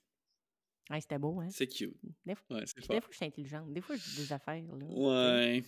c'était 1.00 1.20
beau, 1.20 1.40
hein? 1.40 1.50
C'est 1.50 1.68
cute. 1.68 1.96
Des 2.26 2.36
fois, 2.36 2.58
ouais, 2.58 2.64
des 2.66 3.02
fois, 3.02 3.10
je 3.12 3.16
suis 3.16 3.26
intelligente. 3.26 3.72
Des 3.74 3.82
fois, 3.82 3.96
je 3.96 4.04
dis 4.04 4.26
des 4.26 4.34
affaires. 4.34 4.64
Là, 4.64 4.86
ouais. 4.86 5.64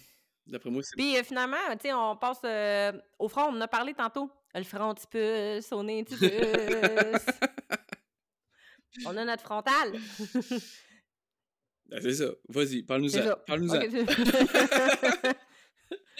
D'après 0.47 0.69
moi, 0.69 0.81
c'est. 0.81 0.95
Puis 0.95 1.17
euh, 1.17 1.23
finalement, 1.23 1.57
tu 1.73 1.81
sais, 1.83 1.93
on 1.93 2.17
passe 2.17 2.41
euh, 2.43 2.91
au 3.19 3.27
front. 3.27 3.43
On 3.43 3.57
en 3.57 3.61
a 3.61 3.67
parlé 3.67 3.93
tantôt. 3.93 4.31
Le 4.53 4.63
front 4.63 4.93
petit 4.93 5.07
peu, 5.07 5.61
son 5.61 5.83
nez 5.83 6.01
un 6.01 6.03
petit 6.03 6.17
peu. 6.17 7.77
on 9.05 9.15
a 9.15 9.23
notre 9.23 9.43
frontal. 9.43 9.93
Ben, 11.91 12.01
c'est 12.01 12.13
ça. 12.13 12.31
Vas-y, 12.47 12.83
parle-nous-en. 12.83 13.35
Parle-nous-en. 13.45 13.81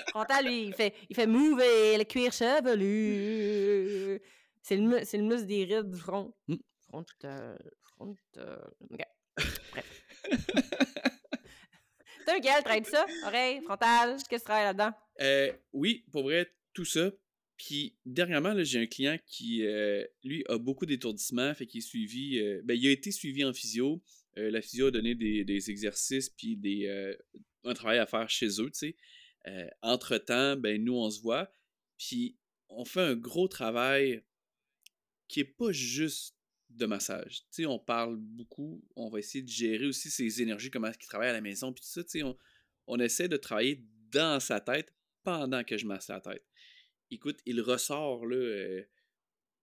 frontal, 0.07 0.45
lui, 0.45 0.65
il 0.65 0.74
fait, 0.74 0.93
il 1.09 1.15
fait 1.15 1.28
mouver 1.28 1.97
le 1.97 2.03
cuir 2.03 2.34
chevelu. 2.34 4.19
C'est 4.61 4.76
le, 4.76 4.84
le 4.84 5.24
muscle 5.24 5.47
des 5.47 5.63
rides 5.63 5.89
du 5.89 5.97
front. 5.97 6.34
Mm. 6.47 6.55
Front, 6.89 7.05
euh, 7.24 7.57
front, 7.84 8.15
OK. 8.91 9.01
Bref. 9.72 10.03
Toi, 12.26 12.36
Miguel, 12.36 12.63
travailles 12.63 12.86
ça? 12.86 13.05
Oreille, 13.26 13.61
frontal, 13.61 14.17
qu'est-ce 14.17 14.30
que 14.30 14.36
tu 14.36 14.41
travailles 14.43 14.65
là-dedans? 14.65 14.91
Euh, 15.22 15.51
oui, 15.74 16.05
pour 16.11 16.24
vrai, 16.24 16.53
tout 16.74 16.86
ça. 16.86 17.11
Puis 17.57 17.95
dernièrement, 18.05 18.53
j'ai 18.63 18.82
un 18.82 18.86
client 18.88 19.17
qui, 19.26 19.65
euh, 19.65 20.03
lui, 20.24 20.43
a 20.49 20.57
beaucoup 20.57 20.86
d'étourdissements, 20.86 21.53
fait 21.53 21.65
qu'il 21.67 21.80
est 21.80 21.88
suivi. 21.88 22.39
Euh, 22.39 22.61
ben, 22.63 22.76
il 22.76 22.88
a 22.88 22.91
été 22.91 23.11
suivi 23.11 23.45
en 23.45 23.53
physio. 23.53 24.01
La 24.36 24.61
physio 24.61 24.88
a 24.88 24.91
donné 24.91 25.15
des, 25.15 25.69
exercices 25.69 26.29
puis 26.29 26.57
des, 26.57 27.15
un 27.63 27.73
travail 27.73 27.99
à 27.99 28.05
faire 28.05 28.29
chez 28.29 28.47
eux, 28.61 28.71
tu 28.71 28.95
sais. 29.45 29.71
Entre-temps, 29.82 30.55
ben, 30.57 30.84
nous, 30.84 30.95
on 30.95 31.09
se 31.09 31.21
voit. 31.21 31.51
Puis 31.97 32.38
on 32.69 32.86
fait 32.86 33.01
un 33.01 33.15
gros 33.15 33.47
travail 33.47 34.23
qui 35.27 35.41
est 35.41 35.45
pas 35.45 35.71
juste 35.71 36.36
de 36.69 36.86
massage. 36.86 37.43
Tu 37.51 37.65
on 37.65 37.79
parle 37.79 38.17
beaucoup, 38.17 38.84
on 38.95 39.09
va 39.09 39.19
essayer 39.19 39.43
de 39.43 39.49
gérer 39.49 39.86
aussi 39.86 40.09
ses 40.09 40.41
énergies, 40.41 40.71
comment 40.71 40.88
est-ce 40.88 40.97
qu'il 40.97 41.07
travaille 41.07 41.29
à 41.29 41.34
la 41.34 41.41
maison, 41.41 41.73
puis 41.73 41.84
tout 41.84 42.01
ça, 42.01 42.01
on, 42.88 42.99
essaie 42.99 43.27
de 43.27 43.38
travailler 43.38 43.84
dans 44.11 44.39
sa 44.39 44.59
tête 44.59 44.93
pendant 45.23 45.63
que 45.63 45.77
je 45.77 45.86
masse 45.86 46.07
la 46.07 46.21
tête. 46.21 46.43
Écoute, 47.09 47.39
il 47.45 47.61
ressort, 47.61 48.25
là, 48.25 48.36
euh, 48.36 48.84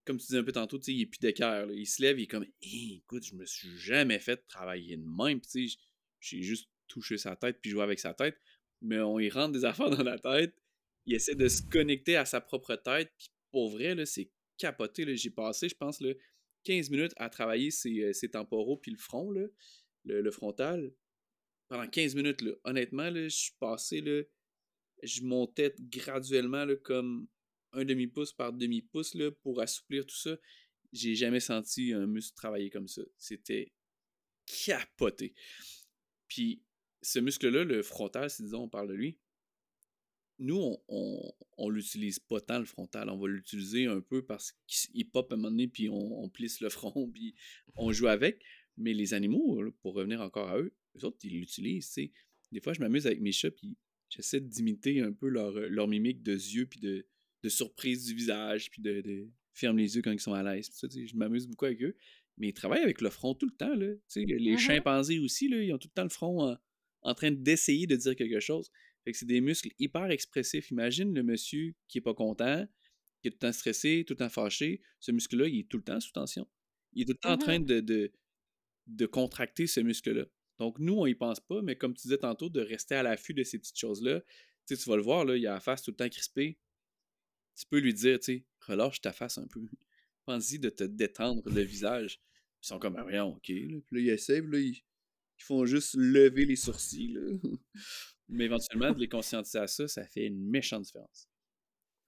comme 0.09 0.16
tu 0.16 0.24
disais 0.28 0.38
un 0.38 0.42
peu 0.42 0.52
tantôt, 0.52 0.78
il 0.86 1.02
est 1.02 1.06
plus 1.06 1.18
d'équerre, 1.18 1.70
il 1.70 1.86
se 1.86 2.00
lève, 2.00 2.18
il 2.18 2.22
est 2.22 2.26
comme, 2.26 2.46
écoute, 2.62 3.24
je 3.26 3.34
me 3.34 3.44
suis 3.44 3.76
jamais 3.76 4.18
fait 4.18 4.38
travailler 4.48 4.96
de 4.96 5.04
même, 5.04 5.38
puis 5.38 5.78
j'ai 6.18 6.40
juste 6.40 6.70
touché 6.86 7.18
sa 7.18 7.36
tête, 7.36 7.59
puis 7.61 7.70
joué 7.70 7.82
avec 7.82 7.98
sa 7.98 8.14
tête, 8.14 8.40
mais 8.80 8.98
on 9.00 9.18
y 9.18 9.28
rentre 9.28 9.52
des 9.52 9.66
affaires 9.66 9.90
dans 9.90 10.02
la 10.02 10.18
tête, 10.18 10.54
il 11.04 11.14
essaie 11.14 11.34
de 11.34 11.46
se 11.46 11.61
connecter 11.61 12.16
à 12.16 12.24
sa 12.24 12.40
propre 12.40 12.74
tête, 12.76 13.12
puis 13.18 13.28
pour 13.50 13.68
vrai, 13.68 13.94
là, 13.94 14.06
c'est 14.06 14.30
capoté. 14.56 15.14
J'ai 15.14 15.28
passé, 15.28 15.68
je 15.68 15.76
pense, 15.76 16.02
15 16.64 16.88
minutes 16.88 17.12
à 17.16 17.28
travailler 17.28 17.70
ses, 17.70 18.00
euh, 18.02 18.28
temporaux 18.32 18.78
puis 18.78 18.90
le 18.90 18.96
front, 18.96 19.30
le, 19.30 20.30
frontal. 20.30 20.90
Pendant 21.68 21.86
15 21.86 22.14
minutes, 22.14 22.42
honnêtement, 22.64 23.12
je 23.12 23.28
suis 23.28 23.54
passé, 23.61 24.00
là, 24.00 24.22
je 25.02 25.22
montais 25.22 25.74
graduellement 25.78 26.66
comme 26.82 27.28
un 27.72 27.84
demi-pouce 27.84 28.32
par 28.32 28.52
demi-pouce 28.52 29.16
pour 29.42 29.60
assouplir 29.60 30.06
tout 30.06 30.16
ça. 30.16 30.36
J'ai 30.92 31.14
jamais 31.14 31.40
senti 31.40 31.92
un 31.92 32.06
muscle 32.06 32.34
travailler 32.34 32.70
comme 32.70 32.88
ça. 32.88 33.02
C'était 33.16 33.72
capoté. 34.64 35.34
Puis 36.28 36.62
ce 37.02 37.18
muscle-là, 37.18 37.64
le 37.64 37.82
frontal, 37.82 38.30
si 38.30 38.42
disons 38.42 38.62
on 38.64 38.68
parle 38.68 38.88
de 38.88 38.94
lui, 38.94 39.18
nous, 40.38 40.76
on, 40.88 41.32
on, 41.56 41.68
l'utilise 41.68 42.20
pas 42.20 42.40
tant 42.40 42.58
le 42.58 42.64
frontal. 42.64 43.10
On 43.10 43.18
va 43.18 43.28
l'utiliser 43.28 43.86
un 43.86 44.00
peu 44.00 44.24
parce 44.24 44.56
qu'il 44.66 45.10
pop 45.10 45.30
à 45.32 45.34
un 45.34 45.38
moment 45.38 45.50
donné, 45.50 45.66
puis 45.66 45.88
on, 45.88 46.28
plisse 46.28 46.60
le 46.60 46.68
front, 46.68 47.10
puis 47.12 47.34
on 47.74 47.92
joue 47.92 48.06
avec. 48.06 48.42
Mais 48.76 48.94
les 48.94 49.14
animaux, 49.14 49.60
pour 49.82 49.94
revenir 49.94 50.20
encore 50.20 50.48
à 50.48 50.58
eux, 50.58 50.72
eux 50.96 51.04
autres, 51.04 51.18
ils 51.24 51.32
l'utilisent. 51.32 51.92
Des 52.52 52.60
fois, 52.60 52.72
je 52.72 52.80
m'amuse 52.80 53.06
avec 53.06 53.20
mes 53.20 53.32
chats, 53.32 53.50
puis 53.50 53.76
j'essaie 54.08 54.40
d'imiter 54.40 55.00
un 55.00 55.12
peu 55.12 55.28
leur, 55.28 55.52
leur, 55.52 55.88
mimique 55.88 56.22
de 56.22 56.32
yeux, 56.32 56.66
puis 56.66 56.78
de, 56.78 57.04
de, 57.43 57.49
surprise 57.49 58.07
du 58.07 58.14
visage, 58.14 58.70
puis 58.70 58.82
de, 58.82 59.01
de 59.01 59.28
ferme 59.53 59.78
les 59.78 59.97
yeux 59.97 60.03
quand 60.03 60.12
ils 60.12 60.20
sont 60.20 60.34
à 60.34 60.43
l'aise. 60.43 60.70
Je 60.82 61.16
m'amuse 61.16 61.47
beaucoup 61.47 61.66
avec 61.66 61.82
eux. 61.82 61.97
Mais 62.36 62.49
ils 62.49 62.55
travaillent 62.55 62.82
avec 62.82 63.01
le 63.01 63.11
front 63.11 63.34
tout 63.34 63.47
le 63.47 63.57
temps. 63.57 63.74
Là. 63.74 63.95
Les 64.14 64.55
mmh 64.55 64.59
chimpanzés 64.59 65.18
aussi, 65.18 65.49
là, 65.49 65.61
ils 65.61 65.72
ont 65.72 65.78
tout 65.78 65.89
le 65.89 65.95
temps 65.95 66.05
le 66.05 66.09
front 66.09 66.57
en 67.03 67.14
train 67.14 67.32
d'essayer 67.32 67.86
de 67.86 67.97
dire 67.97 68.14
quelque 68.14 68.41
chose 68.41 68.70
c'est 69.12 69.26
des 69.26 69.41
muscles 69.41 69.70
hyper 69.78 70.11
expressifs. 70.11 70.70
Imagine 70.70 71.14
le 71.14 71.22
monsieur 71.22 71.74
qui 71.89 71.99
est 71.99 72.03
pas 72.03 72.14
content, 72.14 72.66
qui 73.20 73.28
est 73.28 73.30
tout 73.30 73.39
le 73.41 73.49
temps 73.49 73.53
stressé, 73.53 74.05
tout 74.07 74.14
le 74.14 74.18
temps 74.18 74.28
fâché. 74.28 74.80
Ce 75.01 75.12
muscle-là, 75.12 75.47
il 75.49 75.61
est 75.61 75.68
tout 75.68 75.78
le 75.78 75.82
temps 75.82 76.01
sous 76.01 76.12
tension. 76.12 76.47
Il 76.93 77.03
est 77.03 77.05
tout 77.07 77.12
le 77.12 77.18
temps 77.18 77.32
en 77.32 77.39
train 77.39 77.59
mmh 77.59 77.64
de, 77.66 78.12
de, 78.86 79.07
contracter 79.07 79.66
ce 79.66 79.80
muscle-là. 79.80 80.24
Donc, 80.59 80.78
nous, 80.78 80.95
on 80.95 81.07
y 81.07 81.14
pense 81.14 81.41
pas, 81.41 81.62
mais 81.62 81.76
comme 81.76 81.95
tu 81.95 82.03
disais 82.03 82.18
tantôt, 82.18 82.49
de 82.49 82.61
rester 82.61 82.95
à 82.95 83.03
l'affût 83.03 83.34
de 83.34 83.45
ces 83.45 83.59
petites 83.59 83.78
choses-là. 83.78 84.22
Tu 84.66 84.74
vas 84.74 84.97
le 84.97 85.03
voir, 85.03 85.24
là, 85.24 85.36
il 85.36 85.47
a 85.47 85.55
la 85.55 85.61
face 85.61 85.82
tout 85.82 85.93
le 85.93 85.97
temps 85.97 86.09
crispée. 86.09 86.59
Tu 87.59 87.66
peux 87.66 87.78
lui 87.78 87.92
dire, 87.92 88.20
tu 88.20 88.44
relâche 88.66 89.00
ta 89.00 89.12
face 89.12 89.38
un 89.38 89.46
peu. 89.46 89.61
Pense-y 90.26 90.59
de 90.59 90.70
te 90.70 90.84
détendre 90.84 91.42
le 91.50 91.62
visage. 91.62 92.20
Ils 92.62 92.66
sont 92.66 92.78
comme, 92.78 92.96
ah, 92.96 93.04
rien, 93.04 93.24
ok. 93.24 93.42
Puis 93.42 93.82
là, 93.90 94.00
ils 94.00 94.11
essaient, 94.11 94.40
là, 94.40 94.59
ils, 94.59 94.82
font 95.38 95.64
juste 95.66 95.94
lever 95.94 96.44
les 96.44 96.56
sourcils. 96.56 97.12
Là. 97.12 97.20
Mais 98.28 98.44
éventuellement, 98.44 98.92
de 98.92 98.98
les 98.98 99.09
conscientiser 99.09 99.59
à 99.59 99.66
ça, 99.66 99.88
ça 99.88 100.04
fait 100.04 100.26
une 100.26 100.38
méchante 100.38 100.82
différence. 100.82 101.28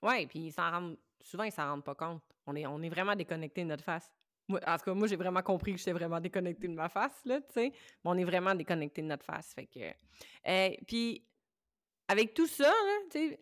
Oui, 0.02 0.26
puis 0.26 0.38
ils 0.46 0.52
s'en 0.52 0.70
rendent, 0.70 0.98
souvent, 1.20 1.44
ils 1.44 1.52
s'en 1.52 1.68
rendent 1.68 1.84
pas 1.84 1.94
compte. 1.94 2.22
On 2.46 2.54
est, 2.56 2.66
on 2.66 2.82
est 2.82 2.88
vraiment 2.88 3.16
déconnecté 3.16 3.62
de 3.62 3.68
notre 3.68 3.84
face. 3.84 4.10
En 4.48 4.76
tout 4.78 4.84
cas, 4.84 4.94
moi, 4.94 5.06
j'ai 5.06 5.16
vraiment 5.16 5.42
compris 5.42 5.72
que 5.72 5.78
j'étais 5.78 5.92
vraiment 5.92 6.20
déconnecté 6.20 6.66
de 6.66 6.74
ma 6.74 6.88
face, 6.88 7.24
là, 7.24 7.40
tu 7.40 7.52
sais. 7.54 7.70
Mais 7.70 8.10
on 8.10 8.18
est 8.18 8.24
vraiment 8.24 8.54
déconnecté 8.54 9.00
de 9.02 9.06
notre 9.06 9.24
face. 9.24 9.54
Fait 9.54 9.66
que. 9.66 9.80
Euh, 10.48 10.76
puis, 10.86 11.24
avec 12.08 12.34
tout 12.34 12.48
ça, 12.48 12.68
là, 12.68 12.98
tu 13.10 13.18
sais, 13.18 13.40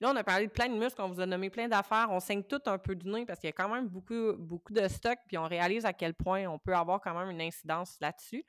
Là, 0.00 0.10
on 0.12 0.16
a 0.16 0.22
parlé 0.22 0.46
de 0.46 0.52
plein 0.52 0.68
de 0.68 0.74
muscles, 0.74 1.00
on 1.02 1.08
vous 1.08 1.20
a 1.20 1.26
nommé 1.26 1.50
plein 1.50 1.66
d'affaires. 1.66 2.08
On 2.10 2.20
saigne 2.20 2.44
tout 2.44 2.62
un 2.66 2.78
peu 2.78 2.94
du 2.94 3.08
nez 3.08 3.26
parce 3.26 3.40
qu'il 3.40 3.48
y 3.48 3.52
a 3.52 3.52
quand 3.52 3.68
même 3.68 3.88
beaucoup, 3.88 4.72
de 4.72 4.88
stock, 4.88 5.18
puis 5.26 5.36
on 5.38 5.44
réalise 5.44 5.84
à 5.84 5.92
quel 5.92 6.14
point 6.14 6.46
on 6.46 6.58
peut 6.58 6.74
avoir 6.74 7.00
quand 7.00 7.14
même 7.18 7.30
une 7.30 7.40
incidence 7.40 7.96
là-dessus. 8.00 8.44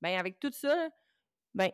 Bien, 0.00 0.18
avec 0.18 0.40
tout 0.40 0.52
ça, 0.52 0.88
ben, 1.54 1.70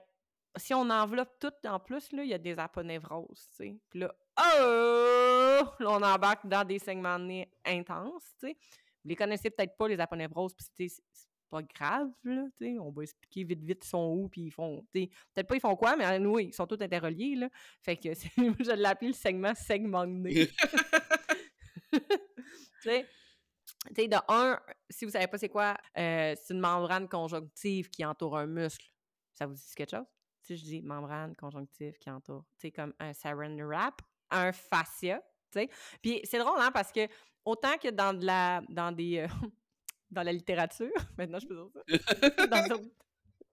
si 0.57 0.75
on 0.75 0.91
enveloppe 0.91 1.39
tout 1.39 1.53
en 1.66 1.79
plus, 1.79 2.11
là, 2.12 2.25
il 2.25 2.31
y 2.31 2.35
a 2.35 2.39
des 2.39 2.59
aponevroses, 2.59 3.49
tu 3.51 3.57
sais. 3.57 3.77
Puis 3.91 4.01
là, 4.01 4.14
oh! 4.41 5.64
on 5.81 6.03
embarque 6.03 6.47
dans 6.47 6.64
des 6.64 6.79
segments 6.79 7.18
de 7.18 7.25
nez 7.25 7.53
intenses, 7.64 8.35
tu 8.41 8.49
sais. 8.49 8.57
Vous 9.05 9.09
les 9.09 9.16
connaissez 9.16 9.51
peut-être 9.51 9.77
pas, 9.77 9.89
les 9.89 10.01
aponevroses, 10.01 10.55
puis 10.55 10.93
pas 11.53 11.63
grave, 11.63 12.09
là, 12.25 12.47
tu 12.57 12.65
sais. 12.65 12.79
On 12.79 12.91
va 12.91 13.03
expliquer 13.03 13.45
vite, 13.45 13.63
vite, 13.63 13.85
ils 13.85 13.89
sont 13.89 14.11
où, 14.17 14.29
puis 14.29 14.45
ils 14.45 14.51
font, 14.51 14.83
tu 14.91 15.03
sais, 15.03 15.11
peut-être 15.35 15.47
pas 15.47 15.57
ils 15.57 15.61
font 15.61 15.77
quoi, 15.77 15.97
mais 15.97 16.19
nous, 16.19 16.39
ils 16.39 16.55
sont 16.55 16.67
tous 16.67 16.83
interreliés, 16.83 17.35
là. 17.37 17.51
Fait 17.83 17.97
que 17.97 18.09
je 18.65 18.75
l'ai 18.75 18.87
appelé 18.87 19.09
le 19.09 19.15
segment 19.15 19.55
segment 19.55 20.07
de 20.07 20.13
nez. 20.13 20.49
tu 21.93 22.01
sais. 22.81 23.07
Tu 23.89 23.95
sais, 23.95 24.09
de 24.09 24.17
un, 24.29 24.59
si 24.89 25.05
vous 25.05 25.11
savez 25.11 25.27
pas 25.27 25.37
c'est 25.37 25.51
quoi, 25.51 25.77
euh, 25.99 26.35
c'est 26.41 26.55
une 26.55 26.61
membrane 26.61 27.07
conjonctive 27.07 27.91
qui 27.91 28.05
entoure 28.05 28.39
un 28.39 28.47
muscle. 28.47 28.91
Ça 29.35 29.47
vous 29.47 29.55
dit 29.55 29.63
quelque 29.77 29.91
chose? 29.91 30.07
si 30.43 30.57
je 30.57 30.65
dis 30.65 30.83
membrane 30.83 31.37
conjonctive 31.37 31.97
qui 31.99 32.11
entoure, 32.11 32.45
tu 32.59 32.67
sais, 32.67 32.71
comme 32.73 32.93
un 32.99 33.13
saran 33.13 33.57
wrap, 33.59 34.03
un 34.31 34.51
fascia, 34.51 35.23
tu 35.53 35.61
sais. 35.61 35.71
Puis 36.01 36.21
c'est 36.25 36.39
drôle, 36.39 36.59
hein, 36.59 36.73
parce 36.73 36.91
que 36.91 37.07
autant 37.45 37.77
que 37.79 37.89
dans 37.89 38.13
de 38.13 38.27
la, 38.27 38.63
dans 38.69 38.91
des, 38.91 39.19
euh, 39.19 39.29
dans 40.13 40.23
la 40.23 40.33
littérature, 40.33 40.93
maintenant 41.19 41.39
je 41.39 41.47
peux 41.47 41.55
dire 41.55 41.69
ça, 42.07 42.77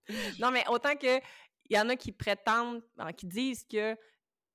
non, 0.40 0.52
mais 0.52 0.64
autant 0.70 0.96
que 0.96 1.20
il 1.70 1.78
y 1.78 1.80
en 1.80 1.90
a 1.90 1.96
qui 1.96 2.12
prétendent, 2.12 2.82
qui 3.16 3.28
disent 3.28 3.64
que 3.64 3.96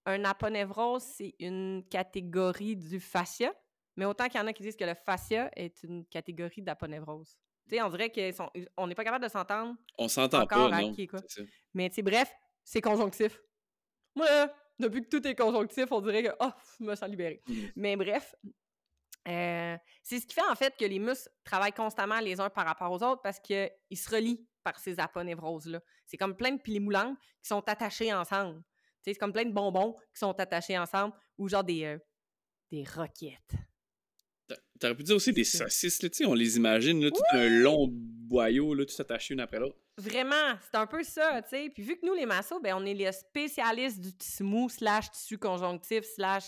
un 0.07 0.25
aponevrose, 0.25 1.03
c'est 1.03 1.35
une 1.39 1.85
catégorie 1.89 2.77
du 2.77 3.01
fascia, 3.01 3.55
mais 3.97 4.05
autant 4.05 4.29
qu'il 4.29 4.41
y 4.41 4.43
en 4.43 4.47
a 4.47 4.53
qui 4.53 4.63
disent 4.63 4.77
que 4.77 4.85
le 4.85 4.95
fascia 4.95 5.51
est 5.57 5.83
une 5.85 6.05
catégorie 6.07 6.63
d'aponevrose. 6.63 7.39
Tu 7.69 7.77
sais, 7.77 7.83
on 7.83 7.89
dirait 7.89 8.11
qu'on 8.11 8.87
n'est 8.87 8.95
pas 8.95 9.05
capable 9.05 9.25
de 9.25 9.31
s'entendre. 9.31 9.75
On 9.97 10.09
s'entend 10.09 10.47
pas, 10.47 10.69
non. 10.69 10.93
quoi. 11.09 11.21
Mais 11.73 11.89
tu 11.89 11.95
sais, 11.95 12.03
bref, 12.03 12.31
c'est 12.63 12.83
conjonctif. 12.83 13.41
Moi, 14.15 14.27
depuis 14.79 15.03
que 15.03 15.09
tout 15.09 15.27
est 15.27 15.35
conjonctif, 15.35 15.87
on 15.91 16.01
dirait 16.01 16.25
que, 16.25 16.37
oh, 16.41 16.51
je 16.79 16.85
me 16.85 16.95
sens 16.95 17.09
libéré. 17.09 17.43
Mmh. 17.47 17.55
Mais 17.77 17.97
bref, 17.97 18.35
euh, 19.27 19.77
c'est 20.03 20.21
ce 20.21 20.27
qui 20.27 20.35
fait 20.35 20.47
en 20.51 20.55
fait 20.55 20.75
que 20.77 20.85
les 20.85 20.99
muscles 20.99 21.31
travaillent 21.45 21.73
constamment 21.73 22.21
les 22.21 22.41
uns 22.41 22.51
par 22.51 22.67
rapport 22.67 22.91
aux 22.91 23.03
autres 23.03 23.23
parce 23.23 23.41
qu'ils 23.41 23.71
se 23.93 24.11
relient. 24.11 24.47
par 24.65 24.79
ces 24.79 24.99
aponevroses-là. 24.99 25.81
C'est 26.07 26.17
comme 26.17 26.35
plein 26.35 26.53
de 26.53 26.61
pilés 26.61 26.81
moulants 26.81 27.15
qui 27.43 27.49
sont 27.49 27.63
attachés 27.69 28.13
ensemble. 28.13 28.63
C'est 29.03 29.15
comme 29.15 29.33
plein 29.33 29.45
de 29.45 29.53
bonbons 29.53 29.93
qui 30.15 30.19
sont 30.21 30.33
attachés 30.41 30.79
ensemble 30.79 31.15
ou 31.37 31.49
genre 31.49 31.63
des, 31.63 31.85
euh, 31.85 31.99
des 32.73 32.85
roquettes. 32.85 33.55
T'aurais 34.81 34.95
pu 34.95 35.03
dire 35.05 35.17
aussi 35.17 35.33
des 35.33 35.45
saucisses, 35.45 36.03
là, 36.03 36.09
on 36.27 36.35
les 36.35 36.57
imagine, 36.57 37.03
là, 37.03 37.11
tout 37.11 37.23
un 37.33 37.49
long 37.49 37.89
boyau, 37.91 38.75
là, 38.75 38.85
tout 38.85 39.01
attaché 39.01 39.35
une 39.35 39.41
après 39.41 39.59
l'autre. 39.59 39.77
Vraiment, 39.97 40.59
c'est 40.61 40.77
un 40.77 40.87
peu 40.87 41.03
ça, 41.05 41.41
tu 41.43 41.51
sais. 41.51 41.71
Puis 41.73 41.83
vu 41.83 41.97
que 41.97 42.05
nous, 42.05 42.15
les 42.15 42.27
massos, 42.27 42.61
ben, 42.61 42.75
on 42.77 42.85
est 42.85 42.95
les 42.95 43.13
spécialistes 43.13 44.01
du 44.01 44.13
tissu 44.13 44.43
mou, 44.43 44.69
slash 44.69 45.11
tissu 45.11 45.39
conjonctif, 45.39 46.05
slash 46.05 46.45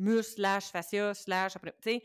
muscle, 0.00 0.34
slash 0.34 0.64
fascia, 0.64 1.14
slash... 1.14 1.54
Tu 1.54 1.70
sais, 1.80 2.02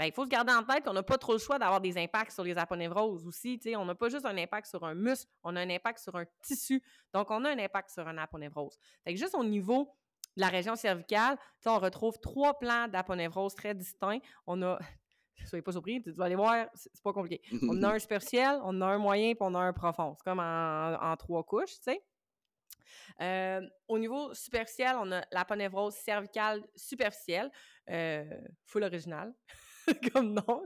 ben, 0.00 0.06
il 0.06 0.12
faut 0.12 0.24
se 0.24 0.30
garder 0.30 0.50
en 0.50 0.62
tête 0.62 0.82
qu'on 0.82 0.94
n'a 0.94 1.02
pas 1.02 1.18
trop 1.18 1.34
le 1.34 1.38
choix 1.38 1.58
d'avoir 1.58 1.78
des 1.78 1.98
impacts 1.98 2.32
sur 2.32 2.42
les 2.42 2.56
aponevroses 2.56 3.26
aussi. 3.26 3.58
Tu 3.58 3.68
sais, 3.68 3.76
on 3.76 3.84
n'a 3.84 3.94
pas 3.94 4.08
juste 4.08 4.24
un 4.24 4.38
impact 4.38 4.66
sur 4.66 4.82
un 4.82 4.94
muscle, 4.94 5.30
on 5.44 5.54
a 5.56 5.60
un 5.60 5.68
impact 5.68 5.98
sur 5.98 6.16
un 6.16 6.24
tissu. 6.42 6.82
Donc, 7.12 7.30
on 7.30 7.44
a 7.44 7.50
un 7.50 7.58
impact 7.58 7.90
sur 7.90 8.08
un 8.08 8.16
aponevrose. 8.16 8.78
Fait 9.04 9.12
que 9.12 9.20
juste 9.20 9.34
au 9.34 9.44
niveau 9.44 9.94
de 10.36 10.40
la 10.40 10.48
région 10.48 10.74
cervicale, 10.74 11.36
on 11.66 11.78
retrouve 11.78 12.18
trois 12.18 12.58
plans 12.58 12.88
d'aponevrose 12.88 13.54
très 13.54 13.74
distincts. 13.74 14.20
On 14.46 14.62
a, 14.62 14.78
soyez 15.46 15.60
pas 15.60 15.72
surpris, 15.72 16.02
tu 16.02 16.12
vas 16.12 16.24
aller 16.24 16.34
voir, 16.34 16.66
c'est 16.72 17.02
pas 17.02 17.12
compliqué. 17.12 17.42
On 17.68 17.82
a 17.82 17.94
un 17.94 17.98
superficiel, 17.98 18.58
on 18.64 18.80
a 18.80 18.86
un 18.86 18.98
moyen, 18.98 19.34
puis 19.34 19.42
on 19.42 19.54
a 19.54 19.60
un 19.60 19.74
profond. 19.74 20.14
C'est 20.16 20.24
comme 20.24 20.40
en, 20.40 21.14
trois 21.18 21.44
couches, 21.44 21.76
tu 21.76 21.82
sais. 21.82 22.02
Euh, 23.20 23.60
au 23.88 23.98
niveau 23.98 24.32
superficiel, 24.34 24.96
on 24.98 25.12
a 25.12 25.22
l'aponevrose 25.32 25.94
cervicale 25.94 26.62
superficielle, 26.74 27.50
euh, 27.88 28.24
full 28.64 28.84
original. 28.84 29.32
comme 30.12 30.34
nom. 30.34 30.64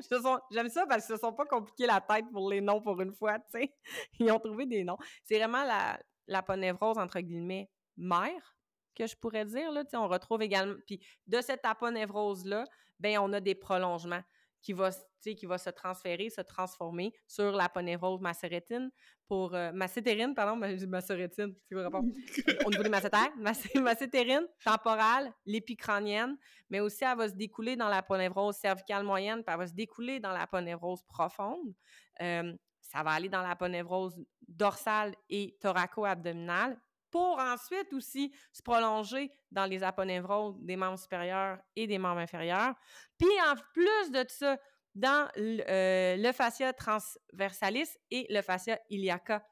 J'aime 0.50 0.68
ça 0.68 0.86
parce 0.86 1.06
qu'ils 1.06 1.14
se 1.14 1.20
sont 1.20 1.32
pas 1.32 1.46
compliqués 1.46 1.86
la 1.86 2.00
tête 2.00 2.26
pour 2.32 2.50
les 2.50 2.60
noms 2.60 2.80
pour 2.80 3.00
une 3.00 3.12
fois, 3.12 3.38
tu. 3.52 3.68
Ils 4.18 4.30
ont 4.30 4.38
trouvé 4.38 4.66
des 4.66 4.84
noms. 4.84 4.98
C'est 5.22 5.38
vraiment 5.38 5.64
la, 5.64 5.98
l'aponevrose, 6.26 6.98
entre 6.98 7.20
guillemets, 7.20 7.70
mère, 7.96 8.56
que 8.94 9.06
je 9.06 9.16
pourrais 9.16 9.44
dire, 9.44 9.70
là. 9.72 9.84
On 9.94 10.08
retrouve 10.08 10.42
également... 10.42 10.76
Puis 10.86 11.00
de 11.26 11.40
cette 11.40 11.64
aponevrose-là, 11.64 12.64
ben 13.00 13.18
on 13.18 13.32
a 13.32 13.40
des 13.40 13.54
prolongements 13.54 14.22
qui 14.64 14.72
va, 14.72 14.90
qui 15.22 15.46
va 15.46 15.58
se 15.58 15.70
transférer, 15.70 16.30
se 16.30 16.40
transformer 16.40 17.12
sur 17.28 17.52
l'aponevrose 17.52 18.20
macérétine 18.20 18.90
pour 19.28 19.54
euh, 19.54 19.72
macétérine, 19.72 20.34
pardon, 20.34 20.56
macérétine, 20.88 21.54
c'est 21.68 21.74
quoi 21.74 21.84
rapport? 21.84 22.02
Au 22.66 22.70
niveau 22.70 22.82
des 22.82 22.88
macétaires, 22.88 23.30
macétérine, 23.36 24.46
temporale, 24.64 25.32
l'épicranienne, 25.44 26.36
mais 26.70 26.80
aussi 26.80 27.04
elle 27.04 27.16
va 27.16 27.28
se 27.28 27.34
découler 27.34 27.76
dans 27.76 27.88
l'aponevrose 27.88 28.56
cervicale 28.56 29.04
moyenne, 29.04 29.44
puis 29.44 29.52
elle 29.52 29.58
va 29.58 29.66
se 29.66 29.74
découler 29.74 30.18
dans 30.18 30.32
l'aponevrose 30.32 31.02
profonde. 31.02 31.74
Euh, 32.22 32.54
ça 32.80 33.02
va 33.02 33.10
aller 33.10 33.28
dans 33.28 33.42
l'aponevrose 33.42 34.16
dorsale 34.48 35.14
et 35.28 35.56
thoraco-abdominale, 35.60 36.80
pour 37.14 37.38
ensuite 37.38 37.92
aussi 37.92 38.34
se 38.52 38.60
prolonger 38.60 39.30
dans 39.52 39.66
les 39.66 39.84
aponevroses 39.84 40.58
des 40.58 40.74
membres 40.74 40.98
supérieurs 40.98 41.60
et 41.76 41.86
des 41.86 41.96
membres 41.96 42.18
inférieurs. 42.18 42.74
Puis 43.16 43.30
en 43.46 43.54
plus 43.72 44.10
de 44.10 44.24
ça, 44.26 44.58
dans 44.96 45.28
euh, 45.38 46.16
le 46.16 46.32
fascia 46.32 46.72
transversalis 46.72 47.96
et 48.10 48.26
le 48.30 48.42
fascia 48.42 48.80
iliaca, 48.90 49.46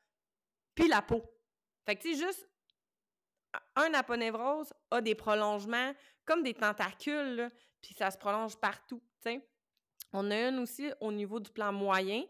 puis 0.74 0.88
la 0.88 1.02
peau. 1.02 1.22
Fait 1.86 1.94
que 1.94 2.02
tu 2.02 2.16
juste 2.16 2.48
un 3.76 3.94
aponevrose 3.94 4.72
a 4.90 5.00
des 5.00 5.14
prolongements 5.14 5.92
comme 6.24 6.42
des 6.42 6.54
tentacules, 6.54 7.48
puis 7.80 7.94
ça 7.94 8.10
se 8.10 8.18
prolonge 8.18 8.56
partout. 8.56 9.00
On 10.12 10.32
a 10.32 10.48
une 10.48 10.58
aussi 10.58 10.90
au 11.00 11.12
niveau 11.12 11.38
du 11.38 11.52
plan 11.52 11.72
moyen. 11.72 12.24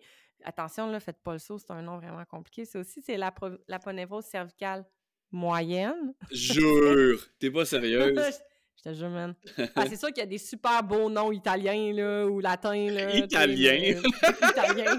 Attention, 0.45 0.89
là, 0.89 1.01
faites 1.01 1.23
pas 1.23 1.33
le 1.33 1.39
saut, 1.39 1.57
c'est 1.59 1.71
un 1.71 1.81
nom 1.81 1.97
vraiment 1.97 2.27
compliqué. 2.27 2.67
C'est 2.67 2.77
aussi, 2.77 3.01
c'est 3.01 3.17
l'aponevrose 3.17 4.27
cervicale 4.27 4.85
moyenne. 5.33 6.15
Jure! 6.31 7.21
T'es 7.39 7.51
pas 7.51 7.65
sérieuse? 7.65 8.19
Je 8.85 8.91
te 8.91 8.95
jure, 8.97 9.11
man. 9.11 9.33
Ah, 9.77 9.85
c'est 9.89 9.97
sûr 9.97 10.09
qu'il 10.09 10.19
y 10.19 10.23
a 10.23 10.27
des 10.27 10.39
super 10.39 10.83
beaux 10.83 11.09
noms 11.09 11.31
italiens, 11.31 11.93
là, 11.93 12.27
ou 12.27 12.41
latins, 12.41 12.91
là. 12.91 13.15
Italien! 13.15 14.03
Italien. 14.43 14.99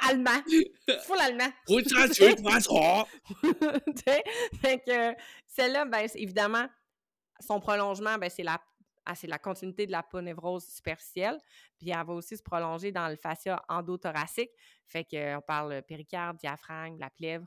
allemand. 0.10 0.42
Full 1.04 1.20
allemand. 1.20 1.52
fait 4.60 4.82
que 4.84 5.14
celle-là, 5.46 5.84
ben, 5.84 6.08
évidemment, 6.16 6.66
son 7.38 7.60
prolongement, 7.60 8.18
ben, 8.18 8.28
c'est 8.28 8.42
la 8.42 8.60
ah, 9.10 9.14
c'est 9.14 9.26
la 9.26 9.38
continuité 9.38 9.86
de 9.86 9.92
la 9.92 10.02
ponévrose 10.02 10.66
superficielle, 10.66 11.38
puis 11.78 11.88
elle 11.88 12.04
va 12.06 12.12
aussi 12.12 12.36
se 12.36 12.42
prolonger 12.42 12.92
dans 12.92 13.08
le 13.08 13.16
fascia 13.16 13.62
endothoracique, 13.66 14.50
fait 14.86 15.04
qu'on 15.04 15.40
parle 15.40 15.82
péricarde, 15.82 16.36
diaphragme, 16.36 16.98
la 16.98 17.08
plèvre, 17.08 17.46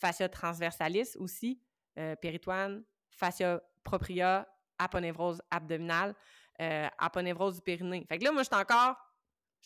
fascia 0.00 0.28
transversalis 0.28 1.16
aussi, 1.16 1.60
euh, 1.98 2.16
péritoine, 2.16 2.82
fascia 3.10 3.62
propria, 3.84 4.48
aponevrose 4.78 5.42
abdominale, 5.50 6.14
euh, 6.60 6.88
aponevrose 6.98 7.56
du 7.56 7.62
périnée. 7.62 8.04
Fait 8.08 8.18
que 8.18 8.24
là, 8.24 8.32
moi, 8.32 8.42
je 8.42 8.48
suis 8.48 8.60
encore, 8.60 8.96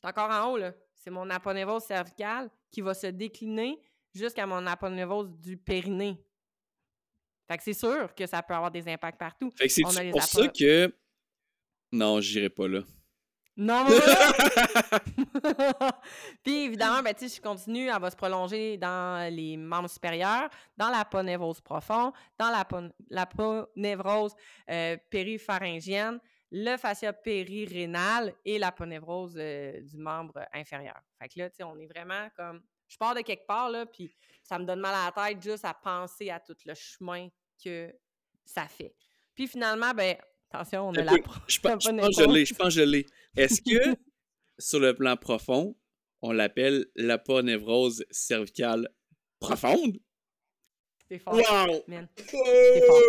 encore 0.03 0.31
en 0.31 0.51
haut, 0.51 0.59
là. 0.59 0.73
C'est 0.95 1.11
mon 1.11 1.29
aponevrose 1.31 1.85
cervicale 1.85 2.51
qui 2.71 2.81
va 2.81 2.95
se 2.95 3.09
décliner 3.09 3.81
jusqu'à 4.15 4.47
mon 4.47 4.67
aponevrose 4.67 5.31
du 5.31 5.57
périnée. 5.57 6.25
Fait 7.47 7.59
que 7.59 7.63
c'est 7.63 7.75
sûr 7.75 8.15
que 8.15 8.27
ça 8.27 8.43
peut 8.43 8.55
avoir 8.55 8.71
des 8.71 8.89
impacts 8.89 9.19
partout. 9.19 9.51
Fait 9.57 9.67
que 9.67 9.73
c'est 9.73 9.83
pour 9.83 9.93
ça 9.93 10.49
que... 10.49 10.95
Non, 11.93 12.21
j'irai 12.21 12.49
pas 12.49 12.67
là. 12.67 12.81
Non, 13.57 13.87
Puis 16.43 16.65
évidemment, 16.65 17.03
ben, 17.03 17.15
si 17.17 17.29
je 17.29 17.41
continue, 17.41 17.89
elle 17.89 18.01
va 18.01 18.11
se 18.11 18.17
prolonger 18.17 18.77
dans 18.77 19.33
les 19.33 19.57
membres 19.57 19.89
supérieurs, 19.89 20.51
dans 20.77 20.91
la 20.91 21.05
ponévrose 21.05 21.61
profonde, 21.61 22.13
dans 22.37 22.51
la, 22.51 22.67
la 23.11 23.27
ponévrose 23.27 24.35
euh, 24.69 24.97
péripharyngienne, 25.09 26.19
le 26.51 26.77
fascia 26.77 27.13
périrénal 27.13 28.35
et 28.45 28.59
la 28.59 28.73
ponévrose 28.73 29.37
euh, 29.37 29.81
du 29.81 29.99
membre 29.99 30.45
inférieur. 30.53 31.01
Fait 31.21 31.29
que 31.29 31.39
là, 31.39 31.51
tu 31.51 31.57
sais, 31.57 31.63
on 31.63 31.79
est 31.79 31.87
vraiment 31.87 32.29
comme. 32.37 32.61
Je 32.87 32.97
pars 32.97 33.15
de 33.15 33.21
quelque 33.23 33.47
part, 33.47 33.71
là, 33.71 33.87
puis 33.87 34.15
ça 34.43 34.59
me 34.59 34.65
donne 34.65 34.81
mal 34.81 34.95
à 34.95 35.07
la 35.07 35.29
tête 35.29 35.43
juste 35.43 35.65
à 35.65 35.75
penser 35.75 36.31
à 36.31 36.39
tout 36.39 36.57
le 36.67 36.75
chemin 36.75 37.29
que 37.63 37.93
ça 38.45 38.69
fait. 38.69 38.95
Puis 39.35 39.49
finalement, 39.49 39.93
ben, 39.93 40.17
attention, 40.55 40.89
on 40.89 40.95
a 40.95 41.03
la. 41.03 41.13
Je 41.13 41.19
pense, 41.19 41.45
je 41.49 41.61
pense 41.61 41.85
que 41.85 42.23
je 42.23 42.29
l'ai, 42.29 42.45
je 42.45 42.55
pense 42.55 42.75
que 42.75 42.81
je 42.81 42.83
l'ai. 42.83 43.07
Est-ce 43.37 43.61
que, 43.61 43.97
sur 44.59 44.81
le 44.81 44.95
plan 44.95 45.17
profond, 45.17 45.77
on 46.23 46.33
l'appelle 46.33 46.87
l'aponevrose 46.97 48.05
cervicale 48.11 48.89
profonde? 49.41 49.99
T'es 51.09 51.19
fort. 51.19 51.35
Wow! 51.35 51.83
T'es 51.87 52.83
fort. 52.87 53.01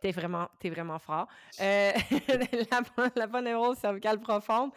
T'es 0.00 0.12
vraiment, 0.12 0.48
vraiment 0.64 0.98
fort. 0.98 1.26
Euh, 1.60 1.92
l'aponevrose 3.16 3.78
cervicale 3.78 4.20
profonde, 4.20 4.70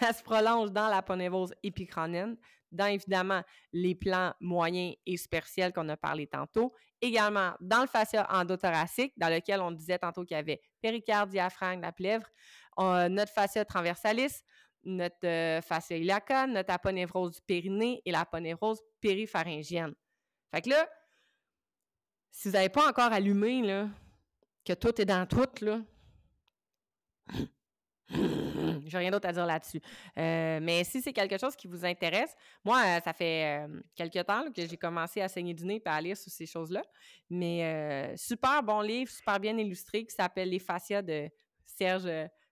elle 0.00 0.14
se 0.14 0.22
prolonge 0.22 0.70
dans 0.72 0.88
l'aponevrose 0.88 1.54
épicronienne, 1.62 2.36
dans 2.70 2.86
évidemment 2.86 3.42
les 3.72 3.94
plans 3.94 4.34
moyens 4.40 4.94
et 5.06 5.16
superficiels 5.16 5.72
qu'on 5.72 5.88
a 5.88 5.96
parlé 5.96 6.26
tantôt, 6.26 6.72
également 7.00 7.52
dans 7.60 7.82
le 7.82 7.86
fascia 7.86 8.26
endothoracique, 8.30 9.12
dans 9.16 9.28
lequel 9.28 9.60
on 9.60 9.70
disait 9.70 9.98
tantôt 9.98 10.24
qu'il 10.24 10.36
y 10.36 10.40
avait 10.40 10.60
péricarde, 10.80 11.30
diaphragme, 11.30 11.80
la 11.80 11.92
plèvre, 11.92 12.26
notre 12.78 13.32
fascia 13.32 13.64
transversalis, 13.64 14.42
notre 14.84 15.26
euh, 15.26 15.60
fascia 15.60 15.96
iliaca, 15.96 16.46
notre 16.46 16.72
aponevrose 16.72 17.32
du 17.32 17.40
périnée 17.42 18.00
et 18.04 18.10
l'aponevrose 18.10 18.80
péripharyngienne. 19.00 19.94
Fait 20.52 20.62
que 20.62 20.70
là, 20.70 20.88
si 22.30 22.48
vous 22.48 22.54
n'avez 22.54 22.68
pas 22.68 22.88
encore 22.88 23.12
allumé, 23.12 23.62
là, 23.62 23.88
que 24.64 24.72
tout 24.72 25.00
est 25.00 25.04
dans 25.04 25.26
tout, 25.26 25.64
là, 25.64 25.80
j'ai 28.88 28.98
rien 28.98 29.10
d'autre 29.10 29.28
à 29.28 29.32
dire 29.32 29.46
là-dessus. 29.46 29.80
Euh, 30.18 30.58
mais 30.62 30.84
si 30.84 31.00
c'est 31.00 31.12
quelque 31.12 31.38
chose 31.38 31.54
qui 31.56 31.66
vous 31.66 31.84
intéresse, 31.84 32.34
moi, 32.64 32.82
euh, 32.84 33.00
ça 33.00 33.12
fait 33.12 33.66
quelques 33.94 34.24
temps 34.26 34.44
que 34.54 34.66
j'ai 34.66 34.76
commencé 34.76 35.20
à 35.20 35.28
saigner 35.28 35.54
du 35.54 35.64
nez 35.64 35.82
et 35.84 35.88
à 35.88 36.00
lire 36.00 36.16
sur 36.16 36.30
ces 36.30 36.46
choses-là. 36.46 36.82
Mais 37.30 38.14
super 38.16 38.62
bon 38.62 38.80
livre, 38.80 39.10
super 39.10 39.38
bien 39.38 39.56
illustré, 39.56 40.04
qui 40.04 40.14
s'appelle 40.14 40.50
Les 40.50 40.58
fascias 40.58 41.02
de 41.02 41.28
Serge 41.64 42.10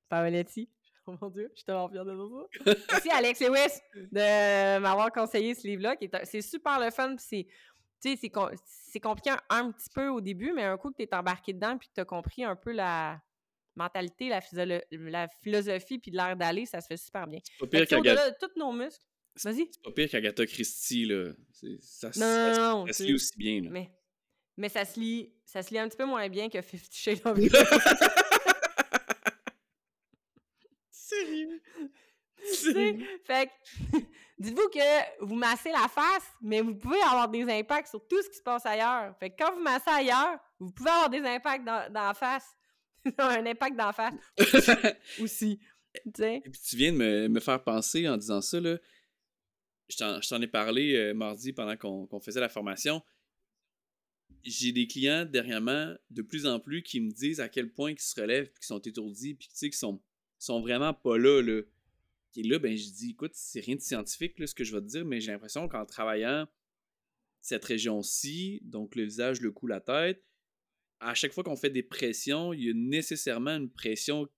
Paoletti. 0.09 0.69
Oh 1.09 1.15
mon 1.23 1.31
Dieu, 1.31 1.49
je 1.53 1.59
suis 1.59 1.65
tellement 1.65 1.89
fière 1.89 2.05
de 2.05 2.17
ça. 2.65 2.75
Merci 2.91 3.11
Alex 3.11 3.41
Lewis 3.41 3.81
de 4.11 4.79
m'avoir 4.81 5.13
conseillé 5.13 5.55
ce 5.55 5.65
livre-là. 5.65 5.95
C'est 6.25 6.43
super 6.43 6.81
le 6.81 6.91
fun. 6.91 7.15
C'est 7.17 7.47
c'est 8.01 9.01
compliqué 9.01 9.31
un, 9.51 9.73
petit 9.73 9.89
peu 9.95 10.09
au 10.09 10.21
début, 10.21 10.53
mais 10.53 10.65
un 10.65 10.77
coup 10.77 10.91
que 10.91 10.97
tu 10.97 11.03
es 11.03 11.15
embarqué 11.15 11.53
dedans 11.53 11.77
puis 11.79 11.89
que 11.89 11.95
tu 11.95 12.01
as 12.01 12.05
compris 12.05 12.45
un 12.45 12.57
peu 12.57 12.73
la 12.73 13.21
mentalité, 13.77 14.29
la, 14.29 14.41
la 14.91 15.29
philosophie 15.43 15.99
puis 15.99 16.11
de 16.11 16.17
l'air 16.17 16.37
d'aller, 16.37 16.67
ça 16.67 16.81
se 16.81 16.87
fait 16.87 16.97
super 16.97 17.27
bien. 17.27 17.41
C'est 17.45 17.59
pas 17.59 17.67
pire 17.67 17.87
qu'Agatha. 17.87 18.33
tous 18.33 18.59
nos 18.59 18.73
muscles. 18.73 19.05
Vas-y. 19.45 19.69
C'est 19.71 19.83
pas 19.83 19.93
pire 19.93 20.09
qu'Agatha 20.11 20.47
Christie, 20.47 21.05
là. 21.07 21.33
Ça, 21.81 22.09
non, 22.09 22.13
ça, 22.15 22.59
non, 22.59 22.87
ça 22.87 22.93
se 22.93 23.03
lit 23.03 23.15
aussi 23.15 23.37
bien, 23.37 23.63
là. 23.63 23.71
Mais, 23.71 23.91
mais 24.57 24.69
ça 24.69 24.85
se 24.85 24.99
lit 24.99 25.33
ça 25.45 25.63
se 25.63 25.71
lit 25.71 25.79
un 25.79 25.89
petit 25.89 25.97
peu 25.97 26.05
moins 26.05 26.29
bien 26.29 26.49
que 26.49 26.61
Fifty 26.61 26.99
Shades 26.99 27.21
of 27.25 27.39
Sérieux? 30.91 31.63
Sérieux? 32.53 33.07
Fait 33.25 33.47
que, 33.47 33.99
Dites-vous 34.39 34.69
que 34.69 35.25
vous 35.25 35.35
massez 35.35 35.71
la 35.71 35.89
face, 35.89 36.25
mais 36.43 36.61
vous 36.61 36.75
pouvez 36.75 37.01
avoir 37.01 37.29
des 37.29 37.49
impacts 37.51 37.89
sur 37.89 38.07
tout 38.07 38.21
ce 38.23 38.29
qui 38.29 38.37
se 38.37 38.43
passe 38.43 38.67
ailleurs. 38.67 39.17
Fait 39.19 39.31
que 39.31 39.37
quand 39.39 39.55
vous 39.55 39.63
massez 39.63 39.89
ailleurs, 39.89 40.39
vous 40.59 40.71
pouvez 40.73 40.91
avoir 40.91 41.09
des 41.09 41.21
impacts 41.25 41.65
dans, 41.65 41.91
dans 41.91 42.09
la 42.09 42.15
face. 42.15 42.55
un 43.19 43.47
impact 43.47 43.77
la 43.77 43.93
face 43.93 44.15
aussi. 45.21 45.61
Et 46.05 46.41
puis 46.41 46.61
tu 46.61 46.77
viens 46.77 46.93
de 46.93 47.29
me, 47.29 47.41
faire 47.41 47.63
penser 47.63 48.09
en 48.09 48.17
disant 48.17 48.41
ça, 48.41 48.61
là. 48.61 48.79
Je 49.89 50.29
t'en 50.29 50.43
ai 50.43 50.49
parlé 50.49 50.95
euh, 50.97 51.15
mardi 51.15 51.53
pendant 51.53 51.77
qu'on 51.77 52.21
faisait 52.21 52.41
la 52.41 52.49
formation. 52.49 53.03
J'ai 54.43 54.73
des 54.73 54.89
clients 54.89 55.25
dernièrement, 55.25 55.95
de 56.11 56.23
plus 56.23 56.47
en 56.47 56.59
plus, 56.59 56.83
qui 56.83 57.01
me 57.01 57.13
disent 57.13 57.41
à 57.41 57.49
quel 57.49 57.71
point 57.71 57.93
ils 57.93 58.01
se 58.01 58.21
relèvent, 58.21 58.51
puis 58.51 58.61
qu'ils 58.61 58.67
sont 58.67 58.81
étourdis, 58.81 59.35
puis 59.35 59.49
tu 59.49 59.57
sais, 59.57 59.69
qu'ils 59.69 59.79
sont, 59.79 60.03
sont 60.39 60.61
vraiment 60.61 60.93
pas 60.93 61.19
là, 61.19 61.41
là. 61.41 61.63
Et 62.35 62.43
là, 62.43 62.59
ben, 62.59 62.77
je 62.77 62.91
dis, 62.91 63.11
écoute, 63.11 63.33
c'est 63.35 63.61
rien 63.61 63.77
de 63.77 63.81
scientifique, 63.81 64.39
là, 64.39 64.47
ce 64.47 64.55
que 64.55 64.65
je 64.65 64.75
vais 64.75 64.83
te 64.83 64.87
dire, 64.87 65.05
mais 65.05 65.21
j'ai 65.21 65.33
l'impression 65.33 65.69
qu'en 65.69 65.87
travaillant 65.87 66.47
cette 67.41 67.65
région-ci, 67.65 68.61
donc 68.65 68.97
le 68.97 69.05
visage, 69.05 69.41
le 69.41 69.53
cou, 69.53 69.69
la 69.69 69.81
tête, 69.81 70.25
à 71.01 71.15
chaque 71.15 71.33
fois 71.33 71.45
qu'on 71.45 71.57
fait 71.57 71.71
des 71.71 71.83
pressions, 71.83 72.53
il 72.53 72.65
y 72.65 72.71
a 72.71 72.75
nécessairement 72.75 73.57
une 73.57 73.71
pression 73.71 74.29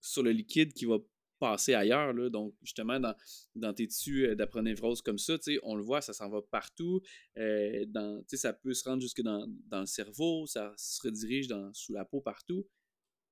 sur 0.00 0.22
le 0.22 0.30
liquide 0.30 0.72
qui 0.72 0.86
va 0.86 0.98
passer 1.38 1.74
ailleurs. 1.74 2.12
Là. 2.12 2.30
Donc, 2.30 2.54
justement, 2.62 2.98
dans, 2.98 3.14
dans 3.54 3.74
tes 3.74 3.86
tissus 3.86 4.26
euh, 4.26 4.34
d'apronévrose 4.34 5.02
comme 5.02 5.18
ça, 5.18 5.36
on 5.62 5.74
le 5.74 5.82
voit, 5.82 6.00
ça 6.00 6.12
s'en 6.12 6.28
va 6.28 6.40
partout. 6.42 7.00
Euh, 7.36 7.84
dans, 7.88 8.22
ça 8.32 8.52
peut 8.52 8.74
se 8.74 8.88
rendre 8.88 9.02
jusque 9.02 9.22
dans, 9.22 9.46
dans, 9.68 9.80
le 9.80 9.86
cerveau, 9.86 10.46
ça 10.46 10.72
se 10.76 11.00
redirige 11.02 11.48
dans, 11.48 11.72
sous 11.74 11.92
la 11.92 12.04
peau 12.04 12.20
partout. 12.20 12.66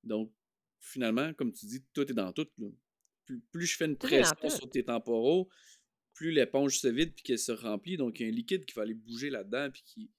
Donc, 0.02 0.32
finalement, 0.80 1.32
comme 1.34 1.52
tu 1.52 1.66
dis, 1.66 1.84
tout 1.92 2.10
est 2.10 2.14
dans 2.14 2.32
tout. 2.32 2.46
Plus, 3.52 3.66
je 3.66 3.76
fais 3.76 3.86
une 3.86 3.96
pression 3.96 4.50
sur 4.50 4.68
tes 4.68 4.84
temporaux, 4.84 5.48
plus 6.12 6.30
l'éponge 6.30 6.78
se 6.78 6.88
vide 6.88 7.14
puis 7.14 7.24
qu'elle 7.24 7.38
se 7.38 7.52
remplit. 7.52 7.96
Donc, 7.96 8.20
il 8.20 8.24
y 8.24 8.26
a 8.26 8.28
un 8.28 8.34
liquide 8.34 8.66
qui 8.66 8.74
va 8.74 8.82
aller 8.82 8.94
bouger 8.94 9.30
là-dedans 9.30 9.70
puis 9.72 9.82
qui, 9.86 10.10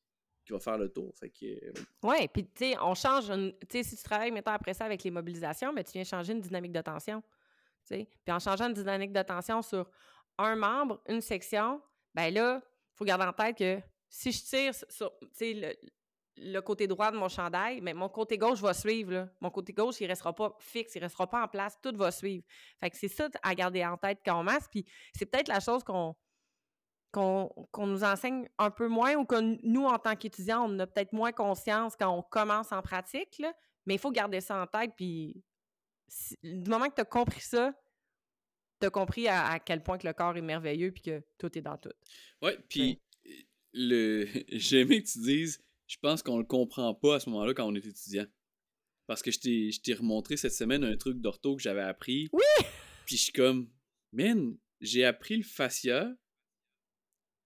qui 0.45 0.53
va 0.53 0.59
faire 0.59 0.77
le 0.77 0.89
tour. 0.89 1.13
Fait 1.15 1.29
que, 1.29 1.45
euh, 1.45 1.73
ouais, 2.03 2.27
puis 2.27 2.45
tu 2.45 2.51
sais, 2.65 2.75
on 2.79 2.93
change. 2.93 3.27
Tu 3.27 3.55
sais, 3.71 3.83
si 3.83 3.97
tu 3.97 4.03
travailles 4.03 4.31
maintenant 4.31 4.53
après 4.53 4.73
ça 4.73 4.85
avec 4.85 5.03
les 5.03 5.11
mobilisations, 5.11 5.73
mais 5.73 5.81
ben, 5.81 5.85
tu 5.85 5.93
viens 5.93 6.03
changer 6.03 6.33
une 6.33 6.41
dynamique 6.41 6.71
de 6.71 6.81
tension. 6.81 7.23
Puis 7.87 8.07
en 8.29 8.39
changeant 8.39 8.67
une 8.67 8.73
dynamique 8.73 9.11
de 9.11 9.21
tension 9.21 9.61
sur 9.61 9.89
un 10.37 10.55
membre, 10.55 11.01
une 11.07 11.21
section, 11.21 11.81
ben 12.13 12.33
là, 12.33 12.61
il 12.63 12.97
faut 12.97 13.05
garder 13.05 13.25
en 13.25 13.33
tête 13.33 13.57
que 13.57 13.79
si 14.09 14.31
je 14.31 14.43
tire 14.43 14.73
sur 14.89 15.11
le, 15.39 15.73
le 16.37 16.59
côté 16.61 16.87
droit 16.87 17.11
de 17.11 17.17
mon 17.17 17.29
chandail, 17.29 17.81
mais 17.81 17.93
mon 17.93 18.09
côté 18.09 18.37
gauche 18.37 18.59
va 18.59 18.73
suivre. 18.73 19.11
Là. 19.11 19.29
Mon 19.39 19.49
côté 19.49 19.73
gauche, 19.73 19.99
il 19.99 20.03
ne 20.03 20.09
restera 20.09 20.33
pas 20.33 20.55
fixe, 20.59 20.95
il 20.95 20.99
ne 20.99 21.05
restera 21.05 21.27
pas 21.27 21.43
en 21.43 21.47
place, 21.47 21.77
tout 21.81 21.95
va 21.95 22.11
suivre. 22.11 22.43
Fait 22.79 22.89
que 22.89 22.97
c'est 22.97 23.07
ça 23.07 23.29
à 23.43 23.55
garder 23.55 23.85
en 23.85 23.97
tête 23.97 24.19
quand 24.25 24.39
on 24.39 24.43
masse. 24.43 24.67
Puis 24.69 24.85
c'est 25.13 25.25
peut-être 25.25 25.47
la 25.47 25.59
chose 25.59 25.83
qu'on 25.83 26.15
qu'on 27.15 27.87
nous 27.87 28.03
enseigne 28.03 28.47
un 28.57 28.69
peu 28.69 28.87
moins 28.89 29.15
ou 29.15 29.25
que 29.25 29.39
nous, 29.65 29.85
en 29.85 29.97
tant 29.97 30.15
qu'étudiants, 30.15 30.69
on 30.69 30.79
a 30.79 30.87
peut-être 30.87 31.13
moins 31.13 31.31
conscience 31.31 31.95
quand 31.97 32.09
on 32.09 32.21
commence 32.21 32.71
en 32.71 32.81
pratique. 32.81 33.39
Là, 33.39 33.53
mais 33.85 33.95
il 33.95 33.99
faut 33.99 34.11
garder 34.11 34.41
ça 34.41 34.61
en 34.61 34.67
tête. 34.67 34.91
Puis 34.97 35.41
du 36.43 36.69
moment 36.69 36.89
que 36.89 36.95
tu 36.95 37.01
as 37.01 37.05
compris 37.05 37.41
ça, 37.41 37.73
tu 38.81 38.87
as 38.87 38.89
compris 38.89 39.27
à, 39.29 39.59
quel 39.59 39.81
point 39.81 39.97
que 39.97 40.05
le 40.05 40.13
corps 40.13 40.35
est 40.35 40.41
merveilleux 40.41 40.91
puis 40.91 41.03
que 41.03 41.23
tout 41.37 41.57
est 41.57 41.61
dans 41.61 41.77
tout. 41.77 41.93
Oui, 42.41 42.51
puis 42.67 43.01
le... 43.73 44.27
j'ai 44.49 44.81
aimé 44.81 45.01
que 45.01 45.07
tu 45.07 45.19
dises 45.19 45.61
je 45.87 45.97
pense 46.01 46.23
qu'on 46.23 46.39
le 46.39 46.45
comprend 46.45 46.95
pas 46.95 47.15
à 47.15 47.19
ce 47.19 47.29
moment-là 47.29 47.53
quand 47.53 47.67
on 47.67 47.75
est 47.75 47.85
étudiant. 47.85 48.25
Parce 49.07 49.21
que 49.21 49.29
je 49.29 49.79
t'ai 49.81 49.93
remontré 49.93 50.35
cette 50.35 50.53
semaine 50.53 50.83
un 50.83 50.97
truc 50.97 51.21
d'ortho 51.21 51.55
que 51.55 51.61
j'avais 51.61 51.81
appris. 51.81 52.27
Oui! 52.33 52.65
Puis 53.05 53.17
je 53.17 53.23
suis 53.25 53.31
comme, 53.31 53.69
man, 54.11 54.57
j'ai 54.81 55.05
appris 55.05 55.37
le 55.37 55.43
fascia 55.43 56.11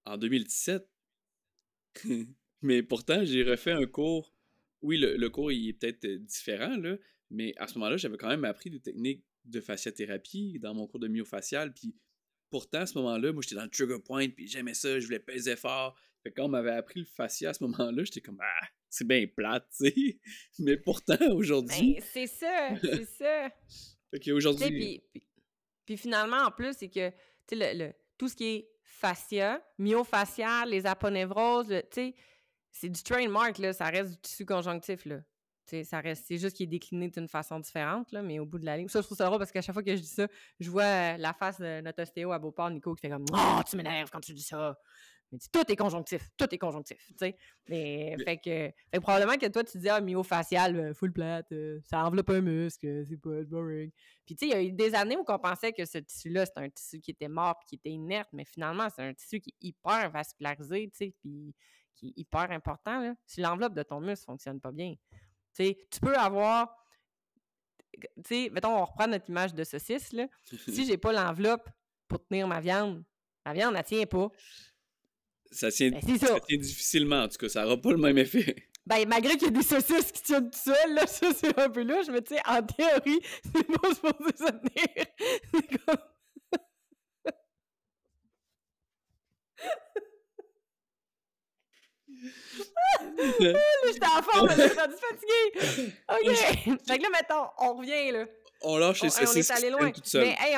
en 0.06 0.18
2017. 0.18 0.88
mais 2.62 2.84
pourtant, 2.84 3.24
j'ai 3.24 3.44
refait 3.44 3.72
un 3.72 3.86
cours. 3.86 4.34
Oui, 4.82 4.98
le, 4.98 5.30
cours 5.30 5.52
il 5.52 5.70
est 5.70 5.74
peut-être 5.74 6.06
euh, 6.06 6.20
différent, 6.20 6.78
là, 6.78 6.96
mais 7.30 7.54
à 7.58 7.68
ce 7.68 7.76
moment-là, 7.76 7.98
j'avais 7.98 8.18
quand 8.18 8.30
même 8.30 8.46
appris 8.46 8.70
des 8.70 8.80
techniques 8.80 9.26
de 9.46 9.62
fasciathérapie 9.62 10.60
dans 10.60 10.74
mon 10.74 10.88
cours 10.88 11.00
de 11.00 11.08
myofacial. 11.08 11.74
Puis 11.74 11.96
pourtant, 12.50 12.80
à 12.80 12.86
ce 12.86 12.98
moment-là, 12.98 13.32
moi, 13.34 13.42
j'étais 13.42 13.56
dans 13.56 13.64
le 13.64 13.70
trigger 13.70 14.00
point, 14.04 14.30
puis 14.30 14.48
j'aimais 14.48 14.74
ça, 14.74 15.00
je 15.00 15.06
voulais 15.06 15.20
peser 15.20 15.56
fort. 15.56 15.98
Fait 16.24 16.32
quand 16.32 16.46
on 16.46 16.50
m'avait 16.50 16.72
appris 16.72 17.00
le 17.00 17.06
fascia 17.06 17.50
à 17.50 17.54
ce 17.54 17.64
moment-là, 17.64 18.04
j'étais 18.04 18.22
comme 18.22 18.40
ah, 18.42 18.68
c'est 18.90 19.08
bien 19.08 19.26
plate, 19.28 19.68
tu 19.78 19.90
sais. 19.90 20.20
Mais 20.60 20.78
pourtant 20.78 21.32
aujourd'hui. 21.32 21.96
Ben, 21.96 22.04
c'est 22.12 22.28
ça, 22.28 22.70
c'est 22.82 23.06
ça. 23.18 23.50
fait 24.12 24.20
qu'aujourd'hui. 24.20 25.02
Puis, 25.12 25.24
puis, 25.86 25.98
finalement, 25.98 26.44
en 26.44 26.52
plus, 26.52 26.76
c'est 26.78 26.90
que 26.90 27.10
tu 27.48 27.58
sais, 27.58 27.74
le, 27.74 27.94
tout 28.18 28.28
ce 28.28 28.36
qui 28.36 28.46
est 28.46 28.70
fascia, 29.00 29.62
myofascial, 29.78 30.70
les 30.70 30.86
aponevroses, 30.86 31.70
tu 31.92 32.02
sais, 32.12 32.16
c'est 32.72 32.90
du 32.90 33.02
trademark, 33.02 33.58
là, 33.58 33.74
ça 33.74 33.86
reste 33.86 34.12
du 34.12 34.18
tissu 34.18 34.46
conjonctif, 34.46 35.06
là. 35.06 35.20
Ça 35.84 36.00
reste, 36.00 36.26
c'est 36.28 36.40
juste 36.40 36.58
qu'il 36.58 36.64
est 36.64 36.68
décliné 36.68 37.10
d'une 37.10 37.28
façon 37.28 37.60
différente, 37.60 38.12
là, 38.12 38.24
mais 38.24 38.40
au 38.40 38.46
bout 38.46 38.58
de 38.58 38.66
la 38.66 38.76
ligne. 38.76 38.88
Ça, 38.88 39.02
je 39.02 39.06
trouve 39.06 39.18
ça 39.18 39.26
drôle 39.28 39.38
parce 39.38 39.52
qu'à 39.52 39.62
chaque 39.62 39.74
fois 39.74 39.84
que 39.84 39.96
je 39.96 40.02
dis 40.02 40.08
ça, 40.08 40.28
je 40.60 40.70
vois 40.70 41.16
la 41.18 41.32
face 41.32 41.60
de 41.60 41.82
notre 41.82 42.02
ostéo 42.02 42.32
à 42.32 42.40
Beauport, 42.40 42.72
Nico, 42.72 42.96
qui 42.96 43.02
fait 43.02 43.10
comme 43.10 43.26
Oh, 43.32 43.62
tu 43.70 43.78
m'énerves 43.78 44.10
quand 44.10 44.20
tu 44.20 44.34
dis 44.34 44.42
ça. 44.42 44.76
Mais 45.32 45.40
tout 45.52 45.72
est 45.72 45.76
conjonctif, 45.76 46.30
tout 46.38 46.48
est 46.54 46.58
conjonctif, 46.58 47.08
tu 47.10 47.16
sais. 47.20 47.38
Mais, 47.68 48.16
fait, 48.26 48.38
que, 48.38 49.00
probablement 49.00 49.38
que 49.38 49.46
toi, 49.48 49.64
tu 49.64 49.78
dis, 49.78 49.90
ah, 49.90 50.02
myofacial, 50.02 50.76
euh, 50.76 50.94
full 50.94 51.14
plate, 51.14 51.52
euh, 51.52 51.80
ça 51.84 52.04
enveloppe 52.04 52.32
un 52.32 52.42
muscle, 52.42 53.06
c'est 53.08 53.18
pas 53.18 53.44
boring. 53.44 53.92
Puis, 54.26 54.36
tu 54.36 54.40
sais, 54.40 54.46
il 54.48 54.52
y 54.52 54.54
a 54.54 54.64
eu 54.64 54.72
des 54.72 54.96
années 54.96 55.18
où 55.18 55.24
on 55.28 55.40
pensait 55.40 55.72
que 55.72 55.86
ce 55.86 56.00
tissu-là, 56.00 56.46
c'était 56.46 56.62
un 56.62 56.70
tissu 56.70 57.00
qui 57.00 57.12
était 57.12 57.28
mort 57.28 57.60
qui 57.68 57.76
était 57.76 57.92
inerte, 57.92 58.30
mais 58.34 58.46
finalement, 58.46 58.88
c'est 58.90 59.04
un 59.04 59.14
tissu 59.14 59.40
qui 59.40 59.52
est 59.52 59.68
hyper 59.68 60.10
vascularisé, 60.12 60.90
tu 60.92 60.98
sais, 60.98 61.14
puis 61.20 61.54
qui 61.94 62.08
est 62.08 62.14
hyper 62.22 62.50
important, 62.52 63.00
là. 63.00 63.14
Si 63.26 63.42
l'enveloppe 63.42 63.76
de 63.76 63.84
ton 63.84 64.00
muscle 64.00 64.26
fonctionne 64.26 64.60
pas 64.60 64.72
bien, 64.72 64.96
tu 65.54 65.66
sais, 65.66 65.78
tu 65.92 66.00
peux 66.00 66.16
avoir 66.16 66.76
tu 68.00 68.08
sais, 68.26 68.50
mettons, 68.52 68.78
on 68.78 68.86
reprend 68.86 69.08
notre 69.08 69.30
image 69.30 69.54
de 69.54 69.64
saucisse, 69.64 70.12
là. 70.14 70.28
si 70.68 70.86
j'ai 70.86 70.98
pas 70.98 71.12
l'enveloppe 71.12 71.70
pour 72.08 72.26
tenir 72.26 72.48
ma 72.48 72.60
viande, 72.60 73.04
la 73.46 73.54
viande, 73.54 73.76
elle 73.76 73.84
tient 73.84 74.06
pas. 74.06 74.30
Ça 75.52 75.72
tient, 75.72 75.90
ben, 75.90 76.00
difficilement, 76.58 77.24
en 77.24 77.28
tout 77.28 77.38
cas. 77.38 77.50
Ça 77.50 77.64
n'aura 77.64 77.78
pas 77.78 77.92
le 77.92 77.98
même 77.98 78.18
effet. 78.18 78.56
Ben, 78.86 79.08
malgré 79.08 79.34
qu'il 79.34 79.44
y 79.44 79.48
a 79.48 79.52
des 79.52 79.64
saucisses 79.64 80.12
qui 80.12 80.24
tiennent 80.24 80.50
tout 80.50 80.58
seuls, 80.58 80.94
là, 80.94 81.06
ça, 81.08 81.28
c'est 81.34 81.58
un 81.60 81.70
peu 81.70 81.84
louche, 81.84 82.08
mais 82.12 82.22
tu 82.22 82.36
sais, 82.36 82.42
en 82.46 82.62
théorie, 82.64 83.20
c'est 83.44 83.68
pas 83.68 83.90
supposé 83.90 84.38
se 84.38 84.52
tenir. 84.52 85.06
C'est 85.54 85.86
comme... 85.86 85.98
là, 93.40 93.54
j'étais 93.86 94.06
en 94.06 94.22
forme, 94.24 94.50
je 94.50 94.62
suis 94.62 94.70
fatiguée. 94.70 95.94
OK. 96.10 96.36
fait 96.88 96.98
que 96.98 97.04
là, 97.04 97.10
mettons, 97.12 97.48
on 97.60 97.74
revient, 97.76 98.12
là. 98.12 98.26
On 98.62 98.78
lâche 98.78 99.04
les 99.04 99.10
saucisses. 99.10 99.52
On 99.52 99.56
est 99.56 99.58
allé 99.58 99.70
loin. 99.70 99.92
Mais, 100.16 100.36
hey, 100.40 100.58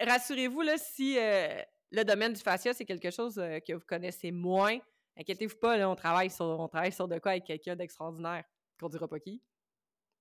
rassurez-vous, 0.00 0.62
là, 0.62 0.76
si... 0.78 1.16
Euh, 1.18 1.62
le 1.92 2.04
domaine 2.04 2.32
du 2.32 2.40
fascia, 2.40 2.72
c'est 2.72 2.84
quelque 2.84 3.10
chose 3.10 3.38
euh, 3.38 3.60
que 3.60 3.74
vous 3.74 3.84
connaissez 3.86 4.32
moins. 4.32 4.78
Inquiétez-vous 5.16 5.56
pas, 5.56 5.76
là, 5.76 5.88
on 5.90 5.94
travaille 5.94 6.30
sur, 6.30 6.44
on 6.44 6.68
travaille 6.68 6.92
sur 6.92 7.06
de 7.06 7.18
quoi 7.18 7.32
avec 7.32 7.44
quelqu'un 7.44 7.76
d'extraordinaire, 7.76 8.44
qu'on 8.80 8.88
dira 8.88 9.06
pas 9.06 9.20
qui, 9.20 9.42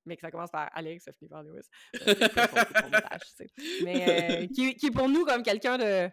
mais 0.05 0.15
que 0.15 0.21
ça 0.21 0.31
commence 0.31 0.51
par 0.51 0.69
Alex, 0.73 1.05
ça 1.05 1.13
finit 1.13 1.29
par 1.29 1.43
Lewis. 1.43 1.67
mais 3.83 4.43
euh, 4.43 4.47
qui, 4.47 4.69
est 4.69 4.93
pour 4.93 5.07
nous 5.07 5.23
comme 5.23 5.43
quelqu'un 5.43 5.77
de 5.77 6.09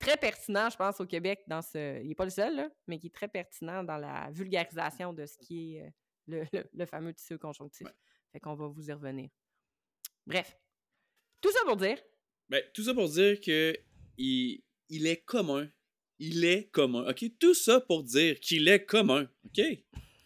très 0.00 0.16
pertinent, 0.16 0.68
je 0.70 0.76
pense, 0.76 1.00
au 1.00 1.06
Québec. 1.06 1.42
Dans 1.46 1.62
ce, 1.62 2.00
il 2.02 2.08
n'est 2.08 2.14
pas 2.16 2.24
le 2.24 2.30
seul, 2.30 2.68
mais 2.88 2.98
qui 2.98 3.06
est 3.06 3.14
très 3.14 3.28
pertinent 3.28 3.84
dans 3.84 3.98
la 3.98 4.28
vulgarisation 4.32 5.12
de 5.12 5.24
ce 5.24 5.38
qui 5.38 5.76
est 5.76 5.92
euh, 6.32 6.64
le, 6.74 6.86
fameux 6.86 7.14
tissu 7.14 7.38
conjonctif. 7.38 7.86
Fait 8.32 8.40
qu'on 8.40 8.54
va 8.54 8.66
vous 8.66 8.88
y 8.90 8.92
revenir. 8.92 9.30
Bref, 10.26 10.58
tout 11.40 11.52
ça 11.52 11.60
pour 11.64 11.76
dire. 11.76 12.02
Ben, 12.48 12.62
tout 12.74 12.82
ça 12.82 12.92
pour 12.92 13.08
dire 13.08 13.40
que 13.40 13.76
il, 14.18 14.65
il 14.88 15.06
est 15.06 15.24
commun. 15.24 15.68
Il 16.18 16.44
est 16.44 16.70
commun. 16.70 17.06
OK? 17.08 17.24
Tout 17.38 17.54
ça 17.54 17.80
pour 17.80 18.02
dire 18.02 18.40
qu'il 18.40 18.68
est 18.68 18.84
commun. 18.84 19.28
OK? 19.44 19.60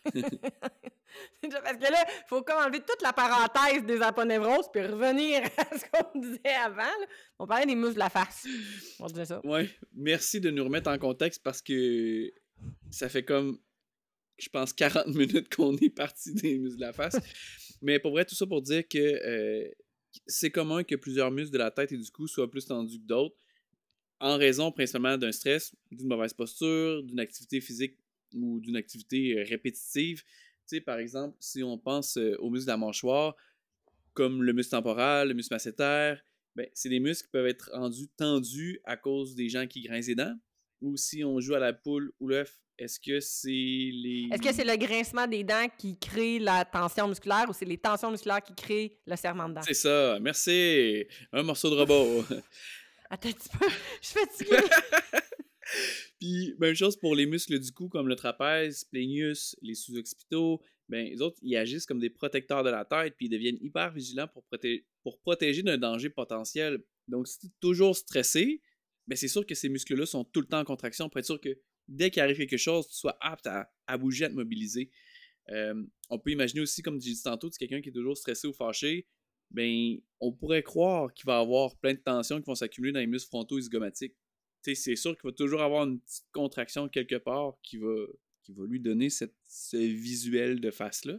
Parce 1.43 1.77
que 1.77 1.91
là, 1.91 2.05
il 2.07 2.29
faut 2.29 2.43
comme 2.43 2.59
enlever 2.59 2.81
toute 2.81 3.03
la 3.03 3.13
parenthèse 3.13 3.85
des 3.85 4.01
aponevroses 4.01 4.69
puis 4.73 4.83
revenir 4.83 5.43
à 5.57 5.77
ce 5.77 5.85
qu'on 5.91 6.21
disait 6.21 6.55
avant. 6.65 6.83
On 7.39 7.47
parlait 7.47 7.67
des 7.67 7.75
muscles 7.75 7.95
de 7.95 7.99
la 8.01 8.11
face. 8.11 8.47
On 8.99 9.07
disait 9.07 9.25
ça. 9.25 9.45
Ouais. 9.45 9.69
Merci 9.93 10.41
de 10.41 10.51
nous 10.51 10.65
remettre 10.65 10.91
en 10.91 10.99
contexte 10.99 11.43
parce 11.43 11.61
que 11.63 12.33
ça 12.91 13.09
fait 13.09 13.25
comme, 13.25 13.59
je 14.39 14.49
pense, 14.49 14.73
40 14.73 15.09
minutes 15.09 15.55
qu'on 15.55 15.77
est 15.77 15.91
parti 15.91 16.33
des 16.35 16.59
muscles 16.59 16.79
de 16.79 16.87
la 16.87 16.93
face. 16.93 17.17
Mais 17.83 17.99
pour 17.99 18.13
vrai, 18.13 18.25
tout 18.25 18.35
ça 18.35 18.47
pour 18.47 18.63
dire 18.63 18.87
que 18.87 18.99
euh, 18.99 19.69
c'est 20.27 20.51
commun 20.51 20.85
que 20.85 20.95
plusieurs 20.95 21.31
muscles 21.31 21.53
de 21.53 21.59
la 21.59 21.71
tête 21.71 21.93
et 21.93 21.97
du 21.97 22.11
cou 22.11 22.27
soient 22.27 22.51
plus 22.51 22.67
tendus 22.67 22.99
que 22.99 23.07
d'autres 23.07 23.37
en 24.21 24.37
raison 24.37 24.71
principalement 24.71 25.17
d'un 25.17 25.33
stress, 25.33 25.75
d'une 25.91 26.09
mauvaise 26.09 26.35
posture, 26.35 27.03
d'une 27.03 27.21
activité 27.21 27.61
physique 27.61 27.97
ou 28.35 28.61
d'une 28.61 28.77
activité 28.77 29.39
euh, 29.39 29.45
répétitive. 29.49 30.23
Tu 30.23 30.77
sais, 30.77 30.81
par 30.81 30.99
exemple, 30.99 31.37
si 31.41 31.63
on 31.63 31.79
pense 31.79 32.17
euh, 32.17 32.37
aux 32.39 32.51
muscles 32.51 32.67
de 32.67 32.73
la 32.73 32.77
mâchoire, 32.77 33.35
comme 34.13 34.43
le 34.43 34.53
muscle 34.53 34.73
temporal, 34.73 35.29
le 35.29 35.35
muscle 35.35 35.55
masséter, 35.55 36.15
ben, 36.55 36.67
c'est 36.75 36.89
des 36.89 37.01
muscles 37.01 37.27
qui 37.27 37.31
peuvent 37.33 37.47
être 37.47 37.71
rendus 37.73 38.09
tendus 38.17 38.81
à 38.85 38.97
cause 38.97 39.35
des 39.35 39.49
gens 39.49 39.67
qui 39.67 39.83
grincent 39.83 40.09
les 40.09 40.15
dents. 40.15 40.37
Ou 40.83 40.97
si 40.97 41.25
on 41.25 41.41
joue 41.41 41.55
à 41.55 41.59
la 41.59 41.73
poule 41.73 42.13
ou 42.21 42.29
l'œuf, 42.29 42.59
est-ce 42.79 42.99
que 42.99 43.21
c'est 43.21 43.49
les. 43.51 44.29
Est-ce 44.33 44.41
que 44.41 44.55
c'est 44.55 44.65
le 44.65 44.77
grincement 44.77 45.27
des 45.27 45.45
dents 45.45 45.67
qui 45.77 45.99
crée 45.99 46.39
la 46.39 46.65
tension 46.65 47.07
musculaire 47.07 47.45
ou 47.49 47.53
c'est 47.53 47.67
les 47.67 47.77
tensions 47.77 48.11
musculaires 48.11 48.43
qui 48.43 48.55
créent 48.55 48.97
le 49.07 49.17
serrement 49.17 49.51
de 49.51 49.55
dents? 49.55 49.63
C'est 49.63 49.75
ça, 49.75 50.19
merci. 50.19 51.05
Un 51.31 51.43
morceau 51.43 51.69
de 51.69 51.75
robot. 51.75 52.25
Attends 53.11 53.29
un 53.29 53.33
petit 53.33 53.49
peu, 53.49 53.67
je 54.01 54.07
suis 54.07 54.21
fatiguée. 54.21 54.57
Puis, 56.21 56.55
même 56.59 56.75
chose 56.75 56.97
pour 56.97 57.15
les 57.15 57.27
muscles 57.27 57.59
du 57.59 57.73
cou, 57.73 57.89
comme 57.89 58.09
le 58.09 58.15
trapèze, 58.15 58.85
plénius, 58.85 59.57
les 59.63 59.75
sous-occipitaux. 59.75 60.63
Ben, 60.89 61.07
les 61.07 61.21
autres, 61.21 61.39
ils 61.43 61.57
agissent 61.57 61.87
comme 61.87 62.01
des 62.01 62.11
protecteurs 62.11 62.65
de 62.65 62.71
la 62.71 62.85
tête, 62.85 63.15
puis 63.17 63.27
ils 63.27 63.31
deviennent 63.31 63.59
hyper 63.61 63.93
vigilants 63.93 64.29
pour, 64.29 64.45
protéger 65.21 65.63
d'un 65.63 65.79
danger 65.79 66.11
potentiel. 66.11 66.83
Donc, 67.09 67.29
si 67.29 67.39
tu 67.39 67.47
es 67.47 67.51
toujours 67.61 67.97
stressé, 67.97 68.61
ben, 69.07 69.17
c'est 69.17 69.29
sûr 69.29 69.45
que 69.45 69.55
ces 69.55 69.69
muscles-là 69.69 70.07
sont 70.07 70.25
tout 70.25 70.41
le 70.41 70.47
temps 70.47 70.61
en 70.61 70.65
contraction 70.65 71.09
pour 71.09 71.19
être 71.19 71.27
sûr 71.27 71.41
que 71.41 71.59
dès 71.89 72.11
qu'il 72.11 72.23
arrive 72.23 72.37
quelque 72.37 72.57
chose, 72.57 72.89
tu 72.89 72.95
sois 72.95 73.17
apte 73.21 73.49
à, 73.49 73.99
bouger, 73.99 74.27
à 74.27 74.29
te 74.29 74.35
mobiliser. 74.35 74.91
Euh, 75.51 75.83
on 76.11 76.19
peut 76.19 76.31
imaginer 76.31 76.61
aussi, 76.61 76.83
comme 76.83 77.01
j'ai 77.01 77.13
dit 77.13 77.23
tantôt, 77.23 77.51
quelqu'un 77.51 77.81
qui 77.81 77.89
est 77.89 77.93
toujours 77.93 78.17
stressé 78.17 78.47
ou 78.47 78.53
fâché, 78.53 79.09
ben, 79.51 79.99
on 80.21 80.33
pourrait 80.33 80.63
croire 80.63 81.13
qu'il 81.13 81.27
va 81.27 81.39
avoir 81.39 81.77
plein 81.77 81.95
de 81.95 81.99
tensions 81.99 82.39
qui 82.39 82.47
vont 82.47 82.55
s'accumuler 82.55 82.93
dans 82.93 83.01
les 83.01 83.07
muscles 83.07 83.29
frontaux 83.29 83.59
et 83.59 83.63
zygomatiques 83.63 84.15
c'est 84.63 84.97
sûr 84.97 85.17
qu'il 85.17 85.29
va 85.29 85.33
toujours 85.33 85.63
avoir 85.63 85.85
une 85.85 86.01
petite 86.01 86.27
contraction 86.33 86.89
quelque 86.89 87.17
part 87.17 87.55
qui 87.63 87.79
va, 87.79 87.95
qui 88.43 88.53
va 88.53 88.65
lui 88.67 88.81
donner 88.81 89.11
cette, 89.11 89.35
ce 89.47 89.77
visuel 89.77 90.61
de 90.61 90.71
face-là. 90.71 91.19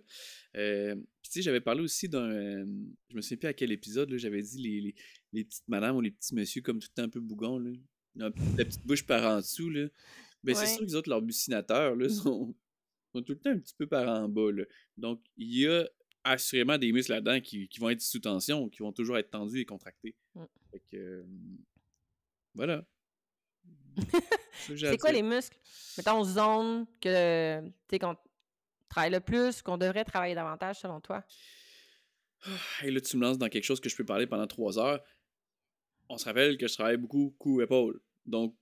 Euh, 0.56 0.96
j'avais 1.36 1.62
parlé 1.62 1.82
aussi 1.82 2.10
d'un. 2.10 2.66
je 3.10 3.16
me 3.16 3.22
souviens 3.22 3.38
plus 3.38 3.48
à 3.48 3.54
quel 3.54 3.72
épisode, 3.72 4.14
j'avais 4.18 4.42
dit 4.42 4.62
les, 4.62 4.96
les, 5.32 5.44
petites 5.46 5.68
madames 5.68 5.96
ou 5.96 6.02
les 6.02 6.12
petits 6.12 6.36
messieurs 6.36 6.62
comme 6.62 6.80
tout 6.80 6.90
le 6.92 7.02
temps 7.02 7.08
un 7.08 7.10
peu 7.10 7.20
bougon, 7.20 7.58
là. 7.58 7.72
La 8.16 8.30
petite 8.30 8.86
bouche 8.86 9.06
par 9.06 9.24
en 9.26 9.38
dessous, 9.38 9.70
là. 9.70 9.88
Ben, 10.44 10.56
c'est 10.56 10.66
sûr 10.66 10.80
que 10.80 10.86
les 10.86 10.96
autres, 10.96 11.10
leurs 11.10 11.22
bucinateurs, 11.22 11.96
là, 11.96 12.10
sont, 12.10 12.54
sont, 13.14 13.22
tout 13.22 13.34
le 13.34 13.40
temps 13.40 13.52
un 13.52 13.60
petit 13.60 13.76
peu 13.78 13.88
par 13.88 14.08
en 14.10 14.28
bas, 14.28 14.52
là. 14.52 14.66
Donc, 14.98 15.24
il 15.38 15.60
y 15.60 15.68
a 15.68 15.88
assurément 16.24 16.78
des 16.78 16.92
muscles 16.92 17.14
là-dedans 17.14 17.40
qui, 17.42 17.68
qui, 17.68 17.80
vont 17.80 17.90
être 17.90 18.02
sous 18.02 18.20
tension, 18.20 18.70
qui 18.70 18.80
vont 18.80 18.92
toujours 18.92 19.18
être 19.18 19.32
tendus 19.32 19.60
et 19.60 19.66
contractés. 19.66 20.16
Mmh. 20.36 20.44
Fait 20.72 20.82
que. 20.92 20.98
Euh, 20.98 21.24
voilà. 22.54 22.86
c'est 24.78 24.98
quoi 24.98 25.12
les 25.12 25.24
muscles? 25.24 25.58
Mettons, 25.98 26.24
zone 26.24 26.86
que 27.02 27.62
tu 27.88 28.00
qu'on 28.00 28.16
travaille 28.90 29.12
le 29.12 29.20
plus, 29.20 29.62
qu'on 29.62 29.78
devrait 29.78 30.06
travailler 30.06 30.36
davantage 30.36 30.80
selon 30.80 31.00
toi? 31.02 31.24
Et 32.84 32.92
là, 32.92 33.02
tu 33.02 33.18
me 33.18 33.22
lances 33.22 33.38
dans 33.38 33.50
quelque 33.50 33.64
chose 33.64 33.80
que 33.80 33.90
je 33.90 33.96
peux 33.96 34.06
parler 34.06 34.28
pendant 34.28 34.48
trois 34.48 34.80
heures. 34.80 35.04
On 36.10 36.18
se 36.18 36.26
rappelle 36.26 36.58
que 36.58 36.68
je 36.68 36.74
travaille 36.74 36.98
beaucoup 36.98 37.36
cou-épaule. 37.38 38.02
Donc, 38.26 38.56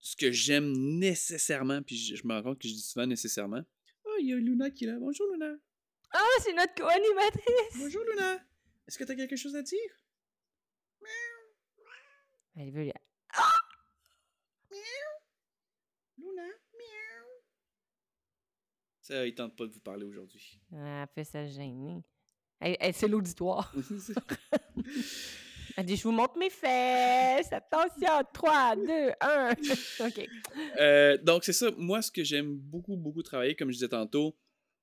ce 0.00 0.16
que 0.16 0.32
j'aime 0.32 0.72
nécessairement, 0.72 1.82
puis 1.82 1.96
je, 1.96 2.26
me 2.26 2.34
rends 2.34 2.42
compte 2.42 2.58
que 2.58 2.66
je 2.66 2.72
dis 2.72 2.80
souvent 2.80 3.06
nécessairement. 3.06 3.62
Oh, 4.04 4.16
il 4.20 4.28
y 4.28 4.32
a 4.32 4.36
Luna 4.36 4.70
qui 4.70 4.84
est 4.84 4.88
là. 4.88 4.98
Bonjour, 4.98 5.26
Luna. 5.32 5.54
Ah, 6.12 6.38
c'est 6.40 6.52
notre 6.52 6.74
co-animatrice. 6.74 7.78
Bonjour, 7.78 8.02
Luna. 8.04 8.38
Est-ce 8.86 8.98
que 8.98 9.04
tu 9.04 9.12
as 9.12 9.16
quelque 9.16 9.36
chose 9.36 9.56
à 9.56 9.62
dire? 9.62 9.78
Elle 12.56 12.70
veut. 12.70 12.82
Luna, 16.18 16.42
miaou. 16.74 17.42
Ça, 19.00 19.26
il 19.26 19.34
tente 19.34 19.56
pas 19.56 19.66
de 19.66 19.72
vous 19.72 19.80
parler 19.80 20.04
aujourd'hui. 20.04 20.60
Elle 20.72 21.06
fait 21.14 21.24
ça 21.24 21.46
gêner. 21.46 22.04
c'est 22.60 23.08
l'auditoire. 23.08 23.74
Elle 25.76 25.86
dit 25.86 25.96
Je 25.96 26.02
vous 26.02 26.12
montre 26.12 26.36
mes 26.36 26.50
fesses. 26.50 27.50
Attention, 27.52 28.22
3, 28.34 28.76
2, 28.76 29.12
1. 29.20 29.50
OK. 30.00 30.28
Euh, 30.78 31.16
donc, 31.18 31.44
c'est 31.44 31.54
ça. 31.54 31.70
Moi, 31.78 32.02
ce 32.02 32.10
que 32.10 32.22
j'aime 32.22 32.54
beaucoup, 32.54 32.96
beaucoup 32.96 33.22
travailler, 33.22 33.54
comme 33.56 33.68
je 33.70 33.76
disais 33.76 33.88
tantôt, 33.88 34.36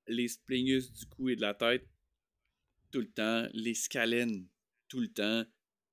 les 0.10 0.28
splenius 0.28 0.92
du 0.92 1.06
cou 1.06 1.30
et 1.30 1.36
de 1.36 1.42
la 1.42 1.54
tête, 1.54 1.88
tout 2.92 3.00
le 3.00 3.10
temps. 3.10 3.48
Les 3.54 3.74
scalènes, 3.74 4.48
tout 4.88 5.00
le 5.00 5.08
temps. 5.08 5.46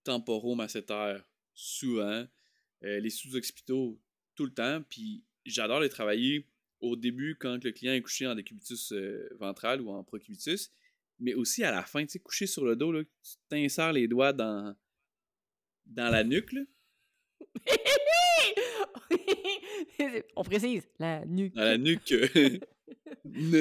Temporomacétaires, 0.02 1.24
souvent. 1.54 2.26
Euh, 2.84 3.00
les 3.00 3.10
sous-occipitaux, 3.10 4.00
tout 4.34 4.44
le 4.44 4.52
temps. 4.52 4.82
Puis 4.88 5.24
j'adore 5.44 5.80
les 5.80 5.88
travailler 5.88 6.48
au 6.80 6.96
début 6.96 7.36
quand 7.36 7.62
le 7.64 7.72
client 7.72 7.94
est 7.94 8.02
couché 8.02 8.26
en 8.26 8.34
décubitus 8.34 8.92
euh, 8.92 9.28
ventral 9.38 9.80
ou 9.80 9.90
en 9.90 10.04
procubitus, 10.04 10.70
mais 11.18 11.34
aussi 11.34 11.64
à 11.64 11.70
la 11.70 11.82
fin, 11.82 12.02
tu 12.02 12.12
sais, 12.12 12.18
couché 12.18 12.46
sur 12.46 12.64
le 12.64 12.76
dos, 12.76 12.92
là, 12.92 13.02
tu 13.02 13.36
t'insères 13.48 13.92
les 13.92 14.08
doigts 14.08 14.34
dans, 14.34 14.76
dans 15.86 16.10
la 16.10 16.24
nuque. 16.24 16.52
Là. 16.52 16.62
On 20.36 20.44
précise, 20.44 20.86
la 20.98 21.24
nuque. 21.24 21.54
Dans 21.54 21.62
la 21.62 21.78
nuque. 21.78 22.12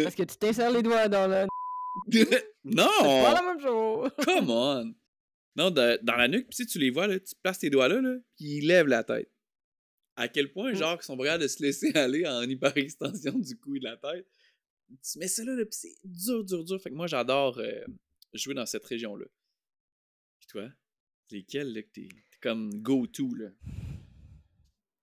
Parce 0.04 0.16
que 0.16 0.24
tu 0.24 0.38
t'insères 0.38 0.72
les 0.72 0.84
doigts 0.84 1.08
dans 1.08 1.28
la 1.28 1.46
non! 2.66 2.90
C'est 3.00 3.24
pas 3.24 3.34
la 3.34 3.42
même 3.42 3.62
chose! 3.62 4.12
Come 4.26 4.50
on! 4.50 4.94
Non, 5.56 5.72
dans 5.72 6.16
la 6.18 6.28
nuque, 6.28 6.48
puis 6.50 6.66
tu 6.66 6.80
les 6.80 6.90
vois, 6.90 7.08
là, 7.08 7.20
tu 7.20 7.34
places 7.42 7.60
tes 7.60 7.70
doigts 7.70 7.88
là, 7.88 8.02
là 8.02 8.18
puis 8.36 8.58
ils 8.58 8.68
lèvent 8.68 8.88
la 8.88 9.04
tête 9.04 9.32
à 10.16 10.28
quel 10.28 10.52
point, 10.52 10.72
mmh. 10.72 10.76
genre, 10.76 10.98
ils 11.00 11.06
sont 11.06 11.18
prêts 11.18 11.38
de 11.38 11.48
se 11.48 11.62
laisser 11.62 11.92
aller 11.96 12.26
en 12.26 12.44
hyperextension 12.44 13.38
du 13.38 13.58
cou 13.58 13.76
et 13.76 13.80
de 13.80 13.86
la 13.86 13.98
tête. 13.98 14.28
Tu 14.88 15.20
mets 15.20 15.28
ça 15.28 15.44
là, 15.44 15.56
là 15.56 15.64
c'est 15.72 15.96
dur, 16.04 16.44
dur, 16.44 16.64
dur. 16.64 16.82
Fait 16.82 16.90
que 16.90 16.96
moi, 16.96 17.08
j'adore 17.08 17.58
euh, 17.58 17.84
jouer 18.34 18.54
dans 18.54 18.66
cette 18.66 18.86
région-là. 18.86 19.26
Puis 20.40 20.48
toi, 20.48 20.70
lesquels, 21.32 21.74
là, 21.74 21.82
que 21.82 21.90
t'es 21.92 22.08
comme 22.42 22.82
go-to, 22.82 23.34
là? 23.36 23.50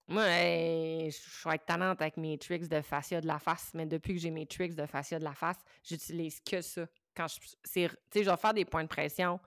Moi, 0.09 0.25
je 0.25 1.11
suis 1.11 1.59
talente 1.67 2.03
avec 2.03 2.17
mes 2.17 2.37
tricks 2.37 2.69
de 2.69 2.81
fascia 2.81 3.21
de 3.21 3.27
la 3.27 3.39
face, 3.39 3.71
mais 3.75 3.87
depuis 3.87 4.15
que 4.15 4.21
j'ai 4.21 4.31
mes 4.31 4.47
tricks 4.47 4.75
de 4.75 4.87
fascia 4.87 5.19
de 5.19 5.25
la 5.25 5.35
face, 5.35 5.59
j'utilise 5.83 6.41
que 6.41 6.61
ça. 6.61 6.87
Quand 7.15 7.29
je, 7.29 7.41
tu 7.41 7.49
sais, 7.65 7.89
je 8.15 8.31
vais 8.31 8.37
faire 8.37 8.55
des 8.55 8.65
points 8.65 8.83
de 8.83 8.89
pression, 8.89 9.39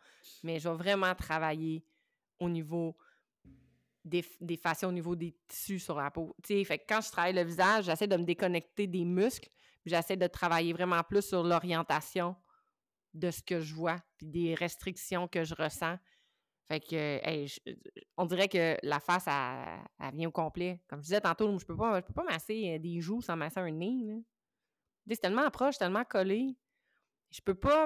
mais 0.44 0.60
je 0.60 0.70
vais 0.70 0.76
vraiment 0.76 1.14
travailler 1.16 1.84
au 2.40 2.50
niveau 2.50 2.96
des, 4.04 4.24
des 4.40 4.56
fascias 4.56 4.88
au 4.88 4.92
niveau 4.92 5.16
des 5.16 5.36
tissus 5.48 5.80
sur 5.80 5.98
la 5.98 6.12
peau. 6.12 6.36
fait 6.44 6.86
quand 6.88 7.02
je 7.02 7.12
travaille 7.12 7.34
le 7.34 7.44
visage, 7.44 7.86
j'essaie 7.86 8.08
de 8.08 8.16
me 8.16 8.24
déconnecter 8.24 8.88
des 8.88 9.04
muscles, 9.04 9.50
j'essaie 9.86 10.16
de 10.16 10.28
travailler 10.28 10.74
vraiment 10.74 11.02
plus 11.04 11.24
sur 11.24 11.44
l'orientation 11.44 12.36
de 13.14 13.32
ce 13.32 13.42
que 13.42 13.62
je 13.62 13.74
vois, 13.74 13.98
puis 14.18 14.28
des 14.28 14.54
restrictions 14.54 15.28
que 15.28 15.44
je 15.44 15.56
ressens. 15.56 15.98
Fait 16.68 16.80
que, 16.80 17.46
on 18.18 18.26
dirait 18.26 18.48
que 18.48 18.78
la 18.82 19.00
face, 19.00 19.28
elle, 19.28 20.16
vient 20.16 20.30
au 20.30 20.32
complet. 20.32 20.82
Comme 20.88 21.00
je 21.00 21.06
disais 21.06 21.22
tantôt, 21.22 21.58
je 21.60 21.66
peux 21.66 21.76
pas, 21.76 22.00
je 22.00 22.06
peux 22.06 22.14
pas 22.14 22.24
masser 22.24 22.76
euh, 22.76 22.80
des 22.80 23.02
joues 23.02 23.22
sans 23.22 23.36
masser 23.36 23.60
un 23.60 23.72
nez. 23.72 24.24
C'est 25.08 25.18
tellement 25.18 25.50
proche, 25.52 25.78
tellement 25.78 26.04
collé. 26.04 26.58
Je 27.30 27.40
peux 27.42 27.54
pas, 27.54 27.86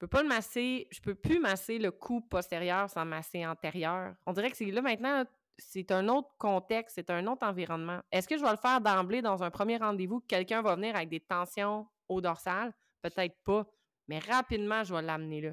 je 0.00 0.06
peux 0.06 0.22
masser, 0.22 0.86
je 0.92 1.00
peux 1.00 1.16
plus 1.16 1.40
masser 1.40 1.78
le 1.78 1.90
cou 1.90 2.20
postérieur 2.20 2.88
sans 2.88 3.04
masser 3.04 3.44
antérieur. 3.44 4.14
On 4.26 4.32
dirait 4.32 4.50
que 4.50 4.56
c'est 4.56 4.70
là 4.70 4.80
maintenant, 4.80 5.24
c'est 5.58 5.90
un 5.90 6.08
autre 6.08 6.30
contexte, 6.38 6.94
c'est 6.94 7.10
un 7.10 7.26
autre 7.26 7.44
environnement. 7.44 8.00
Est-ce 8.12 8.28
que 8.28 8.38
je 8.38 8.44
vais 8.44 8.50
le 8.50 8.56
faire 8.56 8.80
d'emblée 8.80 9.22
dans 9.22 9.42
un 9.42 9.50
premier 9.50 9.76
rendez-vous 9.76 10.20
quelqu'un 10.20 10.62
va 10.62 10.76
venir 10.76 10.94
avec 10.94 11.08
des 11.08 11.20
tensions 11.20 11.88
au 12.08 12.20
dorsal? 12.20 12.72
Peut-être 13.02 13.36
pas, 13.44 13.66
mais 14.06 14.20
rapidement, 14.20 14.84
je 14.84 14.94
vais 14.94 15.02
l'amener 15.02 15.40
là. 15.40 15.52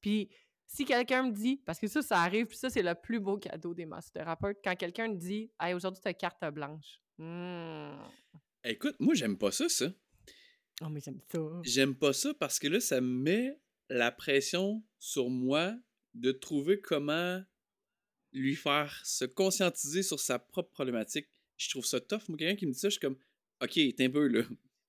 Puis, 0.00 0.30
si 0.72 0.86
quelqu'un 0.86 1.24
me 1.24 1.32
dit, 1.32 1.60
parce 1.66 1.78
que 1.78 1.86
ça, 1.86 2.00
ça 2.00 2.20
arrive, 2.22 2.46
puis 2.46 2.56
ça, 2.56 2.70
c'est 2.70 2.82
le 2.82 2.94
plus 2.94 3.20
beau 3.20 3.36
cadeau 3.36 3.74
des 3.74 3.84
massothérapeutes, 3.84 4.58
quand 4.64 4.74
quelqu'un 4.74 5.08
me 5.08 5.16
dit, 5.16 5.50
hey, 5.60 5.74
aujourd'hui, 5.74 6.00
tu 6.00 6.08
as 6.08 6.14
carte 6.14 6.42
blanche. 6.52 7.02
Mmh. 7.18 7.92
Écoute, 8.64 8.96
moi, 8.98 9.14
j'aime 9.14 9.36
pas 9.36 9.52
ça, 9.52 9.68
ça. 9.68 9.92
Oh, 10.80 10.88
mais 10.88 11.00
j'aime 11.04 11.20
ça. 11.30 11.38
J'aime 11.62 11.94
pas 11.94 12.14
ça 12.14 12.32
parce 12.34 12.58
que 12.58 12.68
là, 12.68 12.80
ça 12.80 13.02
me 13.02 13.22
met 13.22 13.60
la 13.90 14.10
pression 14.10 14.82
sur 14.98 15.28
moi 15.28 15.76
de 16.14 16.32
trouver 16.32 16.80
comment 16.80 17.42
lui 18.32 18.56
faire 18.56 18.98
se 19.04 19.26
conscientiser 19.26 20.02
sur 20.02 20.20
sa 20.20 20.38
propre 20.38 20.70
problématique. 20.70 21.28
Je 21.58 21.68
trouve 21.68 21.84
ça 21.84 22.00
tough. 22.00 22.28
Moi, 22.28 22.38
quelqu'un 22.38 22.56
qui 22.56 22.66
me 22.66 22.72
dit 22.72 22.78
ça, 22.78 22.88
je 22.88 22.92
suis 22.92 23.00
comme, 23.00 23.18
OK, 23.62 23.74
t'es 23.74 24.04
un 24.04 24.10
peu 24.10 24.26
là. 24.26 24.42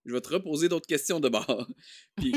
Je 0.06 0.14
vais 0.14 0.22
te 0.22 0.30
reposer 0.30 0.70
d'autres 0.70 0.88
questions 0.88 1.20
de 1.20 1.30
bord. 1.30 1.68
Puis, 2.18 2.34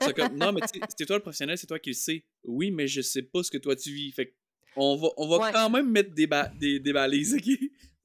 c'est 0.00 0.14
comme, 0.14 0.36
non, 0.36 0.52
mais 0.52 0.60
c'est 0.96 1.06
toi 1.06 1.16
le 1.16 1.22
professionnel, 1.22 1.56
c'est 1.56 1.66
toi 1.66 1.78
qui 1.78 1.90
le 1.90 1.94
sais. 1.94 2.24
Oui, 2.44 2.70
mais 2.70 2.86
je 2.86 3.00
sais 3.00 3.22
pas 3.22 3.42
ce 3.42 3.50
que 3.50 3.58
toi 3.58 3.74
tu 3.74 3.90
vis. 3.90 4.12
Fait 4.12 4.34
on 4.76 4.96
va, 4.96 5.08
on 5.16 5.26
va 5.26 5.52
quand 5.52 5.70
même 5.70 5.90
mettre 5.90 6.12
des, 6.14 6.28
des, 6.58 6.80
des 6.80 6.92
balises, 6.92 7.34
OK? 7.34 7.58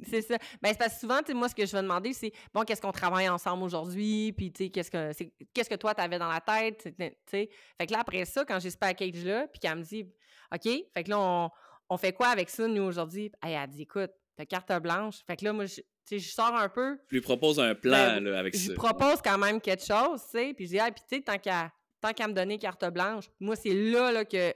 C'est 0.04 0.22
ça. 0.22 0.38
Ben, 0.62 0.70
c'est 0.70 0.78
parce 0.78 0.94
que 0.96 1.00
souvent, 1.00 1.20
moi, 1.36 1.50
ce 1.50 1.56
que 1.56 1.66
je 1.66 1.72
vais 1.72 1.82
demander, 1.82 2.14
c'est 2.14 2.32
bon, 2.54 2.64
qu'est-ce 2.64 2.82
qu'on 2.82 2.92
travaille 2.92 3.30
ensemble 3.30 3.64
aujourd'hui? 3.64 4.34
Puis, 4.34 4.52
tu 4.52 4.64
sais, 4.64 4.70
qu'est-ce 4.70 4.90
que, 4.90 5.12
qu'est-ce 5.54 5.70
que 5.70 5.76
toi, 5.76 5.94
t'avais 5.94 6.18
dans 6.18 6.32
la 6.32 6.42
tête? 6.42 6.84
Tu 6.98 7.06
sais. 7.30 7.50
Fait 7.78 7.88
que 7.88 7.92
là, 7.92 8.00
après 8.00 8.26
ça, 8.26 8.46
quand 8.46 8.60
j'ai 8.60 8.72
ce 8.72 8.78
package-là, 8.78 9.48
puis 9.48 9.60
qu'elle 9.60 9.78
me 9.78 9.84
dit, 9.84 10.06
OK, 10.54 10.64
fait 10.64 11.04
que 11.04 11.10
là, 11.10 11.20
on, 11.20 11.50
on 11.90 11.98
fait 11.98 12.14
quoi 12.14 12.30
avec 12.30 12.50
ça, 12.50 12.68
nous, 12.68 12.82
aujourd'hui? 12.82 13.32
Elle 13.44 13.56
a 13.56 13.68
dit, 13.68 13.84
écoute, 13.84 14.12
carte 14.46 14.72
blanche. 14.82 15.20
Fait 15.26 15.36
que 15.38 15.46
là, 15.46 15.54
moi, 15.54 15.66
je, 15.66 15.82
je 16.10 16.20
sors 16.20 16.56
un 16.56 16.70
peu. 16.70 16.98
Je 17.10 17.16
lui 17.16 17.22
propose 17.22 17.60
un 17.60 17.76
plan, 17.76 17.92
ben, 17.92 18.24
là, 18.24 18.40
avec 18.40 18.56
ça. 18.56 18.62
Je 18.62 18.70
lui 18.70 18.76
propose 18.76 19.22
quand 19.24 19.38
même 19.38 19.60
quelque 19.62 19.86
chose, 19.86 20.22
tu 20.24 20.38
sais. 20.38 20.54
Puis 20.54 20.66
je 20.66 20.72
dis, 20.72 20.80
ah, 20.80 20.92
puis 20.92 21.04
tu 21.10 21.18
sais, 21.18 21.22
tant 21.22 22.14
qu'à 22.14 22.28
me 22.28 22.34
donner 22.34 22.58
carte 22.58 22.86
blanche, 22.92 23.26
moi, 23.40 23.56
c'est 23.56 23.74
là, 23.74 24.12
là 24.12 24.26
que 24.26 24.54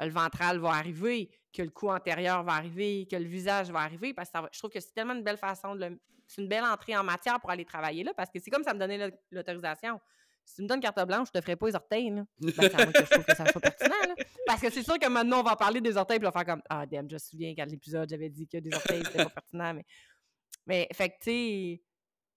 le 0.00 0.10
ventral 0.10 0.58
va 0.58 0.70
arriver 0.70 1.30
que 1.52 1.62
le 1.62 1.70
cou 1.70 1.90
antérieur 1.90 2.42
va 2.42 2.52
arriver, 2.52 3.06
que 3.10 3.16
le 3.16 3.24
visage 3.24 3.70
va 3.70 3.80
arriver, 3.80 4.14
parce 4.14 4.30
que 4.30 4.38
je 4.52 4.58
trouve 4.58 4.70
que 4.70 4.80
c'est 4.80 4.92
tellement 4.92 5.14
une 5.14 5.24
belle 5.24 5.38
façon 5.38 5.74
de 5.74 5.86
le, 5.86 6.00
C'est 6.26 6.42
une 6.42 6.48
belle 6.48 6.64
entrée 6.64 6.96
en 6.96 7.04
matière 7.04 7.40
pour 7.40 7.50
aller 7.50 7.64
travailler 7.64 8.04
là, 8.04 8.12
parce 8.14 8.30
que 8.30 8.38
c'est 8.38 8.50
comme 8.50 8.62
ça 8.62 8.74
me 8.74 8.78
donnait 8.78 9.10
l'autorisation. 9.30 10.00
Si 10.48 10.56
tu 10.56 10.62
me 10.62 10.66
donnes 10.66 10.80
carte 10.80 11.06
blanche, 11.06 11.28
je 11.28 11.38
te 11.38 11.42
ferai 11.42 11.56
pas 11.56 11.66
les 11.66 11.74
orteils. 11.74 12.10
Là. 12.10 12.24
Ben, 12.40 12.52
c'est 12.56 12.74
à 12.74 12.84
moi 12.84 12.92
que 12.92 13.04
je 13.04 13.10
trouve 13.10 13.24
que 13.24 13.36
ça 13.36 13.46
soit 13.46 13.60
pertinent. 13.60 14.14
Parce 14.46 14.62
que 14.62 14.70
c'est 14.70 14.82
sûr 14.82 14.98
que 14.98 15.06
maintenant, 15.06 15.40
on 15.40 15.42
va 15.42 15.56
parler 15.56 15.80
des 15.82 15.96
orteils, 15.96 16.18
puis 16.18 16.26
on 16.26 16.30
va 16.30 16.44
faire 16.44 16.54
comme 16.54 16.62
Ah, 16.70 16.86
damn, 16.86 17.08
je 17.08 17.14
me 17.14 17.18
souviens 17.18 17.54
qu'à 17.54 17.66
l'épisode, 17.66 18.08
j'avais 18.08 18.30
dit 18.30 18.48
que 18.48 18.56
des 18.56 18.74
orteils, 18.74 19.02
c'était 19.04 19.24
pas 19.24 19.30
pertinent. 19.30 19.74
Mais, 19.74 19.84
mais 20.66 20.88
fait 20.94 21.10
que, 21.10 21.14
tu 21.16 21.30
sais, 21.30 21.82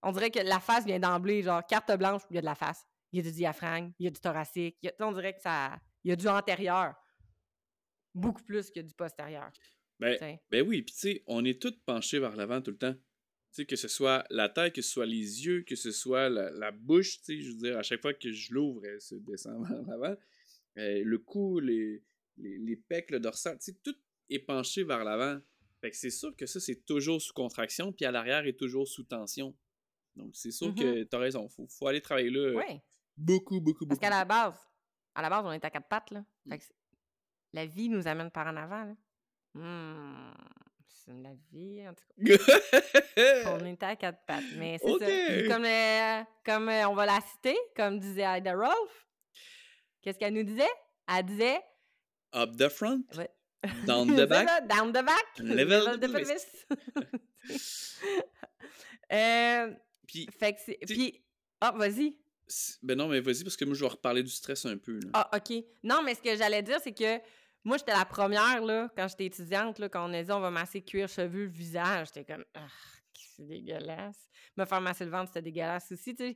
on 0.03 0.11
dirait 0.11 0.29
que 0.29 0.39
la 0.39 0.59
face 0.59 0.85
vient 0.85 0.99
d'emblée, 0.99 1.41
genre 1.41 1.65
carte 1.65 1.91
blanche, 1.97 2.23
il 2.29 2.35
y 2.35 2.38
a 2.38 2.41
de 2.41 2.45
la 2.45 2.55
face. 2.55 2.85
Il 3.13 3.17
y 3.17 3.27
a 3.27 3.29
du 3.29 3.35
diaphragme, 3.35 3.93
il 3.97 4.05
y 4.05 4.07
a 4.07 4.11
du 4.11 4.19
thoracique. 4.19 4.77
on 4.99 5.11
dirait 5.13 5.33
que 5.33 5.41
ça. 5.41 5.79
Il 6.03 6.09
y 6.09 6.11
a 6.11 6.15
du 6.17 6.27
antérieur. 6.27 6.95
Beaucoup 8.13 8.43
plus 8.43 8.71
que 8.71 8.81
du 8.81 8.93
postérieur. 8.93 9.51
Ben, 9.99 10.17
ben 10.49 10.67
oui, 10.67 10.81
puis 10.81 10.93
tu 10.95 10.99
sais, 10.99 11.23
on 11.27 11.45
est 11.45 11.61
tous 11.61 11.77
penchés 11.85 12.19
vers 12.19 12.35
l'avant 12.35 12.61
tout 12.61 12.71
le 12.71 12.77
temps. 12.77 12.95
Que 13.68 13.76
ce 13.76 13.88
soit 13.88 14.26
la 14.30 14.48
tête, 14.48 14.73
que 14.73 14.82
ce 14.82 14.90
soit 14.90 15.06
les 15.06 15.45
yeux, 15.45 15.64
que 15.64 15.76
ce 15.76 15.91
soit 15.91 16.30
la, 16.30 16.72
bouche, 16.72 17.18
tu 17.18 17.23
sais, 17.26 17.41
je 17.41 17.49
veux 17.49 17.57
dire, 17.57 17.78
à 17.78 17.84
chaque 17.84 18.02
fois 18.02 18.14
que 18.14 18.32
je 18.32 18.53
l'ouvre, 18.53 18.86
elle 18.86 19.02
se 19.02 19.15
descend 19.15 19.65
vers 19.68 19.82
l'avant. 19.84 20.15
Euh, 20.78 21.02
le 21.03 21.18
cou, 21.18 21.60
les, 21.60 22.02
les, 22.38 22.57
les 22.57 22.76
pecs, 22.78 23.11
le 23.11 23.19
dorsal, 23.19 23.57
tout 23.84 23.95
est 24.30 24.40
penché 24.40 24.84
vers 24.84 25.03
l'avant. 25.03 25.41
Fait 25.82 25.91
que 25.91 25.98
c'est 25.98 26.11
sûr 26.11 26.36
que 26.36 26.45
ça, 26.45 26.60
c'est 26.60 26.86
toujours 26.86 27.22
sous 27.22 27.34
contraction, 27.34 27.91
puis 27.91 28.06
à 28.06 28.11
l'arrière 28.11 28.45
est 28.45 28.57
toujours 28.57 28.88
sous 28.88 29.03
tension. 29.03 29.56
Donc, 30.15 30.36
c'est 30.36 30.52
sûr 30.52 30.73
que 30.73 30.82
mm-hmm. 30.82 31.10
tu 31.10 31.15
as 31.15 31.19
raison. 31.19 31.49
Faut, 31.49 31.68
faut 31.68 31.88
aller 31.88 32.02
travailler 32.02 32.30
là. 32.30 32.53
Oui. 32.56 32.80
Beaucoup, 33.18 33.60
beaucoup, 33.60 33.86
beaucoup. 33.86 33.88
Parce 33.88 33.99
qu'à 33.99 34.10
la 34.10 34.26
base, 34.26 34.56
à 35.15 35.22
la 35.22 35.30
base, 35.30 35.45
on 35.45 35.52
est 35.52 35.65
à 35.65 35.69
quatre 35.69 35.88
pattes, 35.88 36.11
là. 36.11 36.23
Fait 36.48 36.60
que 36.60 36.64
la 37.53 37.65
vie 37.65 37.90
nous 37.90 38.07
amène 38.07 38.32
par 38.32 38.48
en 38.48 38.56
avant, 38.56 38.86
là. 38.86 38.95
C'est 39.53 40.70
la 41.07 41.34
vie, 41.52 41.88
en 41.88 41.94
tout 41.94 42.03
cas. 42.26 42.38
on 43.53 43.65
est 43.65 43.84
à 43.84 43.95
quatre 43.95 44.19
pattes. 44.26 44.44
Mais 44.57 44.78
c'est 44.80 44.99
ça. 44.99 45.06
Comme, 45.53 45.65
euh, 45.65 46.23
comme 46.45 46.69
euh, 46.69 46.88
on 46.88 46.94
va 46.94 47.06
la 47.06 47.19
citer, 47.22 47.57
comme 47.76 47.99
disait 47.99 48.26
Ida 48.38 48.53
Rolf, 48.53 49.07
qu'est-ce 50.02 50.18
qu'elle 50.18 50.34
nous 50.34 50.44
disait? 50.44 50.69
Elle 51.07 51.26
disait... 51.26 51.61
Up 52.34 52.56
the 52.57 52.69
front. 52.69 53.03
Down 53.86 54.07
the 54.15 54.26
back. 54.28 54.68
down 54.68 54.91
the 54.91 55.03
back. 55.03 55.26
Level, 55.40 55.99
the 55.99 56.11
pelvis. 56.11 56.45
euh, 59.11 59.73
puis... 60.07 60.28
Fait 60.38 60.53
que 60.53 60.60
c'est... 60.65 60.78
Puis... 60.88 61.23
Ah, 61.60 61.72
vas-y. 61.72 62.18
Ben 62.82 62.98
non, 62.98 63.07
mais 63.07 63.22
vas-y, 63.22 63.44
parce 63.44 63.56
que 63.56 63.65
moi, 63.65 63.76
je 63.76 63.82
vais 63.82 63.90
reparler 63.90 64.23
du 64.23 64.32
stress 64.32 64.65
un 64.65 64.78
peu. 64.78 64.99
Là. 64.99 65.10
Ah, 65.14 65.38
OK. 65.38 65.64
Non, 65.84 66.02
mais 66.03 66.15
ce 66.15 66.22
que 66.22 66.36
j'allais 66.36 66.61
dire, 66.61 66.80
c'est 66.84 66.91
que 66.91 67.19
moi, 67.63 67.77
j'étais 67.77 67.93
la 67.93 68.05
première, 68.05 68.63
là, 68.63 68.89
quand 68.95 69.07
j'étais 69.07 69.25
étudiante, 69.25 69.77
là, 69.79 69.88
quand 69.89 70.09
on 70.09 70.13
a 70.13 70.23
dit 70.23 70.31
on 70.31 70.39
va 70.39 70.49
masser 70.49 70.81
cuir, 70.81 71.07
cheveux, 71.07 71.45
visage. 71.45 72.07
J'étais 72.07 72.25
comme, 72.25 72.45
ah, 72.55 72.67
c'est 73.13 73.45
dégueulasse. 73.45 74.29
Me 74.57 74.65
faire 74.65 74.81
masser 74.81 75.05
le 75.05 75.11
ventre, 75.11 75.27
c'était 75.27 75.43
dégueulasse 75.43 75.91
aussi, 75.91 76.15
tu 76.15 76.23
sais. 76.23 76.35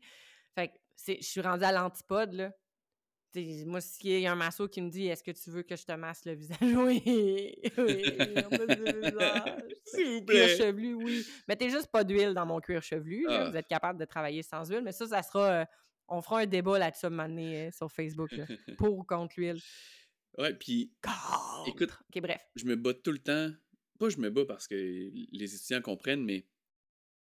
Fait 0.53 0.67
que 0.69 0.73
je 1.07 1.25
suis 1.25 1.41
rendue 1.41 1.63
à 1.63 1.71
l'antipode, 1.71 2.33
là. 2.33 2.51
moi, 3.65 3.81
s'il 3.81 4.19
y 4.19 4.27
a 4.27 4.31
un 4.31 4.35
masseau 4.35 4.67
qui 4.67 4.81
me 4.81 4.89
dit 4.89 5.07
Est-ce 5.07 5.23
que 5.23 5.31
tu 5.31 5.49
veux 5.49 5.63
que 5.63 5.75
je 5.75 5.83
te 5.83 5.91
masse 5.91 6.23
le 6.25 6.33
visage 6.33 6.57
Oui, 6.61 7.01
oui, 7.05 7.55
S'il 9.85 10.07
vous 10.07 10.21
plaît. 10.25 10.45
Cuir 10.45 10.57
chevelu, 10.57 10.93
oui. 10.93 11.25
Mettez 11.47 11.69
juste 11.69 11.87
pas 11.87 12.03
d'huile 12.03 12.33
dans 12.33 12.45
mon 12.45 12.59
cuir 12.59 12.81
chevelu. 12.81 13.25
Ah. 13.27 13.49
Vous 13.49 13.57
êtes 13.57 13.67
capable 13.67 13.99
de 13.99 14.05
travailler 14.05 14.43
sans 14.43 14.69
huile, 14.69 14.81
mais 14.83 14.91
ça, 14.91 15.07
ça 15.07 15.21
sera. 15.23 15.49
Euh, 15.49 15.65
on 16.07 16.21
fera 16.21 16.41
un 16.41 16.45
débat 16.45 16.77
là-dessus 16.77 17.07
euh, 17.07 17.71
sur 17.71 17.91
Facebook, 17.91 18.29
pour 18.77 18.97
ou 18.97 19.03
contre 19.03 19.33
l'huile. 19.37 19.59
Ouais, 20.37 20.53
puis. 20.53 20.91
Écoute. 21.67 21.91
Bref. 22.15 22.41
Je 22.55 22.65
me 22.65 22.75
bats 22.75 22.93
tout 22.93 23.11
le 23.11 23.19
temps. 23.19 23.51
Pas 23.99 24.09
je 24.09 24.17
me 24.17 24.29
bats 24.29 24.45
parce 24.45 24.67
que 24.67 24.75
les 24.75 25.55
étudiants 25.55 25.81
comprennent, 25.81 26.25
mais 26.25 26.45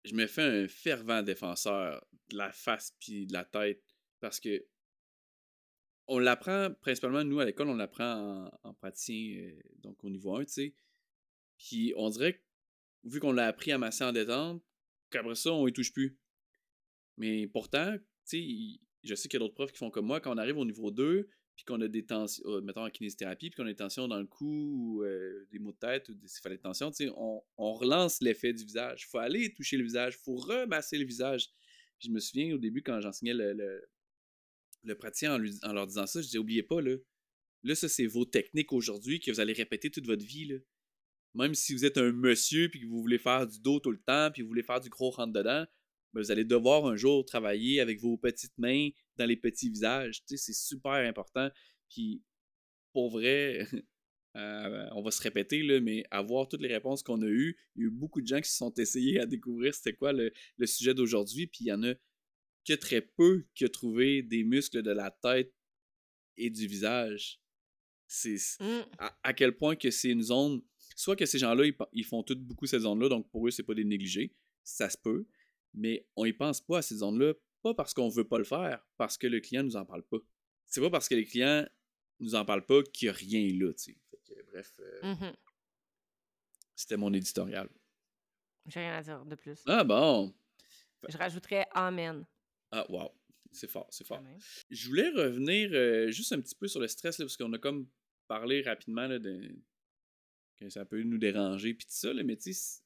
je 0.03 0.15
me 0.15 0.25
fais 0.25 0.41
un 0.41 0.67
fervent 0.67 1.21
défenseur 1.21 2.03
de 2.29 2.37
la 2.37 2.51
face 2.51 2.95
puis 2.99 3.27
de 3.27 3.33
la 3.33 3.45
tête 3.45 3.83
parce 4.19 4.39
que 4.39 4.65
on 6.07 6.19
l'apprend 6.19 6.73
principalement, 6.81 7.23
nous, 7.23 7.39
à 7.39 7.45
l'école, 7.45 7.67
on 7.67 7.75
l'apprend 7.75 8.49
en, 8.63 8.73
praticien, 8.73 9.39
euh, 9.39 9.61
donc 9.79 10.03
au 10.03 10.09
niveau 10.09 10.35
1, 10.37 10.45
tu 10.45 10.51
sais. 10.51 10.75
Puis 11.57 11.93
on 11.97 12.09
dirait 12.09 12.33
que, 12.33 12.41
vu 13.03 13.19
qu'on 13.19 13.33
l'a 13.33 13.47
appris 13.47 13.71
à 13.71 13.77
masser 13.77 14.05
en 14.05 14.13
détente, 14.13 14.63
qu'après 15.09 15.35
ça, 15.35 15.51
on 15.51 15.67
y 15.67 15.73
touche 15.73 15.91
plus. 15.91 16.17
Mais 17.17 17.47
pourtant, 17.47 17.97
tu 17.97 17.99
sais, 18.23 18.79
je 19.03 19.15
sais 19.15 19.27
qu'il 19.27 19.39
y 19.39 19.43
a 19.43 19.45
d'autres 19.45 19.55
profs 19.55 19.71
qui 19.73 19.79
font 19.79 19.91
comme 19.91 20.05
moi, 20.05 20.21
quand 20.21 20.33
on 20.33 20.37
arrive 20.37 20.57
au 20.57 20.65
niveau 20.65 20.91
2, 20.91 21.27
puis 21.57 21.65
qu'on 21.65 21.81
a 21.81 21.87
des 21.87 22.05
tensions, 22.05 22.43
euh, 22.45 22.61
mettons 22.61 22.85
en 22.85 22.89
kinésithérapie, 22.91 23.49
puis 23.49 23.57
qu'on 23.57 23.65
a 23.65 23.71
des 23.71 23.75
tensions 23.75 24.07
dans 24.07 24.19
le 24.19 24.27
cou, 24.27 24.45
ou 24.45 25.03
euh, 25.03 25.47
des 25.51 25.57
maux 25.57 25.71
de 25.71 25.77
tête, 25.77 26.07
ou 26.07 26.13
des 26.13 26.27
céphalées 26.27 26.57
de 26.57 26.61
tension, 26.61 26.91
on, 27.17 27.41
on 27.57 27.73
relance 27.73 28.21
l'effet 28.21 28.53
du 28.53 28.63
visage. 28.63 29.01
Il 29.03 29.09
faut 29.09 29.17
aller 29.17 29.51
toucher 29.55 29.75
le 29.75 29.83
visage, 29.83 30.13
il 30.19 30.23
faut 30.23 30.35
remasser 30.35 30.99
le 30.99 31.05
visage. 31.05 31.49
je 31.99 32.11
me 32.11 32.19
souviens 32.19 32.53
au 32.53 32.59
début, 32.59 32.83
quand 32.83 33.01
j'enseignais 33.01 33.33
le, 33.33 33.53
le, 34.83 34.95
praticien 34.95 35.33
en, 35.63 35.73
leur 35.73 35.87
disant 35.87 36.05
ça, 36.05 36.21
je 36.21 36.27
disais, 36.27 36.37
oubliez 36.37 36.61
pas, 36.61 36.79
là, 36.79 36.95
là 37.63 37.73
ça 37.73 37.89
c'est 37.89 38.05
vos 38.05 38.23
techniques 38.23 38.71
aujourd'hui 38.71 39.19
que 39.19 39.31
vous 39.31 39.39
allez 39.39 39.53
répéter 39.53 39.89
toute 39.89 40.05
votre 40.05 40.23
vie. 40.23 40.45
Là. 40.45 40.57
Même 41.33 41.55
si 41.55 41.73
vous 41.73 41.85
êtes 41.85 41.97
un 41.97 42.11
monsieur, 42.11 42.69
puis 42.69 42.81
que 42.81 42.85
vous 42.85 43.01
voulez 43.01 43.17
faire 43.17 43.47
du 43.47 43.59
dos 43.59 43.79
tout 43.79 43.91
le 43.91 43.99
temps, 43.99 44.29
puis 44.31 44.43
vous 44.43 44.47
voulez 44.47 44.63
faire 44.63 44.79
du 44.79 44.89
gros 44.89 45.09
rentre-dedans, 45.09 45.65
ben, 46.13 46.21
vous 46.21 46.31
allez 46.31 46.45
devoir 46.45 46.85
un 46.85 46.95
jour 46.95 47.25
travailler 47.25 47.79
avec 47.79 47.99
vos 47.99 48.17
petites 48.17 48.57
mains 48.57 48.89
dans 49.17 49.25
les 49.25 49.37
petits 49.37 49.69
visages. 49.69 50.23
Tu 50.25 50.37
sais, 50.37 50.37
c'est 50.37 50.53
super 50.53 50.93
important. 50.93 51.49
Puis, 51.89 52.23
pour 52.93 53.11
vrai, 53.11 53.67
euh, 54.35 54.87
on 54.91 55.01
va 55.01 55.11
se 55.11 55.21
répéter, 55.21 55.63
là, 55.63 55.79
mais 55.79 56.03
avoir 56.11 56.47
toutes 56.47 56.61
les 56.61 56.73
réponses 56.73 57.03
qu'on 57.03 57.21
a 57.21 57.27
eues, 57.27 57.57
il 57.75 57.81
y 57.81 57.85
a 57.85 57.87
eu 57.87 57.91
beaucoup 57.91 58.21
de 58.21 58.27
gens 58.27 58.41
qui 58.41 58.49
se 58.49 58.57
sont 58.57 58.73
essayés 58.75 59.19
à 59.19 59.25
découvrir 59.25 59.73
c'était 59.73 59.93
quoi 59.93 60.13
le, 60.13 60.31
sujet 60.65 60.93
d'aujourd'hui, 60.93 61.47
puis 61.47 61.65
il 61.65 61.67
y 61.67 61.73
en 61.73 61.83
a 61.83 61.93
que 62.65 62.73
très 62.73 63.01
peu 63.01 63.45
qui 63.55 63.65
ont 63.65 63.69
trouvé 63.69 64.21
des 64.21 64.43
muscles 64.43 64.81
de 64.81 64.91
la 64.91 65.11
tête 65.11 65.53
et 66.35 66.49
du 66.49 66.67
visage. 66.67 67.41
C'est 68.07 68.37
mmh. 68.59 68.85
à, 69.23 69.33
quel 69.33 69.57
point 69.57 69.75
que 69.75 69.91
c'est 69.91 70.09
une 70.09 70.21
zone, 70.21 70.61
soit 70.95 71.15
que 71.15 71.25
ces 71.25 71.39
gens-là, 71.39 71.65
ils, 71.91 72.05
font 72.05 72.23
toutes 72.23 72.41
beaucoup 72.41 72.65
cette 72.65 72.81
zone-là, 72.81 73.09
donc 73.09 73.29
pour 73.29 73.47
eux, 73.47 73.51
c'est 73.51 73.63
pas 73.63 73.73
des 73.73 73.83
négligés, 73.83 74.33
ça 74.63 74.89
se 74.89 74.97
peut, 74.97 75.27
mais 75.73 76.07
on 76.15 76.25
y 76.25 76.33
pense 76.33 76.61
pas 76.61 76.79
à 76.79 76.81
ces 76.81 76.97
zones-là, 76.97 77.33
pas 77.61 77.73
parce 77.73 77.93
qu'on 77.93 78.09
veut 78.09 78.27
pas 78.27 78.37
le 78.37 78.43
faire, 78.43 78.85
parce 78.97 79.17
que 79.17 79.27
le 79.27 79.39
client 79.39 79.63
nous 79.63 79.75
en 79.75 79.85
parle 79.85 80.03
pas. 80.03 80.17
C'est 80.65 80.81
pas 80.81 80.89
parce 80.89 81.07
que 81.07 81.15
les 81.15 81.25
clients 81.25 81.65
nous 82.19 82.35
en 82.35 82.45
parlent 82.45 82.65
pas 82.65 82.81
qu'il 82.83 83.07
y 83.07 83.09
a 83.09 83.13
rien 83.13 83.47
là, 83.53 83.73
tu 83.73 83.93
sais. 83.93 84.43
bref, 84.51 84.73
euh, 84.79 85.13
mmh 85.13 85.35
c'était 86.75 86.97
mon 86.97 87.11
éditorial. 87.11 87.67
J'ai 88.67 88.81
rien 88.81 88.93
à 88.93 89.01
dire 89.01 89.25
de 89.25 89.33
plus. 89.33 89.63
Ah 89.65 89.83
bon. 89.83 90.31
Je 91.09 91.17
rajouterais 91.17 91.65
Amen. 91.71 92.23
Ah 92.71 92.85
wow, 92.89 93.11
c'est 93.51 93.69
fort, 93.69 93.87
c'est 93.89 94.05
fort. 94.05 94.21
Je 94.69 94.87
voulais 94.87 95.09
revenir 95.09 95.71
euh, 95.73 96.11
juste 96.11 96.33
un 96.33 96.41
petit 96.41 96.53
peu 96.53 96.67
sur 96.67 96.79
le 96.79 96.87
stress, 96.87 97.17
parce 97.17 97.35
qu'on 97.37 97.51
a 97.53 97.57
comme 97.57 97.87
parlé 98.27 98.61
rapidement 98.61 99.07
là, 99.07 99.19
de... 99.19 99.55
que 100.57 100.69
ça 100.69 100.85
peut 100.85 101.01
nous 101.01 101.17
déranger, 101.17 101.73
puis 101.73 101.87
tout 101.87 101.93
ça, 101.93 102.13
là, 102.13 102.23
mais 102.23 102.35
tu 102.35 102.53
sais, 102.53 102.83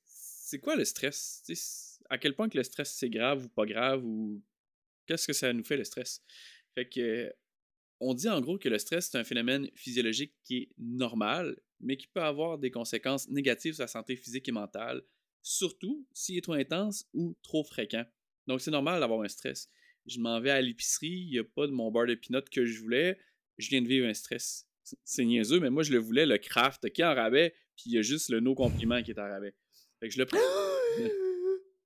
c'est 0.52 0.60
quoi 0.60 0.76
le 0.76 0.84
stress? 0.84 1.98
à 2.10 2.18
quel 2.18 2.36
point 2.36 2.50
que 2.50 2.58
le 2.58 2.64
stress 2.64 2.92
c'est 2.92 3.10
grave 3.10 3.46
ou 3.46 3.48
pas 3.48 3.66
grave 3.66 4.06
ou 4.06 4.44
qu'est-ce 5.06 5.26
que 5.26 5.34
ça 5.34 5.54
nous 5.54 5.64
fait 5.64 5.78
le 5.78 5.86
stress? 5.86 6.22
Fait 6.76 6.90
que 6.90 7.34
on 8.02 8.14
dit 8.14 8.28
en 8.28 8.42
gros 8.42 8.58
que 8.58 8.68
le 8.68 8.78
stress 8.78 9.10
c'est 9.10 9.18
un 9.18 9.24
phénomène 9.24 9.70
physiologique 9.76 10.34
qui 10.44 10.58
est 10.58 10.70
normal, 10.78 11.58
mais 11.80 11.96
qui 11.96 12.08
peut 12.08 12.22
avoir 12.22 12.58
des 12.58 12.70
conséquences 12.70 13.30
négatives 13.30 13.76
sur 13.76 13.84
la 13.84 13.88
santé 13.88 14.18
physique 14.18 14.50
et 14.50 14.52
mentale, 14.52 15.04
surtout 15.42 16.06
s'il 16.12 16.38
est 16.38 16.42
trop 16.42 16.54
intense 16.54 17.08
ou 17.14 17.34
trop 17.44 17.64
fréquent. 17.64 18.06
Donc 18.46 18.60
c'est 18.60 18.72
normal 18.72 19.00
d'avoir 19.00 19.22
un 19.22 19.30
stress. 19.30 19.70
Je 20.06 20.20
m'en 20.20 20.42
vais 20.42 20.52
à 20.52 20.60
l'épicerie, 20.60 21.28
il 21.28 21.32
n'y 21.32 21.40
a 21.40 21.46
pas 21.46 21.66
de 21.66 21.72
mon 21.72 21.92
beurre 21.92 22.08
de 22.08 22.16
pinot 22.16 22.42
que 22.52 22.66
je 22.66 22.82
voulais, 22.82 23.18
je 23.58 23.70
viens 23.70 23.82
de 23.82 23.88
vivre 23.88 24.06
un 24.06 24.14
stress. 24.14 24.68
C'est 25.06 25.24
niaiseux, 25.24 25.62
mais 25.62 25.70
moi 25.70 25.84
je 25.84 25.94
le 25.94 26.00
voulais, 26.00 26.26
le 26.26 26.38
craft 26.38 26.90
qui 26.90 27.02
est 27.02 27.06
en 27.06 27.16
rabais, 27.16 27.56
puis 27.78 27.86
il 27.86 27.94
y 27.94 27.98
a 27.98 28.02
juste 28.02 28.30
le 28.30 28.42
no 28.42 28.54
compliment 28.54 29.02
qui 29.02 29.12
est 29.12 29.20
en 29.20 29.30
rabais. 29.30 29.56
Fait 30.02 30.10
que 30.10 30.14
je 30.14 30.20
le 30.20 30.26
prends. 30.26 30.40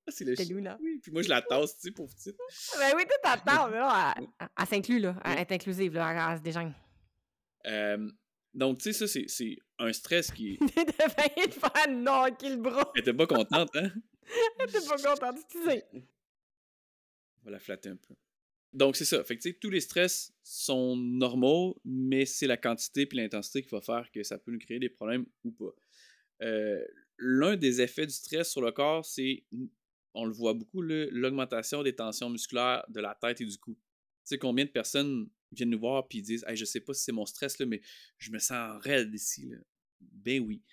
Ah, 0.07 0.11
c'est 0.11 0.23
le 0.23 0.35
Luna. 0.53 0.77
Oui, 0.81 0.99
puis 1.01 1.11
moi, 1.11 1.23
je 1.23 1.29
la 1.29 1.41
tasse, 1.41 1.77
tu 1.77 1.87
sais, 1.87 1.91
pour 1.91 2.07
petite. 2.07 2.37
Ben 2.77 2.93
oui, 2.95 3.05
tu 3.09 3.15
t'attends, 3.23 3.71
mais 3.71 3.77
là, 3.77 4.13
elle, 4.39 4.67
s'inclut, 4.67 4.99
là. 4.99 5.19
Elle 5.25 5.39
est 5.39 5.51
inclusive, 5.51 5.95
là. 5.95 6.31
Elle, 6.31 6.37
se 6.37 6.43
déjeune. 6.43 6.75
Euh, 7.65 8.11
donc, 8.53 8.77
tu 8.77 8.93
sais, 8.93 9.07
ça, 9.07 9.25
c'est 9.27 9.57
un 9.79 9.91
stress 9.91 10.29
qui. 10.29 10.59
Elle 10.77 10.85
devait 10.85 11.51
faire 11.51 11.89
non, 11.89 12.25
le 12.25 12.55
bras. 12.57 12.91
Elle 12.93 13.01
était 13.01 13.15
pas 13.15 13.25
contente, 13.25 13.75
hein? 13.75 13.91
Elle 14.59 14.69
était 14.69 14.87
pas 14.87 14.97
contente, 14.97 15.39
tu 15.49 15.63
sais. 15.63 15.83
On 15.91 17.45
va 17.45 17.51
la 17.51 17.59
flatter 17.59 17.89
un 17.89 17.95
peu. 17.95 18.13
Donc, 18.73 18.97
c'est 18.97 19.05
ça. 19.05 19.23
Fait 19.23 19.37
que, 19.37 19.41
tu 19.41 19.49
sais, 19.49 19.57
tous 19.59 19.71
les 19.71 19.81
stress 19.81 20.33
sont 20.43 20.95
normaux, 20.95 21.81
mais 21.83 22.27
c'est 22.27 22.45
la 22.45 22.57
quantité 22.57 23.07
puis 23.07 23.17
l'intensité 23.17 23.63
qui 23.63 23.69
va 23.69 23.81
faire 23.81 24.11
que 24.11 24.21
ça 24.21 24.37
peut 24.37 24.51
nous 24.51 24.59
créer 24.59 24.77
des 24.77 24.89
problèmes 24.89 25.25
ou 25.43 25.51
pas. 25.51 25.73
Euh, 26.43 26.85
L'un 27.17 27.55
des 27.55 27.81
effets 27.81 28.05
du 28.05 28.13
stress 28.13 28.51
sur 28.51 28.61
le 28.61 28.71
corps, 28.71 29.05
c'est 29.05 29.43
on 30.15 30.25
le 30.25 30.31
voit 30.31 30.53
beaucoup, 30.53 30.81
l'augmentation 30.81 31.83
des 31.83 31.93
tensions 31.95 32.29
musculaires 32.29 32.83
de 32.89 33.01
la 33.01 33.15
tête 33.15 33.41
et 33.41 33.45
du 33.45 33.57
cou. 33.57 33.73
Tu 33.75 33.81
sais, 34.23 34.37
combien 34.37 34.65
de 34.65 34.69
personnes 34.69 35.29
viennent 35.51 35.69
nous 35.69 35.79
voir 35.79 36.07
et 36.09 36.21
disent 36.21 36.45
hey, 36.47 36.55
Je 36.55 36.65
sais 36.65 36.79
pas 36.79 36.93
si 36.93 37.03
c'est 37.03 37.11
mon 37.11 37.25
stress, 37.25 37.59
là, 37.59 37.65
mais 37.65 37.81
je 38.17 38.31
me 38.31 38.39
sens 38.39 38.81
raide 38.81 39.13
ici. 39.13 39.51
Ben 39.99 40.41
oui. 40.41 40.63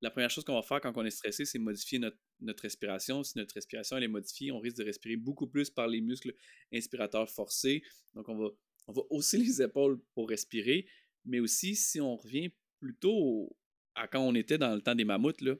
La 0.00 0.10
première 0.10 0.30
chose 0.30 0.44
qu'on 0.44 0.54
va 0.54 0.62
faire 0.62 0.80
quand 0.80 0.92
on 0.96 1.04
est 1.04 1.10
stressé, 1.10 1.44
c'est 1.44 1.58
modifier 1.58 1.98
notre, 1.98 2.16
notre 2.40 2.62
respiration. 2.62 3.22
Si 3.24 3.36
notre 3.36 3.54
respiration 3.54 3.96
elle 3.96 4.04
est 4.04 4.08
modifiée, 4.08 4.52
on 4.52 4.60
risque 4.60 4.76
de 4.78 4.84
respirer 4.84 5.16
beaucoup 5.16 5.48
plus 5.48 5.68
par 5.68 5.88
les 5.88 6.00
muscles 6.00 6.34
inspirateurs 6.72 7.28
forcés. 7.28 7.82
Donc, 8.14 8.28
on 8.28 8.36
va, 8.36 8.48
on 8.86 8.92
va 8.92 9.02
hausser 9.10 9.36
les 9.38 9.60
épaules 9.60 10.00
pour 10.14 10.28
respirer. 10.28 10.86
Mais 11.24 11.40
aussi, 11.40 11.74
si 11.74 12.00
on 12.00 12.16
revient 12.16 12.50
plutôt 12.78 13.56
à 13.96 14.06
quand 14.06 14.20
on 14.20 14.34
était 14.34 14.58
dans 14.58 14.74
le 14.74 14.80
temps 14.80 14.94
des 14.94 15.04
mammouths, 15.04 15.40
là, 15.40 15.56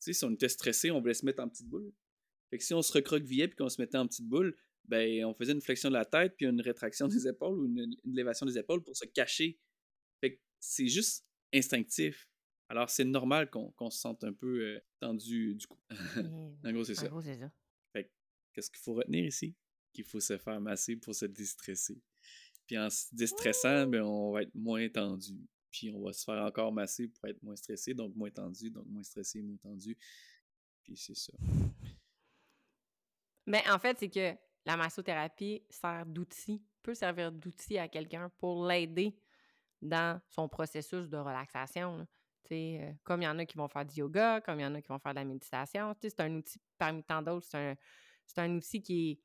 si 0.00 0.24
on 0.24 0.30
était 0.30 0.48
stressé, 0.48 0.90
on 0.90 1.00
voulait 1.00 1.14
se 1.14 1.24
mettre 1.24 1.42
en 1.42 1.48
petite 1.48 1.68
boule. 1.68 1.92
Fait 2.50 2.58
que 2.58 2.64
si 2.64 2.74
on 2.74 2.82
se 2.82 2.92
recroquevillait 2.92 3.48
puis 3.48 3.56
qu'on 3.56 3.68
se 3.68 3.80
mettait 3.80 3.98
en 3.98 4.06
petite 4.06 4.26
boule, 4.26 4.56
ben, 4.84 5.24
on 5.26 5.34
faisait 5.34 5.52
une 5.52 5.60
flexion 5.60 5.90
de 5.90 5.94
la 5.94 6.04
tête 6.04 6.34
puis 6.36 6.46
une 6.46 6.60
rétraction 6.60 7.08
des 7.08 7.28
épaules 7.28 7.58
ou 7.58 7.66
une, 7.66 7.94
élévation 8.10 8.46
des 8.46 8.58
épaules 8.58 8.82
pour 8.82 8.96
se 8.96 9.04
cacher. 9.04 9.58
Fait 10.20 10.34
que 10.34 10.40
c'est 10.60 10.88
juste 10.88 11.26
instinctif. 11.52 12.28
Alors, 12.70 12.90
c'est 12.90 13.04
normal 13.04 13.50
qu'on 13.50 13.90
se 13.90 13.98
sente 13.98 14.24
un 14.24 14.32
peu 14.32 14.60
euh, 14.60 14.80
tendu 15.00 15.54
du 15.54 15.66
coup. 15.66 15.78
en 16.64 16.72
gros, 16.72 16.84
c'est 16.84 16.94
ça. 16.94 17.10
Fait 17.92 18.10
qu'est-ce 18.52 18.70
qu'il 18.70 18.80
faut 18.80 18.94
retenir 18.94 19.24
ici? 19.24 19.54
Qu'il 19.92 20.04
faut 20.04 20.20
se 20.20 20.36
faire 20.36 20.60
masser 20.60 20.96
pour 20.96 21.14
se 21.14 21.26
déstresser. 21.26 22.00
Puis 22.66 22.78
en 22.78 22.90
se 22.90 23.14
déstressant, 23.14 23.86
ben, 23.86 24.02
on 24.02 24.32
va 24.32 24.42
être 24.42 24.54
moins 24.54 24.86
tendu. 24.88 25.34
Puis 25.70 25.90
on 25.90 26.02
va 26.02 26.12
se 26.12 26.24
faire 26.24 26.42
encore 26.44 26.72
masser 26.72 27.08
pour 27.08 27.28
être 27.28 27.42
moins 27.42 27.56
stressé, 27.56 27.94
donc 27.94 28.14
moins 28.14 28.30
tendu, 28.30 28.70
donc 28.70 28.86
moins 28.86 29.02
stressé, 29.02 29.42
moins 29.42 29.56
tendu. 29.56 29.96
Puis 30.82 30.96
c'est 30.96 31.16
ça. 31.16 31.32
Mais 33.46 33.62
en 33.70 33.78
fait, 33.78 33.98
c'est 33.98 34.10
que 34.10 34.34
la 34.64 34.76
massothérapie 34.76 35.62
sert 35.70 36.04
d'outil, 36.06 36.62
peut 36.82 36.94
servir 36.94 37.32
d'outil 37.32 37.78
à 37.78 37.88
quelqu'un 37.88 38.30
pour 38.38 38.66
l'aider 38.66 39.18
dans 39.80 40.20
son 40.28 40.48
processus 40.48 41.08
de 41.08 41.16
relaxation. 41.16 42.06
Euh, 42.52 42.92
comme 43.04 43.22
il 43.22 43.24
y 43.26 43.28
en 43.28 43.38
a 43.38 43.44
qui 43.44 43.56
vont 43.56 43.68
faire 43.68 43.84
du 43.84 43.96
yoga, 43.96 44.40
comme 44.40 44.60
il 44.60 44.62
y 44.62 44.66
en 44.66 44.74
a 44.74 44.80
qui 44.80 44.88
vont 44.88 44.98
faire 44.98 45.12
de 45.12 45.18
la 45.18 45.24
méditation. 45.24 45.94
C'est 46.00 46.20
un 46.20 46.34
outil 46.34 46.60
parmi 46.78 47.02
tant 47.02 47.22
d'autres. 47.22 47.46
C'est 47.46 48.38
un, 48.38 48.44
un, 48.44 48.56
outil 48.56 48.80
qui 48.80 49.10
est 49.10 49.20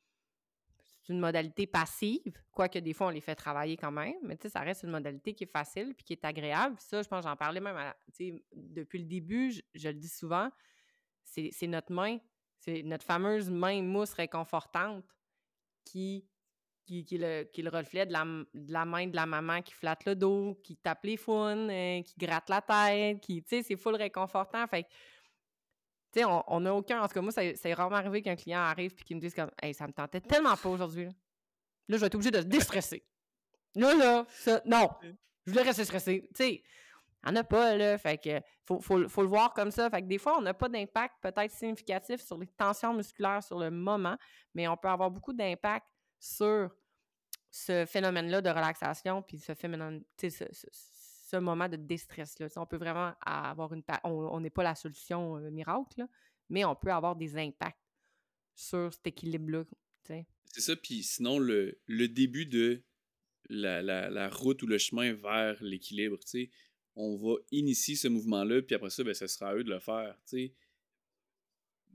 une 1.10 1.20
modalité 1.20 1.68
passive, 1.68 2.34
quoique 2.52 2.80
des 2.80 2.94
fois 2.94 3.08
on 3.08 3.10
les 3.10 3.22
fait 3.22 3.36
travailler 3.36 3.78
quand 3.78 3.92
même, 3.92 4.16
mais 4.24 4.38
ça 4.48 4.62
reste 4.62 4.84
une 4.84 4.92
modalité 4.92 5.34
qui 5.34 5.44
est 5.44 5.52
facile 5.52 5.94
puis 5.96 6.04
qui 6.06 6.14
est 6.14 6.26
agréable. 6.26 6.76
ça, 6.80 7.02
je 7.02 7.08
pense, 7.08 7.24
j'en 7.24 7.36
parlais 7.36 7.60
même 7.60 7.78
depuis 8.54 9.00
le 9.00 9.06
début, 9.06 9.52
je, 9.74 9.88
le 9.90 9.94
dis 9.96 10.08
souvent, 10.08 10.50
c'est 11.24 11.68
notre 11.68 11.92
main, 11.92 12.18
c'est 12.60 12.84
notre 12.84 13.06
fameuse 13.06 13.50
main 13.50 13.82
mousse 13.82 14.14
réconfortante 14.14 15.04
qui, 15.84 16.26
qui, 16.86 17.06
le, 17.12 17.44
qui 17.44 17.62
le 17.62 17.70
reflet 17.70 18.06
de 18.06 18.14
la, 18.14 18.24
de 18.24 18.72
la, 18.72 18.86
main 18.86 19.08
de 19.08 19.16
la 19.16 19.26
maman 19.26 19.62
qui 19.62 19.74
flatte 19.74 20.06
le 20.06 20.16
dos, 20.16 20.60
qui 20.64 20.78
tape 20.78 21.04
les 21.04 21.18
founes, 21.18 21.70
euh, 21.70 22.02
qui 22.02 22.14
gratte 22.18 22.50
la 22.50 22.62
tête, 22.62 23.20
qui, 23.22 23.42
tu 23.44 23.50
sais, 23.50 23.64
c'est 23.64 23.76
full 23.76 23.96
réconfortant. 23.96 24.66
Fait 24.68 24.86
tu 26.14 26.19
sais, 26.19 26.26
on 26.26 26.60
n'a 26.60 26.73
aucun. 26.76 27.02
En 27.02 27.07
tout 27.07 27.14
cas, 27.15 27.22
moi, 27.22 27.31
c'est 27.31 27.73
rarement 27.73 27.95
arrivé 27.95 28.22
qu'un 28.22 28.35
client 28.35 28.60
arrive 28.60 28.94
et 28.98 29.03
qu'il 29.03 29.15
me 29.15 29.22
dise 29.22 29.34
comme 29.34 29.49
Hey, 29.61 29.73
ça 29.73 29.88
me 29.88 29.94
tentait 29.94 30.22
tellement 30.22 30.56
pas 30.56 30.69
aujourd'hui. 30.69 31.06
Là. 31.06 31.11
je 31.90 31.95
vais 31.98 32.06
être 32.06 32.15
obligé 32.15 32.30
de 32.30 32.41
se 32.41 32.45
déstresser. 32.45 33.03
Là, 33.76 33.95
là, 33.95 34.26
ça, 34.30 34.61
non. 34.65 34.90
Je 35.45 35.52
voulais 35.52 35.64
rester 35.64 35.84
stressé. 35.84 36.22
Tu 36.35 36.44
sais, 36.44 36.64
il 37.26 37.31
n'y 37.31 37.38
en 37.38 37.41
a 37.41 37.44
pas, 37.44 37.76
là. 37.76 37.98
Fait 37.98 38.18
que 38.18 38.40
faut, 38.64 38.80
faut, 38.80 39.10
faut, 39.10 39.23
le 39.23 39.27
voir 39.27 39.53
comme 39.53 39.72
ça. 39.72 39.90
Fait 39.90 40.03
que 40.03 40.07
des 40.07 40.19
fois, 40.19 40.38
on 40.38 40.41
n'a 40.41 40.53
pas 40.53 40.69
d'impact 40.69 41.15
peut-être 41.22 41.52
significatif 41.52 42.22
sur 42.22 42.38
les 42.38 42.48
tensions 42.48 42.94
musculaires 42.94 43.44
sur 43.44 43.57
le 43.57 43.72
moment, 43.72 44.18
mais 44.53 44.68
on 44.68 44.77
peut 44.77 44.90
avoir 44.90 45.10
beaucoup 45.10 45.34
d'impact 45.34 45.88
sur 46.19 46.69
ce 47.49 47.85
phénomène-là 47.85 48.41
de 48.41 48.49
relaxation, 48.49 49.22
puis 49.22 49.40
ce 49.40 49.53
phénomène, 49.53 50.03
ce, 50.19 50.30
ce, 50.30 50.68
ce, 51.34 51.42
moment 51.42 51.70
de 51.70 51.76
déstress-là. 51.76 52.48
On 52.58 52.66
peut 52.66 52.78
vraiment 52.78 53.14
avoir 53.26 53.74
une... 53.74 53.84
On 54.04 54.40
n'est 54.40 54.50
pas 54.50 54.64
la 54.64 54.76
solution 54.76 55.38
euh, 55.38 55.50
miracle, 55.50 56.06
mais 56.50 56.66
on 56.66 56.76
peut 56.76 56.92
avoir 56.92 57.16
des 57.16 57.38
impacts 57.38 57.80
sur 58.56 58.94
cet 58.94 59.08
équilibre-là. 59.08 59.66
C'est 60.06 60.62
ça, 60.62 60.76
puis 60.76 61.02
sinon, 61.02 61.40
le, 61.40 61.80
le 61.88 62.08
début 62.08 62.46
de 62.46 62.84
la, 63.50 63.82
la, 63.82 64.10
la, 64.10 64.30
route 64.30 64.62
ou 64.62 64.68
le 64.68 64.78
chemin 64.78 65.14
vers 65.14 65.62
l'équilibre, 65.64 66.20
on 66.96 67.18
va 67.18 67.36
initier 67.52 67.96
ce 67.96 68.08
mouvement-là, 68.08 68.62
puis 68.62 68.76
après 68.76 68.90
ça, 68.90 69.04
ben, 69.04 69.14
ce 69.14 69.28
sera 69.28 69.50
à 69.50 69.56
eux 69.56 69.64
de 69.64 69.72
le 69.72 69.80
faire. 69.80 70.16
sais 70.26 70.54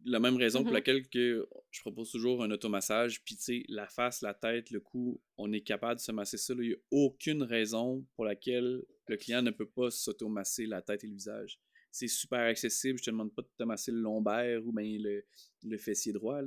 la 0.05 0.21
même 0.21 0.37
raison 0.37 0.63
pour 0.63 0.73
mmh 0.73 0.75
laquelle 0.75 1.09
que 1.09 1.49
je 1.71 1.81
propose 1.81 2.11
toujours 2.11 2.43
un 2.43 2.51
automassage, 2.51 3.23
puis 3.25 3.37
tu 3.37 3.43
sais, 3.43 3.65
la 3.69 3.87
face, 3.89 4.23
la 4.23 4.35
tête, 4.35 4.71
le 4.71 4.81
cou, 4.81 5.21
on 5.37 5.53
est 5.53 5.61
capable 5.61 5.97
de 5.97 6.01
se 6.01 6.13
masser 6.13 6.37
ça. 6.37 6.55
Il 6.55 6.69
n'y 6.69 6.73
a 6.73 6.77
aucune 6.91 7.43
raison 7.43 8.05
pour 8.15 8.25
laquelle 8.25 8.83
le 9.09 9.17
client 9.17 9.43
ne 9.43 9.51
peut 9.51 9.69
pas 9.69 9.91
s'automasser 9.91 10.67
la 10.67 10.83
tête 10.83 11.05
et 11.05 11.07
le 11.07 11.15
visage. 11.15 11.59
C'est 11.91 12.09
super 12.09 12.41
accessible, 12.41 12.99
je 12.99 13.05
te 13.05 13.11
demande 13.11 13.35
pas 13.35 13.43
de 13.43 13.49
te 13.57 13.63
masser 13.65 13.91
le 13.93 14.01
lombaire 14.01 14.65
ou 14.67 14.73
bien 14.73 14.99
le, 15.01 15.25
le 15.65 15.79
fessier 15.79 16.13
droit. 16.13 16.41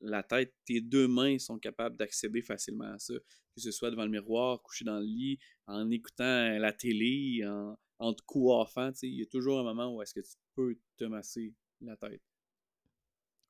La 0.00 0.22
tête, 0.22 0.54
tes 0.64 0.80
deux 0.80 1.08
mains 1.08 1.38
sont 1.38 1.58
capables 1.58 1.96
d'accéder 1.96 2.42
facilement 2.42 2.92
à 2.92 2.98
ça, 2.98 3.14
que 3.14 3.60
ce 3.60 3.70
soit 3.70 3.90
devant 3.90 4.04
le 4.04 4.10
miroir, 4.10 4.62
couché 4.62 4.84
dans 4.84 4.98
le 4.98 5.06
lit, 5.06 5.38
en 5.66 5.90
écoutant 5.90 6.58
la 6.58 6.72
télé, 6.72 7.44
en, 7.46 7.76
en 7.98 8.14
te 8.14 8.22
coiffant. 8.22 8.92
Il 9.02 9.14
y 9.14 9.22
a 9.22 9.26
toujours 9.26 9.60
un 9.60 9.64
moment 9.64 9.94
où 9.94 10.02
est-ce 10.02 10.14
que 10.14 10.20
tu 10.20 10.34
peux 10.54 10.78
te 10.96 11.04
masser 11.04 11.54
la 11.80 11.96
tête. 11.96 12.22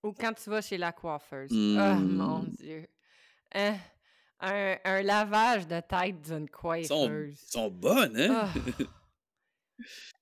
Ou 0.03 0.13
quand 0.13 0.33
tu 0.35 0.49
vas 0.51 0.63
chez 0.63 0.79
la 0.79 0.93
coiffeuse. 0.93 1.51
Oh 1.53 2.01
mon 2.01 2.45
Dieu. 2.45 2.87
Hein? 3.55 3.77
Un, 4.41 4.77
un, 4.85 5.03
lavage 5.03 5.67
de 5.67 5.81
tête 5.81 6.21
d'une 6.23 6.49
coiffeuse. 6.49 6.87
Sont, 6.87 7.31
sont 7.35 7.71
bonnes, 7.71 8.17
hein? 8.17 8.49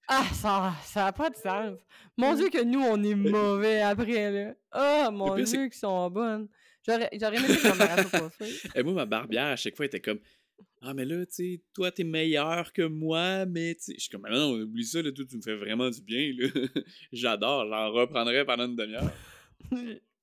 Ah, 0.09 0.25
ça 0.33 0.75
n'a 0.95 1.13
pas 1.13 1.31
de 1.31 1.37
sens. 1.37 1.79
Mon 2.17 2.35
Dieu, 2.35 2.49
que 2.49 2.63
nous, 2.63 2.81
on 2.81 3.03
est 3.03 3.15
mauvais 3.15 3.83
après, 3.83 4.31
là. 4.31 4.55
Oh, 4.75 5.11
mon 5.11 5.35
Dieu, 5.37 5.69
qu'ils 5.69 5.75
sont 5.75 6.11
bonnes. 6.11 6.49
J'aurais 6.87 7.09
aimé 7.13 7.49
que 7.49 7.77
ma 7.77 8.79
Et 8.79 8.83
moi, 8.85 8.93
ma 8.93 9.07
barbière, 9.07 9.47
à 9.47 9.57
chaque 9.57 9.77
fois, 9.77 9.87
était 9.87 10.01
comme 10.01 10.21
Ah, 10.81 10.95
mais 10.95 11.05
là, 11.05 11.27
tu 11.27 11.33
sais, 11.33 11.63
toi, 11.75 11.91
t'es 11.91 12.05
meilleur 12.05 12.73
que 12.73 12.83
moi, 12.83 13.45
mais 13.47 13.75
tu 13.75 13.83
sais. 13.83 13.95
Je 13.97 14.03
suis 14.03 14.11
comme, 14.11 14.27
non, 14.31 14.53
oublie 14.53 14.85
ça, 14.85 15.03
là, 15.03 15.11
toi, 15.11 15.25
tu 15.29 15.37
me 15.37 15.43
fais 15.43 15.57
vraiment 15.57 15.91
du 15.91 16.01
bien, 16.03 16.33
là. 16.39 16.49
J'adore, 17.13 17.67
j'en 17.69 17.91
reprendrai 17.91 18.45
pendant 18.45 18.67
une 18.67 18.77
demi-heure. 18.77 19.13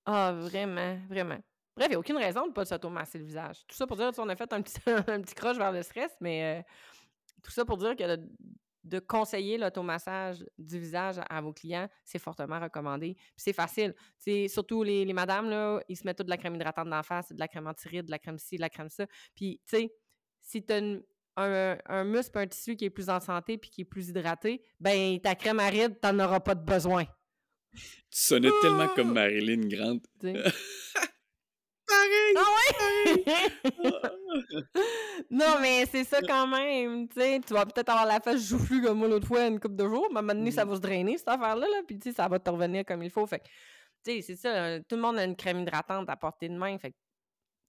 ah, 0.06 0.32
vraiment, 0.40 0.99
vraiment. 1.10 1.40
Bref, 1.76 1.88
il 1.88 1.91
n'y 1.91 1.95
a 1.95 2.00
aucune 2.00 2.18
raison 2.18 2.44
de 2.44 2.50
ne 2.50 2.54
pas 2.54 2.66
s'automasser 2.66 3.18
le 3.18 3.26
visage. 3.26 3.58
Tout 3.68 3.76
ça 3.76 3.88
pour 3.88 3.98
dire 3.98 4.12
qu'on 4.12 4.30
a 4.30 4.36
fait 4.36 4.52
un 4.54 4.62
petit, 4.62 4.80
un 4.86 5.22
petit 5.22 5.34
croche 5.34 5.58
vers 5.58 5.72
le 5.72 5.82
stress, 5.82 6.12
mais 6.22 6.60
euh, 6.60 6.62
tout 7.44 7.52
ça 7.52 7.66
pour 7.66 7.78
dire 7.78 7.95
que 7.95 8.04
de, 8.84 9.00
conseiller 9.00 9.58
l'automassage 9.58 10.45
du 10.58 10.78
visage 10.78 11.16
à, 11.30 11.41
vos 11.41 11.54
clients, 11.54 11.90
c'est 12.04 12.20
fortement 12.20 12.60
recommandé. 12.60 13.14
Puis 13.16 13.34
c'est 13.38 13.54
facile. 13.54 13.95
Surtout 14.50 14.84
les, 14.84 15.04
les, 15.06 15.14
madames, 15.14 15.50
là, 15.50 15.80
ils 15.88 15.98
se 15.98 16.06
mettent 16.06 16.18
toute 16.18 16.28
de 16.28 16.32
la 16.32 16.38
crème 16.38 16.56
hydratante 16.56 16.90
dans 16.90 16.98
la 16.98 17.04
face, 17.04 17.32
de 17.32 17.40
la 17.40 17.48
crème 17.48 17.68
antiride, 17.68 18.06
de 18.06 18.12
la 18.12 18.20
crème 18.20 18.38
ci, 18.38 18.58
de 18.58 18.62
la 18.62 18.70
crème 18.70 18.90
ça. 18.90 19.08
Puis, 19.36 19.62
tu 19.68 19.78
sais, 19.78 19.95
si 20.41 20.64
tu 20.64 20.74
as 20.74 20.82
un, 21.38 21.78
un, 21.86 22.04
muscle, 22.04 22.38
un 22.38 22.48
tissu 22.48 22.76
qui 22.76 22.86
est 22.86 22.90
plus 22.90 23.10
en 23.10 23.20
santé 23.20 23.58
puis 23.58 23.70
qui 23.70 23.82
est 23.82 23.86
plus 23.86 24.10
hydraté, 24.10 24.62
ben 24.80 25.20
ta 25.20 25.34
crème 25.34 25.60
aride, 25.60 25.98
tu 26.00 26.08
n'en 26.08 26.26
auras 26.26 26.41
pas 26.41 26.54
de 26.54 26.64
besoin. 26.64 27.06
Tu 27.74 27.82
sonnais 28.10 28.52
tellement 28.62 28.88
comme! 28.90 29.14
Marilyn 29.14 29.68
Grant. 29.68 30.00
Pareil! 32.34 33.26
Ah 34.03 34.11
non, 35.30 35.60
mais 35.61 35.85
c'est 35.85 36.03
ça 36.03 36.22
quand 36.22 36.48
même, 36.48 37.07
tu 37.07 37.19
sais. 37.19 37.40
Tu 37.45 37.53
vas 37.53 37.65
peut-être 37.65 37.90
avoir 37.90 38.06
la 38.06 38.19
face 38.19 38.48
joufflue 38.48 38.81
comme 38.81 38.98
moi 38.99 39.07
l'autre 39.07 39.27
fois 39.27 39.45
une 39.48 39.60
couple 39.60 39.76
de 39.76 39.88
jours, 39.88 40.07
mais 40.11 40.18
à 40.18 40.19
un 40.19 40.22
moment 40.22 40.34
donné, 40.34 40.52
ça 40.52 40.65
mm. 40.65 40.69
va 40.69 40.76
se 40.76 40.81
drainer, 40.81 41.18
cette 41.18 41.27
affaire-là, 41.27 41.68
là, 41.68 41.81
puis 41.85 41.99
tu 41.99 42.10
sais, 42.10 42.15
ça 42.15 42.27
va 42.27 42.40
te 42.40 42.49
revenir 42.49 42.85
comme 42.85 43.03
il 43.03 43.10
faut. 43.10 43.26
Fait 43.27 43.44
tu 44.03 44.11
sais, 44.11 44.22
c'est 44.22 44.35
ça, 44.35 44.80
tout 44.81 44.95
le 44.95 45.02
monde 45.02 45.18
a 45.18 45.23
une 45.23 45.35
crème 45.35 45.61
hydratante 45.61 46.10
à 46.10 46.15
portée 46.15 46.49
de 46.49 46.56
main, 46.56 46.77
fait 46.77 46.94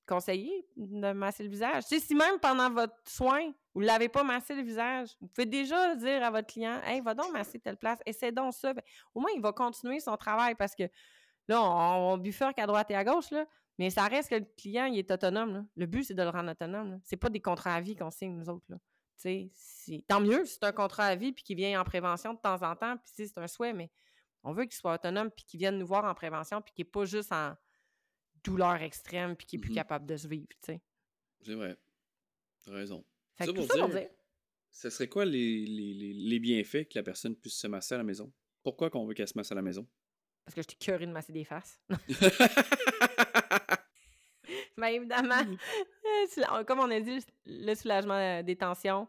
conseiller 0.06 0.66
de 0.76 1.12
masser 1.12 1.44
le 1.44 1.48
visage. 1.48 1.84
Tu 1.86 1.98
sais, 1.98 2.06
si 2.06 2.14
même 2.14 2.38
pendant 2.40 2.70
votre 2.70 2.94
soin, 3.06 3.52
vous 3.74 3.80
ne 3.80 3.86
l'avez 3.86 4.08
pas 4.08 4.22
massé 4.22 4.54
le 4.54 4.62
visage, 4.62 5.10
vous 5.20 5.28
pouvez 5.28 5.46
déjà 5.46 5.94
dire 5.96 6.22
à 6.22 6.30
votre 6.30 6.46
client 6.46 6.80
Hey, 6.84 7.00
va 7.00 7.14
donc 7.14 7.32
masser 7.32 7.58
telle 7.58 7.76
place, 7.76 7.98
essaie 8.06 8.32
donc 8.32 8.52
ça. 8.54 8.72
Au 9.14 9.20
moins, 9.20 9.30
il 9.34 9.40
va 9.40 9.52
continuer 9.52 10.00
son 10.00 10.16
travail 10.16 10.54
parce 10.54 10.74
que 10.74 10.84
là, 11.48 11.62
on, 11.62 12.12
on 12.12 12.18
bifurque 12.18 12.58
à 12.58 12.66
droite 12.66 12.90
et 12.90 12.96
à 12.96 13.04
gauche, 13.04 13.30
là, 13.30 13.46
mais 13.78 13.90
ça 13.90 14.06
reste 14.06 14.30
que 14.30 14.36
le 14.36 14.46
client, 14.56 14.86
il 14.86 14.98
est 14.98 15.10
autonome. 15.10 15.66
Le 15.76 15.86
but, 15.86 16.04
c'est 16.04 16.14
de 16.14 16.22
le 16.22 16.28
rendre 16.28 16.50
autonome. 16.50 17.00
C'est 17.04 17.16
pas 17.16 17.28
des 17.28 17.40
contrats 17.40 17.74
à 17.74 17.80
vie 17.80 17.96
qu'on 17.96 18.10
signe, 18.10 18.36
nous 18.36 18.48
autres. 18.48 18.66
Là. 18.68 18.78
Tant 20.08 20.20
mieux 20.20 20.44
si 20.44 20.54
c'est 20.54 20.64
un 20.64 20.72
contrat 20.72 21.06
à 21.06 21.16
vie 21.16 21.32
puis 21.32 21.44
qu'il 21.44 21.56
vient 21.56 21.80
en 21.80 21.84
prévention 21.84 22.34
de 22.34 22.38
temps 22.38 22.62
en 22.62 22.76
temps, 22.76 22.96
puis 22.98 23.10
c'est 23.14 23.38
un 23.38 23.46
souhait, 23.46 23.72
mais 23.72 23.90
on 24.42 24.52
veut 24.52 24.64
qu'il 24.64 24.74
soit 24.74 24.94
autonome 24.94 25.30
puis 25.30 25.44
qu'il 25.44 25.58
vienne 25.58 25.78
nous 25.78 25.86
voir 25.86 26.04
en 26.04 26.14
prévention 26.14 26.60
puis 26.60 26.72
qu'il 26.74 26.84
n'est 26.84 26.90
pas 26.90 27.04
juste 27.04 27.32
en 27.32 27.54
douleur 28.42 28.82
extrême 28.82 29.36
puis 29.36 29.46
qui 29.46 29.56
est 29.56 29.58
plus 29.58 29.70
mmh 29.70 29.76
capable 29.76 30.06
de 30.06 30.16
se 30.16 30.28
vivre. 30.28 30.48
C'est 30.62 30.80
vrai. 31.54 31.76
T'as 32.62 32.72
raison. 32.72 33.04
Fait 33.36 33.46
ça, 33.46 33.52
pour, 33.52 33.66
dire, 33.66 34.08
Ce 34.70 34.90
serait 34.90 35.08
quoi 35.08 35.24
les, 35.24 35.64
les, 35.66 36.12
les, 36.12 36.38
bienfaits 36.38 36.88
que 36.88 36.98
la 36.98 37.02
personne 37.02 37.34
puisse 37.34 37.58
se 37.58 37.66
masser 37.66 37.94
à 37.94 37.98
la 37.98 38.04
maison? 38.04 38.32
Pourquoi 38.62 38.90
qu'on 38.90 39.06
veut 39.06 39.14
qu'elle 39.14 39.28
se 39.28 39.36
masse 39.36 39.50
à 39.50 39.54
la 39.54 39.62
maison? 39.62 39.86
Parce 40.44 40.54
que 40.54 40.62
je 40.62 40.68
t'ai 40.68 40.76
curé 40.76 41.06
de 41.06 41.12
masser 41.12 41.32
des 41.32 41.44
faces. 41.44 41.80
Bien 44.78 44.88
évidemment, 44.88 45.42
mmh. 45.44 46.64
comme 46.66 46.80
on 46.80 46.90
a 46.90 47.00
dit, 47.00 47.24
le 47.46 47.74
soulagement 47.74 48.42
des 48.42 48.56
tensions, 48.56 49.06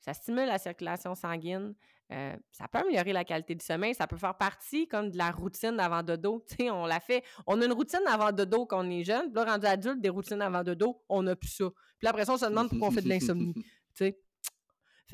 ça 0.00 0.14
stimule 0.14 0.46
la 0.46 0.58
circulation 0.58 1.14
sanguine, 1.14 1.74
Euh, 2.10 2.34
ça 2.50 2.66
peut 2.68 2.78
améliorer 2.78 3.12
la 3.12 3.22
qualité 3.22 3.54
du 3.54 3.62
sommeil, 3.62 3.94
ça 3.94 4.06
peut 4.06 4.16
faire 4.16 4.34
partie 4.34 4.88
comme 4.88 5.10
de 5.10 5.18
la 5.18 5.30
routine 5.30 5.78
avant 5.78 6.02
dodo. 6.02 6.42
Tu 6.58 6.70
on 6.70 6.86
l'a 6.86 7.00
fait. 7.00 7.22
On 7.46 7.60
a 7.60 7.66
une 7.66 7.72
routine 7.72 8.00
avant 8.06 8.32
dodo 8.32 8.64
quand 8.64 8.82
on 8.82 8.90
est 8.90 9.04
jeune, 9.04 9.26
puis 9.30 9.34
là, 9.34 9.52
rendu 9.52 9.66
adulte, 9.66 10.00
des 10.00 10.08
routines 10.08 10.40
avant 10.40 10.64
dodo, 10.64 11.04
on 11.10 11.22
n'a 11.22 11.36
plus 11.36 11.50
ça. 11.50 11.66
Puis 11.98 12.08
après 12.08 12.24
ça, 12.24 12.32
on 12.32 12.38
se 12.38 12.46
demande 12.46 12.70
pourquoi 12.70 12.88
on 12.88 12.90
fait 12.92 13.02
de 13.02 13.10
l'insomnie. 13.10 13.54
Fait 13.94 14.14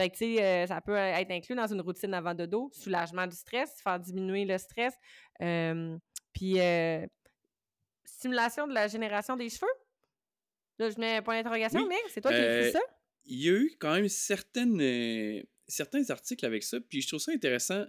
que, 0.09 0.17
tu 0.17 0.37
sais, 0.37 0.45
euh, 0.45 0.67
ça 0.67 0.81
peut 0.81 0.95
être 0.95 1.31
inclus 1.31 1.57
dans 1.57 1.67
une 1.67 1.81
routine 1.81 2.15
avant 2.15 2.35
dodo, 2.35 2.71
soulagement 2.73 3.27
du 3.27 3.37
stress, 3.37 3.81
faire 3.83 3.99
diminuer 3.99 4.45
le 4.45 4.59
stress, 4.59 4.95
puis 6.33 6.59
stimulation 8.05 8.69
de 8.69 8.75
la 8.75 8.87
génération 8.87 9.37
des 9.37 9.49
cheveux. 9.49 9.67
Là, 10.79 10.91
je 10.91 10.99
mets 10.99 11.17
un 11.17 11.23
point 11.23 11.37
d'interrogation, 11.37 11.87
mais 11.87 11.97
c'est 12.09 12.21
toi 12.21 12.33
qui 12.33 12.39
as 12.39 12.59
écrit 12.59 12.73
ça? 12.73 12.81
Il 13.27 13.43
y 13.43 13.49
a 13.49 13.53
eu 13.53 13.77
quand 13.79 13.95
même 13.95 14.09
certaines 14.09 15.45
certains 15.67 16.11
articles 16.11 16.45
avec 16.45 16.63
ça, 16.63 16.81
puis 16.81 17.01
je 17.01 17.09
trouve 17.09 17.21
ça 17.21 17.33
intéressant, 17.33 17.85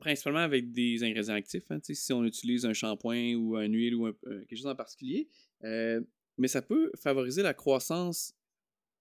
principalement 0.00 0.40
avec 0.40 0.72
des 0.72 1.02
ingrédients 1.02 1.34
actifs, 1.34 1.64
hein, 1.70 1.78
si 1.82 2.12
on 2.12 2.24
utilise 2.24 2.64
un 2.66 2.72
shampoing 2.72 3.34
ou 3.34 3.56
une 3.56 3.74
huile 3.74 3.94
ou 3.94 4.12
quelque 4.48 4.56
chose 4.56 4.66
en 4.66 4.74
particulier. 4.74 5.28
Euh, 5.64 6.00
mais 6.36 6.48
ça 6.48 6.62
peut 6.62 6.92
favoriser 6.96 7.42
la 7.42 7.54
croissance 7.54 8.34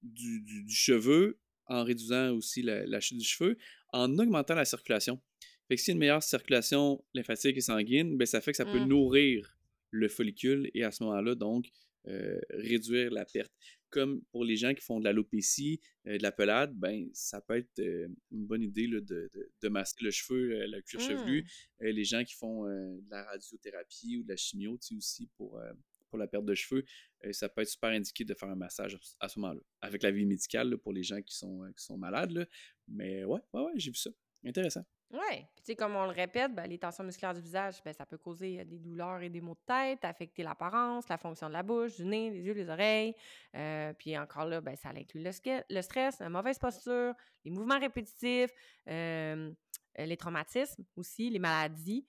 du, 0.01 0.65
cheveu 0.69 1.39
en 1.67 1.83
réduisant 1.83 2.31
aussi 2.31 2.61
la, 2.61 2.99
chute 2.99 3.17
du 3.17 3.25
cheveu, 3.25 3.57
en 3.93 4.17
augmentant 4.17 4.55
la 4.55 4.65
circulation. 4.65 5.19
Fait 5.67 5.75
que 5.75 5.81
si 5.81 5.91
une 5.91 5.97
meilleure 5.97 6.23
circulation 6.23 7.03
lymphatique 7.13 7.57
et 7.57 7.61
sanguine, 7.61 8.17
ben 8.17 8.25
ça 8.25 8.39
fait 8.39 8.51
que 8.51 8.57
ça 8.57 8.65
peut 8.65 8.79
mmh. 8.79 8.87
nourrir 8.87 9.57
le 9.91 10.07
follicule 10.07 10.71
et 10.73 10.83
à 10.83 10.91
ce 10.91 11.03
moment-là, 11.03 11.35
donc, 11.35 11.69
euh, 12.07 12.39
réduire 12.49 13.11
la 13.11 13.25
perte 13.25 13.51
comme 13.89 14.21
pour 14.31 14.43
les 14.43 14.57
gens 14.57 14.73
qui 14.73 14.81
font 14.81 14.99
de 14.99 15.05
l'alopécie, 15.05 15.79
euh, 16.07 16.17
de 16.17 16.23
la 16.23 16.33
pelade, 16.33 16.73
ben, 16.75 17.09
ça 17.13 17.39
peut 17.39 17.55
être 17.57 17.79
euh, 17.79 18.07
une 18.31 18.45
bonne 18.45 18.61
idée 18.61 18.87
de, 18.87 19.29
de, 19.61 19.69
masser 19.69 19.95
le 20.01 20.11
cheveu, 20.11 20.65
le 20.67 20.81
cuir 20.81 20.99
chevelu. 20.99 21.43
Mmh. 21.79 21.85
les 21.85 22.03
gens 22.03 22.23
qui 22.25 22.33
font 22.33 22.65
de 22.65 23.09
la 23.09 23.23
radiothérapie 23.23 24.17
ou 24.17 24.23
de 24.23 24.29
la 24.29 24.35
chimio 24.35 24.77
aussi 24.97 25.29
pour, 25.37 25.61
pour 26.09 26.19
la 26.19 26.27
perte 26.27 26.45
de 26.45 26.53
cheveux, 26.53 26.83
ça 27.31 27.47
peut 27.47 27.61
être 27.61 27.69
super 27.69 27.91
indiqué 27.91 28.25
de 28.25 28.33
faire 28.33 28.49
un 28.49 28.55
massage 28.55 28.99
à 29.21 29.29
ce 29.29 29.39
moment-là. 29.39 29.61
Avec 29.81 30.03
la 30.03 30.11
vie 30.11 30.25
médicale 30.25 30.77
pour 30.77 30.91
les 30.91 31.03
gens 31.03 31.21
qui 31.21 31.35
sont, 31.35 31.63
qui 31.77 31.83
sont 31.83 31.97
malades. 31.97 32.47
Mais 32.89 33.23
ouais, 33.23 33.39
ouais, 33.53 33.61
ouais 33.61 33.73
j'ai 33.77 33.91
vu 33.91 33.97
ça. 33.97 34.11
Intéressant. 34.45 34.85
Oui. 35.11 35.45
Puis, 35.63 35.75
comme 35.75 35.95
on 35.95 36.03
le 36.03 36.11
répète, 36.11 36.53
ben, 36.53 36.67
les 36.67 36.77
tensions 36.77 37.03
musculaires 37.03 37.33
du 37.33 37.39
visage, 37.39 37.81
ben, 37.83 37.93
ça 37.93 38.05
peut 38.05 38.17
causer 38.17 38.65
des 38.65 38.77
douleurs 38.77 39.21
et 39.21 39.29
des 39.29 39.39
maux 39.39 39.53
de 39.53 39.65
tête, 39.65 40.03
affecter 40.03 40.43
l'apparence, 40.43 41.07
la 41.07 41.17
fonction 41.17 41.47
de 41.47 41.53
la 41.53 41.63
bouche, 41.63 41.95
du 41.95 42.05
nez, 42.05 42.29
des 42.31 42.41
yeux, 42.41 42.53
les 42.53 42.69
oreilles. 42.69 43.15
Euh, 43.55 43.93
puis 43.93 44.17
encore 44.17 44.45
là, 44.45 44.59
ben, 44.59 44.75
ça 44.75 44.89
inclut 44.89 45.23
le, 45.23 45.81
stress, 45.81 46.19
la 46.19 46.29
mauvaise 46.29 46.59
posture, 46.59 47.13
les 47.45 47.51
mouvements 47.51 47.79
répétitifs, 47.79 48.51
euh, 48.89 49.51
les 49.97 50.17
traumatismes 50.17 50.83
aussi, 50.97 51.29
les 51.29 51.39
maladies. 51.39 52.05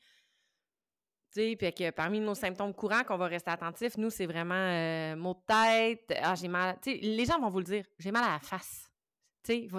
Puis 1.30 1.56
que 1.56 1.90
parmi 1.90 2.18
nos 2.18 2.34
symptômes 2.34 2.74
courants 2.74 3.04
qu'on 3.04 3.16
va 3.16 3.26
rester 3.26 3.50
attentif, 3.50 3.96
nous, 3.96 4.10
c'est 4.10 4.26
vraiment 4.26 4.54
euh, 4.54 5.14
maux 5.14 5.34
de 5.34 5.46
tête. 5.46 6.18
Ah, 6.20 6.34
j'ai 6.34 6.48
mal. 6.48 6.76
Les 6.84 7.24
gens 7.24 7.38
vont 7.38 7.50
vous 7.50 7.58
le 7.58 7.64
dire, 7.64 7.84
j'ai 7.98 8.10
mal 8.10 8.24
à 8.24 8.32
la 8.32 8.38
face 8.40 8.87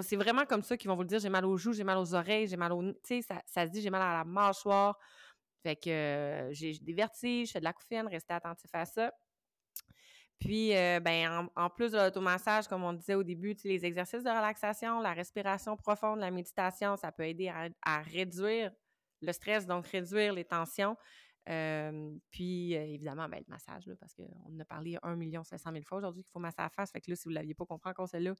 c'est 0.02 0.16
vraiment 0.16 0.44
comme 0.44 0.62
ça 0.62 0.76
qu'ils 0.76 0.90
vont 0.90 0.96
vous 0.96 1.04
dire. 1.04 1.18
J'ai 1.18 1.28
mal 1.28 1.44
aux 1.44 1.56
joues, 1.56 1.72
j'ai 1.72 1.84
mal 1.84 1.98
aux 1.98 2.14
oreilles, 2.14 2.46
j'ai 2.46 2.56
mal 2.56 2.72
au... 2.72 2.92
Tu 3.04 3.22
ça, 3.22 3.42
ça 3.46 3.66
se 3.66 3.70
dit, 3.70 3.80
j'ai 3.80 3.90
mal 3.90 4.02
à 4.02 4.18
la 4.18 4.24
mâchoire. 4.24 4.98
Fait 5.62 5.76
que 5.76 5.90
euh, 5.90 6.52
j'ai 6.52 6.72
des 6.78 6.92
vertiges, 6.92 7.48
je 7.48 7.52
fais 7.52 7.60
de 7.60 7.64
la 7.64 7.72
couffaine, 7.72 8.06
restez 8.08 8.32
attentif 8.32 8.70
à 8.72 8.86
ça. 8.86 9.12
Puis, 10.38 10.74
euh, 10.74 11.00
ben, 11.00 11.48
en, 11.54 11.68
plus 11.68 11.92
de 11.92 11.98
l'automassage, 11.98 12.66
comme 12.66 12.82
on 12.82 12.94
disait 12.94 13.14
au 13.14 13.22
début, 13.22 13.54
les 13.64 13.84
exercices 13.84 14.24
de 14.24 14.30
relaxation, 14.30 15.00
la 15.00 15.12
respiration 15.12 15.76
profonde, 15.76 16.18
la 16.18 16.30
méditation, 16.30 16.96
ça 16.96 17.12
peut 17.12 17.26
aider 17.26 17.52
à 17.82 18.00
réduire 18.00 18.72
le 19.20 19.32
stress, 19.32 19.66
donc 19.66 19.86
réduire 19.86 20.32
les 20.32 20.46
tensions 20.46 20.96
puis, 22.30 22.74
évidemment, 22.74 23.28
ben, 23.28 23.38
le 23.38 23.50
massage, 23.50 23.90
parce 23.98 24.14
qu'on 24.14 24.24
en 24.24 24.60
a 24.60 24.64
parlé 24.64 24.96
1 25.02 25.42
500 25.42 25.72
000 25.72 25.84
fois 25.84 25.98
aujourd'hui 25.98 26.22
qu'il 26.22 26.30
faut 26.30 26.38
masser 26.38 26.56
la 26.58 26.68
face. 26.68 26.92
Fait 26.92 27.00
que 27.00 27.10
là, 27.10 27.16
si 27.16 27.24
vous 27.24 27.30
ne 27.30 27.36
l'aviez 27.36 27.54
pas 27.54 27.66
compris 27.66 27.90
encore, 27.90 28.08
celle-là, 28.08 28.34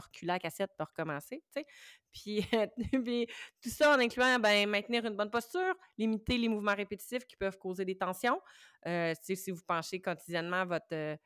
reculer 0.00 0.28
la 0.28 0.38
cassette 0.38 0.70
pour 0.76 0.88
recommencer, 0.88 1.42
tu 1.54 1.60
sais. 1.60 1.66
Puis, 3.02 3.26
tout 3.62 3.68
ça 3.68 3.94
en 3.94 4.00
incluant, 4.00 4.38
ben, 4.38 4.68
maintenir 4.68 5.04
une 5.04 5.16
bonne 5.16 5.30
posture, 5.30 5.74
limiter 5.98 6.38
les 6.38 6.48
mouvements 6.48 6.74
répétitifs 6.74 7.26
qui 7.26 7.36
peuvent 7.36 7.58
causer 7.58 7.84
des 7.84 7.96
tensions. 7.96 8.40
Euh, 8.86 9.12
si 9.20 9.50
vous 9.50 9.60
penchez 9.66 10.00
quotidiennement 10.00 10.64
votre, 10.64 11.18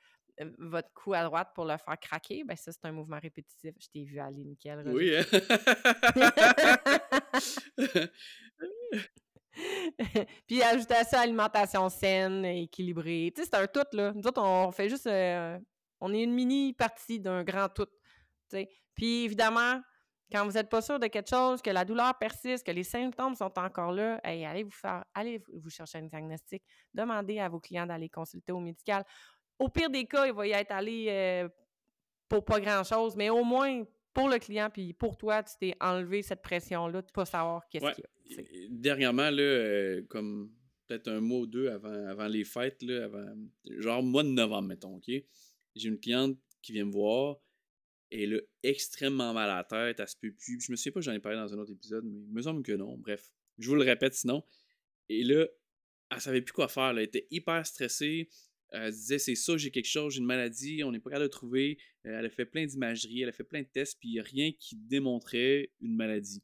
votre 0.59 0.93
cou 0.95 1.15
à 1.15 1.25
droite 1.25 1.51
pour 1.55 1.65
le 1.65 1.77
faire 1.77 1.99
craquer, 2.01 2.45
ben 2.45 2.57
ça, 2.57 2.73
c'est 2.73 2.85
un 2.85 2.93
mouvement 2.93 3.19
répétitif. 3.21 3.75
Je 3.79 3.89
t'ai 3.89 4.05
vu 4.05 4.19
aller, 4.19 4.45
nickel. 4.45 4.83
Oui, 4.87 5.17
hein? 5.17 5.25
puis 10.47 10.63
ajouter 10.63 10.95
à 10.95 11.05
ça 11.05 11.21
alimentation 11.21 11.89
saine, 11.89 12.45
équilibrée. 12.45 13.33
Tu 13.35 13.43
sais, 13.43 13.49
c'est 13.51 13.57
un 13.57 13.67
tout, 13.67 13.87
là. 13.93 14.13
Nous 14.15 14.27
autres, 14.27 14.43
on 14.43 14.71
fait 14.73 14.89
juste. 14.89 15.07
Euh, 15.07 15.59
on 16.01 16.15
est 16.15 16.23
une 16.23 16.33
mini 16.33 16.73
partie 16.73 17.21
d'un 17.21 17.45
grand 17.45 17.69
tout. 17.69 17.89
Puis 18.95 19.25
évidemment, 19.25 19.81
quand 20.31 20.45
vous 20.47 20.53
n'êtes 20.53 20.69
pas 20.69 20.81
sûr 20.81 20.99
de 20.99 21.07
quelque 21.09 21.29
chose, 21.29 21.61
que 21.61 21.71
la 21.71 21.85
douleur 21.85 22.17
persiste, 22.19 22.65
que 22.65 22.71
les 22.71 22.85
symptômes 22.85 23.35
sont 23.35 23.53
encore 23.59 23.93
là, 23.93 24.21
allez 24.23 24.63
vous 24.63 24.71
faire, 24.71 25.05
allez 25.15 25.43
vous 25.53 25.71
chercher 25.71 25.99
un 25.99 26.03
diagnostic. 26.03 26.63
Demandez 26.95 27.39
à 27.41 27.49
vos 27.49 27.59
clients 27.59 27.87
d'aller 27.87 28.09
consulter 28.09 28.53
au 28.53 28.61
médical. 28.61 29.05
Au 29.59 29.69
pire 29.69 29.91
des 29.91 30.07
cas, 30.07 30.27
il 30.27 30.33
va 30.33 30.47
y 30.47 30.53
être 30.53 30.71
allé 30.71 31.07
euh, 31.09 31.49
pour 32.29 32.45
pas 32.45 32.61
grand-chose, 32.61 33.17
mais 33.17 33.29
au 33.29 33.45
moins 33.45 33.83
pour 34.15 34.29
le 34.29 34.39
client 34.39 34.71
puis 34.73 34.93
pour 34.93 35.17
toi, 35.17 35.43
tu 35.43 35.55
t'es 35.59 35.75
enlevé 35.81 36.23
cette 36.23 36.43
pression-là 36.43 37.03
de 37.03 37.07
ne 37.07 37.13
pas 37.13 37.25
savoir 37.25 37.69
qu'est-ce 37.69 37.95
qu'il 37.95 38.05
y 38.37 38.39
a. 38.39 38.69
Dernièrement, 38.71 39.31
là, 39.31 39.43
euh, 39.43 40.03
comme 40.09 40.53
peut-être 40.87 41.09
un 41.09 41.21
mois 41.21 41.41
ou 41.41 41.47
deux 41.47 41.69
avant, 41.69 42.07
avant 42.07 42.27
les 42.27 42.45
fêtes, 42.45 42.83
là, 42.83 43.05
avant, 43.05 43.35
genre 43.79 44.03
mois 44.03 44.23
de 44.23 44.29
novembre, 44.29 44.69
mettons, 44.69 44.97
OK? 44.97 45.11
J'ai 45.77 45.89
une 45.89 45.99
cliente 45.99 46.37
qui 46.63 46.73
vient 46.73 46.85
me 46.85 46.93
voir. 46.93 47.37
Elle 48.11 48.35
a 48.35 48.41
extrêmement 48.63 49.33
mal 49.33 49.49
à 49.51 49.57
la 49.57 49.65
tête, 49.65 50.01
elle 50.01 50.09
se 50.09 50.17
peut 50.17 50.33
plus. 50.33 50.61
Je 50.61 50.73
me 50.73 50.77
souviens 50.77 50.93
pas 50.93 51.01
j'en 51.01 51.13
ai 51.13 51.21
parlé 51.21 51.39
dans 51.39 51.55
un 51.55 51.59
autre 51.59 51.73
épisode, 51.73 52.05
mais 52.05 52.19
il 52.19 52.33
me 52.33 52.43
semble 52.43 52.63
que 52.63 52.73
non. 52.73 52.97
Bref, 52.99 53.31
je 53.59 53.69
vous 53.69 53.77
le 53.77 53.83
répète 53.83 54.15
sinon. 54.15 54.43
Et 55.09 55.23
là, 55.23 55.47
elle 56.11 56.21
savait 56.21 56.43
plus 56.43 56.53
quoi 56.53 56.69
faire. 56.69 56.91
Elle 56.91 57.01
était 57.01 57.27
hyper 57.31 57.65
stressée. 57.65 58.29
Elle 58.71 58.93
disait 58.93 59.19
c'est 59.19 59.35
ça, 59.35 59.57
j'ai 59.57 59.71
quelque 59.71 59.89
chose, 59.89 60.15
j'ai 60.15 60.21
une 60.21 60.27
maladie, 60.27 60.85
on 60.85 60.93
n'est 60.93 61.01
pas 61.01 61.11
capable 61.11 61.27
de 61.27 61.33
trouver. 61.33 61.79
Euh, 62.07 62.19
elle 62.19 62.27
a 62.27 62.31
fait 62.31 62.47
plein 62.47 62.67
d'imagerie, 62.67 63.23
elle 63.23 63.29
a 63.29 63.33
fait 63.33 63.45
plein 63.45 63.63
de 63.63 63.67
tests, 63.67 63.99
puis 63.99 64.21
rien 64.21 64.53
qui 64.53 64.77
démontrait 64.77 65.73
une 65.81 65.97
maladie. 65.97 66.43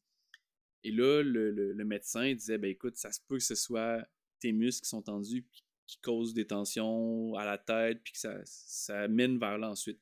Et 0.82 0.90
là, 0.90 1.22
le, 1.22 1.84
médecin 1.84 2.32
disait 2.34 2.59
ben 2.59 2.70
écoute, 2.70 2.97
ça 2.97 3.12
se 3.12 3.20
peut 3.28 3.36
que 3.36 3.44
ce 3.44 3.55
soit 3.55 4.05
tes 4.40 4.52
muscles 4.52 4.82
qui 4.82 4.88
sont 4.88 5.02
tendus 5.02 5.47
qui 5.86 5.98
causent 6.01 6.34
des 6.34 6.47
tensions 6.47 7.34
à 7.36 7.44
la 7.44 7.59
tête, 7.59 8.01
puis 8.02 8.12
que 8.12 8.18
ça, 8.18 8.40
ça 8.44 9.06
mène 9.09 9.38
vers 9.38 9.56
là 9.56 9.70
ensuite. 9.70 10.01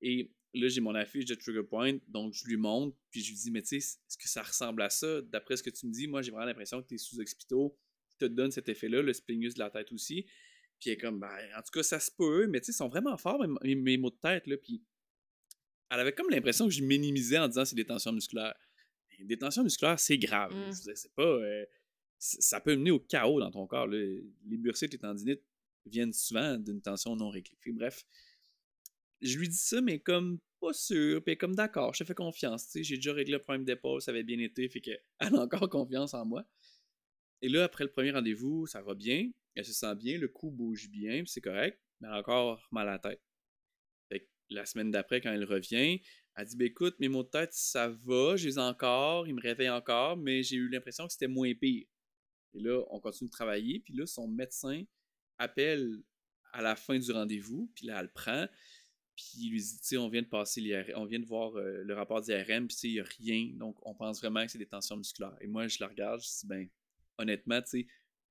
Et 0.00 0.32
là, 0.58 0.68
j'ai 0.68 0.80
mon 0.80 0.94
affiche 0.94 1.24
de 1.24 1.34
Trigger 1.34 1.62
Point, 1.62 1.98
donc 2.08 2.34
je 2.34 2.44
lui 2.46 2.56
montre, 2.56 2.96
puis 3.10 3.22
je 3.22 3.30
lui 3.30 3.36
dis, 3.36 3.50
mais 3.50 3.62
tu 3.62 3.68
sais, 3.68 3.76
est-ce 3.76 4.18
que 4.18 4.28
ça 4.28 4.42
ressemble 4.42 4.82
à 4.82 4.90
ça? 4.90 5.20
D'après 5.22 5.56
ce 5.56 5.62
que 5.62 5.70
tu 5.70 5.86
me 5.86 5.92
dis, 5.92 6.06
moi, 6.06 6.22
j'ai 6.22 6.30
vraiment 6.30 6.46
l'impression 6.46 6.82
que 6.82 6.88
tu 6.88 6.94
es 6.94 6.98
sous 6.98 7.20
expito 7.20 7.76
te 8.18 8.24
donne 8.24 8.50
cet 8.50 8.68
effet-là, 8.68 9.00
le 9.00 9.12
splingus 9.12 9.54
de 9.54 9.60
la 9.60 9.70
tête 9.70 9.92
aussi. 9.92 10.24
Puis 10.80 10.90
elle 10.90 10.94
est 10.94 10.96
comme, 10.96 11.20
ben, 11.20 11.28
en 11.56 11.62
tout 11.62 11.70
cas, 11.72 11.84
ça 11.84 12.00
se 12.00 12.10
peut, 12.10 12.48
mais 12.48 12.60
tu 12.60 12.66
sais, 12.66 12.72
ils 12.72 12.76
sont 12.76 12.88
vraiment 12.88 13.16
forts, 13.16 13.44
mes, 13.62 13.76
mes, 13.76 13.96
mots 13.96 14.10
de 14.10 14.16
tête, 14.16 14.46
là. 14.48 14.56
Puis 14.56 14.82
elle 15.90 16.00
avait 16.00 16.12
comme 16.12 16.28
l'impression 16.28 16.66
que 16.66 16.72
je 16.72 16.82
minimisais 16.82 17.38
en 17.38 17.46
disant 17.46 17.64
c'est 17.64 17.76
des 17.76 17.84
tensions 17.84 18.12
musculaires 18.12 18.56
des 19.24 19.38
tensions 19.38 19.62
musculaires, 19.62 19.98
c'est 19.98 20.18
grave. 20.18 20.54
Mmh. 20.54 20.72
C'est 20.72 21.14
pas. 21.14 21.22
Euh, 21.22 21.64
ça 22.18 22.60
peut 22.60 22.74
mener 22.74 22.90
au 22.90 23.00
chaos 23.00 23.40
dans 23.40 23.50
ton 23.50 23.66
corps. 23.66 23.86
Les 23.86 24.24
bursites, 24.44 24.92
les 24.92 24.98
tendinites 24.98 25.42
viennent 25.86 26.12
souvent 26.12 26.58
d'une 26.58 26.80
tension 26.80 27.14
non 27.16 27.30
réglée. 27.30 27.56
Bref, 27.68 28.04
je 29.20 29.38
lui 29.38 29.48
dis 29.48 29.56
ça, 29.56 29.80
mais 29.80 30.00
comme 30.00 30.40
pas 30.60 30.72
sûr, 30.72 31.22
puis 31.24 31.36
comme 31.36 31.54
d'accord, 31.54 31.94
je 31.94 32.02
te 32.02 32.04
fais 32.04 32.14
confiance. 32.14 32.68
J'ai 32.74 32.96
déjà 32.96 33.12
réglé 33.12 33.32
le 33.32 33.42
problème 33.42 33.64
d'épaule, 33.64 34.02
ça 34.02 34.10
avait 34.10 34.24
bien 34.24 34.38
été, 34.38 34.68
fait 34.68 34.80
qu'elle 34.80 35.00
a 35.20 35.40
encore 35.40 35.68
confiance 35.68 36.14
en 36.14 36.24
moi. 36.24 36.44
Et 37.40 37.48
là, 37.48 37.64
après 37.64 37.84
le 37.84 37.90
premier 37.90 38.10
rendez-vous, 38.10 38.66
ça 38.66 38.82
va 38.82 38.94
bien, 38.94 39.30
elle 39.54 39.64
se 39.64 39.72
sent 39.72 39.94
bien, 39.96 40.18
le 40.18 40.28
cou 40.28 40.50
bouge 40.50 40.88
bien, 40.88 41.22
c'est 41.26 41.40
correct, 41.40 41.80
mais 42.00 42.08
elle 42.08 42.14
a 42.14 42.18
encore 42.18 42.66
mal 42.70 42.88
à 42.88 42.92
la 42.92 42.98
tête. 42.98 43.22
Fait 44.08 44.28
la 44.50 44.66
semaine 44.66 44.90
d'après, 44.90 45.20
quand 45.20 45.32
elle 45.32 45.44
revient, 45.44 46.00
elle 46.36 46.46
dit, 46.46 46.56
ben, 46.56 46.66
écoute, 46.66 46.96
mes 47.00 47.08
mots 47.08 47.24
de 47.24 47.28
tête, 47.28 47.52
ça 47.52 47.88
va, 47.88 48.36
je 48.36 48.48
les 48.48 48.54
ai 48.54 48.60
encore, 48.60 49.26
ils 49.26 49.34
me 49.34 49.40
réveillent 49.40 49.70
encore, 49.70 50.16
mais 50.16 50.42
j'ai 50.42 50.56
eu 50.56 50.68
l'impression 50.68 51.06
que 51.06 51.12
c'était 51.12 51.28
moins 51.28 51.52
pire. 51.54 51.86
Et 52.54 52.60
là, 52.60 52.82
on 52.90 53.00
continue 53.00 53.28
de 53.28 53.32
travailler, 53.32 53.80
puis 53.80 53.94
là, 53.94 54.06
son 54.06 54.28
médecin 54.28 54.82
appelle 55.38 56.02
à 56.52 56.62
la 56.62 56.76
fin 56.76 56.98
du 56.98 57.12
rendez-vous, 57.12 57.70
puis 57.74 57.86
là, 57.86 57.98
elle 57.98 58.06
le 58.06 58.12
prend, 58.12 58.46
puis 59.18 59.32
il 59.40 59.50
lui 59.50 59.60
dit, 59.60 59.80
tu 59.80 59.84
sais, 59.84 59.96
on 59.96 60.08
vient 60.08 60.22
de 60.22 60.28
passer 60.28 60.84
on 60.94 61.04
vient 61.04 61.18
de 61.18 61.26
voir 61.26 61.56
euh, 61.56 61.82
le 61.82 61.94
rapport 61.94 62.20
d'IRM, 62.20 62.68
puis 62.68 62.76
il 62.84 62.92
n'y 62.92 63.00
a 63.00 63.04
rien, 63.04 63.50
donc 63.54 63.76
on 63.84 63.92
pense 63.92 64.20
vraiment 64.20 64.44
que 64.46 64.52
c'est 64.52 64.58
des 64.58 64.66
tensions 64.66 64.96
musculaires. 64.96 65.36
Et 65.40 65.48
moi, 65.48 65.66
je 65.66 65.78
la 65.80 65.88
regarde, 65.88 66.20
je 66.20 66.28
dis, 66.28 66.46
ben, 66.46 66.68
honnêtement, 67.18 67.60
tu 67.60 67.68
sais, 67.70 67.86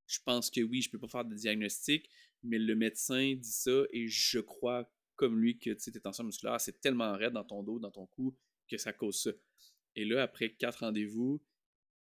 je 0.08 0.20
pense 0.24 0.50
que 0.50 0.62
oui, 0.62 0.82
je 0.82 0.90
peux 0.90 0.98
pas 0.98 1.10
faire 1.10 1.26
de 1.26 1.36
diagnostic, 1.36 2.10
mais 2.42 2.58
le 2.58 2.74
médecin 2.74 3.36
dit 3.36 3.52
ça 3.52 3.84
et 3.92 4.08
je 4.08 4.40
crois 4.40 4.90
comme 5.18 5.42
lui 5.42 5.60
que 5.60 5.72
tes 5.72 6.00
tensions 6.00 6.24
musculaires, 6.24 6.62
c'est 6.62 6.80
tellement 6.80 7.18
raide 7.18 7.34
dans 7.34 7.44
ton 7.44 7.64
dos, 7.64 7.80
dans 7.80 7.92
ton 7.92 8.06
cou, 8.06 8.38
que 8.70 8.78
ça 8.78 8.94
cause 8.94 9.22
ça. 9.22 9.32
Et 9.96 10.06
là, 10.06 10.24
après 10.24 10.54
quatre 10.54 10.80
rendez-vous, 10.86 11.44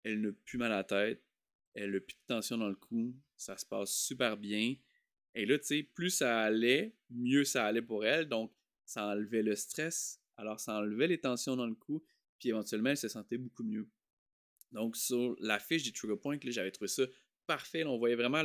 elle 0.03 0.21
n'a 0.21 0.33
plus 0.45 0.59
mal 0.59 0.73
à 0.73 0.77
la 0.77 0.85
tête, 0.85 1.25
elle 1.73 1.93
n'a 1.93 2.01
plus 2.01 2.17
de 2.17 2.27
tension 2.27 2.59
dans 2.59 2.69
le 2.69 2.75
cou, 2.75 3.17
ça 3.35 3.57
se 3.57 3.65
passe 3.65 3.95
super 3.97 4.37
bien. 4.37 4.77
Et 5.35 5.47
là, 5.47 5.59
tu 5.59 5.67
sais, 5.67 5.83
plus 5.83 6.11
ça 6.11 6.43
allait, 6.43 6.95
mieux 7.09 7.45
ça 7.45 7.65
allait 7.65 7.83
pour 7.83 8.05
elle. 8.05 8.29
Donc, 8.29 8.53
ça 8.85 9.07
enlevait 9.07 9.43
le 9.43 9.57
stress, 9.57 10.21
alors 10.37 10.61
ça 10.61 10.77
enlevait 10.77 11.09
les 11.09 11.21
tensions 11.21 11.57
dans 11.57 11.67
le 11.67 11.75
cou, 11.75 12.05
puis 12.39 12.51
éventuellement, 12.51 12.91
elle 12.91 12.97
se 12.97 13.09
sentait 13.09 13.39
beaucoup 13.39 13.65
mieux. 13.65 13.89
Donc, 14.73 14.97
sur 14.97 15.37
la 15.39 15.59
fiche 15.59 15.85
du 15.85 15.93
Trigger 15.93 16.17
Point, 16.17 16.39
j'avais 16.43 16.73
trouvé 16.73 16.89
ça 16.89 17.05
parfait. 17.47 17.85
on 17.85 17.99
voyait 17.99 18.17
vraiment 18.17 18.43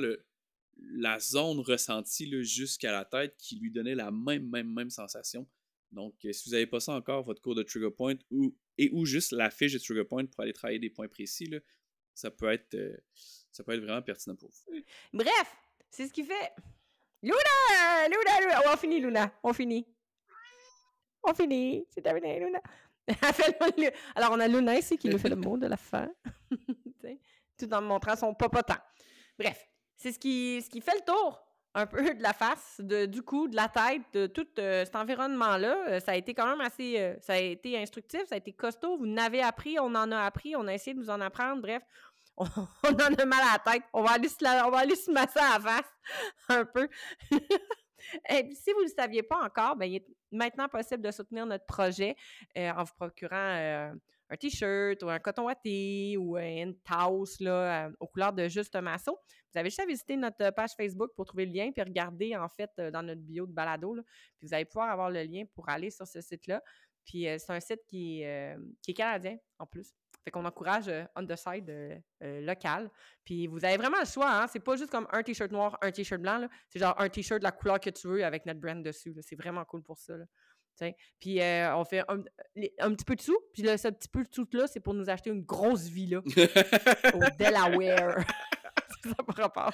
la 0.77 1.19
zone 1.19 1.59
ressentie 1.59 2.29
jusqu'à 2.43 2.91
la 2.91 3.05
tête 3.05 3.35
qui 3.37 3.57
lui 3.57 3.71
donnait 3.71 3.95
la 3.95 4.11
même, 4.11 4.49
même, 4.49 4.71
même 4.71 4.89
sensation. 4.89 5.47
Donc, 5.91 6.13
euh, 6.25 6.31
si 6.31 6.47
vous 6.47 6.53
n'avez 6.53 6.67
pas 6.67 6.79
ça 6.79 6.93
encore, 6.93 7.23
votre 7.23 7.41
cours 7.41 7.55
de 7.55 7.63
Trigger 7.63 7.89
Point 7.89 8.15
et 8.77 8.89
ou 8.91 9.05
juste 9.05 9.31
la 9.31 9.49
fiche 9.49 9.73
de 9.73 9.79
Trigger 9.79 10.03
Point 10.03 10.25
pour 10.25 10.41
aller 10.41 10.53
travailler 10.53 10.79
des 10.79 10.91
points 10.91 11.07
précis, 11.07 11.49
ça, 12.13 12.29
peut 12.29 12.51
être, 12.51 12.75
euh, 12.75 12.95
ça 13.51 13.63
peut 13.63 13.73
être 13.73 13.81
vraiment 13.81 14.01
pertinent 14.01 14.35
pour 14.35 14.49
vous. 14.49 14.81
Bref, 15.13 15.55
c'est 15.89 16.07
ce 16.07 16.13
qui 16.13 16.23
fait. 16.23 16.53
Luna! 17.23 18.07
Luna, 18.07 18.41
Luna! 18.41 18.61
on 18.71 18.77
finit, 18.77 18.99
Luna. 19.01 19.33
On 19.43 19.53
finit. 19.53 19.87
On 21.23 21.33
finit. 21.33 21.85
C'est 21.89 22.01
terminé, 22.01 22.39
Luna. 22.39 22.61
Alors, 24.15 24.31
on 24.31 24.39
a 24.39 24.47
Luna 24.47 24.77
ici 24.77 24.97
qui 24.97 25.09
nous 25.09 25.17
fait 25.17 25.29
le 25.29 25.35
mot 25.35 25.57
de 25.57 25.67
la 25.67 25.77
fin. 25.77 26.09
Tout 27.57 27.73
en 27.73 27.81
montrant 27.81 28.15
son 28.15 28.33
popotin. 28.33 28.77
Bref, 29.37 29.67
c'est 29.95 30.11
ce 30.13 30.19
qui, 30.19 30.61
fait 30.81 30.95
le 30.95 31.05
tour 31.05 31.41
un 31.75 31.85
peu 31.85 32.13
de 32.13 32.23
la 32.23 32.33
face, 32.33 32.79
du 32.79 33.21
cou, 33.21 33.47
de 33.47 33.55
la 33.55 33.67
tête, 33.67 34.01
de 34.13 34.27
tout 34.27 34.47
euh, 34.57 34.83
cet 34.85 34.95
environnement-là. 34.95 35.77
Euh, 35.87 35.99
ça 35.99 36.13
a 36.13 36.15
été 36.15 36.33
quand 36.33 36.47
même 36.47 36.61
assez... 36.61 36.99
Euh, 36.99 37.15
ça 37.21 37.33
a 37.33 37.37
été 37.37 37.77
instructif, 37.77 38.21
ça 38.27 38.35
a 38.35 38.37
été 38.37 38.53
costaud. 38.53 38.97
Vous 38.97 39.05
n'avez 39.05 39.41
appris, 39.41 39.77
on 39.79 39.93
en 39.95 40.11
a 40.11 40.21
appris, 40.21 40.55
on 40.55 40.67
a 40.67 40.73
essayé 40.73 40.93
de 40.93 40.99
nous 40.99 41.09
en 41.09 41.21
apprendre. 41.21 41.61
Bref, 41.61 41.83
on, 42.37 42.45
en 42.45 43.13
a 43.13 43.25
mal 43.25 43.39
à 43.41 43.61
la 43.65 43.73
tête. 43.73 43.83
On 43.93 44.01
va 44.01 44.11
aller 44.11 44.29
on 44.65 44.71
va 44.71 44.77
aller 44.79 44.95
se 44.95 45.11
masser 45.11 45.39
à 45.39 45.57
la 45.57 45.59
face 45.59 45.91
un 46.49 46.65
peu. 46.65 46.87
Et 48.29 48.49
si 48.53 48.71
vous 48.71 48.79
ne 48.79 48.85
le 48.85 48.93
saviez 48.95 49.23
pas 49.23 49.43
encore, 49.43 49.75
ben, 49.75 49.85
il 49.85 49.95
est 49.95 50.07
maintenant 50.31 50.67
possible 50.67 51.03
de 51.03 51.11
soutenir 51.11 51.45
notre 51.45 51.65
projet 51.65 52.15
en 52.55 52.83
vous 52.83 52.93
procurant 52.95 53.93
un 54.29 54.37
t-shirt 54.37 55.01
ou 55.03 55.09
un 55.09 55.19
coton 55.19 55.45
watté 55.45 56.15
ou 56.17 56.37
une 56.37 56.75
tasse 56.79 57.39
là, 57.39 57.87
euh, 57.87 57.91
aux 57.99 58.07
couleurs 58.07 58.33
de 58.33 58.47
Juste 58.47 58.75
Masso. 58.75 59.17
Vous 59.51 59.59
avez 59.59 59.69
juste 59.69 59.79
à 59.79 59.85
visiter 59.85 60.15
notre 60.15 60.51
page 60.51 60.71
Facebook 60.77 61.11
pour 61.15 61.25
trouver 61.25 61.45
le 61.45 61.53
lien 61.53 61.71
puis 61.71 61.81
regarder 61.81 62.35
en 62.35 62.47
fait 62.47 62.69
euh, 62.79 62.91
dans 62.91 63.01
notre 63.01 63.21
bio 63.21 63.47
de 63.47 63.51
balado. 63.51 63.95
puis 64.37 64.47
vous 64.47 64.53
allez 64.53 64.65
pouvoir 64.65 64.89
avoir 64.91 65.09
le 65.09 65.23
lien 65.23 65.43
pour 65.55 65.67
aller 65.69 65.89
sur 65.89 66.07
ce 66.07 66.21
site-là. 66.21 66.61
Puis 67.05 67.27
euh, 67.27 67.37
c'est 67.39 67.51
un 67.51 67.59
site 67.59 67.81
qui, 67.87 68.23
qui 68.81 68.91
est 68.91 68.93
canadien 68.93 69.37
en 69.57 69.65
plus. 69.65 69.93
Fait 70.23 70.31
qu'on 70.31 70.45
encourage 70.45 70.91
On 71.15 71.25
The 71.25 71.35
Side 71.35 72.01
local. 72.21 72.89
Puis 73.23 73.47
vous 73.47 73.63
avez 73.63 73.77
vraiment 73.77 73.99
le 73.99 74.05
choix, 74.05 74.29
hein? 74.29 74.47
C'est 74.47 74.59
pas 74.59 74.75
juste 74.75 74.91
comme 74.91 75.07
un 75.11 75.23
t-shirt 75.23 75.51
noir, 75.51 75.77
un 75.81 75.91
t-shirt 75.91 76.21
blanc. 76.21 76.47
C'est 76.67 76.79
genre 76.79 76.95
un 76.99 77.09
t-shirt 77.09 77.39
de 77.39 77.45
la 77.45 77.51
couleur 77.51 77.79
que 77.79 77.89
tu 77.89 78.07
veux 78.07 78.25
avec 78.25 78.45
notre 78.45 78.59
brand 78.59 78.83
dessus. 78.83 79.15
C'est 79.21 79.35
vraiment 79.35 79.63
cool 79.65 79.81
pour 79.81 79.97
ça. 79.97 80.17
Là. 80.17 80.25
Puis 81.19 81.41
euh, 81.41 81.75
on 81.75 81.83
fait 81.83 82.03
un, 82.07 82.93
petit 82.93 83.05
peu 83.05 83.15
de 83.15 83.21
sous, 83.21 83.37
puis 83.53 83.63
là, 83.63 83.77
ce 83.77 83.89
petit 83.89 84.07
peu 84.07 84.23
de 84.23 84.29
sous-là, 84.31 84.67
c'est 84.67 84.79
pour 84.79 84.93
nous 84.93 85.09
acheter 85.09 85.29
une 85.29 85.43
grosse 85.43 85.87
villa 85.87 86.19
au 87.13 87.19
Delaware. 87.37 88.25
ça 89.03 89.71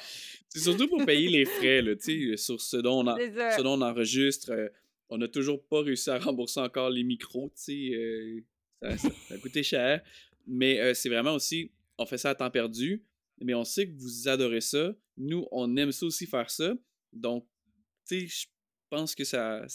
C'est 0.49 0.59
surtout 0.59 0.87
pour 0.87 1.05
payer 1.05 1.29
les 1.29 1.45
frais, 1.45 1.81
là, 1.81 1.93
sur 2.37 2.61
ce 2.61 2.77
dont 2.77 3.07
on, 3.07 3.15
ce 3.15 3.61
dont 3.61 3.79
on 3.79 3.81
enregistre. 3.81 4.51
Euh, 4.51 4.69
on 5.09 5.17
n'a 5.19 5.27
toujours 5.27 5.63
pas 5.63 5.81
réussi 5.81 6.09
à 6.09 6.17
rembourser 6.17 6.59
encore 6.59 6.89
les 6.89 7.03
micros, 7.03 7.51
euh, 7.69 8.41
ça, 8.81 8.97
ça, 8.97 9.09
a 9.35 9.37
coûté 9.37 9.61
cher. 9.61 10.01
Mais 10.47 10.93
c'est 10.93 11.09
vraiment 11.09 11.33
aussi, 11.33 11.71
on 11.97 12.05
fait 12.05 12.17
ça 12.17 12.31
à 12.31 12.35
temps 12.35 12.51
perdu, 12.51 13.03
mais 13.41 13.53
on 13.53 13.63
sait 13.63 13.87
que 13.87 13.93
vous 13.97 14.27
adorez 14.27 14.61
ça. 14.61 14.93
Nous, 15.17 15.47
on 15.51 15.75
aime 15.77 15.91
ça 15.91 16.05
aussi 16.05 16.25
faire 16.25 16.49
ça. 16.49 16.73
Donc, 17.11 17.47
tu 18.07 18.21
sais, 18.21 18.27
je 18.27 18.47
pense 18.89 19.15
que 19.15 19.23
ça 19.23 19.65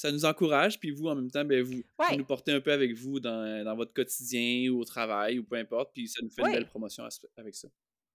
ça 0.00 0.10
nous 0.10 0.24
encourage, 0.24 0.80
puis 0.80 0.90
vous, 0.92 1.08
en 1.08 1.14
même 1.14 1.30
temps, 1.30 1.44
ben, 1.44 1.62
vous, 1.62 1.82
nous 2.16 2.24
portez 2.24 2.52
un 2.52 2.60
peu 2.62 2.72
avec 2.72 2.94
vous 2.94 3.20
dans, 3.20 3.62
dans, 3.62 3.76
votre 3.76 3.92
quotidien 3.92 4.70
ou 4.70 4.80
au 4.80 4.84
travail 4.86 5.38
ou 5.38 5.44
peu 5.44 5.56
importe, 5.56 5.92
puis 5.92 6.08
ça 6.08 6.22
nous 6.22 6.30
fait 6.30 6.40
une 6.40 6.52
belle 6.52 6.66
promotion 6.66 7.06
avec 7.36 7.54
ça. 7.54 7.68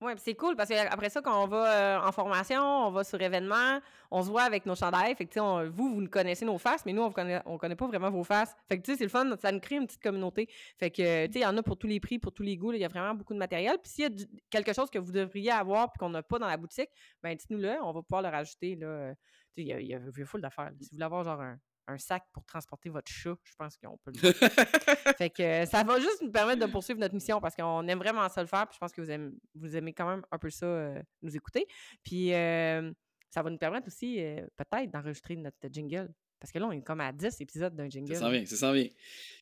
Oui, 0.06 0.14
c'est 0.18 0.36
cool 0.36 0.56
parce 0.56 0.70
qu'après 0.70 1.10
ça, 1.10 1.20
quand 1.24 1.44
on 1.44 1.48
va 1.48 1.98
euh, 1.98 2.08
en 2.08 2.12
formation, 2.12 2.62
on 2.62 2.92
va 2.92 3.04
sur 3.04 3.20
événement, 3.20 3.80
on 4.12 4.22
se 4.22 4.30
voit 4.30 4.44
avec 4.44 4.68
nos 4.68 4.76
chandails. 4.76 5.16
Fait 5.16 5.26
que, 5.26 5.40
on, 5.40 5.68
vous, 5.72 5.96
vous 5.96 6.08
connaissez 6.08 6.46
nos 6.46 6.60
faces, 6.60 6.86
mais 6.86 6.94
nous, 6.94 7.02
on 7.02 7.08
ne 7.08 7.14
connaît, 7.14 7.42
on 7.48 7.58
connaît 7.58 7.76
pas 7.76 7.88
vraiment 7.88 8.12
vos 8.12 8.24
faces. 8.24 8.56
Fait 8.70 8.78
que, 8.78 8.84
tu 8.84 8.92
sais, 8.92 8.98
c'est 9.00 9.04
le 9.06 9.10
fun, 9.10 9.36
ça 9.42 9.52
nous 9.52 9.60
crée 9.60 9.78
une 9.78 9.88
petite 9.88 10.04
communauté. 10.04 10.48
Fait 10.78 10.92
que, 10.92 11.26
tu 11.26 11.34
sais, 11.34 11.40
il 11.40 11.42
y 11.42 11.46
en 11.48 11.58
a 11.58 11.64
pour 11.64 11.78
tous 11.78 11.88
les 11.88 12.00
prix, 12.00 12.20
pour 12.20 12.32
tous 12.34 12.44
les 12.44 12.56
goûts. 12.56 12.72
Il 12.72 12.80
y 12.80 12.86
a 12.86 12.88
vraiment 12.88 13.16
beaucoup 13.16 13.34
de 13.34 13.40
matériel. 13.40 13.80
Puis 13.82 13.94
s'il 13.94 14.04
y 14.04 14.24
a 14.24 14.26
quelque 14.52 14.74
chose 14.74 14.92
que 14.92 15.00
vous 15.00 15.12
devriez 15.12 15.50
avoir 15.50 15.92
puis 15.92 15.98
qu'on 15.98 16.12
n'a 16.12 16.22
pas 16.22 16.38
dans 16.38 16.48
la 16.48 16.58
boutique, 16.58 16.90
ben 17.24 17.36
dites-nous-le, 17.36 17.82
on 17.82 17.92
va 17.92 18.04
pouvoir 18.04 18.22
le 18.22 18.30
rajouter. 18.30 18.76
Là. 18.76 19.16
Tu 19.56 19.62
il 19.62 19.68
y 19.68 19.74
a, 19.74 19.80
il 19.80 19.88
y 19.88 19.96
a, 19.96 20.26
full 20.26 20.42
d'affaires. 20.42 20.72
Si 20.80 20.90
vous 20.92 20.98
voulez 20.98 21.06
avoir 21.06 21.24
genre 21.24 21.42
un, 21.42 21.58
un 21.88 21.98
sac 21.98 22.24
pour 22.34 22.46
transporter 22.46 22.90
votre 22.90 23.12
chat, 23.12 23.36
je 23.44 23.56
pense 23.58 23.78
qu'on 23.78 23.98
peut 23.98 24.12
le 24.12 24.34
faire. 24.34 24.52
fait 25.18 25.30
que 25.30 25.44
euh, 25.44 25.66
ça 25.66 25.84
va 25.84 26.00
juste 26.00 26.22
nous 26.22 26.32
permettre 26.32 26.66
de 26.66 26.72
poursuivre 26.72 27.00
notre 27.00 27.14
mission 27.14 27.40
parce 27.40 27.56
qu'on 27.56 27.88
aime 27.88 28.00
vraiment 28.00 28.28
ça 28.30 28.42
le 28.42 28.48
faire. 28.48 28.68
Puis 28.68 28.76
je 28.76 28.80
pense 28.80 28.92
que 28.92 29.02
vous 29.02 29.12
aimez, 29.12 29.32
vous 29.54 29.76
aimez 29.76 29.94
quand 29.94 30.10
même 30.10 30.24
un 30.32 30.38
peu 30.38 30.50
ça, 30.50 30.66
euh, 30.66 31.02
nous 31.22 31.36
écouter. 31.36 31.68
Puis 32.04 32.34
euh, 32.34 32.92
ça 33.30 33.42
va 33.42 33.50
nous 33.50 33.58
permettre 33.58 33.88
aussi 33.88 34.20
peut-être 34.56 34.92
d'enregistrer 34.92 35.36
notre 35.36 35.58
jingle. 35.72 36.14
Parce 36.40 36.52
que 36.52 36.60
là, 36.60 36.68
on 36.68 36.72
est 36.72 36.82
comme 36.82 37.02
à 37.02 37.12
10 37.12 37.42
épisodes 37.42 37.76
d'un 37.76 37.90
jingle. 37.90 38.14
Ça 38.14 38.22
s'en 38.22 38.30
vient, 38.30 38.46
ça 38.46 38.56
s'en 38.56 38.72
vient. 38.72 38.90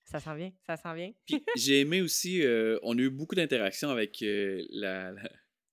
Ça 0.06 0.20
s'en 0.20 0.36
vient, 0.36 0.52
ça 0.66 0.78
s'en 0.78 0.94
vient. 0.94 1.12
Puis 1.26 1.44
j'ai 1.58 1.82
aimé 1.82 2.02
aussi, 2.02 2.44
on 2.82 2.98
a 2.98 3.02
eu 3.02 3.10
beaucoup 3.10 3.36
d'interactions 3.36 3.90
avec 3.90 4.18
la, 4.22 5.12
la, 5.12 5.30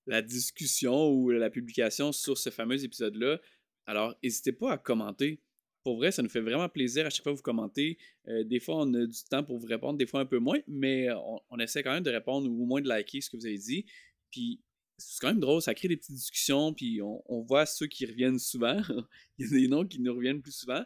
la, 0.07 0.21
discussion 0.21 1.09
ou 1.09 1.29
la 1.31 1.49
publication 1.49 2.11
sur 2.11 2.37
ce 2.37 2.49
fameux 2.49 2.83
épisode-là. 2.83 3.39
Alors, 3.85 4.15
n'hésitez 4.23 4.51
pas 4.51 4.73
à 4.73 4.77
commenter 4.77 5.41
pour 5.83 5.97
vrai, 5.97 6.11
ça 6.11 6.21
nous 6.21 6.29
fait 6.29 6.41
vraiment 6.41 6.69
plaisir 6.69 7.05
à 7.05 7.09
chaque 7.09 7.23
fois 7.23 7.31
que 7.31 7.37
vous 7.37 7.43
commentez. 7.43 7.97
Euh, 8.27 8.43
des 8.43 8.59
fois, 8.59 8.77
on 8.77 8.93
a 8.93 9.05
du 9.05 9.23
temps 9.29 9.43
pour 9.43 9.57
vous 9.57 9.67
répondre, 9.67 9.97
des 9.97 10.05
fois 10.05 10.21
un 10.21 10.25
peu 10.25 10.39
moins, 10.39 10.59
mais 10.67 11.07
on, 11.49 11.59
essaie 11.59 11.83
quand 11.83 11.93
même 11.93 12.03
de 12.03 12.11
répondre 12.11 12.49
ou 12.49 12.63
au 12.63 12.65
moins 12.65 12.81
de 12.81 12.87
liker 12.87 13.21
ce 13.21 13.29
que 13.29 13.37
vous 13.37 13.45
avez 13.45 13.57
dit. 13.57 13.85
Puis 14.29 14.61
c'est 14.97 15.19
quand 15.19 15.29
même 15.29 15.39
drôle, 15.39 15.61
ça 15.61 15.73
crée 15.73 15.87
des 15.87 15.97
petites 15.97 16.15
discussions, 16.15 16.73
puis 16.73 17.01
on, 17.01 17.41
voit 17.41 17.65
ceux 17.65 17.87
qui 17.87 18.05
reviennent 18.05 18.39
souvent. 18.39 18.79
Il 19.37 19.45
y 19.45 19.49
a 19.49 19.61
des 19.61 19.67
noms 19.67 19.85
qui 19.85 19.99
nous 19.99 20.13
reviennent 20.13 20.41
plus 20.41 20.55
souvent. 20.55 20.83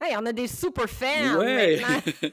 Hey, 0.00 0.16
on 0.16 0.26
a 0.26 0.32
des 0.32 0.48
super 0.48 0.88
fans! 0.88 1.38
Ouais! 1.38 1.80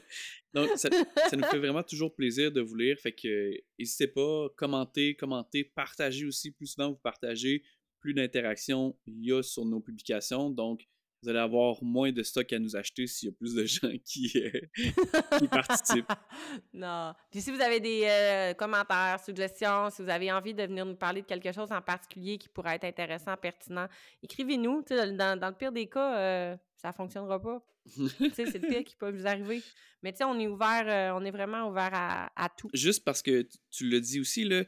Donc, 0.54 0.70
ça, 0.76 0.88
nous 0.90 1.44
fait 1.44 1.58
vraiment 1.58 1.84
toujours 1.84 2.12
plaisir 2.12 2.50
de 2.50 2.60
vous 2.60 2.74
lire. 2.74 2.98
Fait 2.98 3.12
que 3.12 3.52
n'hésitez 3.78 4.08
pas, 4.08 4.48
commentez, 4.56 5.14
commentez, 5.14 5.62
partagez 5.62 6.24
aussi. 6.24 6.50
Plus 6.50 6.66
souvent 6.66 6.90
vous 6.90 6.98
partagez, 6.98 7.62
plus 8.00 8.14
d'interactions 8.14 8.98
il 9.06 9.24
y 9.24 9.32
a 9.32 9.42
sur 9.42 9.64
nos 9.64 9.78
publications. 9.78 10.50
Donc, 10.50 10.88
vous 11.22 11.28
allez 11.28 11.38
avoir 11.38 11.76
moins 11.82 12.12
de 12.12 12.22
stock 12.22 12.52
à 12.52 12.58
nous 12.58 12.76
acheter 12.76 13.06
s'il 13.06 13.28
y 13.28 13.32
a 13.32 13.34
plus 13.34 13.54
de 13.54 13.64
gens 13.64 13.90
qui, 14.04 14.32
euh, 14.36 15.46
participent. 15.48 16.12
non. 16.72 17.14
Puis 17.30 17.40
si 17.40 17.50
vous 17.50 17.60
avez 17.60 17.80
des 17.80 18.04
euh, 18.04 18.54
commentaires, 18.54 19.20
suggestions, 19.24 19.90
si 19.90 20.02
vous 20.02 20.08
avez 20.08 20.32
envie 20.32 20.54
de 20.54 20.62
venir 20.62 20.86
nous 20.86 20.96
parler 20.96 21.22
de 21.22 21.26
quelque 21.26 21.52
chose 21.52 21.70
en 21.72 21.82
particulier 21.82 22.38
qui 22.38 22.48
pourrait 22.48 22.76
être 22.76 22.84
intéressant, 22.84 23.36
pertinent, 23.36 23.86
écrivez-nous. 24.22 24.82
Dans, 24.90 25.38
dans, 25.38 25.48
le 25.48 25.54
pire 25.54 25.72
des 25.72 25.86
cas, 25.86 26.18
euh, 26.18 26.56
ça 26.76 26.88
ne 26.88 26.94
fonctionnera 26.94 27.40
pas. 27.40 27.62
c'est 27.86 28.54
le 28.54 28.68
pire 28.68 28.84
qui 28.84 28.96
peut 28.96 29.10
vous 29.10 29.26
arriver. 29.26 29.62
Mais 30.02 30.12
tu 30.12 30.18
sais, 30.18 30.24
on 30.24 30.38
est 30.38 30.46
ouvert, 30.46 31.14
on 31.14 31.24
est 31.24 31.30
vraiment 31.30 31.68
ouvert 31.68 31.90
à, 31.92 32.30
à, 32.36 32.48
tout. 32.48 32.70
Juste 32.72 33.04
parce 33.04 33.20
que 33.20 33.46
tu 33.70 33.88
le 33.88 34.00
dis 34.00 34.20
aussi, 34.20 34.44
là, 34.44 34.64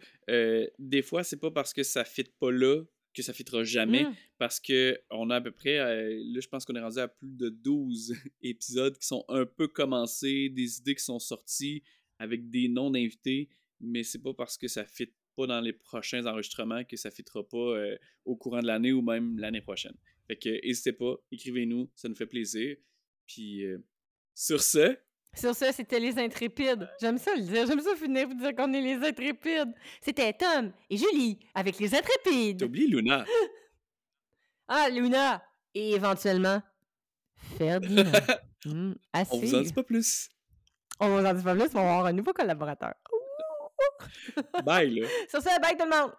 des 0.79 1.03
fois, 1.03 1.25
c'est 1.25 1.39
pas 1.39 1.51
parce 1.51 1.73
que 1.73 1.83
ça 1.83 2.01
ne 2.01 2.05
fit 2.05 2.25
pas 2.39 2.51
là 2.51 2.83
que 3.13 3.23
ça 3.23 3.33
fitera 3.33 3.65
jamais 3.65 4.05
mmh. 4.05 4.15
parce 4.39 4.61
que 4.61 4.99
on 5.11 5.31
a 5.31 5.37
à 5.37 5.41
peu 5.41 5.51
près, 5.51 5.79
euh, 5.79 6.23
là 6.33 6.41
je 6.41 6.49
pense 6.49 6.65
qu'on 6.65 6.75
est 6.75 6.81
rendu 6.81 6.99
à 6.99 7.09
plus 7.09 7.37
de 7.37 7.49
12 7.49 8.15
épisodes 8.43 8.97
qui 8.99 9.07
sont 9.07 9.25
un 9.29 9.47
peu 9.47 9.69
commencés, 9.69 10.49
des 10.49 10.79
idées 10.79 10.95
qui 10.95 11.05
sont 11.05 11.19
sorties 11.19 11.83
avec 12.19 12.51
des 12.51 12.69
noms 12.69 12.91
d'invités, 12.91 13.49
mais 13.81 14.03
c'est 14.03 14.23
pas 14.23 14.35
parce 14.35 14.57
que 14.57 14.69
ça 14.69 14.85
fit 14.85 15.13
pas 15.37 15.47
dans 15.47 15.61
les 15.61 15.73
prochains 15.73 16.27
enregistrements 16.27 16.85
que 16.85 16.97
ça 16.97 17.11
fitera 17.11 17.47
pas 17.47 17.57
euh, 17.57 17.97
au 18.25 18.37
courant 18.37 18.61
de 18.61 18.67
l'année 18.67 18.93
ou 18.93 19.03
même 19.03 19.39
l'année 19.39 19.63
prochaine. 19.63 19.97
Fait 20.27 20.37
que 20.37 20.65
n'hésitez 20.65 20.93
pas, 20.93 21.17
écrivez-nous, 21.31 21.91
ça 21.95 22.09
nous 22.09 22.15
fait 22.15 22.27
plaisir. 22.27 22.77
Puis 23.27 23.65
euh, 23.65 23.79
sur 24.35 24.63
ce, 24.63 24.97
sur 25.35 25.55
ça, 25.55 25.73
c'était 25.73 25.99
les 25.99 26.19
intrépides. 26.19 26.89
J'aime 27.01 27.19
ça 27.19 27.35
le 27.35 27.43
dire. 27.43 27.67
J'aime 27.67 27.81
ça 27.81 27.97
finir 27.97 28.29
pour 28.29 28.37
dire 28.37 28.55
qu'on 28.55 28.73
est 28.73 28.81
les 28.81 29.07
intrépides. 29.07 29.73
C'était 30.01 30.33
Tom 30.35 30.73
et 30.91 30.97
Julie 30.97 31.39
avec 31.55 31.79
les 31.79 31.95
intrépides. 31.95 32.61
T'oublies 32.61 32.87
Luna. 32.87 33.25
ah, 34.69 34.89
Luna. 34.91 35.43
Et 35.75 35.93
éventuellement, 35.93 36.61
Ferdinand. 37.57 38.13
mmh, 38.67 38.93
On 39.15 39.39
vous 39.39 39.55
en 39.55 39.61
dit 39.63 39.73
pas 39.73 39.83
plus. 39.83 40.29
On 41.01 41.09
vous 41.09 41.27
en 41.27 41.33
dit 41.33 41.43
pas 41.43 41.55
plus, 41.55 41.75
mais 41.75 41.81
on 41.81 41.85
va 41.85 41.91
avoir 41.93 42.07
un 42.07 42.13
nouveau 42.13 42.33
collaborateur. 42.35 42.93
bye, 44.65 45.01
là. 45.01 45.09
Sur 45.31 45.41
ça, 45.41 45.59
bye 45.59 45.77
tout 45.77 45.85
le 45.85 45.99
monde. 45.99 46.13